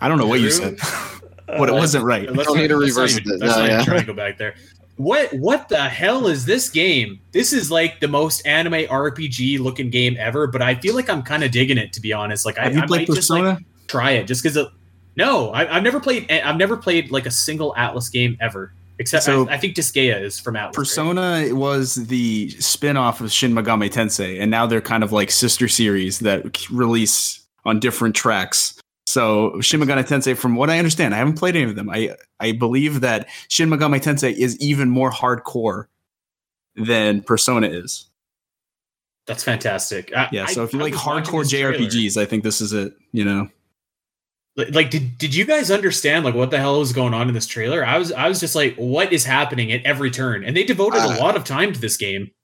I 0.00 0.08
don't 0.08 0.18
know 0.18 0.26
what 0.26 0.40
you 0.40 0.50
said, 0.50 0.78
but 1.46 1.68
it 1.68 1.72
wasn't 1.72 2.04
right. 2.04 2.28
Let's 2.30 2.48
don't 2.48 2.58
need 2.58 2.68
to 2.68 2.76
reverse 2.76 3.16
even- 3.16 3.34
it. 3.34 3.40
Let's 3.40 3.56
not 3.56 3.66
even 3.66 3.78
yeah. 3.78 3.84
try 3.84 4.00
to 4.00 4.04
go 4.04 4.14
back 4.14 4.36
there. 4.36 4.56
What 4.96 5.32
what 5.34 5.68
the 5.68 5.88
hell 5.88 6.26
is 6.26 6.44
this 6.44 6.70
game? 6.70 7.20
This 7.30 7.52
is 7.52 7.70
like 7.70 8.00
the 8.00 8.08
most 8.08 8.44
anime 8.46 8.88
RPG 8.88 9.60
looking 9.60 9.90
game 9.90 10.16
ever, 10.18 10.48
but 10.48 10.60
I 10.60 10.74
feel 10.74 10.96
like 10.96 11.08
I'm 11.08 11.22
kind 11.22 11.44
of 11.44 11.52
digging 11.52 11.78
it 11.78 11.92
to 11.92 12.00
be 12.00 12.12
honest. 12.12 12.44
Like 12.44 12.58
I, 12.58 12.64
Have 12.64 12.74
you 12.74 12.82
I 12.82 12.86
played 12.86 13.08
might 13.08 13.14
just 13.14 13.30
like 13.30 13.42
Persona? 13.42 13.60
try 13.86 14.10
it 14.12 14.24
just 14.24 14.42
because. 14.42 14.58
No, 15.16 15.50
I, 15.50 15.76
I've 15.76 15.82
never 15.82 16.00
played. 16.00 16.26
Eh, 16.28 16.40
I've 16.44 16.56
never 16.56 16.76
played 16.76 17.10
like 17.10 17.26
a 17.26 17.30
single 17.30 17.74
Atlus 17.76 18.10
game 18.10 18.36
ever. 18.40 18.72
Except 18.98 19.24
So- 19.24 19.48
I, 19.48 19.54
I 19.54 19.58
think 19.58 19.74
Disgaea 19.76 20.20
is 20.22 20.38
from 20.38 20.54
Atlus. 20.54 20.64
right? 20.66 20.72
Persona 20.74 21.48
was 21.52 21.94
the 21.94 22.50
spin-off 22.50 23.20
of 23.20 23.32
Shin 23.32 23.52
Megami 23.52 23.90
Tensei, 23.90 24.40
and 24.40 24.50
now 24.50 24.66
they're 24.66 24.80
kind 24.80 25.02
of 25.02 25.10
like 25.12 25.30
sister 25.30 25.66
series 25.68 26.20
that 26.20 26.68
release 26.70 27.40
on 27.64 27.80
different 27.80 28.14
tracks. 28.14 28.78
So 29.06 29.60
Shin 29.60 29.80
Megami 29.80 30.04
Tensei, 30.06 30.36
from 30.36 30.54
what 30.56 30.70
I 30.70 30.78
understand, 30.78 31.14
I 31.14 31.18
haven't 31.18 31.38
played 31.38 31.56
any 31.56 31.68
of 31.70 31.76
them. 31.76 31.90
I 31.90 32.16
I 32.40 32.52
believe 32.52 33.00
that 33.02 33.28
Shin 33.48 33.68
Megami 33.68 34.00
Tensei 34.00 34.32
is 34.32 34.58
even 34.60 34.90
more 34.90 35.10
hardcore 35.10 35.86
than 36.76 37.22
Persona 37.22 37.68
is. 37.68 38.06
That's 39.26 39.42
fantastic. 39.44 40.12
I, 40.14 40.28
Yeah. 40.32 40.46
So 40.46 40.64
if 40.64 40.72
you 40.72 40.78
like 40.80 40.94
hardcore 40.94 41.48
trailer. 41.48 41.72
JRPGs, 41.74 42.16
I 42.20 42.26
think 42.26 42.44
this 42.44 42.60
is 42.60 42.72
it. 42.72 42.94
You 43.12 43.24
know. 43.24 43.48
Like, 44.56 44.90
did 44.90 45.18
did 45.18 45.34
you 45.34 45.44
guys 45.44 45.70
understand 45.70 46.24
like 46.24 46.34
what 46.34 46.50
the 46.50 46.58
hell 46.58 46.78
was 46.78 46.92
going 46.92 47.12
on 47.12 47.26
in 47.28 47.34
this 47.34 47.46
trailer? 47.46 47.84
I 47.84 47.98
was 47.98 48.12
I 48.12 48.28
was 48.28 48.38
just 48.38 48.54
like, 48.54 48.76
what 48.76 49.12
is 49.12 49.24
happening 49.24 49.72
at 49.72 49.82
every 49.84 50.10
turn? 50.12 50.44
And 50.44 50.56
they 50.56 50.62
devoted 50.62 50.98
a 51.00 51.08
Uh, 51.08 51.18
lot 51.18 51.36
of 51.36 51.44
time 51.44 51.72
to 51.72 51.80
this 51.80 51.96
game. 51.96 52.30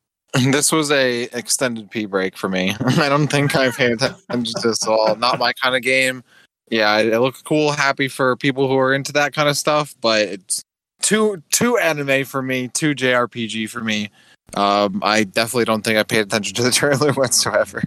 This 0.52 0.70
was 0.70 0.90
a 0.92 1.24
extended 1.36 1.90
pee 1.90 2.06
break 2.06 2.36
for 2.36 2.48
me. 2.48 2.74
I 2.98 3.08
don't 3.08 3.26
think 3.28 3.56
I 3.56 3.70
paid 3.70 3.92
attention 4.00 4.54
to 4.60 4.68
this 4.68 4.82
at 4.84 4.88
all. 4.88 5.16
Not 5.16 5.38
my 5.40 5.52
kind 5.54 5.74
of 5.74 5.82
game. 5.82 6.22
Yeah, 6.70 6.98
it, 6.98 7.12
it 7.12 7.18
looked 7.20 7.44
cool, 7.44 7.72
happy 7.72 8.06
for 8.06 8.36
people 8.36 8.68
who 8.68 8.76
are 8.78 8.94
into 8.94 9.12
that 9.14 9.32
kind 9.32 9.48
of 9.48 9.56
stuff, 9.56 9.94
but 10.00 10.22
it's 10.22 10.62
too 11.02 11.42
too 11.50 11.78
anime 11.78 12.24
for 12.24 12.42
me, 12.42 12.68
too 12.68 12.94
JRPG 12.94 13.68
for 13.70 13.80
me. 13.80 14.10
Um, 14.54 15.00
I 15.04 15.24
definitely 15.24 15.64
don't 15.64 15.82
think 15.82 15.98
I 15.98 16.02
paid 16.04 16.20
attention 16.20 16.54
to 16.56 16.62
the 16.62 16.70
trailer 16.80 17.12
whatsoever. 17.12 17.82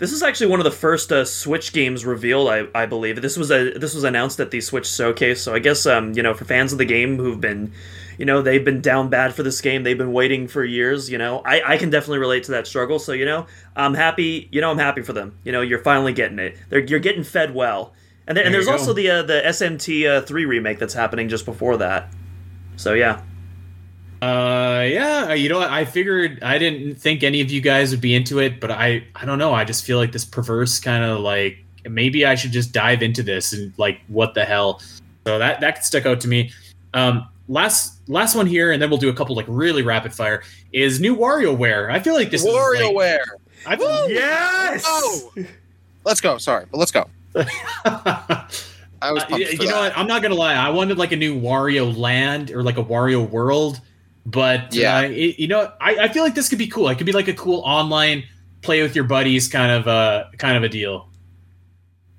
This 0.00 0.12
is 0.12 0.22
actually 0.22 0.46
one 0.46 0.60
of 0.60 0.64
the 0.64 0.70
first 0.70 1.12
uh, 1.12 1.26
Switch 1.26 1.74
games 1.74 2.06
revealed, 2.06 2.48
I, 2.48 2.66
I 2.74 2.86
believe. 2.86 3.20
This 3.20 3.36
was 3.36 3.50
a 3.50 3.74
this 3.74 3.94
was 3.94 4.02
announced 4.02 4.40
at 4.40 4.50
the 4.50 4.62
Switch 4.62 4.88
showcase, 4.88 5.42
so 5.42 5.54
I 5.54 5.58
guess 5.58 5.84
um 5.84 6.14
you 6.14 6.22
know 6.22 6.32
for 6.32 6.46
fans 6.46 6.72
of 6.72 6.78
the 6.78 6.86
game 6.86 7.18
who've 7.18 7.38
been, 7.38 7.72
you 8.16 8.24
know 8.24 8.40
they've 8.40 8.64
been 8.64 8.80
down 8.80 9.10
bad 9.10 9.34
for 9.34 9.42
this 9.42 9.60
game, 9.60 9.82
they've 9.82 9.98
been 9.98 10.14
waiting 10.14 10.48
for 10.48 10.64
years. 10.64 11.10
You 11.10 11.18
know, 11.18 11.42
I, 11.44 11.74
I 11.74 11.76
can 11.76 11.90
definitely 11.90 12.18
relate 12.18 12.44
to 12.44 12.52
that 12.52 12.66
struggle. 12.66 12.98
So 12.98 13.12
you 13.12 13.26
know, 13.26 13.46
I'm 13.76 13.92
happy. 13.92 14.48
You 14.50 14.62
know, 14.62 14.70
I'm 14.70 14.78
happy 14.78 15.02
for 15.02 15.12
them. 15.12 15.38
You 15.44 15.52
know, 15.52 15.60
you're 15.60 15.82
finally 15.82 16.14
getting 16.14 16.38
it. 16.38 16.56
They're, 16.70 16.80
you're 16.80 16.98
getting 16.98 17.22
fed 17.22 17.54
well. 17.54 17.92
And, 18.26 18.36
then, 18.38 18.46
and 18.46 18.54
there's 18.54 18.68
also 18.68 18.94
the 18.94 19.10
uh, 19.10 19.22
the 19.22 19.42
SMT 19.44 20.08
uh, 20.08 20.22
three 20.22 20.46
remake 20.46 20.78
that's 20.78 20.94
happening 20.94 21.28
just 21.28 21.44
before 21.44 21.76
that. 21.76 22.10
So 22.76 22.94
yeah, 22.94 23.20
Uh, 24.22 24.84
yeah, 24.86 25.32
you 25.32 25.48
know 25.48 25.58
what? 25.58 25.70
I 25.70 25.84
figured 25.84 26.42
I 26.42 26.58
didn't 26.58 26.96
think 26.96 27.22
any 27.22 27.40
of 27.40 27.50
you 27.50 27.60
guys 27.60 27.90
would 27.90 28.02
be 28.02 28.14
into 28.14 28.38
it, 28.38 28.60
but 28.60 28.70
I 28.70 29.04
I 29.16 29.24
don't 29.24 29.38
know. 29.38 29.54
I 29.54 29.64
just 29.64 29.84
feel 29.84 29.98
like 29.98 30.12
this 30.12 30.24
perverse 30.24 30.78
kind 30.78 31.04
of 31.04 31.20
like 31.20 31.58
maybe 31.88 32.26
I 32.26 32.34
should 32.34 32.52
just 32.52 32.72
dive 32.72 33.02
into 33.02 33.22
this 33.22 33.52
and 33.52 33.72
like 33.78 34.00
what 34.08 34.34
the 34.34 34.44
hell. 34.44 34.80
So 35.26 35.38
that 35.38 35.60
that 35.60 35.84
stuck 35.84 36.04
out 36.04 36.20
to 36.20 36.28
me. 36.28 36.52
Um, 36.92 37.26
last 37.48 38.00
last 38.08 38.34
one 38.34 38.46
here, 38.46 38.72
and 38.72 38.80
then 38.80 38.90
we'll 38.90 38.98
do 38.98 39.08
a 39.08 39.14
couple 39.14 39.34
like 39.34 39.46
really 39.48 39.82
rapid 39.82 40.12
fire. 40.12 40.42
Is 40.72 41.00
new 41.00 41.16
WarioWare? 41.16 41.90
I 41.90 42.00
feel 42.00 42.14
like 42.14 42.30
this 42.30 42.44
is 42.44 42.46
like, 42.46 42.56
WarioWare. 42.56 43.24
I 43.66 43.76
yes. 44.08 44.84
Oh, 44.86 45.32
let's 46.04 46.20
go. 46.20 46.38
Sorry, 46.38 46.66
but 46.70 46.78
let's 46.78 46.90
go. 46.90 47.08
I 49.02 49.12
was 49.12 49.22
Uh, 49.30 49.36
you 49.36 49.68
know 49.68 49.80
what? 49.80 49.96
I'm 49.96 50.06
not 50.06 50.22
gonna 50.22 50.34
lie. 50.34 50.54
I 50.54 50.70
wanted 50.70 50.98
like 50.98 51.12
a 51.12 51.16
new 51.16 51.38
Wario 51.38 51.96
Land 51.96 52.50
or 52.50 52.62
like 52.62 52.78
a 52.78 52.84
Wario 52.84 53.28
World, 53.28 53.80
but 54.26 54.74
Yeah. 54.74 54.98
uh, 54.98 55.02
it, 55.02 55.38
you 55.38 55.48
know, 55.48 55.72
I, 55.80 55.96
I 55.96 56.08
feel 56.08 56.22
like 56.22 56.34
this 56.34 56.48
could 56.48 56.58
be 56.58 56.66
cool. 56.66 56.88
It 56.88 56.96
could 56.96 57.06
be 57.06 57.12
like 57.12 57.28
a 57.28 57.34
cool 57.34 57.60
online 57.64 58.24
play 58.62 58.82
with 58.82 58.94
your 58.94 59.04
buddies 59.04 59.48
kind 59.48 59.72
of 59.72 59.86
a 59.86 60.30
kind 60.38 60.56
of 60.56 60.62
a 60.62 60.68
deal. 60.68 61.08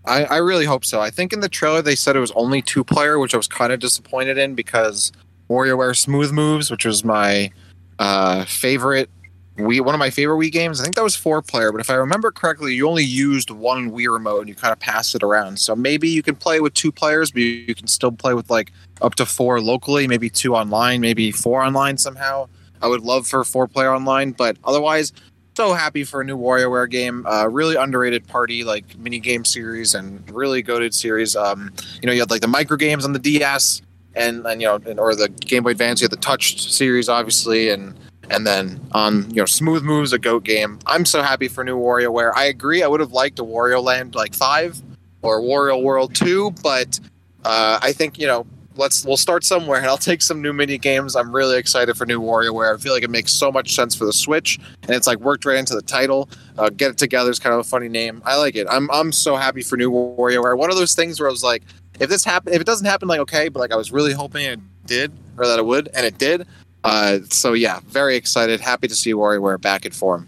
I, 0.06 0.24
I 0.26 0.38
really 0.38 0.66
hope 0.66 0.84
so. 0.84 1.00
I 1.00 1.12
think 1.12 1.32
in 1.32 1.42
the 1.42 1.50
trailer 1.50 1.82
they 1.82 1.96
said 1.96 2.16
it 2.16 2.20
was 2.20 2.32
only 2.32 2.62
two 2.62 2.84
player, 2.84 3.20
which 3.20 3.34
I 3.34 3.38
was 3.38 3.48
kind 3.48 3.72
of 3.72 3.80
disappointed 3.80 4.38
in 4.38 4.56
because 4.56 5.12
WarioWare 5.50 5.96
Smooth 5.96 6.32
Moves, 6.32 6.72
which 6.72 6.86
was 6.86 7.04
my 7.04 7.52
uh, 8.00 8.46
favorite 8.46 9.10
Wii, 9.58 9.82
one 9.82 9.94
of 9.94 10.00
my 10.00 10.10
favorite 10.10 10.38
Wii 10.38 10.52
games. 10.52 10.80
I 10.80 10.84
think 10.84 10.96
that 10.96 11.04
was 11.04 11.16
four 11.16 11.42
player, 11.42 11.72
but 11.72 11.82
if 11.82 11.90
I 11.90 11.96
remember 11.96 12.32
correctly, 12.32 12.74
you 12.74 12.88
only 12.88 13.04
used 13.04 13.50
one 13.50 13.92
Wii 13.92 14.12
remote 14.12 14.40
and 14.40 14.50
you 14.50 14.56
kind 14.56 14.72
of 14.72 14.80
passed 14.80 15.14
it 15.14 15.24
around. 15.24 15.60
So 15.60 15.76
maybe 15.76 16.08
you 16.08 16.24
can 16.24 16.36
play 16.36 16.60
with 16.62 16.74
two 16.74 16.92
players, 16.92 17.32
but 17.32 17.42
you, 17.42 17.76
can 17.76 17.88
still 17.88 18.12
play 18.12 18.34
with 18.34 18.50
like 18.50 18.72
up 19.02 19.16
to 19.16 19.26
four 19.26 19.60
locally, 19.60 20.08
maybe 20.08 20.30
two 20.30 20.56
online, 20.56 21.02
maybe 21.02 21.32
four 21.32 21.62
online 21.62 21.98
somehow. 21.98 22.48
I 22.82 22.88
would 22.88 23.02
love 23.02 23.28
for 23.28 23.44
four 23.44 23.68
player 23.68 23.94
online, 23.94 24.32
but 24.32 24.58
otherwise, 24.64 25.12
so 25.56 25.74
happy 25.74 26.06
for 26.06 26.22
a 26.22 26.24
new 26.24 26.38
WarioWare 26.38 26.90
game. 26.90 27.26
Uh, 27.26 27.46
really 27.48 27.76
underrated 27.76 28.26
party 28.28 28.64
like 28.64 28.98
mini 28.98 29.20
game 29.20 29.44
series 29.44 29.94
and 29.94 30.28
really 30.32 30.62
goaded 30.62 30.94
series. 30.94 31.36
Um, 31.36 31.74
you 32.02 32.08
know, 32.08 32.14
you 32.14 32.22
had 32.22 32.32
like 32.32 32.42
the 32.42 32.48
micro 32.48 32.78
games 32.78 33.04
on 33.04 33.12
the 33.12 33.20
DS 33.20 33.82
and 34.16 34.46
and 34.46 34.62
you 34.62 34.68
know, 34.68 34.80
or 34.98 35.14
the 35.14 35.28
Game 35.28 35.64
Boy 35.64 35.72
Advance. 35.72 36.02
You 36.02 36.06
had 36.06 36.12
the 36.12 36.18
Touch 36.18 36.70
series, 36.72 37.10
obviously, 37.10 37.70
and 37.70 37.96
and 38.32 38.48
then 38.48 38.80
on 38.94 39.30
you 39.30 39.38
know, 39.38 39.46
Smooth 39.46 39.84
Moves, 39.84 40.14
a 40.14 40.20
goat 40.20 40.44
game. 40.44 40.80
I'm 40.86 41.06
so 41.06 41.22
happy 41.22 41.48
for 41.48 41.64
new 41.64 41.78
WarioWare. 41.78 42.32
I 42.36 42.46
agree. 42.46 42.82
I 42.82 42.88
would 42.88 43.02
have 43.02 43.12
liked 43.12 43.38
a 43.40 43.44
Wario 43.44 43.84
Land 43.84 44.16
like 44.16 44.34
five 44.34 44.82
or 45.22 45.42
Wario 45.42 45.84
World 45.84 46.16
two, 46.16 46.52
but 46.64 47.00
uh, 47.44 47.78
I 47.82 47.92
think 47.92 48.18
you 48.18 48.26
know 48.26 48.48
let's 48.78 49.06
we'll 49.06 49.18
start 49.18 49.44
somewhere, 49.44 49.78
and 49.78 49.88
I'll 49.88 49.98
take 49.98 50.22
some 50.22 50.42
new 50.42 50.54
mini 50.54 50.78
games. 50.78 51.16
I'm 51.16 51.36
really 51.36 51.58
excited 51.58 51.98
for 51.98 52.06
new 52.06 52.22
WarioWare. 52.22 52.74
I 52.74 52.78
feel 52.78 52.94
like 52.94 53.04
it 53.04 53.10
makes 53.10 53.34
so 53.34 53.52
much 53.52 53.76
sense 53.76 53.96
for 53.96 54.06
the 54.06 54.14
Switch, 54.14 54.60
and 54.84 54.92
it's 54.92 55.08
like 55.08 55.20
worked 55.20 55.46
right 55.46 55.58
into 55.58 55.76
the 55.76 55.82
title. 55.82 56.30
Uh, 56.58 56.70
Get 56.70 56.92
it 56.92 56.98
together 56.98 57.30
is 57.30 57.40
kind 57.40 57.54
of 57.54 57.60
a 57.60 57.66
funny 57.66 57.90
name. 57.90 58.22
I 58.26 58.38
like 58.38 58.56
it. 58.56 58.66
I'm 58.70 58.90
I'm 58.92 59.12
so 59.12 59.36
happy 59.36 59.62
for 59.62 59.76
new 59.76 59.92
WarioWare. 59.92 60.58
One 60.58 60.72
of 60.72 60.78
those 60.78 60.96
things 60.96 61.20
where 61.20 61.28
I 61.28 61.32
was 61.32 61.44
like, 61.44 61.64
if 62.00 62.10
this 62.10 62.24
happen, 62.24 62.54
if 62.54 62.62
it 62.62 62.66
doesn't 62.66 62.88
happen, 62.88 63.10
like 63.10 63.20
okay, 63.20 63.50
but 63.50 63.60
like 63.60 63.74
I 63.74 63.76
was 63.76 63.92
really 63.92 64.14
hoping 64.14 64.46
it 64.46 64.60
did 64.86 65.12
or 65.38 65.46
that 65.48 65.60
it 65.60 65.66
would, 65.66 65.90
and 65.94 66.06
it 66.06 66.18
did. 66.18 66.48
Uh, 66.84 67.20
so 67.30 67.54
yeah, 67.54 67.80
very 67.86 68.16
excited. 68.16 68.60
Happy 68.60 68.88
to 68.88 68.96
see 68.96 69.14
WarioWare 69.14 69.62
back 69.62 69.86
in 69.86 69.92
form. 69.92 70.28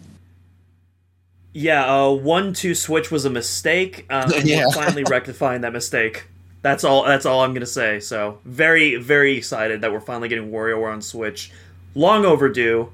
Yeah, 1.53 1.85
uh, 1.85 2.09
one 2.11 2.53
two 2.53 2.73
switch 2.75 3.11
was 3.11 3.25
a 3.25 3.29
mistake. 3.29 4.05
Um, 4.09 4.31
Yeah. 4.43 4.69
Finally 4.71 5.03
rectifying 5.03 5.61
that 5.61 5.73
mistake. 5.73 6.25
That's 6.61 6.83
all. 6.83 7.03
That's 7.03 7.25
all 7.25 7.41
I'm 7.43 7.53
gonna 7.53 7.65
say. 7.65 7.99
So 7.99 8.39
very 8.45 8.95
very 8.95 9.37
excited 9.37 9.81
that 9.81 9.91
we're 9.91 9.99
finally 9.99 10.29
getting 10.29 10.51
WarioWare 10.51 10.93
on 10.93 11.01
Switch. 11.01 11.51
Long 11.95 12.25
overdue, 12.25 12.91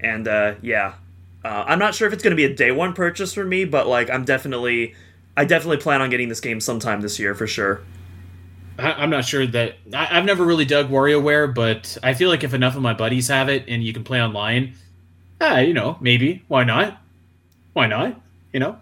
and 0.00 0.26
uh, 0.26 0.54
yeah, 0.62 0.94
uh, 1.44 1.64
I'm 1.66 1.78
not 1.78 1.94
sure 1.94 2.06
if 2.06 2.14
it's 2.14 2.22
gonna 2.22 2.36
be 2.36 2.44
a 2.44 2.54
day 2.54 2.70
one 2.70 2.94
purchase 2.94 3.34
for 3.34 3.44
me, 3.44 3.64
but 3.64 3.86
like 3.86 4.08
I'm 4.08 4.24
definitely, 4.24 4.94
I 5.36 5.44
definitely 5.44 5.78
plan 5.78 6.00
on 6.00 6.10
getting 6.10 6.28
this 6.28 6.40
game 6.40 6.60
sometime 6.60 7.00
this 7.00 7.18
year 7.18 7.34
for 7.34 7.46
sure. 7.46 7.82
I, 8.78 8.92
I'm 8.92 9.10
not 9.10 9.24
sure 9.24 9.46
that 9.46 9.76
I, 9.94 10.18
I've 10.18 10.24
never 10.24 10.44
really 10.44 10.64
dug 10.64 10.88
WarioWare, 10.90 11.54
but 11.54 11.96
I 12.02 12.14
feel 12.14 12.28
like 12.28 12.44
if 12.44 12.54
enough 12.54 12.76
of 12.76 12.82
my 12.82 12.94
buddies 12.94 13.28
have 13.28 13.48
it 13.48 13.64
and 13.68 13.82
you 13.82 13.92
can 13.92 14.04
play 14.04 14.22
online, 14.22 14.74
ah, 15.40 15.58
you 15.58 15.74
know, 15.74 15.96
maybe 16.00 16.42
why 16.48 16.64
not? 16.64 17.00
Why 17.72 17.86
not? 17.86 18.20
You 18.52 18.60
know. 18.60 18.78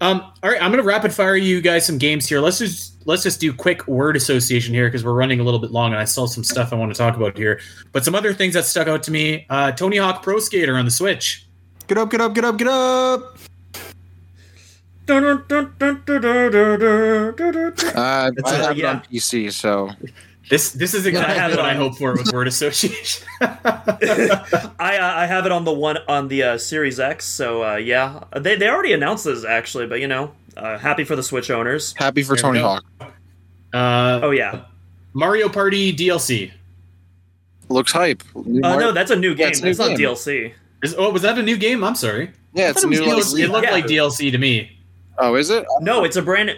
Um, 0.00 0.20
all 0.42 0.50
right, 0.50 0.60
I'm 0.60 0.70
gonna 0.70 0.82
rapid 0.82 1.14
fire 1.14 1.36
you 1.36 1.60
guys 1.60 1.86
some 1.86 1.98
games 1.98 2.28
here. 2.28 2.40
Let's 2.40 2.58
just 2.58 3.06
let's 3.06 3.22
just 3.22 3.40
do 3.40 3.52
quick 3.52 3.86
word 3.86 4.16
association 4.16 4.74
here 4.74 4.86
because 4.86 5.04
we're 5.04 5.14
running 5.14 5.40
a 5.40 5.44
little 5.44 5.60
bit 5.60 5.70
long 5.70 5.92
and 5.92 5.96
I 5.96 6.00
have 6.00 6.08
some 6.08 6.44
stuff 6.44 6.72
I 6.72 6.76
want 6.76 6.92
to 6.92 6.98
talk 6.98 7.16
about 7.16 7.36
here. 7.36 7.60
But 7.92 8.04
some 8.04 8.14
other 8.14 8.34
things 8.34 8.54
that 8.54 8.64
stuck 8.64 8.88
out 8.88 9.02
to 9.04 9.10
me: 9.10 9.46
uh, 9.50 9.72
Tony 9.72 9.96
Hawk 9.96 10.22
Pro 10.22 10.38
Skater 10.40 10.76
on 10.76 10.84
the 10.84 10.90
Switch. 10.90 11.46
Get 11.86 11.98
up, 11.98 12.10
get 12.10 12.20
up, 12.20 12.34
get 12.34 12.44
up, 12.44 12.56
get 12.56 12.68
up! 12.68 13.38
Uh, 15.08 15.38
It's, 18.36 18.52
I 18.52 18.60
uh, 18.60 18.66
have 18.68 18.78
it 18.78 18.84
on 18.84 19.00
PC, 19.02 19.52
so 19.52 19.90
This 20.50 20.72
this 20.72 20.94
is 20.94 21.06
exactly 21.06 21.34
have 21.36 21.52
it 21.52 21.56
what 21.56 21.64
I 21.66 21.74
hope 21.74 21.96
for 21.96 22.12
with 22.12 22.32
word 22.32 22.48
association. 22.48 23.26
I 23.40 24.98
uh, 25.00 25.12
I 25.16 25.26
have 25.26 25.46
it 25.46 25.52
on 25.52 25.64
the 25.64 25.72
one 25.72 25.98
on 26.08 26.28
the 26.28 26.42
uh, 26.42 26.58
Series 26.58 27.00
X. 27.00 27.24
So 27.26 27.64
uh, 27.64 27.76
yeah, 27.76 28.24
they 28.38 28.56
they 28.56 28.68
already 28.68 28.92
announced 28.92 29.24
this 29.24 29.44
actually, 29.44 29.86
but 29.86 30.00
you 30.00 30.08
know, 30.08 30.32
uh, 30.56 30.78
happy 30.78 31.04
for 31.04 31.16
the 31.16 31.22
Switch 31.22 31.50
owners. 31.50 31.94
happy 31.96 32.22
for 32.22 32.34
There 32.36 32.42
Tony. 32.42 32.60
Hawk. 32.60 32.84
uh, 33.72 34.20
Oh 34.22 34.30
yeah. 34.30 34.64
Mario 35.14 35.48
Party 35.48 35.94
DLC. 35.94 36.50
Looks 37.68 37.92
hype. 37.92 38.22
New 38.34 38.60
Oh 38.64 38.68
Mario- 38.70 38.86
no, 38.88 38.92
that's 38.92 39.10
a 39.10 39.16
new 39.16 39.30
Yeah, 39.30 39.36
game. 39.36 39.48
it's 39.48 39.60
a 39.60 39.64
new 39.64 39.74
not 39.74 39.88
game. 39.96 39.98
DLC. 39.98 40.52
Is, 40.82 40.94
oh, 40.98 41.10
was 41.10 41.22
that 41.22 41.38
a 41.38 41.42
new 41.42 41.56
game? 41.56 41.82
I'm 41.82 41.94
sorry. 41.94 42.30
yeah, 42.52 42.70
it's 42.70 42.84
a 42.84 42.86
I 42.86 42.90
new. 42.90 43.02
it, 43.02 43.14
was 43.14 43.32
Like, 43.32 43.42
it 43.44 43.48
looked 43.50 43.66
yeah. 43.66 43.72
like 43.72 43.86
DLC 43.86 44.30
to 44.30 44.38
me. 44.38 44.73
Oh, 45.18 45.34
is 45.34 45.50
it? 45.50 45.64
No, 45.80 46.04
it's 46.04 46.16
a 46.16 46.22
brand. 46.22 46.56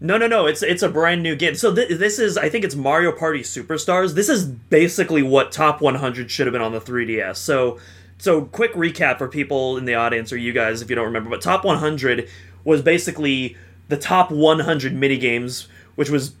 No, 0.00 0.18
no, 0.18 0.26
no. 0.26 0.46
It's 0.46 0.62
it's 0.62 0.82
a 0.82 0.88
brand 0.88 1.22
new 1.22 1.36
game. 1.36 1.54
So 1.54 1.74
th- 1.74 1.98
this 1.98 2.18
is, 2.18 2.36
I 2.36 2.48
think 2.48 2.64
it's 2.64 2.74
Mario 2.74 3.12
Party 3.12 3.40
Superstars. 3.40 4.14
This 4.14 4.28
is 4.28 4.44
basically 4.44 5.22
what 5.22 5.52
Top 5.52 5.80
100 5.80 6.30
should 6.30 6.46
have 6.46 6.52
been 6.52 6.62
on 6.62 6.72
the 6.72 6.80
3DS. 6.80 7.36
So, 7.36 7.78
so 8.18 8.46
quick 8.46 8.72
recap 8.74 9.18
for 9.18 9.28
people 9.28 9.76
in 9.76 9.84
the 9.84 9.94
audience 9.94 10.32
or 10.32 10.36
you 10.36 10.52
guys 10.52 10.82
if 10.82 10.90
you 10.90 10.96
don't 10.96 11.06
remember. 11.06 11.30
But 11.30 11.40
Top 11.40 11.64
100 11.64 12.28
was 12.64 12.82
basically 12.82 13.56
the 13.88 13.96
top 13.96 14.30
100 14.30 14.94
mini 14.94 15.18
games, 15.18 15.68
which 15.96 16.10
was 16.10 16.34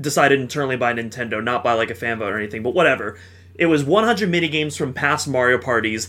decided 0.00 0.40
internally 0.40 0.76
by 0.76 0.92
Nintendo, 0.92 1.42
not 1.42 1.64
by 1.64 1.72
like 1.72 1.90
a 1.90 1.94
fan 1.94 2.18
vote 2.18 2.32
or 2.32 2.38
anything. 2.38 2.62
But 2.62 2.74
whatever. 2.74 3.18
It 3.54 3.66
was 3.66 3.82
100 3.82 4.28
mini 4.28 4.48
games 4.48 4.76
from 4.76 4.94
past 4.94 5.26
Mario 5.26 5.58
parties, 5.58 6.08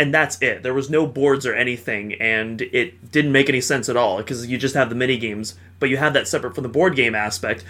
and 0.00 0.14
that's 0.14 0.40
it. 0.40 0.62
There 0.62 0.72
was 0.74 0.88
no 0.90 1.06
boards 1.06 1.44
or 1.46 1.54
anything, 1.54 2.14
and 2.14 2.62
it 2.62 3.12
didn't 3.12 3.32
make 3.32 3.48
any 3.50 3.60
sense 3.60 3.88
at 3.90 3.96
all 3.96 4.16
because 4.16 4.46
you 4.46 4.56
just 4.58 4.74
have 4.74 4.88
the 4.88 4.94
mini 4.94 5.18
games, 5.18 5.56
but 5.78 5.90
you 5.90 5.98
have 5.98 6.14
that 6.14 6.26
separate 6.26 6.54
from 6.54 6.62
the 6.62 6.68
board 6.70 6.96
game 6.96 7.14
aspect. 7.14 7.62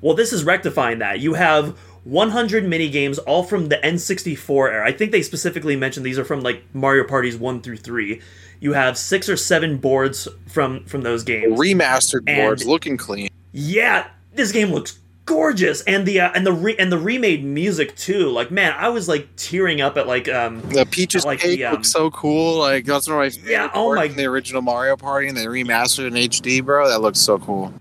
Well, 0.00 0.14
this 0.14 0.32
is 0.32 0.44
rectifying 0.44 0.98
that. 1.00 1.20
You 1.20 1.34
have 1.34 1.78
100 2.04 2.66
mini 2.66 2.88
games, 2.88 3.18
all 3.18 3.42
from 3.42 3.68
the 3.68 3.76
N64 3.76 4.72
era. 4.72 4.86
I 4.88 4.92
think 4.92 5.12
they 5.12 5.22
specifically 5.22 5.76
mentioned 5.76 6.04
these 6.06 6.18
are 6.18 6.24
from 6.24 6.40
like 6.40 6.62
Mario 6.72 7.04
parties 7.04 7.36
one 7.36 7.60
through 7.60 7.76
three. 7.78 8.20
You 8.60 8.72
have 8.72 8.96
six 8.96 9.28
or 9.28 9.36
seven 9.36 9.76
boards 9.76 10.26
from 10.48 10.84
from 10.86 11.02
those 11.02 11.22
games. 11.22 11.58
Remastered 11.58 12.22
And- 12.26 12.38
boards, 12.38 12.64
looking 12.64 12.96
clean. 12.96 13.28
Yeah, 13.52 14.06
this 14.32 14.52
game 14.52 14.72
looks 14.72 14.98
gorgeous, 15.26 15.82
and 15.82 16.06
the 16.06 16.20
uh, 16.20 16.30
and 16.34 16.46
the 16.46 16.52
re- 16.52 16.76
and 16.78 16.90
the 16.92 16.98
remade 16.98 17.44
music 17.44 17.96
too. 17.96 18.28
Like, 18.30 18.50
man, 18.50 18.74
I 18.76 18.88
was 18.88 19.08
like 19.08 19.28
tearing 19.36 19.80
up 19.80 19.96
at 19.96 20.06
like 20.06 20.28
um 20.28 20.60
The 20.70 20.86
Peaches 20.86 21.24
like 21.24 21.40
cake 21.40 21.58
the, 21.58 21.64
um, 21.66 21.74
looks 21.74 21.90
so 21.90 22.10
cool. 22.10 22.58
Like 22.58 22.84
that's 22.84 23.08
one 23.08 23.16
of 23.16 23.22
my 23.22 23.30
favorite 23.30 23.50
Yeah, 23.50 23.70
oh 23.74 23.94
my- 23.94 24.08
the 24.08 24.24
original 24.26 24.62
Mario 24.62 24.96
Party, 24.96 25.28
and 25.28 25.36
they 25.36 25.46
remastered 25.46 26.06
in 26.08 26.14
HD, 26.14 26.64
bro. 26.64 26.88
That 26.88 27.00
looks 27.00 27.18
so 27.20 27.38
cool. 27.38 27.72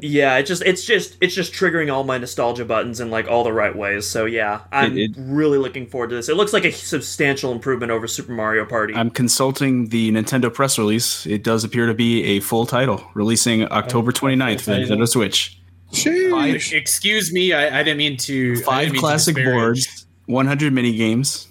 Yeah, 0.00 0.38
it's 0.38 0.48
just 0.48 0.62
it's 0.62 0.84
just 0.84 1.16
it's 1.20 1.34
just 1.34 1.52
triggering 1.52 1.92
all 1.92 2.04
my 2.04 2.16
nostalgia 2.16 2.64
buttons 2.64 3.00
in 3.00 3.10
like 3.10 3.28
all 3.28 3.44
the 3.44 3.52
right 3.52 3.74
ways. 3.74 4.06
So 4.08 4.24
yeah, 4.24 4.60
I'm 4.72 4.96
It- 4.96 5.10
it- 5.10 5.16
really 5.18 5.58
looking 5.58 5.86
forward 5.86 6.10
to 6.10 6.16
this. 6.16 6.28
It 6.28 6.36
looks 6.36 6.52
like 6.54 6.64
a 6.64 6.70
substantial 6.72 7.52
improvement 7.52 7.90
over 7.92 8.06
Super 8.06 8.32
Mario 8.32 8.64
Party. 8.64 8.94
I'm 8.94 9.10
consulting 9.10 9.88
the 9.88 10.10
Nintendo 10.12 10.52
press 10.52 10.78
release. 10.78 11.26
It 11.26 11.42
does 11.42 11.64
appear 11.64 11.86
to 11.86 11.92
be 11.92 12.22
a 12.24 12.40
full 12.40 12.64
title, 12.66 13.02
releasing 13.14 13.64
October 13.70 14.12
29th 14.12 14.60
for 14.60 14.66
title. 14.72 14.96
Nintendo 14.96 15.08
Switch. 15.08 15.58
Sheesh. 15.94 16.30
Five, 16.30 16.72
Excuse 16.72 17.32
me, 17.32 17.52
I, 17.52 17.80
I 17.80 17.82
didn't 17.82 17.98
mean 17.98 18.16
to. 18.18 18.56
Five 18.62 18.92
mean 18.92 19.00
classic 19.00 19.34
disparage. 19.36 19.54
boards, 19.86 20.06
100 20.26 20.72
mini 20.72 20.94
games. 20.96 21.48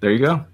There 0.00 0.10
you 0.12 0.18
go. 0.24 0.44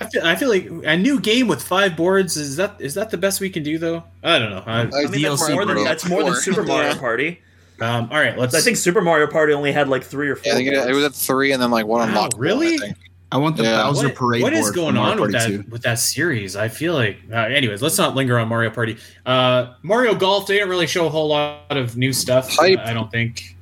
I 0.00 0.06
feel, 0.08 0.24
I 0.24 0.34
feel 0.34 0.48
like 0.48 0.66
a 0.84 0.96
new 0.96 1.20
game 1.20 1.46
with 1.46 1.62
five 1.62 1.94
boards 1.96 2.36
is 2.36 2.56
that 2.56 2.76
is 2.80 2.94
that 2.94 3.10
the 3.10 3.18
best 3.18 3.40
we 3.40 3.50
can 3.50 3.62
do 3.62 3.76
though? 3.78 4.02
I 4.24 4.38
don't 4.38 4.50
know. 4.50 4.62
I, 4.66 4.78
I 4.78 4.80
I 4.80 4.84
mean, 5.08 5.22
that's 5.22 5.42
DLC, 5.42 5.52
more 5.52 5.64
than 5.66 5.84
that's 5.84 6.08
more 6.08 6.24
than 6.24 6.34
Super 6.36 6.62
Mario 6.62 6.88
Yeah. 6.90 6.98
Party. 6.98 7.40
um, 7.82 8.08
all 8.10 8.18
right, 8.18 8.36
let's. 8.38 8.54
I 8.54 8.60
think 8.60 8.78
Super 8.78 9.02
Mario 9.02 9.26
Party 9.26 9.52
only 9.52 9.72
had 9.72 9.88
like 9.88 10.02
three 10.02 10.30
or 10.30 10.36
four. 10.36 10.44
Yeah, 10.46 10.52
I 10.52 10.56
think 10.56 10.68
it, 10.68 10.88
it 10.90 10.94
was 10.94 11.04
at 11.04 11.14
three, 11.14 11.52
and 11.52 11.62
then 11.62 11.70
like 11.70 11.86
one 11.86 12.00
Wow, 12.00 12.08
unlocked. 12.08 12.34
really? 12.38 12.74
I 12.76 12.78
think. 12.78 12.96
I 13.32 13.36
want 13.36 13.56
the 13.56 13.62
Yeah. 13.62 13.82
Bowser 13.84 14.08
what, 14.08 14.16
Parade 14.16 14.42
what 14.42 14.52
is 14.52 14.70
going 14.72 14.96
on 14.96 15.20
with 15.20 15.32
that 15.32 15.46
2. 15.46 15.64
with 15.70 15.82
that 15.82 15.98
series? 15.98 16.56
I 16.56 16.68
feel 16.68 16.94
like. 16.94 17.18
Uh, 17.32 17.36
anyways, 17.36 17.80
let's 17.82 17.96
not 17.98 18.14
linger 18.16 18.38
on 18.38 18.48
Mario 18.48 18.70
Party. 18.70 18.96
Uh, 19.24 19.74
Mario 19.82 20.14
Golf. 20.14 20.46
They 20.46 20.54
didn't 20.54 20.68
really 20.68 20.86
show 20.88 21.06
a 21.06 21.08
whole 21.10 21.28
lot 21.28 21.76
of 21.76 21.96
new 21.96 22.12
stuff. 22.12 22.50
Hype. 22.50 22.80
I 22.80 22.92
don't 22.92 23.10
think. 23.10 23.56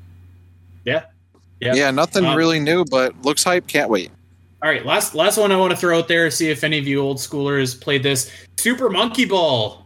Yeah. 0.84 1.04
Yeah. 1.60 1.74
Yeah, 1.74 1.90
nothing 1.90 2.24
Um, 2.24 2.36
really 2.36 2.60
new, 2.60 2.84
but 2.84 3.20
looks 3.22 3.42
hype. 3.44 3.66
Can't 3.66 3.90
wait. 3.90 4.10
All 4.62 4.68
right, 4.70 4.84
last 4.86 5.14
last 5.14 5.36
one 5.38 5.52
I 5.52 5.56
want 5.56 5.70
to 5.70 5.76
throw 5.76 5.98
out 5.98 6.08
there. 6.08 6.30
See 6.30 6.50
if 6.50 6.64
any 6.64 6.78
of 6.78 6.86
you 6.86 7.00
old 7.00 7.18
schoolers 7.18 7.78
played 7.80 8.02
this. 8.02 8.30
Super 8.56 8.88
Monkey 8.90 9.24
Ball. 9.24 9.84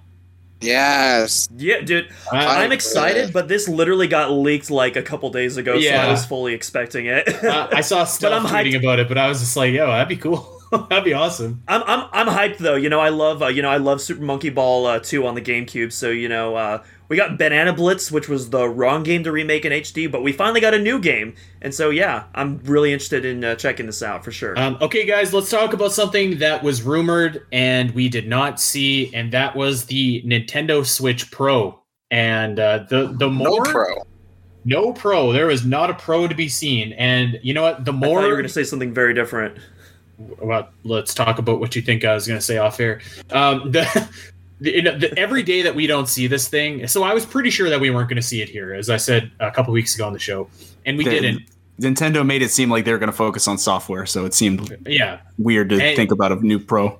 Yes, 0.62 1.48
Yeah, 1.56 1.80
dude, 1.80 2.08
I- 2.32 2.64
I'm 2.64 2.72
excited, 2.72 3.32
but 3.32 3.48
this 3.48 3.68
literally 3.68 4.06
got 4.06 4.30
leaked 4.30 4.70
like 4.70 4.96
a 4.96 5.02
couple 5.02 5.30
days 5.30 5.56
ago, 5.56 5.80
so 5.80 5.88
I 5.90 6.10
was 6.10 6.24
fully 6.26 6.54
expecting 6.54 7.06
it. 7.06 7.28
uh, 7.44 7.68
I 7.72 7.80
saw 7.80 8.04
stuff 8.18 8.32
I'm 8.32 8.46
tweeting 8.46 8.72
hyped. 8.74 8.78
about 8.82 8.98
it, 9.00 9.08
but 9.08 9.18
I 9.18 9.28
was 9.28 9.40
just 9.40 9.56
like, 9.56 9.72
"Yo, 9.72 9.86
that'd 9.86 10.08
be 10.08 10.16
cool. 10.16 10.51
that'd 10.88 11.04
be 11.04 11.12
awesome." 11.12 11.62
I'm 11.68 11.82
I'm 11.86 12.08
I'm 12.12 12.26
hyped 12.26 12.58
though. 12.58 12.76
You 12.76 12.88
know, 12.88 13.00
I 13.00 13.10
love 13.10 13.42
uh, 13.42 13.48
you 13.48 13.62
know 13.62 13.70
I 13.70 13.76
love 13.76 14.00
Super 14.00 14.22
Monkey 14.22 14.50
Ball 14.50 14.86
uh, 14.86 14.98
2 14.98 15.26
on 15.26 15.34
the 15.34 15.42
GameCube. 15.42 15.92
So 15.92 16.10
you 16.10 16.28
know, 16.28 16.56
uh, 16.56 16.82
we 17.08 17.16
got 17.18 17.36
Banana 17.36 17.74
Blitz, 17.74 18.10
which 18.10 18.26
was 18.26 18.48
the 18.48 18.66
wrong 18.66 19.02
game 19.02 19.22
to 19.24 19.32
remake 19.32 19.66
in 19.66 19.72
HD, 19.72 20.10
but 20.10 20.22
we 20.22 20.32
finally 20.32 20.62
got 20.62 20.72
a 20.72 20.78
new 20.78 20.98
game. 20.98 21.34
And 21.60 21.74
so 21.74 21.90
yeah, 21.90 22.24
I'm 22.34 22.58
really 22.64 22.90
interested 22.92 23.26
in 23.26 23.44
uh, 23.44 23.54
checking 23.54 23.84
this 23.84 24.02
out 24.02 24.24
for 24.24 24.32
sure. 24.32 24.58
Um, 24.58 24.78
okay, 24.80 25.04
guys, 25.04 25.34
let's 25.34 25.50
talk 25.50 25.74
about 25.74 25.92
something 25.92 26.38
that 26.38 26.62
was 26.62 26.82
rumored 26.82 27.46
and 27.52 27.90
we 27.90 28.08
did 28.08 28.26
not 28.26 28.58
see, 28.58 29.14
and 29.14 29.30
that 29.32 29.54
was 29.54 29.84
the 29.84 30.22
Nintendo 30.22 30.86
Switch 30.86 31.30
Pro. 31.30 31.78
And 32.10 32.58
uh, 32.58 32.84
the 32.88 33.08
the 33.08 33.28
no 33.28 33.30
more 33.30 33.64
pro. 33.64 33.94
no 34.64 34.92
pro, 34.92 35.32
there 35.32 35.46
was 35.46 35.66
not 35.66 35.90
a 35.90 35.94
pro 35.94 36.28
to 36.28 36.34
be 36.34 36.48
seen. 36.48 36.92
And 36.94 37.38
you 37.42 37.52
know 37.52 37.62
what? 37.62 37.84
The 37.84 37.92
I 37.92 37.94
thought 37.94 38.06
more 38.06 38.22
you 38.22 38.28
were 38.28 38.34
going 38.36 38.44
to 38.44 38.48
say 38.48 38.64
something 38.64 38.94
very 38.94 39.12
different. 39.12 39.58
Well, 40.18 40.68
let's 40.84 41.14
talk 41.14 41.38
about 41.38 41.60
what 41.60 41.74
you 41.76 41.82
think 41.82 42.04
I 42.04 42.14
was 42.14 42.26
going 42.26 42.38
to 42.38 42.44
say 42.44 42.58
off 42.58 42.78
air. 42.80 43.00
Um, 43.30 43.70
the, 43.72 44.08
the, 44.60 44.70
you 44.72 44.82
know, 44.82 44.96
the 44.98 45.16
every 45.18 45.42
day 45.42 45.62
that 45.62 45.74
we 45.74 45.86
don't 45.86 46.08
see 46.08 46.26
this 46.26 46.48
thing, 46.48 46.86
so 46.86 47.02
I 47.02 47.14
was 47.14 47.26
pretty 47.26 47.50
sure 47.50 47.68
that 47.70 47.80
we 47.80 47.90
weren't 47.90 48.08
going 48.08 48.16
to 48.20 48.26
see 48.26 48.40
it 48.42 48.48
here, 48.48 48.74
as 48.74 48.88
I 48.90 48.96
said 48.96 49.30
a 49.40 49.50
couple 49.50 49.72
weeks 49.72 49.94
ago 49.94 50.06
on 50.06 50.12
the 50.12 50.18
show, 50.18 50.48
and 50.86 50.96
we 50.98 51.04
The- 51.04 51.10
didn't. 51.10 51.42
Nintendo 51.80 52.24
made 52.24 52.42
it 52.42 52.50
seem 52.50 52.70
like 52.70 52.84
they 52.84 52.92
were 52.92 52.98
going 52.98 53.10
to 53.10 53.16
focus 53.16 53.48
on 53.48 53.58
software, 53.58 54.06
so 54.06 54.24
it 54.24 54.34
seemed 54.34 54.76
Yeah, 54.86 55.18
weird 55.38 55.70
to 55.70 55.78
Hey. 55.80 55.96
think 55.96 56.12
about 56.12 56.30
a 56.30 56.36
new 56.36 56.60
Pro. 56.60 56.98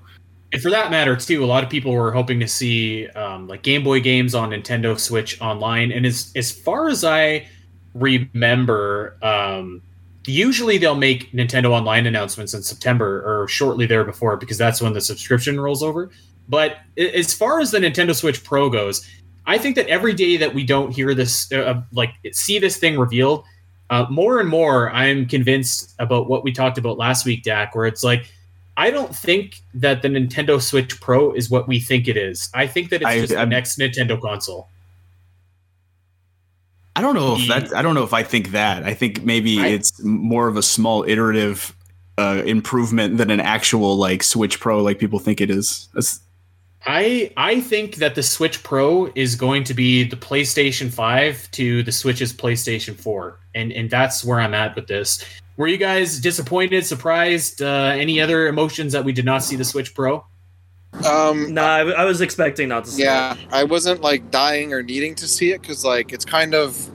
and 0.52 0.60
for 0.62 0.70
that 0.70 0.90
matter 0.90 1.14
too, 1.14 1.44
a 1.44 1.46
lot 1.46 1.62
of 1.62 1.70
people 1.70 1.92
were 1.92 2.10
hoping 2.10 2.40
to 2.40 2.48
see 2.48 3.06
um, 3.08 3.46
like 3.46 3.62
Game 3.62 3.84
Boy 3.84 4.00
games 4.00 4.34
on 4.34 4.50
Nintendo 4.50 4.98
Switch 4.98 5.40
online, 5.40 5.92
and 5.92 6.04
as 6.06 6.32
as 6.34 6.50
far 6.50 6.88
as 6.88 7.04
I 7.04 7.46
remember, 7.94 9.16
um, 9.22 9.82
usually 10.26 10.78
they'll 10.78 10.94
make 10.94 11.32
Nintendo 11.32 11.70
Online 11.70 12.06
announcements 12.06 12.54
in 12.54 12.62
September 12.62 13.22
or 13.24 13.48
shortly 13.48 13.86
there 13.86 14.04
before 14.04 14.36
because 14.36 14.58
that's 14.58 14.80
when 14.80 14.92
the 14.92 15.00
subscription 15.00 15.60
rolls 15.60 15.82
over. 15.82 16.10
But 16.48 16.78
as 16.96 17.32
far 17.32 17.60
as 17.60 17.70
the 17.70 17.78
Nintendo 17.78 18.14
Switch 18.14 18.42
Pro 18.44 18.68
goes, 18.68 19.08
I 19.46 19.58
think 19.58 19.76
that 19.76 19.88
every 19.88 20.12
day 20.12 20.36
that 20.36 20.54
we 20.54 20.64
don't 20.64 20.92
hear 20.92 21.14
this, 21.14 21.50
uh, 21.52 21.82
like 21.92 22.10
see 22.32 22.58
this 22.58 22.76
thing 22.76 22.98
revealed, 22.98 23.44
uh, 23.90 24.06
more 24.10 24.40
and 24.40 24.48
more 24.48 24.90
I'm 24.92 25.26
convinced 25.26 25.94
about 25.98 26.28
what 26.28 26.44
we 26.44 26.52
talked 26.52 26.78
about 26.78 26.98
last 26.98 27.26
week, 27.26 27.42
Dak, 27.42 27.74
where 27.74 27.86
it's 27.86 28.04
like 28.04 28.30
I 28.76 28.90
don't 28.90 29.14
think 29.14 29.60
that 29.74 30.00
the 30.02 30.08
Nintendo 30.08 30.60
Switch 30.60 30.98
Pro 31.00 31.32
is 31.32 31.50
what 31.50 31.68
we 31.68 31.78
think 31.78 32.08
it 32.08 32.16
is. 32.16 32.48
I 32.54 32.66
think 32.66 32.88
that 32.90 33.02
it's 33.02 33.06
I- 33.10 33.20
just 33.20 33.34
I'm- 33.34 33.48
the 33.48 33.54
next 33.54 33.78
Nintendo 33.78 34.20
console. 34.20 34.68
I 36.94 37.00
don't 37.00 37.14
know 37.14 37.36
if 37.38 37.48
that. 37.48 37.74
I 37.74 37.82
don't 37.82 37.94
know 37.94 38.04
if 38.04 38.12
I 38.12 38.22
think 38.22 38.50
that. 38.50 38.84
I 38.84 38.94
think 38.94 39.24
maybe 39.24 39.58
I- 39.60 39.68
it's 39.68 40.02
more 40.02 40.48
of 40.48 40.56
a 40.56 40.62
small 40.62 41.04
iterative 41.04 41.74
uh, 42.18 42.42
improvement 42.44 43.16
than 43.16 43.30
an 43.30 43.40
actual 43.40 43.96
like 43.96 44.22
Switch 44.22 44.60
Pro, 44.60 44.82
like 44.82 44.98
people 44.98 45.18
think 45.18 45.40
it 45.40 45.50
is. 45.50 45.88
That's, 45.94 46.20
I 46.84 47.32
I 47.36 47.60
think 47.60 47.96
that 47.96 48.14
the 48.14 48.22
Switch 48.22 48.62
Pro 48.62 49.10
is 49.14 49.34
going 49.36 49.64
to 49.64 49.74
be 49.74 50.04
the 50.04 50.16
PlayStation 50.16 50.92
5 50.92 51.50
to 51.52 51.82
the 51.82 51.92
Switch's 51.92 52.32
PlayStation 52.32 52.94
4. 52.94 53.38
And 53.54 53.72
and 53.72 53.88
that's 53.88 54.24
where 54.24 54.40
I'm 54.40 54.52
at 54.54 54.74
with 54.76 54.86
this. 54.86 55.24
Were 55.56 55.68
you 55.68 55.76
guys 55.76 56.18
disappointed, 56.18 56.84
surprised, 56.86 57.62
uh, 57.62 57.92
any 57.94 58.20
other 58.20 58.48
emotions 58.48 58.92
that 58.92 59.04
we 59.04 59.12
did 59.12 59.24
not 59.24 59.42
see 59.44 59.54
the 59.56 59.64
Switch 59.64 59.94
Pro? 59.94 60.24
Um, 61.04 61.54
Nah, 61.54 61.62
I, 61.62 61.80
I 61.80 62.04
was 62.04 62.20
expecting 62.20 62.68
not 62.68 62.84
to 62.84 62.90
see 62.90 63.02
yeah, 63.04 63.34
it. 63.34 63.38
I 63.50 63.64
wasn't 63.64 64.02
like 64.02 64.30
dying 64.30 64.72
or 64.72 64.82
needing 64.82 65.14
to 65.16 65.26
see 65.26 65.52
it 65.52 65.60
because 65.62 65.84
like 65.84 66.12
it's 66.12 66.24
kind 66.24 66.54
of. 66.54 66.90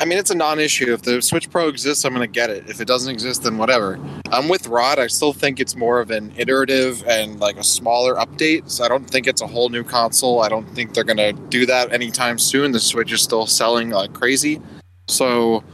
I 0.00 0.04
mean, 0.04 0.16
it's 0.16 0.30
a 0.30 0.34
non-issue. 0.36 0.92
If 0.92 1.02
the 1.02 1.20
Switch 1.20 1.50
Pro 1.50 1.66
exists, 1.66 2.04
I'm 2.04 2.14
going 2.14 2.24
to 2.24 2.32
get 2.32 2.50
it. 2.50 2.70
If 2.70 2.80
it 2.80 2.86
doesn't 2.86 3.12
exist, 3.12 3.42
then 3.42 3.58
whatever. 3.58 3.98
I'm 4.30 4.48
with 4.48 4.68
Rod. 4.68 5.00
I 5.00 5.08
still 5.08 5.32
think 5.32 5.58
it's 5.58 5.74
more 5.74 5.98
of 5.98 6.12
an 6.12 6.32
iterative 6.36 7.04
and 7.08 7.40
like 7.40 7.56
a 7.56 7.64
smaller 7.64 8.14
update. 8.14 8.70
So 8.70 8.84
I 8.84 8.88
don't 8.88 9.10
think 9.10 9.26
it's 9.26 9.40
a 9.40 9.46
whole 9.48 9.70
new 9.70 9.82
console. 9.82 10.40
I 10.40 10.48
don't 10.48 10.68
think 10.72 10.94
they're 10.94 11.02
going 11.02 11.16
to 11.16 11.32
do 11.32 11.66
that 11.66 11.92
anytime 11.92 12.38
soon. 12.38 12.70
The 12.70 12.78
Switch 12.78 13.10
is 13.10 13.22
still 13.22 13.46
selling 13.48 13.90
like 13.90 14.12
crazy. 14.12 14.62
So, 15.08 15.64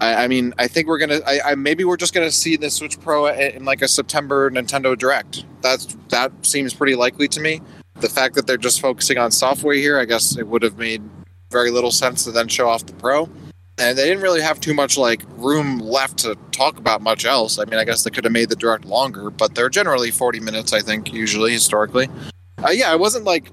I, 0.00 0.24
I 0.24 0.28
mean, 0.28 0.54
I 0.58 0.66
think 0.66 0.88
we're 0.88 0.98
gonna. 0.98 1.20
I, 1.26 1.40
I 1.52 1.54
maybe 1.54 1.84
we're 1.84 1.96
just 1.96 2.14
gonna 2.14 2.30
see 2.30 2.56
the 2.56 2.70
Switch 2.70 2.98
Pro 3.00 3.26
in, 3.26 3.64
like 3.64 3.82
a 3.82 3.88
September 3.88 4.50
Nintendo 4.50 4.96
Direct. 4.96 5.44
That's 5.60 5.96
that 6.08 6.32
seems 6.44 6.74
pretty 6.74 6.94
likely 6.94 7.28
to 7.28 7.40
me. 7.40 7.60
The 8.00 8.08
fact 8.08 8.34
that 8.36 8.46
they're 8.46 8.56
just 8.56 8.80
focusing 8.80 9.18
on 9.18 9.30
software 9.30 9.74
here, 9.74 9.98
I 9.98 10.06
guess 10.06 10.36
it 10.38 10.46
would 10.46 10.62
have 10.62 10.78
made 10.78 11.02
very 11.50 11.70
little 11.70 11.90
sense 11.90 12.24
to 12.24 12.30
then 12.30 12.48
show 12.48 12.68
off 12.68 12.86
the 12.86 12.94
Pro. 12.94 13.28
And 13.76 13.96
they 13.96 14.04
didn't 14.04 14.22
really 14.22 14.42
have 14.42 14.60
too 14.60 14.74
much 14.74 14.96
like 14.98 15.22
room 15.36 15.78
left 15.78 16.18
to 16.18 16.36
talk 16.52 16.78
about 16.78 17.02
much 17.02 17.24
else. 17.24 17.58
I 17.58 17.64
mean, 17.64 17.80
I 17.80 17.84
guess 17.84 18.04
they 18.04 18.10
could 18.10 18.24
have 18.24 18.32
made 18.32 18.50
the 18.50 18.56
direct 18.56 18.84
longer, 18.84 19.30
but 19.30 19.54
they're 19.54 19.70
generally 19.70 20.10
40 20.10 20.40
minutes, 20.40 20.72
I 20.72 20.80
think, 20.80 21.12
usually 21.12 21.52
historically. 21.52 22.08
Uh, 22.62 22.70
yeah, 22.70 22.92
I 22.92 22.96
wasn't 22.96 23.24
like 23.24 23.50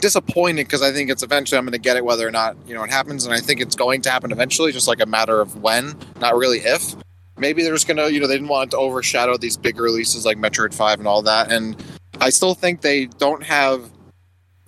disappointed 0.00 0.66
because 0.66 0.82
I 0.82 0.92
think 0.92 1.10
it's 1.10 1.22
eventually 1.22 1.58
I'm 1.58 1.64
going 1.64 1.72
to 1.72 1.78
get 1.78 1.96
it 1.96 2.04
whether 2.04 2.26
or 2.26 2.30
not 2.30 2.56
you 2.66 2.74
know 2.74 2.82
it 2.84 2.90
happens, 2.90 3.24
and 3.24 3.34
I 3.34 3.40
think 3.40 3.60
it's 3.60 3.74
going 3.74 4.02
to 4.02 4.10
happen 4.10 4.32
eventually, 4.32 4.72
just 4.72 4.88
like 4.88 5.00
a 5.00 5.06
matter 5.06 5.40
of 5.40 5.62
when, 5.62 5.96
not 6.20 6.36
really 6.36 6.58
if. 6.58 6.94
Maybe 7.38 7.62
they're 7.62 7.74
just 7.74 7.86
gonna, 7.86 8.08
you 8.08 8.18
know, 8.18 8.26
they 8.26 8.34
didn't 8.34 8.48
want 8.48 8.68
it 8.68 8.70
to 8.72 8.78
overshadow 8.78 9.36
these 9.36 9.56
big 9.56 9.78
releases 9.78 10.24
like 10.24 10.38
Metroid 10.38 10.72
Five 10.74 10.98
and 10.98 11.08
all 11.08 11.22
that, 11.22 11.50
and 11.50 11.76
I 12.20 12.30
still 12.30 12.54
think 12.54 12.80
they 12.80 13.06
don't 13.06 13.42
have 13.42 13.90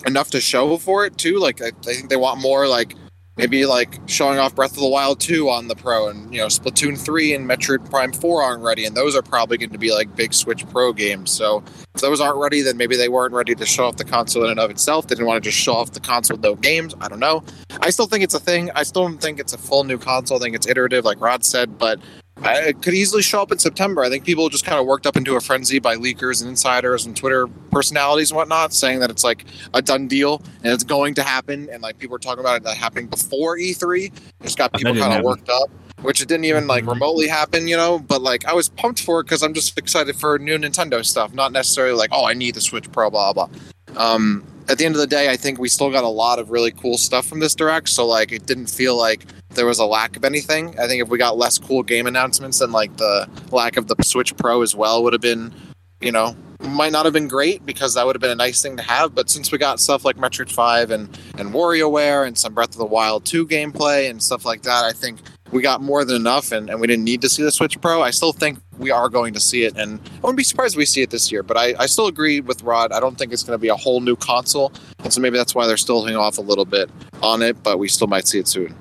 enough 0.06 0.30
to 0.30 0.40
show 0.40 0.76
for 0.76 1.04
it 1.06 1.16
too. 1.16 1.38
Like 1.38 1.62
I, 1.62 1.68
I 1.68 1.94
think 1.94 2.10
they 2.10 2.16
want 2.16 2.40
more 2.40 2.68
like 2.68 2.94
maybe 3.38 3.64
like 3.64 3.98
showing 4.06 4.38
off 4.38 4.54
Breath 4.54 4.72
of 4.72 4.80
the 4.80 4.88
Wild 4.88 5.20
2 5.20 5.48
on 5.48 5.68
the 5.68 5.76
Pro 5.76 6.08
and 6.08 6.34
you 6.34 6.40
know 6.40 6.48
Splatoon 6.48 6.98
3 6.98 7.34
and 7.34 7.48
Metroid 7.48 7.88
Prime 7.88 8.12
4 8.12 8.42
aren't 8.42 8.62
ready 8.62 8.84
and 8.84 8.96
those 8.96 9.16
are 9.16 9.22
probably 9.22 9.56
going 9.56 9.70
to 9.70 9.78
be 9.78 9.92
like 9.94 10.14
big 10.14 10.34
Switch 10.34 10.68
Pro 10.68 10.92
games. 10.92 11.30
So 11.30 11.62
if 11.94 12.00
those 12.02 12.20
aren't 12.20 12.38
ready 12.38 12.60
then 12.60 12.76
maybe 12.76 12.96
they 12.96 13.08
weren't 13.08 13.32
ready 13.32 13.54
to 13.54 13.64
show 13.64 13.86
off 13.86 13.96
the 13.96 14.04
console 14.04 14.44
in 14.44 14.50
and 14.50 14.60
of 14.60 14.70
itself. 14.70 15.06
They 15.06 15.14
didn't 15.14 15.26
want 15.26 15.42
to 15.42 15.48
just 15.48 15.58
show 15.58 15.74
off 15.74 15.92
the 15.92 16.00
console 16.00 16.36
with 16.36 16.44
no 16.44 16.56
games. 16.56 16.94
I 17.00 17.08
don't 17.08 17.20
know. 17.20 17.44
I 17.80 17.90
still 17.90 18.06
think 18.06 18.24
it's 18.24 18.34
a 18.34 18.40
thing. 18.40 18.70
I 18.74 18.82
still 18.82 19.02
don't 19.02 19.22
think 19.22 19.38
it's 19.38 19.52
a 19.52 19.58
full 19.58 19.84
new 19.84 19.98
console. 19.98 20.36
I 20.36 20.40
think 20.40 20.56
it's 20.56 20.66
iterative 20.66 21.04
like 21.04 21.20
Rod 21.20 21.44
said, 21.44 21.78
but 21.78 22.00
I, 22.42 22.68
it 22.68 22.82
could 22.82 22.94
easily 22.94 23.22
show 23.22 23.42
up 23.42 23.50
in 23.50 23.58
September. 23.58 24.02
I 24.02 24.08
think 24.08 24.24
people 24.24 24.48
just 24.48 24.64
kind 24.64 24.78
of 24.78 24.86
worked 24.86 25.06
up 25.06 25.16
into 25.16 25.34
a 25.36 25.40
frenzy 25.40 25.78
by 25.78 25.96
leakers 25.96 26.40
and 26.40 26.48
insiders 26.48 27.04
and 27.04 27.16
Twitter 27.16 27.48
personalities 27.72 28.30
and 28.30 28.36
whatnot, 28.36 28.72
saying 28.72 29.00
that 29.00 29.10
it's 29.10 29.24
like 29.24 29.44
a 29.74 29.82
done 29.82 30.06
deal 30.08 30.40
and 30.62 30.72
it's 30.72 30.84
going 30.84 31.14
to 31.14 31.22
happen. 31.22 31.68
And 31.72 31.82
like 31.82 31.98
people 31.98 32.12
were 32.14 32.18
talking 32.20 32.40
about 32.40 32.56
it 32.56 32.62
that 32.62 32.76
happening 32.76 33.06
before 33.06 33.56
E3. 33.58 34.12
Just 34.42 34.56
got 34.56 34.72
people 34.72 34.94
kind 34.94 35.14
of 35.18 35.24
worked 35.24 35.48
up, 35.48 35.68
which 36.02 36.22
it 36.22 36.28
didn't 36.28 36.44
even 36.44 36.66
like 36.68 36.84
Mhm. 36.84 36.92
remotely 36.92 37.26
happen, 37.26 37.66
you 37.66 37.76
know. 37.76 37.98
But 37.98 38.22
like 38.22 38.44
I 38.44 38.52
was 38.52 38.68
pumped 38.68 39.02
for 39.02 39.20
it 39.20 39.24
because 39.24 39.42
I'm 39.42 39.52
just 39.54 39.76
excited 39.76 40.14
for 40.14 40.38
new 40.38 40.58
Nintendo 40.58 41.04
stuff, 41.04 41.34
not 41.34 41.50
necessarily 41.52 41.94
like 41.96 42.10
oh 42.12 42.24
I 42.24 42.34
need 42.34 42.54
the 42.54 42.60
Switch 42.60 42.90
Pro, 42.92 43.10
blah 43.10 43.32
blah. 43.32 43.48
Um, 43.96 44.44
at 44.68 44.76
the 44.76 44.84
end 44.84 44.94
of 44.94 45.00
the 45.00 45.06
day, 45.06 45.30
I 45.30 45.36
think 45.36 45.58
we 45.58 45.68
still 45.68 45.90
got 45.90 46.04
a 46.04 46.08
lot 46.08 46.38
of 46.38 46.50
really 46.50 46.70
cool 46.70 46.98
stuff 46.98 47.26
from 47.26 47.40
this 47.40 47.54
direct. 47.54 47.88
So 47.88 48.06
like 48.06 48.32
it 48.32 48.46
didn't 48.46 48.66
feel 48.66 48.96
like 48.96 49.24
there 49.50 49.66
was 49.66 49.78
a 49.78 49.86
lack 49.86 50.16
of 50.16 50.24
anything. 50.24 50.78
I 50.78 50.86
think 50.86 51.02
if 51.02 51.08
we 51.08 51.18
got 51.18 51.38
less 51.38 51.58
cool 51.58 51.82
game 51.82 52.06
announcements, 52.06 52.58
then 52.58 52.70
like 52.70 52.96
the 52.98 53.28
lack 53.50 53.76
of 53.76 53.88
the 53.88 53.96
Switch 54.02 54.36
Pro 54.36 54.62
as 54.62 54.76
well 54.76 55.02
would 55.02 55.14
have 55.14 55.22
been, 55.22 55.52
you 56.00 56.12
know, 56.12 56.36
might 56.60 56.92
not 56.92 57.06
have 57.06 57.14
been 57.14 57.28
great 57.28 57.64
because 57.64 57.94
that 57.94 58.04
would 58.04 58.14
have 58.14 58.20
been 58.20 58.30
a 58.30 58.36
nice 58.36 58.60
thing 58.60 58.76
to 58.76 58.82
have. 58.82 59.14
But 59.14 59.30
since 59.30 59.50
we 59.50 59.58
got 59.58 59.80
stuff 59.80 60.04
like 60.04 60.16
Metroid 60.16 60.52
Five 60.52 60.90
and 60.90 61.08
and 61.38 61.54
WarioWare 61.54 62.26
and 62.26 62.36
some 62.36 62.52
Breath 62.52 62.70
of 62.70 62.78
the 62.78 62.84
Wild 62.84 63.24
Two 63.24 63.46
gameplay 63.46 64.10
and 64.10 64.22
stuff 64.22 64.44
like 64.44 64.62
that, 64.62 64.84
I 64.84 64.92
think 64.92 65.20
we 65.50 65.62
got 65.62 65.80
more 65.80 66.04
than 66.04 66.16
enough, 66.16 66.52
and, 66.52 66.68
and 66.70 66.80
we 66.80 66.86
didn't 66.86 67.04
need 67.04 67.22
to 67.22 67.28
see 67.28 67.42
the 67.42 67.50
Switch 67.52 67.80
Pro. 67.80 68.02
I 68.02 68.10
still 68.10 68.32
think 68.32 68.58
we 68.78 68.90
are 68.90 69.08
going 69.08 69.34
to 69.34 69.40
see 69.40 69.64
it, 69.64 69.76
and 69.76 69.98
I 70.00 70.20
wouldn't 70.20 70.36
be 70.36 70.44
surprised 70.44 70.74
if 70.74 70.78
we 70.78 70.84
see 70.84 71.02
it 71.02 71.10
this 71.10 71.32
year. 71.32 71.42
But 71.42 71.56
I, 71.56 71.74
I 71.78 71.86
still 71.86 72.06
agree 72.06 72.40
with 72.40 72.62
Rod. 72.62 72.92
I 72.92 73.00
don't 73.00 73.16
think 73.18 73.32
it's 73.32 73.42
going 73.42 73.54
to 73.58 73.60
be 73.60 73.68
a 73.68 73.76
whole 73.76 74.00
new 74.00 74.16
console, 74.16 74.72
and 75.02 75.12
so 75.12 75.20
maybe 75.20 75.36
that's 75.38 75.54
why 75.54 75.66
they're 75.66 75.76
still 75.76 75.96
holding 75.96 76.16
off 76.16 76.38
a 76.38 76.42
little 76.42 76.64
bit 76.64 76.90
on 77.22 77.42
it. 77.42 77.62
But 77.62 77.78
we 77.78 77.88
still 77.88 78.06
might 78.08 78.26
see 78.26 78.38
it 78.38 78.48
soon. 78.48 78.74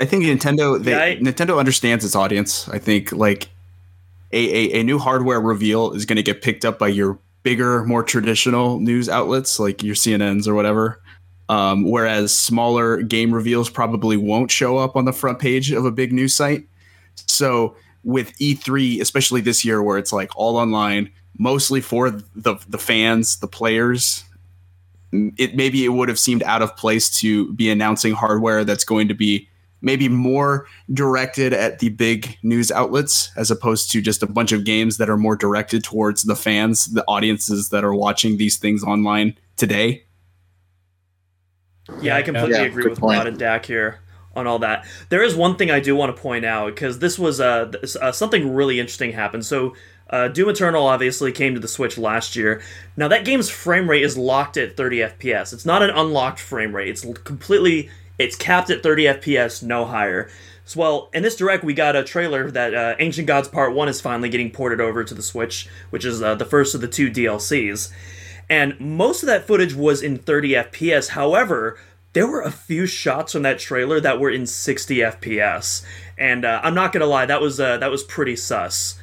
I 0.00 0.06
think 0.06 0.24
Nintendo 0.24 0.82
they, 0.82 0.92
Yeah, 0.92 1.02
I- 1.02 1.16
Nintendo 1.22 1.58
understands 1.58 2.04
its 2.04 2.16
audience. 2.16 2.68
I 2.70 2.78
think 2.78 3.12
like 3.12 3.50
a, 4.32 4.38
a, 4.76 4.80
a 4.80 4.82
new 4.82 4.98
hardware 4.98 5.40
reveal 5.40 5.92
is 5.92 6.06
going 6.06 6.16
to 6.16 6.22
get 6.22 6.40
picked 6.40 6.64
up 6.64 6.78
by 6.78 6.88
your 6.88 7.18
bigger, 7.42 7.84
more 7.84 8.02
traditional 8.02 8.80
news 8.80 9.08
outlets 9.08 9.58
like 9.60 9.82
your 9.82 9.94
CNNs 9.94 10.46
or 10.48 10.54
whatever. 10.54 11.02
Um, 11.50 11.82
whereas 11.82 12.32
smaller 12.32 13.02
game 13.02 13.34
reveals 13.34 13.68
probably 13.68 14.16
won't 14.16 14.52
show 14.52 14.78
up 14.78 14.94
on 14.94 15.04
the 15.04 15.12
front 15.12 15.40
page 15.40 15.72
of 15.72 15.84
a 15.84 15.90
big 15.90 16.12
news 16.12 16.32
site. 16.32 16.68
So 17.26 17.74
with 18.04 18.32
E3, 18.38 19.00
especially 19.00 19.40
this 19.40 19.64
year, 19.64 19.82
where 19.82 19.98
it's 19.98 20.12
like 20.12 20.30
all 20.36 20.56
online, 20.56 21.10
mostly 21.38 21.80
for 21.80 22.08
the 22.10 22.56
the 22.68 22.78
fans, 22.78 23.40
the 23.40 23.48
players, 23.48 24.22
it 25.12 25.56
maybe 25.56 25.84
it 25.84 25.88
would 25.88 26.08
have 26.08 26.20
seemed 26.20 26.44
out 26.44 26.62
of 26.62 26.76
place 26.76 27.10
to 27.18 27.52
be 27.54 27.68
announcing 27.68 28.12
hardware 28.12 28.64
that's 28.64 28.84
going 28.84 29.08
to 29.08 29.14
be 29.14 29.48
maybe 29.82 30.08
more 30.08 30.68
directed 30.92 31.52
at 31.52 31.80
the 31.80 31.88
big 31.88 32.38
news 32.44 32.70
outlets 32.70 33.32
as 33.36 33.50
opposed 33.50 33.90
to 33.90 34.00
just 34.00 34.22
a 34.22 34.26
bunch 34.26 34.52
of 34.52 34.64
games 34.64 34.98
that 34.98 35.10
are 35.10 35.16
more 35.16 35.34
directed 35.34 35.82
towards 35.82 36.22
the 36.22 36.36
fans, 36.36 36.84
the 36.92 37.04
audiences 37.08 37.70
that 37.70 37.82
are 37.82 37.94
watching 37.94 38.36
these 38.36 38.56
things 38.56 38.84
online 38.84 39.36
today. 39.56 40.04
Yeah, 41.98 42.16
I 42.16 42.22
completely 42.22 42.52
Yeah, 42.52 42.62
agree 42.62 42.88
with. 42.88 43.00
Rod 43.00 43.26
and 43.26 43.38
Dak 43.38 43.66
here 43.66 44.00
on 44.34 44.46
all 44.46 44.60
that. 44.60 44.86
There 45.08 45.22
is 45.22 45.34
one 45.34 45.56
thing 45.56 45.70
I 45.70 45.80
do 45.80 45.96
want 45.96 46.14
to 46.14 46.20
point 46.20 46.44
out 46.44 46.74
because 46.74 46.98
this 46.98 47.18
was 47.18 47.40
uh, 47.40 47.72
uh, 48.00 48.12
something 48.12 48.54
really 48.54 48.78
interesting 48.80 49.12
happened. 49.12 49.44
So, 49.44 49.74
uh, 50.08 50.28
Doom 50.28 50.48
Eternal 50.48 50.86
obviously 50.86 51.30
came 51.30 51.54
to 51.54 51.60
the 51.60 51.68
Switch 51.68 51.96
last 51.96 52.34
year. 52.34 52.60
Now 52.96 53.08
that 53.08 53.24
game's 53.24 53.48
frame 53.48 53.88
rate 53.88 54.02
is 54.02 54.16
locked 54.18 54.56
at 54.56 54.76
30 54.76 54.98
FPS. 54.98 55.52
It's 55.52 55.66
not 55.66 55.82
an 55.82 55.90
unlocked 55.90 56.40
frame 56.40 56.74
rate. 56.74 56.88
It's 56.88 57.06
completely 57.24 57.90
it's 58.18 58.36
capped 58.36 58.70
at 58.70 58.82
30 58.82 59.04
FPS, 59.04 59.62
no 59.62 59.86
higher. 59.86 60.28
So, 60.66 60.78
well, 60.78 61.10
in 61.14 61.22
this 61.22 61.36
direct, 61.36 61.64
we 61.64 61.74
got 61.74 61.96
a 61.96 62.04
trailer 62.04 62.50
that 62.50 62.74
uh, 62.74 62.94
Ancient 62.98 63.26
Gods 63.26 63.48
Part 63.48 63.74
One 63.74 63.88
is 63.88 64.00
finally 64.00 64.28
getting 64.28 64.50
ported 64.50 64.80
over 64.80 65.02
to 65.02 65.14
the 65.14 65.22
Switch, 65.22 65.68
which 65.90 66.04
is 66.04 66.22
uh, 66.22 66.34
the 66.34 66.44
first 66.44 66.74
of 66.74 66.80
the 66.80 66.88
two 66.88 67.10
DLCs 67.10 67.90
and 68.50 68.78
most 68.80 69.22
of 69.22 69.28
that 69.28 69.46
footage 69.46 69.74
was 69.74 70.02
in 70.02 70.18
30 70.18 70.50
FPS. 70.50 71.08
However, 71.10 71.78
there 72.12 72.26
were 72.26 72.42
a 72.42 72.50
few 72.50 72.86
shots 72.86 73.32
from 73.32 73.42
that 73.42 73.60
trailer 73.60 74.00
that 74.00 74.18
were 74.18 74.30
in 74.30 74.46
60 74.46 74.96
FPS, 74.96 75.84
and 76.18 76.44
uh, 76.44 76.60
I'm 76.62 76.74
not 76.74 76.92
gonna 76.92 77.06
lie, 77.06 77.24
that 77.26 77.40
was 77.40 77.60
uh, 77.60 77.78
that 77.78 77.90
was 77.90 78.02
pretty 78.02 78.36
sus. 78.36 78.98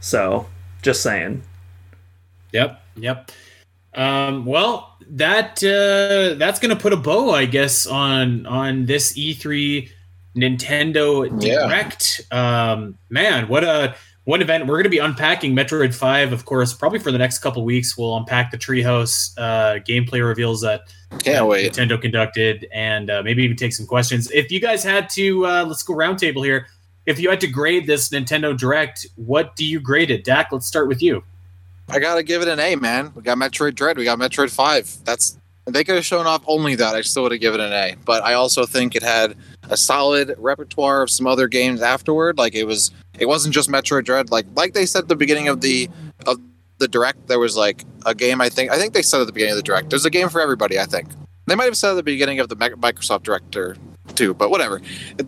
So, 0.00 0.46
just 0.82 1.02
saying. 1.02 1.42
Yep, 2.52 2.82
yep. 2.96 3.30
Um, 3.94 4.44
well, 4.44 4.96
that 5.10 5.62
uh, 5.62 6.34
that's 6.36 6.58
gonna 6.58 6.76
put 6.76 6.92
a 6.92 6.96
bow, 6.96 7.30
I 7.30 7.46
guess, 7.46 7.86
on 7.86 8.46
on 8.46 8.86
this 8.86 9.16
E3 9.16 9.88
Nintendo 10.36 11.42
Yeah. 11.42 11.66
Direct. 11.66 12.20
Um, 12.30 12.98
man, 13.10 13.48
what 13.48 13.64
a 13.64 13.94
what 14.28 14.42
event! 14.42 14.66
We're 14.66 14.76
gonna 14.76 14.90
be 14.90 14.98
unpacking 14.98 15.56
Metroid 15.56 15.94
Five, 15.94 16.34
of 16.34 16.44
course, 16.44 16.74
probably 16.74 16.98
for 16.98 17.10
the 17.10 17.16
next 17.16 17.38
couple 17.38 17.64
weeks. 17.64 17.96
We'll 17.96 18.14
unpack 18.14 18.50
the 18.50 18.58
Treehouse 18.58 19.32
uh, 19.38 19.80
gameplay 19.88 20.22
reveals 20.22 20.60
that 20.60 20.82
Can't 21.20 21.46
wait. 21.46 21.72
Nintendo 21.72 21.98
conducted, 21.98 22.68
and 22.70 23.08
uh, 23.08 23.22
maybe 23.22 23.42
even 23.42 23.56
take 23.56 23.72
some 23.72 23.86
questions. 23.86 24.30
If 24.30 24.52
you 24.52 24.60
guys 24.60 24.84
had 24.84 25.08
to, 25.10 25.46
uh, 25.46 25.64
let's 25.64 25.82
go 25.82 25.94
roundtable 25.94 26.44
here. 26.44 26.66
If 27.06 27.18
you 27.18 27.30
had 27.30 27.40
to 27.40 27.46
grade 27.46 27.86
this 27.86 28.10
Nintendo 28.10 28.54
Direct, 28.54 29.06
what 29.16 29.56
do 29.56 29.64
you 29.64 29.80
grade 29.80 30.10
it? 30.10 30.24
Dak, 30.24 30.52
let's 30.52 30.66
start 30.66 30.88
with 30.88 31.00
you. 31.00 31.24
I 31.88 31.98
gotta 31.98 32.22
give 32.22 32.42
it 32.42 32.48
an 32.48 32.60
A, 32.60 32.76
man. 32.76 33.12
We 33.14 33.22
got 33.22 33.38
Metroid 33.38 33.76
Dread. 33.76 33.96
We 33.96 34.04
got 34.04 34.18
Metroid 34.18 34.50
Five. 34.50 34.94
That's 35.04 35.38
If 35.66 35.72
they 35.72 35.84
could 35.84 35.94
have 35.94 36.04
shown 36.04 36.26
off 36.26 36.44
only 36.46 36.74
that, 36.74 36.94
I 36.94 37.00
still 37.00 37.22
would 37.22 37.32
have 37.32 37.40
given 37.40 37.62
it 37.62 37.68
an 37.68 37.72
A. 37.72 37.96
But 38.04 38.22
I 38.24 38.34
also 38.34 38.66
think 38.66 38.94
it 38.94 39.02
had 39.02 39.36
a 39.68 39.76
solid 39.76 40.34
repertoire 40.38 41.02
of 41.02 41.10
some 41.10 41.26
other 41.26 41.48
games 41.48 41.82
afterward. 41.82 42.38
Like 42.38 42.54
it 42.54 42.64
was, 42.64 42.90
it 43.18 43.26
wasn't 43.26 43.54
just 43.54 43.68
Metroid 43.68 44.04
Dread. 44.04 44.30
Like 44.30 44.46
like 44.54 44.74
they 44.74 44.86
said 44.86 45.02
at 45.02 45.08
the 45.08 45.16
beginning 45.16 45.48
of 45.48 45.60
the 45.60 45.88
of 46.26 46.38
the 46.78 46.88
direct, 46.88 47.28
there 47.28 47.38
was 47.38 47.56
like 47.56 47.84
a 48.06 48.14
game. 48.14 48.40
I 48.40 48.48
think 48.48 48.70
I 48.70 48.78
think 48.78 48.94
they 48.94 49.02
said 49.02 49.20
at 49.20 49.26
the 49.26 49.32
beginning 49.32 49.52
of 49.52 49.58
the 49.58 49.62
direct, 49.62 49.90
there's 49.90 50.04
a 50.04 50.10
game 50.10 50.28
for 50.28 50.40
everybody. 50.40 50.78
I 50.78 50.84
think 50.84 51.08
they 51.46 51.54
might 51.54 51.64
have 51.64 51.76
said 51.76 51.90
at 51.90 51.96
the 51.96 52.02
beginning 52.02 52.40
of 52.40 52.48
the 52.48 52.56
Microsoft 52.56 53.22
Director 53.22 53.76
too, 54.14 54.34
but 54.34 54.50
whatever. 54.50 54.80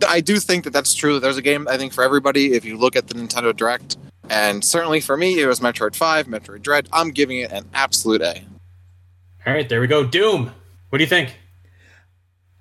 I 0.07 0.21
do 0.21 0.39
think 0.39 0.63
that 0.63 0.73
that's 0.73 0.93
true. 0.93 1.19
There's 1.19 1.37
a 1.37 1.41
game 1.41 1.67
I 1.67 1.77
think 1.77 1.93
for 1.93 2.03
everybody. 2.03 2.53
If 2.53 2.65
you 2.65 2.77
look 2.77 2.95
at 2.95 3.07
the 3.07 3.15
Nintendo 3.15 3.55
Direct, 3.55 3.97
and 4.29 4.63
certainly 4.63 5.01
for 5.01 5.17
me, 5.17 5.39
it 5.39 5.45
was 5.45 5.59
Metroid 5.59 5.95
Five, 5.95 6.27
Metroid 6.27 6.61
Dread. 6.61 6.87
I'm 6.91 7.11
giving 7.11 7.39
it 7.39 7.51
an 7.51 7.65
absolute 7.73 8.21
A. 8.21 8.43
All 9.45 9.53
right, 9.53 9.67
there 9.67 9.81
we 9.81 9.87
go. 9.87 10.03
Doom. 10.03 10.51
What 10.89 10.97
do 10.97 11.03
you 11.03 11.09
think? 11.09 11.35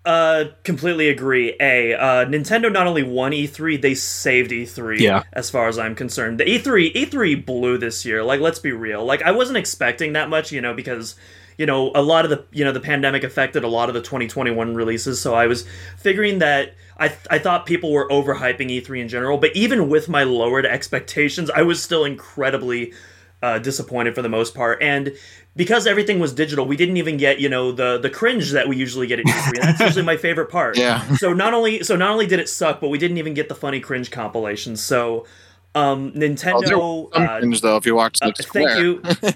Uh, 0.05 0.46
completely 0.64 1.11
agree. 1.11 1.55
A, 1.61 1.94
uh, 1.94 2.24
Nintendo 2.24 2.72
not 2.72 2.86
only 2.86 3.03
won 3.03 3.32
E3, 3.32 3.80
they 3.80 3.94
saved 3.94 4.51
E3. 4.51 4.98
Yeah. 4.98 5.24
As 5.32 5.51
far 5.51 5.68
as 5.68 5.78
I'm 5.78 5.94
concerned, 5.94 6.40
the 6.40 6.44
E3 6.44 6.94
E3 6.94 7.44
blew 7.44 7.76
this 7.76 8.05
year. 8.07 8.24
Like, 8.24 8.40
let's 8.40 8.59
be 8.59 8.72
real. 8.72 9.05
Like, 9.05 9.22
I 9.22 9.30
wasn't 9.30 9.59
expecting 9.59 10.14
that 10.14 10.30
much, 10.30 10.53
you 10.53 10.61
know, 10.62 10.72
because 10.72 11.16
you 11.59 11.66
know 11.66 11.92
a 11.94 12.01
lot 12.01 12.24
of 12.24 12.30
the 12.30 12.42
you 12.53 12.64
know 12.64 12.72
the 12.72 12.80
pandemic 12.80 13.22
affected 13.22 13.64
a 13.64 13.68
lot 13.68 13.90
of 13.90 13.94
the 13.94 14.01
2021 14.01 14.74
releases. 14.74 15.20
So 15.20 15.34
I 15.34 15.46
was 15.46 15.66
figuring 15.98 16.38
that 16.38 16.74
I 16.96 17.09
th- 17.09 17.26
I 17.30 17.38
thought 17.38 17.66
people 17.66 17.92
were 17.92 18.09
overhyping 18.09 18.70
E3 18.70 19.03
in 19.03 19.09
general. 19.09 19.36
But 19.36 19.55
even 19.55 19.90
with 19.90 20.09
my 20.09 20.22
lowered 20.22 20.64
expectations, 20.64 21.51
I 21.51 21.61
was 21.61 21.82
still 21.82 22.07
incredibly 22.07 22.94
uh, 23.42 23.59
disappointed 23.59 24.14
for 24.14 24.22
the 24.22 24.28
most 24.30 24.55
part. 24.55 24.82
And 24.82 25.12
because 25.61 25.87
everything 25.87 26.19
was 26.19 26.33
digital, 26.33 26.65
we 26.65 26.75
didn't 26.75 26.97
even 26.97 27.19
get 27.19 27.39
you 27.39 27.47
know 27.51 27.71
the 27.71 27.99
the 27.99 28.09
cringe 28.09 28.53
that 28.53 28.67
we 28.67 28.79
usually 28.79 29.07
get 29.07 29.19
at 29.19 29.27
E3. 29.27 29.47
And 29.49 29.63
that's 29.63 29.81
usually 29.81 30.07
my 30.07 30.17
favorite 30.17 30.47
part. 30.51 30.79
Yeah. 30.79 31.03
So 31.17 31.35
not 31.35 31.53
only 31.53 31.83
so 31.83 31.97
not 31.97 32.09
only 32.13 32.27
did 32.27 32.41
it 32.41 32.49
suck, 32.49 32.81
but 32.81 32.89
we 32.89 32.97
didn't 32.97 33.19
even 33.19 33.35
get 33.35 33.51
the 33.51 33.55
funny 33.55 33.79
cringe 33.79 34.11
compilations. 34.11 34.83
So 34.83 35.27
um, 35.75 36.13
Oh, 36.17 36.19
Nintendo. 36.19 36.63
was 37.03 37.11
some 37.13 37.23
uh, 37.23 37.39
cringe, 37.41 37.61
though, 37.61 37.77
if 37.77 37.85
you 37.85 37.95
watched 37.95 38.23
uh, 38.23 38.33
the 38.35 38.43
Square. 38.43 39.03
thank 39.03 39.29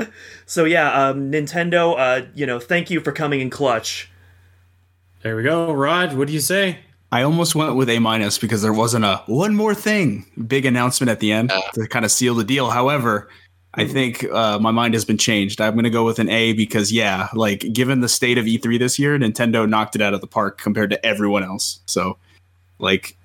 you. 0.00 0.06
so 0.46 0.64
yeah, 0.64 1.08
um, 1.08 1.30
Nintendo. 1.30 1.94
Uh, 1.98 2.26
you 2.34 2.46
know, 2.46 2.58
thank 2.58 2.88
you 2.88 3.00
for 3.00 3.12
coming 3.12 3.42
in 3.42 3.50
clutch. 3.50 4.10
There 5.22 5.36
we 5.36 5.42
go. 5.42 5.74
Rod, 5.74 6.14
what 6.16 6.26
do 6.26 6.32
you 6.32 6.40
say? 6.40 6.78
I 7.12 7.20
almost 7.20 7.54
went 7.54 7.76
with 7.76 7.90
A 7.90 7.98
minus 7.98 8.38
because 8.38 8.62
there 8.62 8.72
wasn't 8.72 9.04
a 9.04 9.22
one 9.26 9.54
more 9.54 9.74
thing 9.74 10.24
big 10.46 10.64
announcement 10.64 11.10
at 11.10 11.20
the 11.20 11.32
end 11.32 11.52
to 11.74 11.86
kind 11.86 12.06
of 12.06 12.10
seal 12.10 12.34
the 12.34 12.44
deal. 12.44 12.70
However, 12.70 13.28
I 13.74 13.86
think 13.86 14.24
uh, 14.30 14.58
my 14.58 14.70
mind 14.70 14.92
has 14.94 15.04
been 15.04 15.16
changed. 15.16 15.60
I'm 15.60 15.72
going 15.72 15.84
to 15.84 15.90
go 15.90 16.04
with 16.04 16.18
an 16.18 16.28
A 16.28 16.52
because 16.52 16.92
yeah, 16.92 17.28
like 17.34 17.60
given 17.72 18.00
the 18.00 18.08
state 18.08 18.36
of 18.36 18.44
E3 18.44 18.78
this 18.78 18.98
year, 18.98 19.18
Nintendo 19.18 19.68
knocked 19.68 19.96
it 19.96 20.02
out 20.02 20.12
of 20.12 20.20
the 20.20 20.26
park 20.26 20.60
compared 20.60 20.90
to 20.90 21.06
everyone 21.06 21.42
else. 21.42 21.80
So, 21.86 22.18
like 22.78 23.16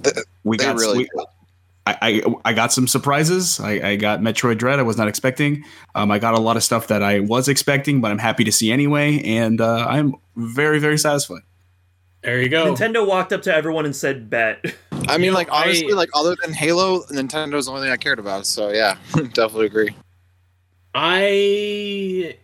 we 0.43 0.55
They 0.57 0.63
got 0.63 0.77
really 0.77 0.99
we- 0.99 1.25
I, 1.85 1.97
I 2.01 2.35
I 2.45 2.53
got 2.53 2.73
some 2.73 2.85
surprises. 2.87 3.59
I, 3.61 3.71
I 3.91 3.95
got 3.95 4.19
Metroid 4.19 4.57
Dread. 4.57 4.77
I 4.79 4.83
was 4.83 4.97
not 4.97 5.07
expecting. 5.07 5.63
Um, 5.95 6.11
I 6.11 6.19
got 6.19 6.33
a 6.33 6.39
lot 6.39 6.57
of 6.57 6.63
stuff 6.63 6.87
that 6.87 7.01
I 7.01 7.21
was 7.21 7.47
expecting, 7.47 8.01
but 8.01 8.11
I'm 8.11 8.17
happy 8.17 8.43
to 8.43 8.51
see 8.51 8.71
anyway, 8.73 9.21
and 9.23 9.61
uh, 9.61 9.85
I'm 9.89 10.15
very 10.35 10.79
very 10.79 10.97
satisfied. 10.97 11.41
There 12.23 12.41
you 12.41 12.49
go. 12.49 12.73
Nintendo 12.73 13.07
walked 13.07 13.31
up 13.31 13.41
to 13.43 13.55
everyone 13.55 13.85
and 13.85 13.95
said, 13.95 14.29
"Bet." 14.29 14.65
I 14.91 15.15
mean, 15.17 15.25
You 15.25 15.31
know, 15.31 15.37
like 15.37 15.51
honestly, 15.51 15.93
I- 15.93 15.95
like 15.95 16.09
other 16.13 16.35
than 16.41 16.51
Halo, 16.53 17.03
Nintendo's 17.03 17.67
the 17.67 17.71
only 17.71 17.83
thing 17.83 17.91
I 17.91 17.97
cared 17.97 18.19
about. 18.19 18.45
So 18.45 18.69
yeah, 18.71 18.97
definitely 19.13 19.67
agree. 19.67 19.95
I 20.99 22.35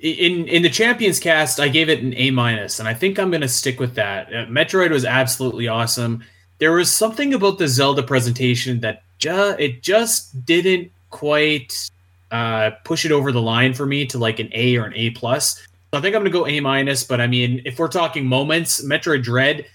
in 0.00 0.48
in 0.48 0.62
the 0.62 0.68
Champions 0.70 1.20
cast, 1.20 1.60
I 1.60 1.68
gave 1.68 1.88
it 1.88 2.02
an 2.02 2.12
A 2.16 2.32
minus, 2.32 2.80
and 2.80 2.88
I 2.88 2.94
think 2.94 3.18
I'm 3.18 3.30
going 3.30 3.42
to 3.42 3.48
stick 3.48 3.78
with 3.78 3.94
that. 3.94 4.26
Uh, 4.28 4.46
Metroid 4.46 4.90
was 4.90 5.04
absolutely 5.04 5.68
awesome. 5.68 6.24
There 6.58 6.72
was 6.72 6.90
something 6.90 7.32
about 7.32 7.58
the 7.58 7.68
Zelda 7.68 8.02
presentation 8.02 8.80
that 8.80 9.02
ju- 9.18 9.54
it 9.58 9.82
just 9.82 10.44
didn't 10.44 10.90
quite 11.10 11.88
uh, 12.32 12.70
push 12.84 13.04
it 13.04 13.12
over 13.12 13.30
the 13.30 13.40
line 13.40 13.72
for 13.72 13.86
me 13.86 14.04
to 14.06 14.18
like 14.18 14.40
an 14.40 14.48
A 14.52 14.76
or 14.76 14.84
an 14.84 14.94
A 14.96 15.10
plus. 15.10 15.54
So 15.58 15.98
I 15.98 16.00
think 16.00 16.16
I'm 16.16 16.22
going 16.22 16.32
to 16.32 16.38
go 16.38 16.46
A 16.48 16.58
minus. 16.58 17.04
But 17.04 17.20
I 17.20 17.28
mean, 17.28 17.62
if 17.64 17.78
we're 17.78 17.88
talking 17.88 18.26
moments, 18.26 18.84
Metroid 18.84 19.22
Dread 19.22 19.66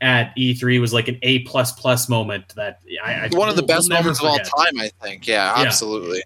at 0.00 0.36
E3 0.36 0.80
was 0.80 0.92
like 0.92 1.08
an 1.08 1.18
A 1.22 1.40
plus 1.40 1.72
plus 1.72 2.08
moment 2.08 2.54
that 2.54 2.80
I, 3.04 3.14
I 3.14 3.28
One 3.32 3.48
of 3.48 3.56
the 3.56 3.62
best 3.62 3.88
moments 3.88 4.20
of 4.20 4.26
all 4.26 4.38
time, 4.38 4.78
I 4.78 4.90
think. 5.00 5.26
Yeah, 5.26 5.60
Yeah. 5.60 5.66
absolutely. 5.66 6.22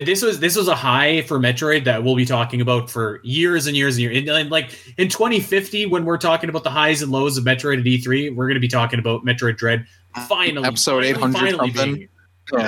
This 0.00 0.22
was 0.22 0.40
this 0.40 0.56
was 0.56 0.66
a 0.68 0.74
high 0.74 1.22
for 1.22 1.38
Metroid 1.38 1.84
that 1.84 2.02
we'll 2.02 2.16
be 2.16 2.24
talking 2.24 2.60
about 2.60 2.90
for 2.90 3.20
years 3.22 3.66
and 3.66 3.76
years 3.76 3.96
and 3.96 4.02
years. 4.02 4.16
And, 4.18 4.28
and 4.28 4.50
like 4.50 4.70
in 4.98 5.08
2050, 5.08 5.86
when 5.86 6.04
we're 6.04 6.16
talking 6.18 6.48
about 6.50 6.64
the 6.64 6.70
highs 6.70 7.02
and 7.02 7.12
lows 7.12 7.36
of 7.36 7.44
Metroid 7.44 7.78
at 7.80 7.84
E3, 7.84 8.34
we're 8.34 8.46
going 8.46 8.54
to 8.54 8.60
be 8.60 8.68
talking 8.68 8.98
about 8.98 9.24
Metroid 9.24 9.56
Dread 9.58 9.86
finally 10.26 10.66
Episode 10.66 11.04
finally, 11.04 11.08
800 11.10 11.38
finally 11.38 11.72
something. 11.74 11.94
being- 11.94 12.08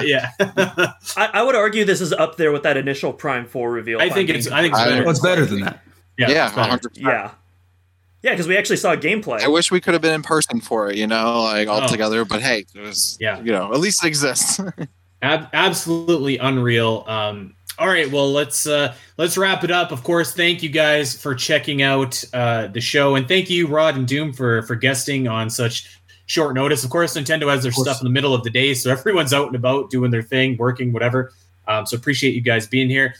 Yeah, 0.08 0.30
I, 1.16 1.30
I 1.34 1.42
would 1.42 1.56
argue 1.56 1.84
this 1.84 2.00
is 2.00 2.12
up 2.12 2.36
there 2.36 2.52
with 2.52 2.62
that 2.64 2.76
initial 2.76 3.12
Prime 3.12 3.46
Four 3.46 3.72
reveal. 3.72 4.00
I 4.00 4.10
think 4.10 4.28
it's 4.30 4.46
I 4.48 4.60
think 4.62 4.72
it's 4.74 4.80
I- 4.80 4.88
better. 4.90 5.04
What's 5.04 5.20
better 5.20 5.44
than 5.46 5.60
that? 5.62 5.82
Yeah, 6.18 6.30
Yeah, 6.30 6.46
it's 6.46 6.54
better. 6.54 6.68
100. 6.70 6.96
yeah, 6.98 7.30
yeah, 8.22 8.30
because 8.32 8.46
we 8.46 8.56
actually 8.56 8.76
saw 8.76 8.94
gameplay. 8.94 9.40
I 9.40 9.48
wish 9.48 9.72
we 9.72 9.80
could 9.80 9.94
have 9.94 10.02
been 10.02 10.14
in 10.14 10.22
person 10.22 10.60
for 10.60 10.90
it, 10.90 10.96
you 10.96 11.06
know, 11.06 11.42
like 11.42 11.66
all 11.66 11.82
Oh. 11.82 11.88
together. 11.88 12.24
But 12.26 12.42
hey, 12.42 12.66
it 12.74 12.80
was, 12.80 13.16
Yeah. 13.18 13.40
you 13.40 13.50
know, 13.52 13.72
at 13.72 13.80
least 13.80 14.04
it 14.04 14.08
exists. 14.08 14.60
Ab- 15.22 15.48
absolutely 15.52 16.38
unreal. 16.38 17.04
Um, 17.06 17.54
all 17.78 17.88
right, 17.88 18.10
well 18.10 18.30
let's 18.30 18.66
uh, 18.66 18.94
let's 19.16 19.38
wrap 19.38 19.64
it 19.64 19.70
up. 19.70 19.92
Of 19.92 20.02
course, 20.02 20.34
thank 20.34 20.62
you 20.62 20.68
guys 20.68 21.16
for 21.16 21.34
checking 21.34 21.82
out 21.82 22.22
uh, 22.34 22.66
the 22.66 22.80
show, 22.80 23.14
and 23.14 23.26
thank 23.26 23.48
you 23.48 23.66
Rod 23.66 23.96
and 23.96 24.06
Doom 24.06 24.32
for 24.32 24.62
for 24.62 24.74
guesting 24.74 25.26
on 25.28 25.48
such 25.48 26.00
short 26.26 26.54
notice. 26.54 26.84
Of 26.84 26.90
course, 26.90 27.16
Nintendo 27.16 27.50
has 27.50 27.62
their 27.62 27.72
stuff 27.72 28.00
in 28.00 28.04
the 28.04 28.12
middle 28.12 28.34
of 28.34 28.42
the 28.42 28.50
day, 28.50 28.74
so 28.74 28.90
everyone's 28.92 29.32
out 29.32 29.46
and 29.46 29.56
about 29.56 29.90
doing 29.90 30.10
their 30.10 30.22
thing, 30.22 30.56
working, 30.58 30.92
whatever. 30.92 31.32
Um, 31.66 31.86
so 31.86 31.96
appreciate 31.96 32.34
you 32.34 32.40
guys 32.40 32.66
being 32.66 32.88
here. 32.88 33.14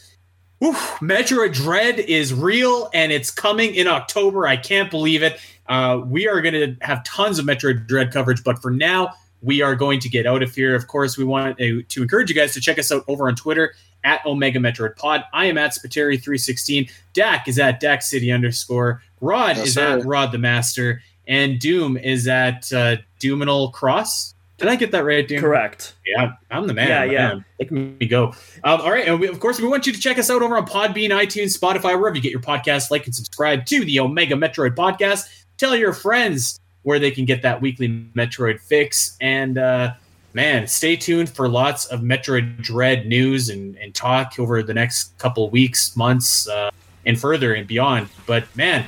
Whew, 0.58 0.74
Metroid 1.00 1.54
Dread 1.54 1.98
is 1.98 2.32
real 2.32 2.88
and 2.94 3.10
it's 3.10 3.30
coming 3.30 3.74
in 3.74 3.88
October. 3.88 4.46
I 4.46 4.56
can't 4.56 4.90
believe 4.90 5.22
it. 5.22 5.40
Uh, 5.68 6.00
we 6.04 6.28
are 6.28 6.40
going 6.40 6.54
to 6.54 6.76
have 6.84 7.02
tons 7.04 7.38
of 7.38 7.46
Metroid 7.46 7.86
Dread 7.88 8.12
coverage, 8.12 8.44
but 8.44 8.60
for 8.60 8.70
now, 8.70 9.14
we 9.42 9.60
are 9.60 9.74
going 9.74 10.00
to 10.00 10.08
get 10.08 10.26
out 10.26 10.42
of 10.42 10.54
here. 10.54 10.74
Of 10.74 10.86
course, 10.86 11.18
we 11.18 11.24
want 11.24 11.58
to, 11.58 11.82
to 11.82 12.02
encourage 12.02 12.30
you 12.30 12.36
guys 12.36 12.54
to 12.54 12.60
check 12.60 12.78
us 12.78 12.90
out 12.92 13.04
over 13.08 13.28
on 13.28 13.34
Twitter 13.36 13.74
at 14.04 14.24
Omega 14.24 14.58
Metroid 14.58 14.96
Pod. 14.96 15.24
I 15.32 15.46
am 15.46 15.58
at 15.58 15.72
Spateri316. 15.74 16.90
Dak 17.12 17.48
is 17.48 17.58
at 17.58 17.80
Dak 17.80 18.02
City 18.02 18.30
underscore. 18.32 19.02
Rod 19.20 19.56
Yes, 19.56 19.68
is 19.68 19.74
sir. 19.74 19.98
at 19.98 20.04
Rod 20.04 20.32
the 20.32 20.38
Master. 20.38 21.02
And 21.28 21.58
Doom 21.60 21.96
is 21.96 22.26
at 22.26 22.72
uh, 22.72 22.96
Doominal 23.20 23.72
Cross. 23.72 24.34
Did 24.58 24.68
I 24.68 24.76
get 24.76 24.92
that 24.92 25.04
right, 25.04 25.26
Doom? 25.26 25.40
Correct. 25.40 25.94
Yeah, 26.06 26.32
I'm 26.50 26.66
the 26.68 26.74
man. 26.74 26.88
Yeah, 26.88 27.06
the 27.06 27.12
yeah. 27.12 27.28
man. 27.28 27.44
Let 27.58 27.70
me 27.72 28.06
go. 28.06 28.28
Um, 28.62 28.80
all 28.80 28.90
right, 28.90 29.06
and 29.08 29.18
we, 29.18 29.26
of 29.26 29.40
course, 29.40 29.60
we 29.60 29.66
want 29.66 29.86
you 29.86 29.92
to 29.92 29.98
check 29.98 30.18
us 30.18 30.30
out 30.30 30.42
over 30.42 30.56
on 30.56 30.66
Podbean, 30.66 31.08
iTunes, 31.10 31.58
Spotify, 31.58 31.98
wherever 31.98 32.14
you 32.14 32.22
get 32.22 32.30
your 32.30 32.40
podcasts. 32.40 32.90
Like 32.90 33.06
and 33.06 33.14
subscribe 33.14 33.66
to 33.66 33.84
the 33.84 33.98
Omega 33.98 34.34
Metroid 34.36 34.76
podcast. 34.76 35.28
Tell 35.58 35.74
your 35.74 35.92
friends 35.92 36.60
where 36.82 36.98
they 36.98 37.10
can 37.10 37.24
get 37.24 37.42
that 37.42 37.60
weekly 37.60 37.88
Metroid 38.14 38.60
fix. 38.60 39.16
And 39.20 39.58
uh, 39.58 39.94
man, 40.34 40.66
stay 40.66 40.96
tuned 40.96 41.30
for 41.30 41.48
lots 41.48 41.86
of 41.86 42.00
Metroid 42.00 42.62
Dread 42.62 43.06
news 43.06 43.48
and, 43.48 43.76
and 43.76 43.94
talk 43.94 44.38
over 44.38 44.62
the 44.62 44.74
next 44.74 45.16
couple 45.18 45.48
weeks, 45.50 45.96
months, 45.96 46.48
uh, 46.48 46.70
and 47.06 47.18
further 47.18 47.54
and 47.54 47.66
beyond. 47.66 48.08
But 48.26 48.44
man, 48.56 48.86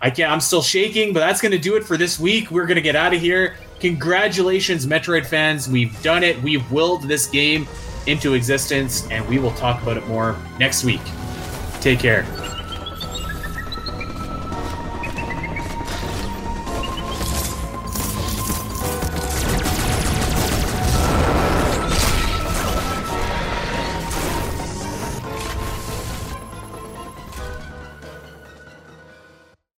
I 0.00 0.10
can't. 0.10 0.32
I'm 0.32 0.40
still 0.40 0.62
shaking, 0.62 1.12
but 1.12 1.20
that's 1.20 1.40
going 1.40 1.52
to 1.52 1.58
do 1.58 1.76
it 1.76 1.84
for 1.84 1.96
this 1.96 2.18
week. 2.18 2.50
We're 2.50 2.66
going 2.66 2.76
to 2.76 2.82
get 2.82 2.96
out 2.96 3.14
of 3.14 3.20
here. 3.20 3.56
Congratulations, 3.80 4.86
Metroid 4.86 5.26
fans! 5.26 5.68
We've 5.68 6.00
done 6.02 6.22
it. 6.22 6.40
We've 6.42 6.68
willed 6.70 7.04
this 7.04 7.26
game 7.26 7.66
into 8.06 8.34
existence, 8.34 9.08
and 9.10 9.26
we 9.28 9.38
will 9.38 9.52
talk 9.52 9.80
about 9.82 9.96
it 9.96 10.06
more 10.06 10.36
next 10.58 10.84
week. 10.84 11.02
Take 11.80 12.00
care. 12.00 12.51